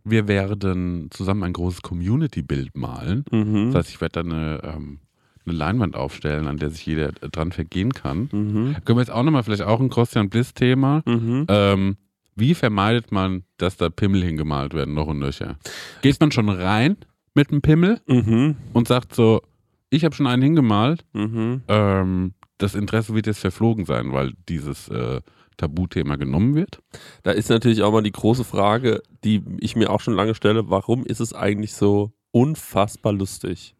wir 0.04 0.28
werden 0.28 1.08
zusammen 1.10 1.42
ein 1.44 1.52
großes 1.52 1.82
Community-Bild 1.82 2.76
malen. 2.76 3.24
Mhm. 3.30 3.66
Das 3.72 3.76
heißt, 3.86 3.90
ich 3.94 4.00
werde 4.00 4.22
da 4.22 4.28
eine, 4.28 4.60
ähm, 4.64 4.98
eine 5.46 5.54
Leinwand 5.56 5.96
aufstellen, 5.96 6.46
an 6.46 6.56
der 6.58 6.70
sich 6.70 6.84
jeder 6.86 7.12
dran 7.12 7.52
vergehen 7.52 7.92
kann. 7.92 8.28
Mhm. 8.32 8.76
Können 8.84 8.98
wir 8.98 9.02
jetzt 9.02 9.10
auch 9.10 9.22
nochmal, 9.22 9.42
vielleicht 9.42 9.62
auch 9.62 9.80
ein 9.80 9.90
Christian 9.90 10.28
Bliss-Thema. 10.30 11.02
Mhm. 11.06 11.46
Ähm, 11.48 11.96
wie 12.34 12.54
vermeidet 12.54 13.12
man, 13.12 13.44
dass 13.58 13.76
da 13.76 13.90
Pimmel 13.90 14.22
hingemalt 14.24 14.72
werden, 14.74 14.94
noch 14.94 15.06
und 15.08 15.18
nöcher? 15.18 15.56
Geht 16.00 16.18
man 16.20 16.32
schon 16.32 16.48
rein 16.48 16.96
mit 17.34 17.50
einem 17.50 17.60
Pimmel 17.62 18.00
Mhm. 18.06 18.56
und 18.72 18.88
sagt 18.88 19.14
so, 19.14 19.42
ich 19.90 20.04
habe 20.04 20.14
schon 20.14 20.26
einen 20.26 20.42
hingemalt, 20.42 21.04
Mhm. 21.12 21.62
ähm, 21.68 22.34
das 22.58 22.74
Interesse 22.74 23.14
wird 23.14 23.26
jetzt 23.26 23.40
verflogen 23.40 23.84
sein, 23.84 24.12
weil 24.12 24.32
dieses 24.48 24.88
äh, 24.88 25.20
Tabuthema 25.62 26.16
genommen 26.16 26.54
wird. 26.54 26.80
Da 27.22 27.30
ist 27.30 27.48
natürlich 27.48 27.82
auch 27.82 27.92
mal 27.92 28.02
die 28.02 28.10
große 28.12 28.42
Frage, 28.44 29.02
die 29.24 29.42
ich 29.60 29.76
mir 29.76 29.90
auch 29.90 30.00
schon 30.00 30.14
lange 30.14 30.34
stelle, 30.34 30.68
warum 30.68 31.06
ist 31.06 31.20
es 31.20 31.32
eigentlich 31.32 31.72
so 31.74 32.12
unfassbar 32.32 33.12
lustig? 33.12 33.74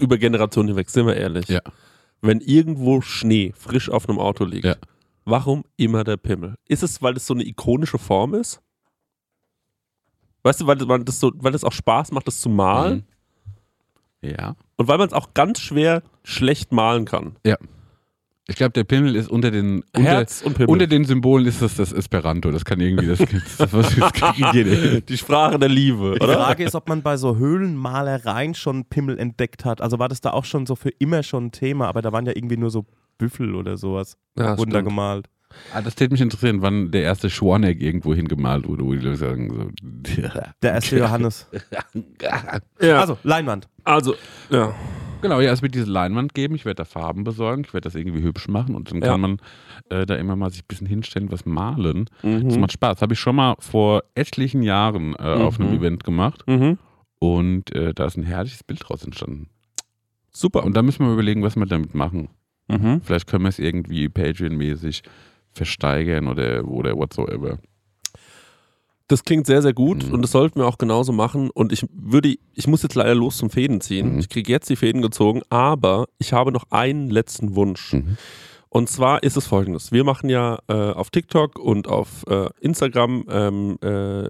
Über 0.00 0.18
Generationen 0.18 0.68
hinweg, 0.68 0.88
sind 0.88 1.06
wir 1.06 1.16
ehrlich. 1.16 1.48
Ja. 1.48 1.60
Wenn 2.22 2.40
irgendwo 2.40 3.00
Schnee 3.00 3.52
frisch 3.56 3.90
auf 3.90 4.08
einem 4.08 4.18
Auto 4.20 4.44
liegt, 4.44 4.66
Ja. 4.66 4.76
warum 5.24 5.64
immer 5.76 6.04
der 6.04 6.16
Pimmel? 6.16 6.54
Ist 6.68 6.82
es, 6.82 7.02
weil 7.02 7.16
es 7.16 7.26
so 7.26 7.34
eine 7.34 7.44
ikonische 7.46 7.98
Form 7.98 8.34
ist? 8.34 8.60
Weißt 10.44 10.60
du, 10.60 10.66
weil 10.66 10.76
das, 10.76 10.86
weil 10.88 11.02
das, 11.04 11.18
so, 11.18 11.32
weil 11.36 11.52
das 11.52 11.64
auch 11.64 11.72
Spaß 11.72 12.12
macht, 12.12 12.28
das 12.28 12.40
zu 12.40 12.48
malen? 12.48 13.04
Mhm. 14.22 14.28
Ja. 14.30 14.54
Und 14.76 14.86
weil 14.88 14.98
man 14.98 15.08
es 15.08 15.12
auch 15.12 15.34
ganz 15.34 15.58
schwer 15.60 16.02
schlecht 16.22 16.72
malen 16.72 17.04
kann. 17.04 17.36
Ja. 17.44 17.56
Ich 18.48 18.54
glaube, 18.54 18.72
der 18.72 18.84
Pimmel 18.84 19.16
ist 19.16 19.28
unter 19.28 19.50
den 19.50 19.82
unter, 19.96 20.02
Herz 20.08 20.40
und 20.42 20.54
Pimmel. 20.54 20.70
unter 20.70 20.86
den 20.86 21.04
Symbolen 21.04 21.46
ist 21.46 21.62
das 21.62 21.74
das 21.74 21.92
Esperanto. 21.92 22.52
Das 22.52 22.64
kann 22.64 22.80
irgendwie 22.80 23.06
das, 23.08 23.18
das 23.58 23.72
was 23.72 23.94
das. 23.96 24.12
Die 25.04 25.16
Sprache 25.18 25.58
der 25.58 25.68
Liebe, 25.68 26.14
Die 26.16 26.24
oder? 26.24 26.34
Frage 26.34 26.62
ist, 26.62 26.76
ob 26.76 26.88
man 26.88 27.02
bei 27.02 27.16
so 27.16 27.36
Höhlenmalereien 27.36 28.54
schon 28.54 28.84
Pimmel 28.84 29.18
entdeckt 29.18 29.64
hat. 29.64 29.80
Also 29.80 29.98
war 29.98 30.08
das 30.08 30.20
da 30.20 30.30
auch 30.30 30.44
schon 30.44 30.64
so 30.64 30.76
für 30.76 30.90
immer 30.90 31.24
schon 31.24 31.46
ein 31.46 31.52
Thema, 31.52 31.88
aber 31.88 32.02
da 32.02 32.12
waren 32.12 32.24
ja 32.24 32.32
irgendwie 32.36 32.56
nur 32.56 32.70
so 32.70 32.86
Büffel 33.18 33.54
oder 33.56 33.76
sowas. 33.76 34.16
Ja, 34.38 34.56
wurden 34.56 34.70
da 34.70 34.76
stimmt. 34.78 34.88
gemalt. 34.90 35.26
Ah, 35.72 35.80
das 35.80 35.94
täte 35.94 36.12
mich 36.12 36.20
interessieren, 36.20 36.60
wann 36.62 36.90
der 36.90 37.02
erste 37.02 37.30
Schwaneck 37.30 37.80
irgendwo 37.80 38.14
hingemalt 38.14 38.68
wurde, 38.68 38.84
wo 38.84 38.92
die 38.92 38.98
Leute 38.98 39.16
sagen 39.16 39.50
so. 39.82 40.22
Der 40.62 40.72
erste 40.74 40.98
Johannes. 41.00 41.48
Ja. 42.80 42.98
Also, 43.00 43.18
Leinwand. 43.22 43.68
Also, 43.84 44.14
ja. 44.50 44.74
Genau, 45.22 45.40
ja, 45.40 45.50
es 45.50 45.62
wird 45.62 45.74
diese 45.74 45.90
Leinwand 45.90 46.34
geben. 46.34 46.54
Ich 46.54 46.64
werde 46.64 46.76
da 46.76 46.84
Farben 46.84 47.24
besorgen. 47.24 47.62
Ich 47.66 47.72
werde 47.72 47.86
das 47.86 47.94
irgendwie 47.94 48.22
hübsch 48.22 48.48
machen 48.48 48.74
und 48.74 48.90
dann 48.90 49.00
Ja. 49.00 49.08
kann 49.08 49.20
man 49.20 49.36
äh, 49.90 50.06
da 50.06 50.14
immer 50.16 50.36
mal 50.36 50.50
sich 50.50 50.62
ein 50.62 50.66
bisschen 50.68 50.86
hinstellen, 50.86 51.32
was 51.32 51.46
malen. 51.46 52.08
Mhm. 52.22 52.48
Das 52.48 52.58
macht 52.58 52.72
Spaß. 52.72 53.02
Habe 53.02 53.14
ich 53.14 53.20
schon 53.20 53.36
mal 53.36 53.56
vor 53.58 54.04
etlichen 54.14 54.62
Jahren 54.62 55.14
äh, 55.14 55.22
auf 55.22 55.58
einem 55.58 55.70
Mhm. 55.70 55.76
Event 55.78 56.04
gemacht 56.04 56.44
Mhm. 56.46 56.78
und 57.18 57.74
äh, 57.74 57.92
da 57.94 58.04
ist 58.04 58.16
ein 58.16 58.22
herrliches 58.24 58.62
Bild 58.62 58.80
draus 58.86 59.04
entstanden. 59.04 59.48
Super. 60.30 60.64
Und 60.64 60.76
da 60.76 60.82
müssen 60.82 61.04
wir 61.06 61.12
überlegen, 61.12 61.42
was 61.42 61.56
wir 61.56 61.66
damit 61.66 61.94
machen. 61.94 62.28
Mhm. 62.68 63.00
Vielleicht 63.02 63.26
können 63.26 63.44
wir 63.44 63.48
es 63.48 63.58
irgendwie 63.58 64.08
Patreon-mäßig 64.08 65.02
versteigern 65.52 66.28
oder, 66.28 66.66
oder 66.68 66.94
whatsoever. 66.96 67.58
Das 69.08 69.22
klingt 69.24 69.46
sehr, 69.46 69.62
sehr 69.62 69.72
gut 69.72 70.06
Mhm. 70.06 70.14
und 70.14 70.22
das 70.22 70.32
sollten 70.32 70.58
wir 70.60 70.66
auch 70.66 70.78
genauso 70.78 71.12
machen. 71.12 71.50
Und 71.50 71.72
ich 71.72 71.86
würde, 71.92 72.34
ich 72.54 72.66
muss 72.66 72.82
jetzt 72.82 72.94
leider 72.96 73.14
los 73.14 73.36
zum 73.36 73.50
Fäden 73.50 73.80
ziehen. 73.80 74.14
Mhm. 74.14 74.18
Ich 74.18 74.28
kriege 74.28 74.50
jetzt 74.50 74.68
die 74.68 74.76
Fäden 74.76 75.00
gezogen, 75.02 75.42
aber 75.48 76.06
ich 76.18 76.32
habe 76.32 76.50
noch 76.52 76.64
einen 76.70 77.08
letzten 77.10 77.54
Wunsch. 77.54 77.92
Mhm. 77.92 78.16
Und 78.68 78.88
zwar 78.90 79.22
ist 79.22 79.36
es 79.36 79.46
folgendes. 79.46 79.92
Wir 79.92 80.02
machen 80.04 80.28
ja 80.28 80.58
äh, 80.68 80.72
auf 80.90 81.10
TikTok 81.10 81.58
und 81.58 81.88
auf 81.88 82.24
äh, 82.28 82.48
Instagram 82.60 83.24
ähm, 83.30 83.78
äh, 83.80 84.28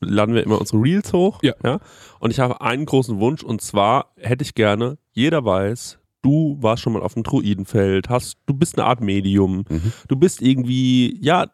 laden 0.00 0.34
wir 0.34 0.42
immer 0.42 0.58
unsere 0.60 0.82
Reels 0.82 1.12
hoch. 1.12 1.38
Ja. 1.42 1.78
Und 2.18 2.32
ich 2.32 2.40
habe 2.40 2.60
einen 2.60 2.84
großen 2.86 3.20
Wunsch 3.20 3.42
und 3.44 3.62
zwar 3.62 4.12
hätte 4.16 4.42
ich 4.42 4.54
gerne, 4.54 4.98
jeder 5.12 5.44
weiß, 5.44 5.98
du 6.22 6.58
warst 6.60 6.82
schon 6.82 6.92
mal 6.92 7.02
auf 7.02 7.14
dem 7.14 7.22
Druidenfeld, 7.22 8.08
hast, 8.08 8.36
du 8.46 8.54
bist 8.54 8.76
eine 8.78 8.86
Art 8.86 9.00
Medium, 9.00 9.64
Mhm. 9.68 9.92
du 10.08 10.16
bist 10.16 10.42
irgendwie, 10.42 11.16
ja, 11.22 11.46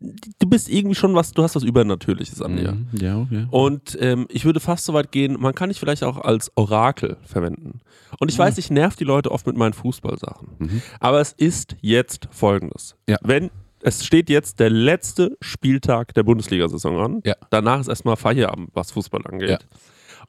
du 0.00 0.48
bist 0.48 0.68
irgendwie 0.68 0.94
schon 0.94 1.14
was, 1.14 1.32
du 1.32 1.42
hast 1.42 1.54
was 1.54 1.62
Übernatürliches 1.62 2.40
an 2.40 2.56
dir. 2.56 2.72
Mhm. 2.72 2.88
Ja, 2.92 3.26
ja. 3.30 3.46
Und 3.50 3.96
ähm, 4.00 4.26
ich 4.30 4.44
würde 4.44 4.60
fast 4.60 4.84
so 4.84 4.94
weit 4.94 5.12
gehen, 5.12 5.36
man 5.38 5.54
kann 5.54 5.68
dich 5.68 5.78
vielleicht 5.78 6.02
auch 6.02 6.18
als 6.18 6.50
Orakel 6.56 7.18
verwenden. 7.24 7.80
Und 8.18 8.30
ich 8.30 8.38
weiß, 8.38 8.58
ich 8.58 8.70
nerv 8.70 8.96
die 8.96 9.04
Leute 9.04 9.30
oft 9.30 9.46
mit 9.46 9.56
meinen 9.56 9.72
Fußballsachen. 9.72 10.48
Mhm. 10.58 10.82
Aber 10.98 11.20
es 11.20 11.32
ist 11.32 11.76
jetzt 11.80 12.28
folgendes. 12.30 12.96
Ja. 13.08 13.18
Wenn 13.22 13.50
es 13.82 14.04
steht 14.04 14.28
jetzt 14.28 14.60
der 14.60 14.70
letzte 14.70 15.36
Spieltag 15.40 16.12
der 16.14 16.22
Bundesliga-Saison 16.22 16.98
an. 16.98 17.22
Ja. 17.24 17.34
Danach 17.48 17.80
ist 17.80 17.88
erstmal 17.88 18.16
Feierabend, 18.16 18.70
was 18.74 18.90
Fußball 18.90 19.22
angeht. 19.26 19.48
Ja. 19.48 19.58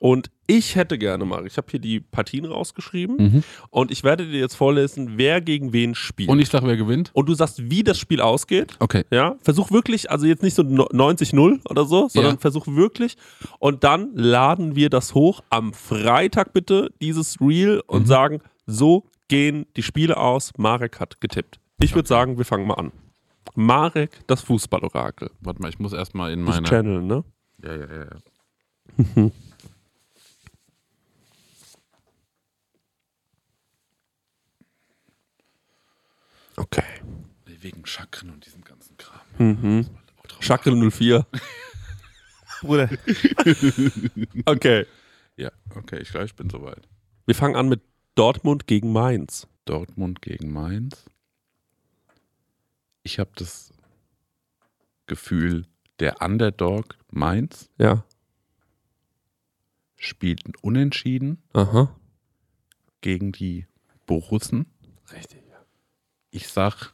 Und 0.02 0.32
ich 0.48 0.76
hätte 0.76 0.98
gerne 0.98 1.26
mal, 1.26 1.46
ich 1.46 1.58
habe 1.58 1.68
hier 1.70 1.80
die 1.80 2.00
Partien 2.00 2.46
rausgeschrieben 2.46 3.18
Mhm. 3.18 3.44
und 3.70 3.92
ich 3.92 4.04
werde 4.04 4.26
dir 4.26 4.40
jetzt 4.40 4.56
vorlesen, 4.56 5.12
wer 5.18 5.42
gegen 5.42 5.74
wen 5.74 5.94
spielt. 5.94 6.28
Und 6.28 6.40
ich 6.40 6.50
sage, 6.50 6.66
wer 6.66 6.76
gewinnt? 6.76 7.12
und 7.14 7.30
du 7.30 7.36
sagst, 7.36 7.70
wie 7.70 7.84
das 7.84 8.00
Spiel 8.00 8.20
ausgeht. 8.20 8.78
Okay. 8.80 9.04
Ja, 9.12 9.36
versuch 9.44 9.70
wirklich, 9.70 10.10
also 10.10 10.26
jetzt 10.26 10.42
nicht 10.42 10.56
so 10.56 10.64
no- 10.64 10.88
90-0 10.92 11.60
oder 11.70 11.86
so, 11.86 12.10
sondern 12.10 12.34
Ja. 12.34 12.40
versuch 12.40 12.66
wirklich. 12.66 13.16
Und 13.60 13.84
dann 13.84 14.10
laden 14.16 14.76
wir 14.76 14.90
das 14.90 15.14
hoch 15.14 15.44
am 15.52 15.72
Freitag 15.72 16.52
bitte, 16.52 16.90
dieses 17.00 17.40
Reel, 17.40 17.84
und 17.86 18.02
Mhm. 18.02 18.08
sagen, 18.08 18.42
so 18.66 19.04
gehen 19.28 19.68
die 19.78 19.84
Spiele 19.84 20.18
aus. 20.18 20.52
Marek 20.58 21.00
hat 21.00 21.22
getippt. 21.22 21.60
Ich 21.80 21.94
würde 21.94 22.08
sagen, 22.08 22.40
wir 22.40 22.46
fangen 22.46 22.66
mal 22.66 22.74
an. 22.74 22.92
Marek, 23.54 24.22
das 24.26 24.42
Fußballorakel. 24.42 25.30
Warte 25.42 25.62
mal, 25.62 25.70
ich 25.70 25.78
muss 25.78 25.94
erstmal 25.94 26.32
in 26.34 26.44
Das 26.44 26.56
meine. 26.56 26.68
Channel, 26.68 27.02
ne? 27.04 27.24
Ja, 27.64 27.76
ja, 27.76 27.86
ja. 27.86 28.06
ja. 29.28 29.32
Okay. 36.62 36.84
Wegen 37.46 37.86
Chakren 37.86 38.30
und 38.32 38.46
diesem 38.46 38.64
ganzen 38.64 38.96
Kram. 38.98 39.20
Mhm. 39.38 39.88
Chakra 40.40 40.72
04. 40.76 41.26
Bruder. 42.62 42.90
Okay. 44.46 44.86
Ja, 45.38 45.52
okay, 45.76 46.00
ich 46.02 46.10
glaube, 46.10 46.26
ich 46.28 46.36
bin 46.36 46.50
soweit. 46.50 46.88
Wir 47.26 47.34
fangen 47.36 47.56
an 47.56 47.68
mit 47.70 47.82
Dortmund 48.16 48.68
gegen 48.68 48.92
Mainz. 48.92 49.48
Dortmund 49.66 50.22
gegen 50.22 50.52
Mainz. 50.54 51.06
Ich 53.04 53.18
habe 53.20 53.32
das 53.36 53.72
Gefühl, 55.08 55.66
der 56.00 56.22
Underdog 56.22 56.96
Mainz 57.10 57.70
Ja. 57.80 58.04
spielt 59.98 60.46
ein 60.48 60.54
Unentschieden 60.62 61.42
Aha. 61.54 61.96
gegen 63.02 63.32
die 63.32 63.66
Borussen. 64.06 64.68
Richtig. 65.12 65.40
Ich 66.32 66.48
sag, 66.48 66.94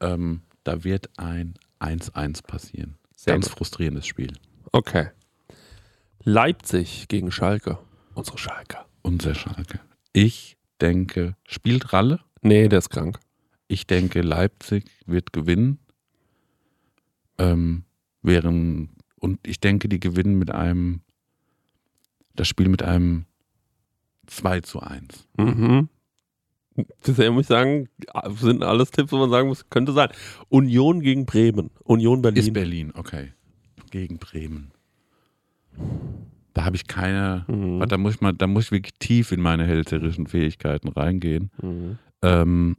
ähm, 0.00 0.42
da 0.64 0.82
wird 0.82 1.10
ein 1.18 1.54
1-1 1.78 2.42
passieren. 2.42 2.96
Sehr 3.14 3.34
Ganz 3.34 3.48
gut. 3.48 3.58
frustrierendes 3.58 4.06
Spiel. 4.06 4.32
Okay. 4.72 5.10
Leipzig 6.24 7.06
gegen 7.08 7.30
Schalke. 7.30 7.78
Unsere 8.14 8.38
Schalke. 8.38 8.78
Unser 9.02 9.34
Schalke. 9.34 9.80
Ich 10.12 10.56
denke, 10.80 11.36
spielt 11.44 11.92
Ralle. 11.92 12.20
Nee, 12.40 12.68
der 12.68 12.80
ist 12.80 12.90
krank. 12.90 13.20
Ich 13.68 13.86
denke, 13.86 14.22
Leipzig 14.22 14.90
wird 15.06 15.32
gewinnen. 15.32 15.78
Ähm, 17.38 17.84
während, 18.22 18.90
und 19.20 19.46
ich 19.46 19.60
denke, 19.60 19.88
die 19.88 20.00
gewinnen 20.00 20.38
mit 20.38 20.50
einem, 20.50 21.02
das 22.34 22.48
Spiel 22.48 22.68
mit 22.68 22.82
einem 22.82 23.26
2 24.26 24.60
zu 24.62 24.80
1. 24.80 25.28
Mhm. 25.36 25.88
Bisher 27.04 27.30
muss 27.32 27.42
ich 27.42 27.48
sagen, 27.48 27.88
sind 28.38 28.62
alles 28.62 28.90
Tipps, 28.90 29.12
wo 29.12 29.18
man 29.18 29.30
sagen 29.30 29.48
muss, 29.48 29.68
könnte 29.70 29.92
sein. 29.92 30.08
Union 30.48 31.00
gegen 31.00 31.24
Bremen. 31.26 31.70
Union 31.84 32.22
Berlin. 32.22 32.38
Ist 32.42 32.52
Berlin, 32.52 32.92
okay. 32.94 33.32
Gegen 33.90 34.18
Bremen. 34.18 34.72
Da 36.54 36.64
habe 36.64 36.76
ich 36.76 36.86
keine, 36.86 37.44
Mhm. 37.48 37.84
da 37.88 37.98
muss 37.98 38.14
ich 38.14 38.20
mal, 38.20 38.32
da 38.32 38.46
muss 38.46 38.64
ich 38.64 38.72
wirklich 38.72 38.94
tief 38.98 39.30
in 39.32 39.40
meine 39.40 39.64
hellserischen 39.66 40.26
Fähigkeiten 40.26 40.88
reingehen. 40.88 41.50
Mhm. 41.62 41.98
Ähm, 42.22 42.76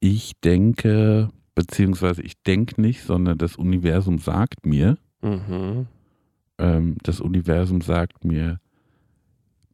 ich 0.00 0.32
denke, 0.40 1.30
beziehungsweise 1.54 2.22
ich 2.22 2.40
denke 2.42 2.80
nicht, 2.80 3.02
sondern 3.02 3.36
das 3.38 3.56
Universum 3.56 4.18
sagt 4.18 4.64
mir, 4.64 4.96
Mhm. 5.22 5.86
ähm, 6.58 6.96
das 7.02 7.20
Universum 7.20 7.80
sagt 7.80 8.24
mir, 8.24 8.60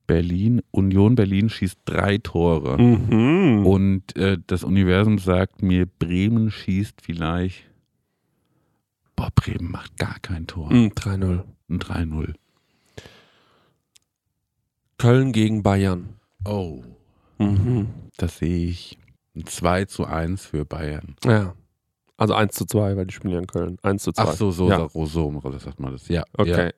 Berlin, 0.06 0.60
Union 0.70 1.14
Berlin 1.14 1.48
schießt 1.48 1.78
drei 1.84 2.18
Tore. 2.18 2.80
Mhm. 2.80 3.66
Und 3.66 4.16
äh, 4.16 4.38
das 4.46 4.62
Universum 4.64 5.18
sagt 5.18 5.62
mir, 5.62 5.86
Bremen 5.86 6.50
schießt 6.50 7.00
vielleicht, 7.00 7.64
boah, 9.16 9.30
Bremen 9.34 9.70
macht 9.70 9.96
gar 9.96 10.18
kein 10.20 10.46
Tor. 10.46 10.70
Mhm, 10.72 10.88
3-0. 10.88 11.44
Ein 11.70 11.78
3-0. 11.78 12.34
Köln 14.98 15.32
gegen 15.32 15.62
Bayern. 15.62 16.16
Oh, 16.46 16.82
Mhm. 17.38 17.88
das 18.16 18.38
sehe 18.38 18.66
ich. 18.68 18.98
Ein 19.34 19.46
2 19.46 19.86
zu 19.86 20.04
1 20.06 20.46
für 20.46 20.64
Bayern. 20.64 21.16
Ja. 21.24 21.54
Also 22.16 22.34
1 22.34 22.54
zu 22.54 22.64
2, 22.64 22.96
weil 22.96 23.06
die 23.06 23.14
spielen 23.14 23.32
ja 23.32 23.40
in 23.40 23.48
Köln. 23.48 23.76
1 23.82 24.02
zu 24.04 24.12
2. 24.12 24.22
Ach 24.22 24.32
so, 24.34 24.50
so, 24.52 24.68
Ja. 24.68 24.88
so, 24.88 25.06
so, 25.06 25.40
so 25.42 25.58
sagt 25.58 25.80
man 25.80 25.92
das. 25.92 26.06
Ja, 26.08 26.22
Okay. 26.36 26.66
Ja. 26.66 26.70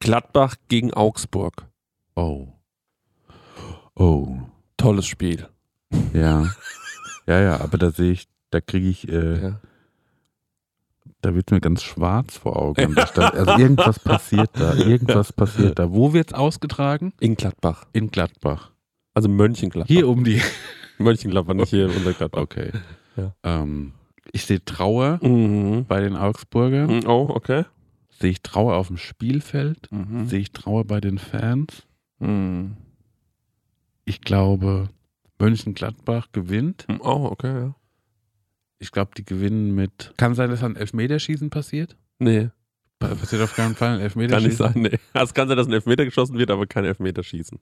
Gladbach 0.00 0.56
gegen 0.68 0.92
Augsburg. 0.92 1.66
Oh. 2.16 2.48
Oh. 3.94 4.38
Tolles 4.76 5.06
Spiel. 5.06 5.48
Ja. 6.12 6.50
ja, 7.26 7.40
ja, 7.40 7.60
aber 7.60 7.78
da 7.78 7.90
sehe 7.90 8.12
ich, 8.12 8.26
da 8.50 8.60
kriege 8.60 8.88
ich, 8.88 9.08
äh, 9.08 9.42
Ja. 9.42 9.60
da 11.22 11.34
wird 11.34 11.50
mir 11.50 11.60
ganz 11.60 11.82
schwarz 11.82 12.36
vor 12.36 12.56
Augen. 12.56 12.96
Also 13.16 13.58
irgendwas 13.58 13.98
passiert 13.98 14.50
da, 14.54 14.74
irgendwas 14.74 15.32
passiert 15.32 15.78
da. 15.78 15.90
Wo 15.92 16.12
wird's 16.12 16.32
ausgetragen? 16.32 17.12
In 17.20 17.36
Gladbach. 17.36 17.84
In 17.92 18.10
Gladbach. 18.10 18.72
Also 19.14 19.28
Mönchengladbach. 19.28 19.88
Hier 19.94 20.08
um 20.08 20.24
die. 20.24 20.40
Mönchengladbach, 20.98 21.54
nicht 21.54 21.70
hier 21.70 21.86
unser 21.86 22.12
Gladbach. 22.12 22.42
Okay. 22.42 22.72
Ja. 23.16 23.32
Ähm, 23.44 23.92
ich 24.32 24.44
sehe 24.46 24.64
Trauer 24.64 25.18
Mhm. 25.22 25.84
bei 25.86 26.00
den 26.00 26.16
Augsburgern. 26.16 26.96
Mhm. 26.98 27.06
Oh, 27.06 27.26
okay. 27.30 27.64
Sehe 28.18 28.30
ich 28.32 28.42
Trauer 28.42 28.74
auf 28.76 28.88
dem 28.88 28.96
Spielfeld. 28.96 29.88
Mhm. 29.92 30.26
Sehe 30.26 30.40
ich 30.40 30.52
Trauer 30.52 30.84
bei 30.84 31.00
den 31.00 31.18
Fans. 31.18 31.84
Mhm. 32.18 32.76
Ich 34.04 34.20
glaube, 34.20 34.88
Mönchengladbach 35.38 36.28
gewinnt. 36.32 36.86
Oh, 37.00 37.28
okay, 37.30 37.52
ja. 37.58 37.74
Ich 38.78 38.92
glaube, 38.92 39.12
die 39.16 39.24
gewinnen 39.24 39.74
mit. 39.74 40.12
Kann 40.16 40.34
sein, 40.34 40.50
dass 40.50 40.62
ein 40.62 40.76
Elfmeterschießen 40.76 41.48
passiert? 41.50 41.96
Nee, 42.18 42.50
Pa- 42.98 43.14
Passiert 43.14 43.42
auf 43.42 43.54
keinen 43.56 43.74
Fall 43.76 43.90
ein 43.90 43.94
kann 43.98 44.02
Elfmeterschießen. 44.02 44.48
nicht 44.48 44.56
sein, 44.56 44.82
nee. 44.82 44.98
Es 45.14 45.32
kann 45.34 45.48
sein, 45.48 45.56
dass 45.56 45.66
ein 45.66 45.72
Elfmeter 45.72 46.04
geschossen 46.04 46.36
wird, 46.38 46.50
aber 46.50 46.66
kein 46.66 46.84
Elfmeter 46.84 47.22
schießen. 47.22 47.58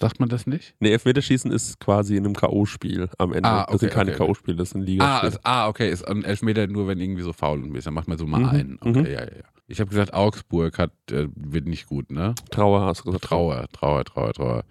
Sagt 0.00 0.20
man 0.20 0.28
das 0.28 0.46
nicht? 0.46 0.74
Nee, 0.78 0.92
Elfmeterschießen 0.92 1.50
ist 1.50 1.80
quasi 1.80 2.16
in 2.16 2.24
einem 2.24 2.34
K.O.-Spiel 2.36 3.10
am 3.18 3.32
Ende. 3.32 3.48
Ah, 3.50 3.66
das 3.68 3.80
sind 3.80 3.88
okay, 3.88 3.94
keine 3.96 4.12
okay, 4.12 4.22
okay. 4.22 4.32
K.O.-Spiele, 4.32 4.56
das 4.56 4.70
sind 4.70 4.82
Ah, 4.82 4.84
Ligaspiele. 4.84 5.22
also, 5.32 5.38
ah, 5.42 5.68
okay, 5.68 5.90
ist 5.90 6.06
ein 6.06 6.24
Elfmeter 6.24 6.66
nur, 6.68 6.86
wenn 6.86 7.00
irgendwie 7.00 7.22
so 7.22 7.32
faul 7.32 7.62
und 7.62 7.74
ist. 7.74 7.86
Dann 7.86 7.94
macht 7.94 8.06
man 8.08 8.16
so 8.16 8.26
mal 8.26 8.38
Mhm, 8.38 8.48
einen. 8.48 8.78
Okay, 8.80 8.90
mhm. 9.00 9.04
ja, 9.06 9.10
ja, 9.24 9.24
ja. 9.24 9.42
Ich 9.70 9.80
habe 9.80 9.90
gesagt, 9.90 10.14
Augsburg 10.14 10.78
hat, 10.78 10.92
äh, 11.10 11.28
wird 11.36 11.66
nicht 11.66 11.86
gut, 11.86 12.10
ne? 12.10 12.34
Trauer 12.50 12.80
hast 12.86 13.00
du 13.00 13.04
gesagt. 13.04 13.24
Trauer, 13.24 13.68
Trauer, 13.72 14.04
Trauer, 14.04 14.32
Trauer. 14.32 14.64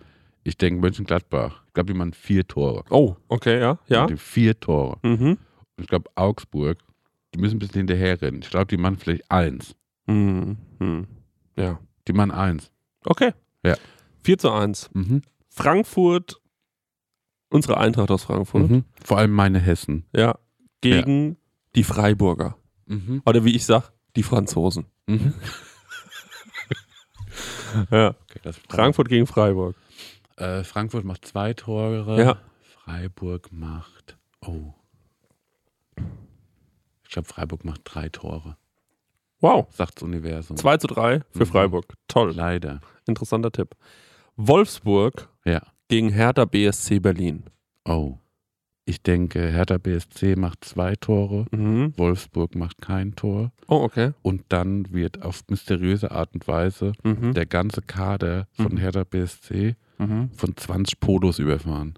Ich 0.43 0.57
denke 0.57 0.81
Mönchengladbach. 0.81 1.63
Ich 1.67 1.73
glaube, 1.73 1.93
die 1.93 1.97
machen 1.97 2.13
vier 2.13 2.47
Tore. 2.47 2.83
Oh, 2.89 3.15
okay, 3.27 3.59
ja. 3.59 3.77
Ja. 3.87 4.07
Die 4.07 4.17
vier 4.17 4.59
Tore. 4.59 4.97
Mhm. 5.03 5.37
Und 5.37 5.37
ich 5.83 5.87
glaube, 5.87 6.09
Augsburg, 6.15 6.79
die 7.33 7.39
müssen 7.39 7.57
ein 7.57 7.59
bisschen 7.59 7.79
hinterher 7.81 8.19
rennen. 8.21 8.39
Ich 8.41 8.49
glaube, 8.49 8.65
die 8.67 8.77
machen 8.77 8.97
vielleicht 8.97 9.29
eins. 9.29 9.75
Mhm. 10.07 10.57
Mhm. 10.79 11.07
Ja. 11.55 11.79
Die 12.07 12.13
machen 12.13 12.31
eins. 12.31 12.71
Okay. 13.05 13.33
Ja. 13.63 13.75
4 14.23 14.37
zu 14.39 14.51
1. 14.51 14.89
Mhm. 14.93 15.21
Frankfurt, 15.49 16.41
unsere 17.49 17.77
Eintracht 17.77 18.09
aus 18.11 18.23
Frankfurt, 18.23 18.69
Mhm. 18.69 18.83
Vor 19.03 19.17
allem 19.19 19.31
meine 19.31 19.59
Hessen. 19.59 20.05
ja, 20.13 20.37
gegen 20.81 21.37
die 21.75 21.83
Freiburger. 21.83 22.57
Mhm. 22.85 23.21
Oder 23.25 23.43
wie 23.45 23.55
ich 23.55 23.65
sag, 23.65 23.91
die 24.17 24.23
Franzosen. 24.23 24.85
Mhm. 25.05 25.33
Ja. 27.91 28.15
Okay, 28.29 28.51
Frankfurt 28.69 29.09
gegen 29.09 29.27
Freiburg. 29.27 29.75
Äh, 30.37 30.63
Frankfurt 30.63 31.03
macht 31.03 31.25
zwei 31.27 31.53
Tore. 31.53 32.17
Ja. 32.19 32.37
Freiburg 32.63 33.51
macht. 33.51 34.17
Oh. 34.41 34.73
Ich 37.03 37.09
glaube, 37.11 37.27
Freiburg 37.27 37.65
macht 37.65 37.81
drei 37.83 38.09
Tore. 38.09 38.57
Wow. 39.41 39.67
Sagt's 39.69 40.01
Universum. 40.01 40.57
2 40.57 40.77
zu 40.77 40.87
3 40.87 41.21
für 41.31 41.39
Mhm. 41.43 41.45
Freiburg. 41.45 41.93
Toll. 42.07 42.31
Leider. 42.33 42.79
Interessanter 43.05 43.51
Tipp. 43.51 43.75
Wolfsburg 44.35 45.29
Ja. 45.45 45.61
gegen 45.89 46.09
Hertha 46.09 46.45
BSC 46.45 46.99
Berlin. 46.99 47.43
Oh. 47.85 48.17
Ich 48.89 49.03
denke, 49.03 49.51
Hertha 49.51 49.77
BSC 49.77 50.37
macht 50.37 50.63
zwei 50.63 50.95
Tore. 50.95 51.45
Mhm. 51.51 51.91
Wolfsburg 51.97 52.55
macht 52.55 52.81
kein 52.81 53.15
Tor. 53.15 53.51
Oh, 53.67 53.83
okay. 53.83 54.13
Und 54.21 54.45
dann 54.47 54.93
wird 54.93 55.23
auf 55.23 55.41
mysteriöse 55.49 56.11
Art 56.11 56.33
und 56.33 56.47
Weise 56.47 56.93
Mhm. 57.03 57.33
der 57.33 57.45
ganze 57.45 57.81
Kader 57.81 58.47
von 58.53 58.71
Mhm. 58.71 58.77
Hertha 58.77 59.03
BSC 59.03 59.75
Mhm. 59.97 60.29
von 60.33 60.55
20 60.55 61.01
Polos 61.01 61.37
überfahren. 61.39 61.95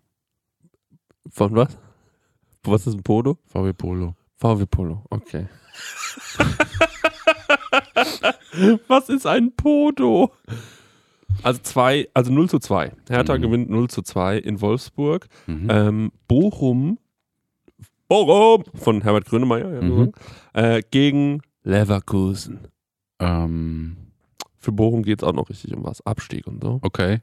Von 1.29 1.55
was? 1.55 1.77
Was 2.63 2.87
ist 2.87 2.95
ein 2.95 3.03
Podo? 3.03 3.37
VW 3.45 3.71
Polo. 3.73 4.15
VW 4.37 4.65
Polo, 4.65 5.03
okay. 5.11 5.45
Was 8.87 9.09
ist 9.09 9.27
ein 9.27 9.51
Podo? 9.55 10.31
Also 11.43 11.61
zwei, 11.61 12.09
also 12.13 12.31
0 12.31 12.49
zu 12.49 12.59
2. 12.59 12.91
Hertha 13.09 13.37
Mhm. 13.37 13.41
gewinnt 13.41 13.69
0 13.69 13.89
zu 13.89 14.01
2 14.01 14.37
in 14.37 14.59
Wolfsburg. 14.61 15.27
Mhm. 15.47 15.67
Ähm, 15.69 16.11
Bochum, 16.27 16.99
Bochum 18.07 18.63
von 18.75 19.01
Herbert 19.01 19.25
Grönemeyer 19.25 19.73
ja, 19.75 19.81
Mhm. 19.81 20.11
äh, 20.53 20.81
gegen 20.91 21.41
Leverkusen. 21.63 22.67
Ähm, 23.19 23.97
Für 24.57 24.71
Bochum 24.73 25.03
geht 25.03 25.21
es 25.21 25.27
auch 25.27 25.33
noch 25.33 25.49
richtig 25.49 25.73
um 25.73 25.83
was. 25.85 26.05
Abstieg 26.05 26.45
und 26.47 26.61
so. 26.61 26.79
okay. 26.81 27.19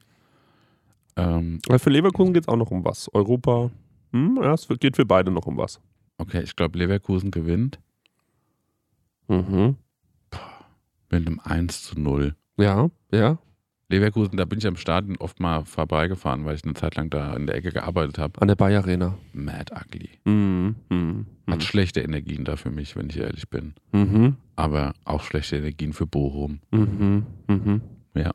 Ähm, 1.17 1.61
Aber 1.69 1.79
für 1.79 1.91
Leverkusen 1.91 2.33
geht 2.33 2.45
es 2.45 2.49
auch 2.49 2.57
noch 2.57 2.71
um 2.71 2.85
was. 2.85 3.11
Europa, 3.13 3.71
hm, 4.13 4.39
ja, 4.43 4.55
es 4.55 4.67
geht 4.81 4.97
für 4.97 5.05
beide 5.07 5.31
noch 5.31 5.47
um 5.47 5.57
was. 5.59 5.81
okay, 6.19 6.41
ich 6.43 6.57
glaube, 6.57 6.79
Leverkusen 6.79 7.31
gewinnt 7.31 7.79
Mhm. 9.29 9.77
mit 11.11 11.27
einem 11.27 11.41
1 11.43 11.83
zu 11.83 12.01
0. 12.01 12.35
Ja, 12.59 12.89
ja. 13.13 13.39
Leverkusen, 13.89 14.37
da 14.37 14.45
bin 14.45 14.59
ich 14.59 14.67
am 14.67 14.77
Stadion 14.77 15.17
oft 15.19 15.39
mal 15.39 15.65
vorbeigefahren, 15.65 16.45
weil 16.45 16.57
ich 16.57 16.65
eine 16.65 16.75
Zeit 16.75 16.97
lang 16.97 17.09
da 17.09 17.35
in 17.35 17.47
der 17.47 17.55
Ecke 17.57 17.71
gearbeitet 17.71 18.19
habe. 18.19 18.41
An 18.43 18.49
der 18.49 18.57
Bayer 18.57 18.81
Arena. 18.83 19.17
Mad 19.33 19.73
ugly. 19.73 20.11
Mhm. 20.25 20.75
Mhm. 20.89 21.27
Hat 21.49 21.63
schlechte 21.63 22.01
Energien 22.01 22.45
da 22.45 22.57
für 22.57 22.71
mich, 22.71 22.97
wenn 22.97 23.09
ich 23.09 23.19
ehrlich 23.19 23.49
bin. 23.49 23.75
Mhm. 23.93 24.37
Aber 24.57 24.93
auch 25.05 25.23
schlechte 25.23 25.57
Energien 25.57 25.93
für 25.93 26.07
Bochum. 26.07 26.61
Mhm. 26.73 27.27
Mhm. 27.47 27.81
Ja. 28.15 28.33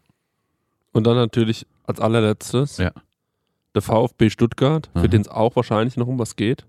Und 0.93 1.05
dann 1.05 1.17
natürlich 1.17 1.67
als 1.83 1.99
allerletztes 1.99 2.77
Ja. 2.77 2.91
der 3.75 3.81
VfB 3.81 4.29
Stuttgart, 4.29 4.89
für 4.95 5.09
den 5.09 5.21
es 5.21 5.27
auch 5.27 5.55
wahrscheinlich 5.57 5.97
noch 5.97 6.07
um 6.07 6.17
was 6.17 6.37
geht, 6.37 6.65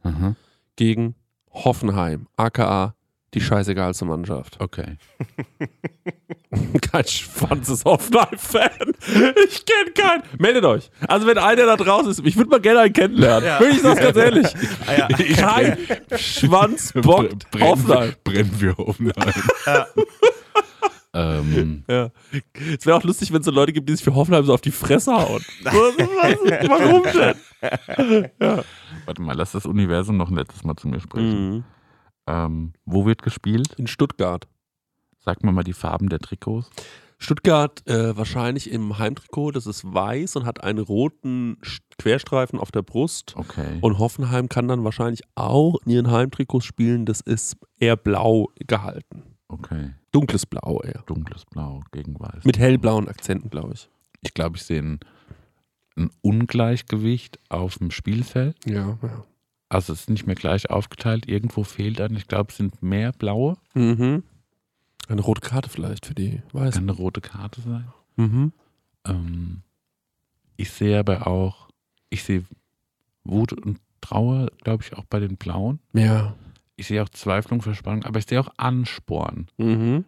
gegen 0.75 1.15
Hoffenheim, 1.53 2.27
aka 2.37 2.95
die 3.35 3.41
scheißegalste 3.41 4.05
Mannschaft. 4.05 4.61
Okay. 4.61 4.97
Kein 6.93 7.07
schwanzes 7.07 7.85
Hoffenheim-Fan. 7.85 8.93
Ich 9.49 9.65
kenne 9.65 9.91
keinen. 9.95 10.23
Meldet 10.39 10.65
euch. 10.67 10.91
Also 11.09 11.27
wenn 11.27 11.39
einer 11.39 11.65
da 11.65 11.77
draußen 11.77 12.11
ist, 12.11 12.21
ich 12.27 12.37
würde 12.37 12.51
mal 12.51 12.61
gerne 12.61 12.81
einen 12.81 12.93
kennenlernen. 12.93 13.45
Ja. 13.49 13.59
Wirklich, 13.59 13.79
ich 13.79 13.83
sag's 13.83 14.01
ganz 14.01 14.17
ehrlich. 14.19 14.47
Ah, 14.87 14.93
ja. 14.99 15.09
Kein 15.37 15.79
Schwanz 16.19 16.93
bockt 16.95 17.47
Hoffenheim. 17.59 18.13
Brennen 18.25 18.55
wir 18.61 18.77
Hoffenheim. 18.77 19.33
ähm, 21.15 21.85
Ja. 21.89 22.11
Es 22.77 22.85
wäre 22.87 22.97
auch 22.99 23.05
lustig, 23.05 23.33
wenn 23.33 23.41
es 23.41 23.47
so 23.47 23.51
Leute 23.51 23.73
gibt, 23.73 23.89
die 23.89 23.95
sich 23.95 24.05
für 24.05 24.15
Hoffenheim 24.15 24.45
so 24.45 24.53
auf 24.55 24.61
die 24.61 24.71
Fresse 24.73 25.13
hauen. 25.13 25.43
Was, 25.63 25.75
warum 26.69 27.03
denn? 27.05 28.31
warte 29.07 29.23
mal, 29.23 29.37
lass 29.37 29.53
das 29.53 29.65
Universum 29.67 30.17
noch 30.17 30.29
ein 30.31 30.37
letztes 30.37 30.65
Mal 30.65 30.77
zu 30.77 30.89
mir 30.89 31.01
sprechen. 31.01 31.51
Mhm. 31.57 31.65
Ähm, 32.27 32.73
wo 32.85 33.07
wird 33.07 33.23
gespielt? 33.23 33.75
In 33.79 33.87
Stuttgart. 33.87 34.47
Sag 35.19 35.43
mir 35.43 35.53
mal 35.53 35.65
die 35.65 35.73
Farben 35.73 36.09
der 36.09 36.19
Trikots. 36.19 36.71
Stuttgart 37.19 37.87
äh, 37.87 38.17
wahrscheinlich 38.17 38.69
im 38.73 38.99
Heimtrikot, 38.99 39.53
das 39.53 39.67
ist 39.67 39.85
weiß 39.85 40.35
und 40.35 40.45
hat 40.45 40.65
einen 40.65 40.81
roten 40.81 41.57
Querstreifen 41.97 42.59
auf 42.59 42.73
der 42.73 42.83
Brust. 42.83 43.35
Okay. 43.37 43.79
Und 43.81 43.99
Hoffenheim 44.01 44.49
kann 44.49 44.67
dann 44.67 44.83
wahrscheinlich 44.83 45.23
auch 45.37 45.77
in 45.85 45.93
ihren 45.93 46.11
Heimtrikots 46.11 46.65
spielen, 46.65 47.07
das 47.07 47.21
ist 47.21 47.57
eher 47.79 47.97
blau 47.97 48.49
gehalten. 48.67 49.23
okay. 49.49 49.93
Dunkles 50.11 50.45
Blau 50.45 50.83
eher. 50.83 51.05
Dunkles 51.07 51.45
Blau 51.47 51.83
gegen 51.93 52.19
Weiß. 52.21 52.45
Mit 52.45 52.59
hellblauen 52.59 53.09
Akzenten, 53.09 53.49
glaube 53.49 53.73
ich. 53.75 53.89
ich 54.21 54.35
glaube, 54.35 54.57
ich 54.59 54.65
sehe 54.65 54.83
ein, 54.83 55.01
ein 55.97 56.11
Ungleichgewicht 56.21 57.39
auf 57.49 57.79
dem 57.79 57.91
Spielfeld. 57.91 58.57
Ja, 58.67 58.99
ja. 59.01 59.25
Also 59.73 59.95
es 59.95 60.01
ist 60.01 60.11
nicht 60.11 60.27
mehr 60.27 60.35
gleich 60.35 60.69
aufgeteilt. 60.69 61.27
Irgendwo 61.27 61.65
fehlt 61.65 61.99
dann, 61.99 62.15
ich 62.15 62.29
glaube, 62.29 62.51
es 62.51 62.59
sind 62.59 62.83
mehr 62.83 63.13
blaue. 63.13 63.57
Mhm. 63.73 64.23
Eine 65.09 65.21
rote 65.23 65.41
Karte 65.41 65.71
vielleicht 65.71 66.05
für 66.05 66.15
die 66.15 66.43
Weißen. 66.53 66.73
Kann 66.73 66.91
eine 66.91 66.93
rote 66.93 67.23
Karte 67.23 67.63
sein. 67.63 67.87
Mhm. 68.17 68.53
Ähm, 69.07 69.63
ich 70.57 70.71
sehe 70.71 70.99
aber 70.99 71.27
auch, 71.27 71.69
ich 72.11 72.23
sehe 72.23 72.45
Wut 73.25 73.55
und 73.55 73.81
Trauer, 74.03 74.51
glaube 74.63 74.83
ich, 74.83 74.95
auch 74.95 75.05
bei 75.05 75.21
den 75.21 75.37
Blauen. 75.39 75.79
Ja. 75.95 76.35
Ich 76.77 76.89
sehe 76.89 77.03
auch 77.03 77.09
Zweiflung, 77.09 77.63
Verspannung, 77.63 78.05
aber 78.05 78.19
ich 78.19 78.27
sehe 78.27 78.41
auch 78.41 78.53
Ansporn 78.59 79.47
Mhm. 79.57 80.05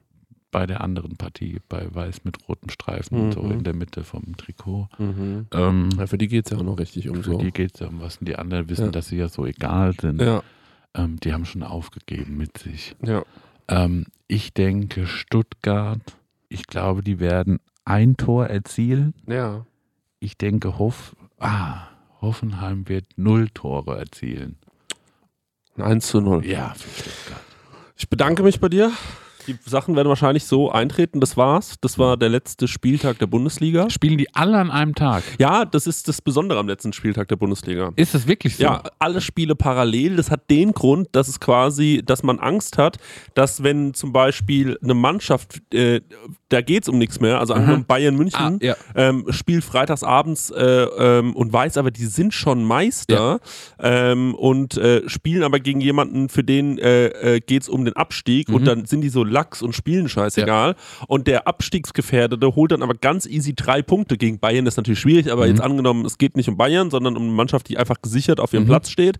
Bei 0.55 0.67
der 0.69 0.81
anderen 0.83 1.17
Partie, 1.17 1.59
bei 1.69 1.93
Weiß 1.93 2.23
mit 2.23 2.49
roten 2.49 2.71
Streifen, 2.71 3.33
so 3.33 3.43
Mhm. 3.43 3.51
in 3.51 3.65
der 3.65 3.75
Mitte 3.75 4.05
vom 4.05 4.37
Trikot. 4.37 4.89
Mhm. 4.99 5.47
Ähm, 5.53 5.89
Ja, 5.99 6.07
für 6.07 6.17
die 6.17 6.29
geht 6.29 6.47
es 6.47 6.53
ja 6.53 6.59
auch 6.59 6.63
noch 6.63 6.79
richtig 6.79 7.09
um 7.09 7.17
für 7.25 7.33
so. 7.33 7.39
die 7.39 7.51
geht 7.51 7.75
es 7.75 7.81
ja 7.81 7.89
um 7.89 8.01
was 8.01 8.19
und 8.19 8.29
die 8.29 8.37
anderen 8.37 8.69
wissen, 8.69 8.85
Ja. 8.87 8.91
dass 8.93 9.09
sie 9.09 9.17
ja 9.17 9.29
so 9.29 9.45
egal 9.47 9.95
sind. 10.01 10.21
Ja, 10.23 10.43
Ähm, 10.95 11.19
die 11.19 11.33
haben 11.33 11.45
schon 11.45 11.65
aufgegeben 11.65 12.37
mit 12.37 12.57
sich. 12.59 12.95
ja. 13.05 13.25
Ähm, 13.67 14.07
ich 14.29 14.53
denke, 14.55 15.07
Stuttgart, 15.09 15.99
ich 16.49 16.67
glaube, 16.69 17.03
die 17.03 17.19
werden 17.19 17.59
ein 17.85 18.17
Tor 18.17 18.47
erzielen. 18.47 19.13
Ja. 19.27 19.67
Ich 20.21 20.37
denke, 20.39 20.79
Hoff, 20.79 21.17
ah, 21.41 21.89
Hoffenheim 22.21 22.89
wird 22.89 23.07
null 23.17 23.49
Tore 23.51 23.99
erzielen. 23.99 24.57
Ein 25.77 25.83
1 25.83 26.07
zu 26.07 26.21
0. 26.21 26.47
Ja, 26.47 26.75
für 26.75 26.89
Stuttgart. 27.03 27.43
Ich 27.97 28.09
bedanke 28.09 28.43
mich 28.45 28.61
bei 28.61 28.69
dir. 28.69 28.93
Die 29.47 29.57
Sachen 29.67 29.97
werden 29.97 30.09
wahrscheinlich 30.09 30.45
so 30.45 30.71
eintreten. 30.71 31.21
Das 31.21 31.37
war's. 31.37 31.75
Das 31.81 31.99
war 31.99 32.17
der 32.17 32.29
letzte 32.29 32.69
Spieltag 32.69 33.19
der 33.19 33.27
Bundesliga. 33.27 33.91
Spielen 33.91 34.19
die 34.19 34.35
alle 34.35 34.59
an 34.59 34.71
einem 34.71 34.95
Tag? 34.95 35.23
Ja, 35.39 35.65
das 35.65 35.87
ist 35.87 36.09
das 36.09 36.21
Besondere 36.23 36.59
am 36.59 36.69
letzten 36.69 36.93
Spieltag 36.93 37.29
der 37.29 37.37
Bundesliga. 37.37 37.93
Ist 37.97 38.15
es 38.15 38.27
wirklich 38.27 38.57
so? 38.57 38.63
Ja, 38.63 38.83
alle 38.99 39.21
Spiele 39.21 39.55
parallel. 39.55 40.17
Das 40.17 40.31
hat 40.31 40.51
den 40.51 40.73
Grund, 40.73 41.09
dass 41.13 41.29
es 41.29 41.41
quasi, 41.41 42.03
dass 42.05 42.23
man 42.23 42.39
Angst 42.39 42.79
hat, 42.79 42.99
dass 43.35 43.63
wenn 43.63 43.95
zum 43.95 44.13
Beispiel 44.13 44.79
eine 44.83 44.95
Mannschaft, 44.95 45.61
äh, 45.75 46.01
da 46.49 46.61
geht 46.61 46.85
es 46.85 46.89
um 46.89 46.99
nichts 46.99 47.21
mehr, 47.21 47.41
also 47.41 47.55
angenommen 47.55 47.85
Bayern 47.85 48.17
München, 48.17 48.35
Ah, 48.35 48.59
ja. 48.61 48.77
ähm, 48.95 49.27
spielt 49.31 49.65
freitagsabends 49.65 50.51
äh, 50.51 50.63
ähm, 50.65 51.35
und 51.35 51.53
weiß 51.53 51.77
aber, 51.79 51.91
die 51.91 52.07
sind 52.07 52.33
schon 52.35 52.65
Meister 52.65 53.41
ähm, 53.81 54.35
und 54.35 54.77
äh, 54.77 55.09
spielen 55.09 55.43
aber 55.43 55.61
gegen 55.61 55.81
jemanden, 55.81 56.29
für 56.29 56.45
den 56.45 56.79
äh, 56.79 57.07
äh, 57.37 57.41
geht 57.41 57.63
es 57.63 57.69
um 57.69 57.85
den 57.85 57.95
Abstieg 57.97 58.49
und 58.49 58.67
dann 58.67 58.85
sind 58.85 59.01
die 59.01 59.09
so 59.09 59.25
lax 59.35 59.61
und 59.61 59.75
spielen 59.75 60.09
scheißegal. 60.09 60.77
Und 61.09 61.27
der 61.27 61.47
Abstiegsgefährdete 61.47 62.55
holt 62.55 62.73
dann 62.73 62.83
aber 62.83 62.95
ganz 62.95 63.27
easy 63.27 63.55
drei 63.55 63.83
Punkte 63.83 64.17
gegen 64.17 64.39
Bayern. 64.39 64.65
Das 64.65 64.75
ist 64.75 64.79
natürlich 64.79 65.01
schwierig, 65.01 65.31
aber 65.31 65.47
jetzt 65.47 65.61
angenommen, 65.61 66.07
es 66.07 66.17
geht 66.17 66.37
nicht 66.37 66.49
um 66.49 66.57
Bayern, 66.57 66.91
sondern 66.91 67.17
um 67.17 67.25
eine 67.25 67.33
Mannschaft, 67.33 67.69
die 67.69 67.77
einfach 67.77 68.01
gesichert 68.01 68.41
auf 68.41 68.53
ihrem 68.55 68.65
Platz 68.67 68.89
steht. 68.91 69.19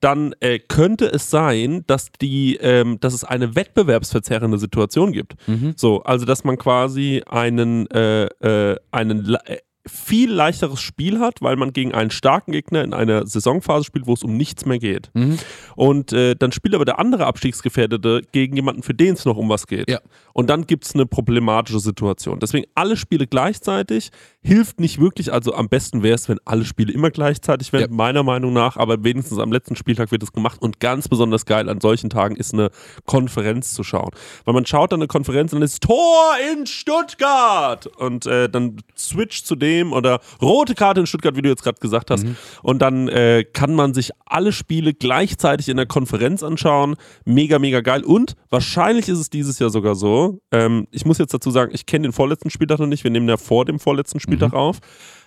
Dann 0.00 0.34
äh, 0.40 0.58
könnte 0.58 1.06
es 1.06 1.30
sein, 1.30 1.84
dass 1.86 2.10
die, 2.20 2.56
ähm, 2.56 2.98
dass 3.00 3.12
es 3.12 3.22
eine 3.22 3.54
wettbewerbsverzerrende 3.54 4.58
Situation 4.58 5.12
gibt. 5.12 5.34
So, 5.76 6.02
also 6.02 6.24
dass 6.24 6.42
man 6.42 6.56
quasi 6.56 7.22
einen, 7.28 7.86
äh, 7.90 8.24
äh, 8.24 8.76
einen 8.90 9.36
äh, 9.44 9.58
viel 9.86 10.30
leichteres 10.30 10.80
Spiel 10.80 11.20
hat, 11.20 11.40
weil 11.40 11.56
man 11.56 11.72
gegen 11.72 11.94
einen 11.94 12.10
starken 12.10 12.52
Gegner 12.52 12.84
in 12.84 12.92
einer 12.92 13.26
Saisonphase 13.26 13.84
spielt, 13.84 14.06
wo 14.06 14.12
es 14.12 14.22
um 14.22 14.36
nichts 14.36 14.66
mehr 14.66 14.78
geht. 14.78 15.10
Mhm. 15.14 15.38
Und 15.74 16.12
äh, 16.12 16.34
dann 16.36 16.52
spielt 16.52 16.74
aber 16.74 16.84
der 16.84 16.98
andere 16.98 17.24
Abstiegsgefährdete 17.26 18.20
gegen 18.32 18.56
jemanden, 18.56 18.82
für 18.82 18.92
den 18.92 19.14
es 19.14 19.24
noch 19.24 19.38
um 19.38 19.48
was 19.48 19.66
geht. 19.66 19.88
Ja. 19.90 20.00
Und 20.34 20.50
dann 20.50 20.66
gibt 20.66 20.84
es 20.84 20.94
eine 20.94 21.06
problematische 21.06 21.80
Situation. 21.80 22.40
Deswegen 22.40 22.66
alle 22.74 22.96
Spiele 22.98 23.26
gleichzeitig 23.26 24.10
hilft 24.42 24.80
nicht 24.80 25.00
wirklich. 25.00 25.32
Also 25.32 25.54
am 25.54 25.70
besten 25.70 26.02
wäre 26.02 26.14
es, 26.14 26.28
wenn 26.28 26.38
alle 26.44 26.66
Spiele 26.66 26.92
immer 26.92 27.10
gleichzeitig 27.10 27.72
wären, 27.72 27.90
Ja. 27.90 27.96
meiner 27.96 28.22
Meinung 28.22 28.52
nach. 28.52 28.76
Aber 28.76 29.02
wenigstens 29.02 29.38
am 29.38 29.50
letzten 29.50 29.76
Spieltag 29.76 30.12
wird 30.12 30.22
es 30.22 30.32
gemacht. 30.32 30.60
Und 30.60 30.80
ganz 30.80 31.08
besonders 31.08 31.46
geil 31.46 31.70
an 31.70 31.80
solchen 31.80 32.10
Tagen 32.10 32.36
ist 32.36 32.52
eine 32.52 32.70
Konferenz 33.06 33.72
zu 33.72 33.82
schauen. 33.82 34.10
Weil 34.44 34.52
man 34.52 34.66
schaut 34.66 34.92
dann 34.92 35.00
eine 35.00 35.08
Konferenz 35.08 35.54
und 35.54 35.60
dann 35.60 35.64
ist 35.64 35.82
Tor 35.82 36.34
in 36.52 36.66
Stuttgart. 36.66 37.86
Und 37.86 38.26
äh, 38.26 38.48
dann 38.50 38.76
switcht 38.94 39.46
zu 39.46 39.56
dem 39.56 39.69
oder 39.92 40.20
rote 40.40 40.74
Karte 40.74 41.00
in 41.00 41.06
Stuttgart, 41.06 41.36
wie 41.36 41.42
du 41.42 41.48
jetzt 41.48 41.62
gerade 41.62 41.78
gesagt 41.80 42.10
hast. 42.10 42.24
Und 42.62 42.80
dann 42.82 43.08
äh, 43.08 43.44
kann 43.44 43.74
man 43.74 43.94
sich 43.94 44.10
alle 44.26 44.52
Spiele 44.52 44.94
gleichzeitig 44.94 45.68
in 45.68 45.76
der 45.76 45.86
Konferenz 45.86 46.42
anschauen. 46.42 46.96
Mega, 47.24 47.58
mega 47.58 47.80
geil. 47.80 48.04
Und 48.04 48.34
wahrscheinlich 48.50 49.08
ist 49.08 49.18
es 49.18 49.30
dieses 49.30 49.58
Jahr 49.58 49.70
sogar 49.70 49.94
so. 49.94 50.40
Ähm, 50.50 50.86
ich 50.90 51.04
muss 51.04 51.18
jetzt 51.18 51.34
dazu 51.34 51.50
sagen, 51.50 51.72
ich 51.74 51.86
kenne 51.86 52.08
den 52.08 52.12
vorletzten 52.12 52.50
Spieltag 52.50 52.78
noch 52.78 52.86
nicht. 52.86 53.04
Wir 53.04 53.10
nehmen 53.10 53.28
ja 53.28 53.36
vor 53.36 53.64
dem 53.64 53.78
vorletzten 53.78 54.20
Spieltag 54.20 54.52
auf. 54.54 54.78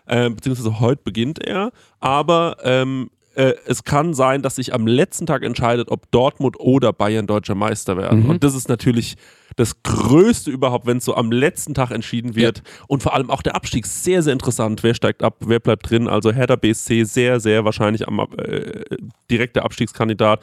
Äh, 0.06 0.30
beziehungsweise 0.30 0.80
heute 0.80 1.02
beginnt 1.04 1.40
er. 1.40 1.72
Aber 2.00 2.58
ähm, 2.64 3.10
äh, 3.36 3.54
es 3.66 3.84
kann 3.84 4.14
sein, 4.14 4.42
dass 4.42 4.56
sich 4.56 4.74
am 4.74 4.86
letzten 4.86 5.26
Tag 5.26 5.44
entscheidet, 5.44 5.90
ob 5.90 6.10
Dortmund 6.12 6.60
oder 6.60 6.94
Bayern 6.94 7.28
deutscher 7.28 7.56
Meister 7.56 7.98
werden. 7.98 8.26
Und 8.30 8.44
das 8.44 8.56
ist 8.56 8.70
natürlich 8.70 9.16
das 9.56 9.84
Größte 9.84 10.52
überhaupt, 10.52 10.86
wenn 10.86 10.98
es 10.98 11.06
so 11.06 11.16
am 11.16 11.32
letzten 11.32 11.74
Tag 11.74 11.92
entschieden 11.92 12.36
wird. 12.36 12.64
Und 12.88 13.04
vor 13.04 13.14
allem 13.14 13.30
auch 13.30 13.42
der 13.42 13.56
Abstieg 13.56 13.86
sehr, 13.86 14.22
sehr 14.22 14.34
interessant. 14.34 14.84
Wer 14.84 14.94
steigt 14.94 15.24
ab, 15.24 15.38
wer 15.46 15.60
bleibt 15.60 15.90
drin? 15.90 16.08
Also 16.08 16.32
Hertha 16.32 16.56
BSC 16.56 17.04
sehr, 17.04 17.40
sehr 17.40 17.66
wahrscheinlich 17.66 18.08
am 18.08 18.20
äh, 18.20 18.84
direkter 19.30 19.64
Abstiegskandidat. 19.64 20.42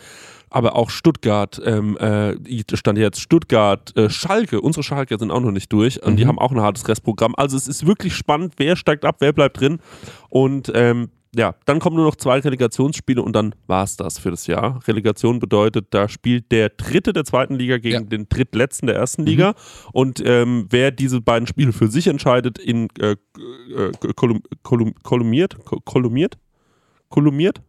Aber 0.53 0.75
auch 0.75 0.91
Stuttgart, 0.91 1.61
ähm, 1.65 1.97
äh, 1.99 2.35
stand 2.75 2.99
jetzt 2.99 3.21
Stuttgart, 3.21 3.97
äh, 3.97 4.11
Schalke, 4.11 4.61
unsere 4.61 4.83
Schalke 4.83 5.17
sind 5.17 5.31
auch 5.31 5.41
noch 5.41 5.53
nicht 5.53 5.73
durch 5.73 6.03
und 6.03 6.17
die 6.17 6.27
haben 6.27 6.41
auch 6.41 6.51
ein 6.51 6.61
hartes 6.61 6.89
Restprogramm. 6.89 7.37
Also 7.37 7.57
es 7.57 7.69
ist 7.69 7.87
wirklich 7.87 8.17
spannend, 8.17 8.55
wer 8.57 8.75
steigt 8.75 9.05
ab, 9.05 9.17
wer 9.21 9.33
bleibt 9.33 9.61
drin. 9.61 9.79
Und 10.29 10.73
ähm, 10.75 11.11
ja, 11.37 11.55
dann 11.65 11.79
kommen 11.79 11.97
nur 11.97 12.05
noch 12.07 12.17
zwei 12.17 12.41
Relegationsspiele 12.41 13.23
und 13.23 13.35
dann 13.37 13.55
war 13.69 13.85
es 13.85 13.97
das 13.97 14.19
für 14.19 14.31
das 14.31 14.47
Jahr. 14.49 14.81
Relegation 14.89 15.39
bedeutet, 15.39 15.87
da 15.91 16.09
spielt 16.09 16.51
der 16.51 16.71
Dritte 16.71 17.13
der 17.13 17.25
zweiten 17.25 17.55
Liga 17.55 17.79
gegen 17.79 17.95
Ja. 17.95 18.01
den 18.01 18.29
Drittletzten 18.29 18.89
der 18.89 18.97
ersten 18.97 19.25
Liga. 19.25 19.55
Und 19.93 20.21
ähm, 20.25 20.67
wer 20.71 20.91
diese 20.91 21.21
beiden 21.21 21.47
Spiele 21.47 21.73
für 21.73 21.87
sich 21.89 22.09
entscheidet, 22.09 22.59
in 22.59 22.89
äh, 22.99 23.13
äh, 23.13 23.93
kolum, 24.17 24.43
kolum, 24.65 24.95
kolumniert, 25.05 25.65
ko- 25.65 25.81
kolumniert, 25.85 26.37
kolumniert, 27.11 27.63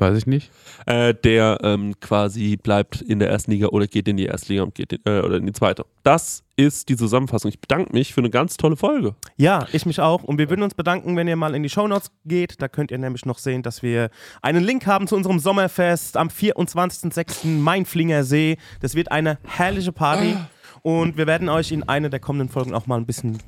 Weiß 0.00 0.16
ich 0.18 0.26
nicht. 0.26 0.50
äh, 0.86 1.14
der 1.14 1.58
ähm, 1.62 1.94
quasi 2.00 2.56
bleibt 2.56 3.00
in 3.02 3.18
der 3.18 3.28
ersten 3.30 3.50
Liga 3.52 3.68
oder 3.68 3.86
geht 3.86 4.08
in 4.08 4.16
die 4.16 4.24
erste 4.26 4.52
Liga 4.52 4.62
und 4.64 4.74
geht 4.74 4.92
in, 4.94 5.00
äh, 5.04 5.20
oder 5.20 5.36
in 5.36 5.46
die 5.46 5.52
zweite. 5.52 5.84
Das 6.02 6.42
ist 6.56 6.88
die 6.88 6.96
Zusammenfassung. 6.96 7.50
Ich 7.50 7.60
bedanke 7.60 7.92
mich 7.92 8.12
für 8.14 8.20
eine 8.20 8.30
ganz 8.30 8.56
tolle 8.56 8.76
Folge. 8.76 9.14
Ja, 9.36 9.66
ich 9.72 9.86
mich 9.86 10.00
auch. 10.00 10.22
Und 10.24 10.38
wir 10.38 10.48
würden 10.50 10.62
uns 10.62 10.74
bedanken, 10.74 11.16
wenn 11.16 11.28
ihr 11.28 11.36
mal 11.36 11.54
in 11.54 11.62
die 11.62 11.68
Shownotes 11.70 12.10
geht. 12.24 12.60
Da 12.62 12.68
könnt 12.68 12.90
ihr 12.90 12.98
nämlich 12.98 13.24
noch 13.26 13.38
sehen, 13.38 13.62
dass 13.62 13.82
wir 13.82 14.10
einen 14.42 14.64
Link 14.64 14.86
haben 14.86 15.06
zu 15.06 15.16
unserem 15.16 15.38
Sommerfest 15.38 16.16
am 16.16 16.28
24.06. 16.28 17.46
Mainflinger 17.46 18.24
See. 18.24 18.56
Das 18.80 18.94
wird 18.94 19.10
eine 19.12 19.38
herrliche 19.44 19.92
Party. 19.92 20.36
Und 20.82 21.16
wir 21.18 21.26
werden 21.26 21.48
euch 21.50 21.72
in 21.72 21.82
einer 21.88 22.08
der 22.08 22.20
kommenden 22.20 22.48
Folgen 22.48 22.74
auch 22.74 22.86
mal 22.86 22.96
ein 22.96 23.06
bisschen 23.06 23.38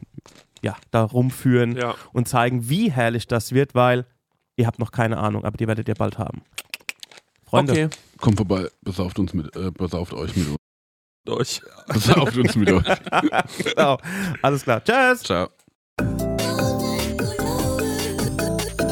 ja, 0.62 0.76
da 0.90 1.02
rumführen 1.04 1.76
Ja. 1.76 1.94
und 2.12 2.28
zeigen, 2.28 2.68
wie 2.68 2.90
herrlich 2.92 3.26
das 3.26 3.52
wird, 3.52 3.74
weil 3.74 4.04
ihr 4.56 4.66
habt 4.66 4.78
noch 4.78 4.92
keine 4.92 5.18
Ahnung, 5.18 5.44
aber 5.44 5.56
die 5.56 5.66
werdet 5.66 5.88
ihr 5.88 5.94
bald 5.94 6.18
haben. 6.18 6.42
Freunde, 7.44 7.72
Okay. 7.72 7.88
Kommt 8.18 8.36
vorbei, 8.36 8.68
besauft 8.82 9.18
uns 9.18 9.34
mit, 9.34 9.54
äh, 9.56 9.70
besauft 9.70 10.12
euch 10.14 10.36
mit 10.36 10.48
uns. 10.48 10.56
Euch. 11.28 11.60
Besauft 11.86 12.36
uns 12.36 12.56
mit 12.56 12.72
euch. 12.72 12.84
genau. 13.64 13.96
alles 14.42 14.64
klar. 14.64 14.82
Tschüss. 14.82 15.22
Ciao. 15.22 15.48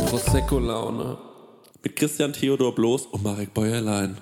Prosecco-Laune. 0.09 1.19
Mit 1.83 1.97
Christian 1.97 2.33
Theodor 2.33 2.73
Bloß 2.75 3.07
und 3.07 3.25
Marek 3.25 3.53
Bäuerlein. 3.53 4.17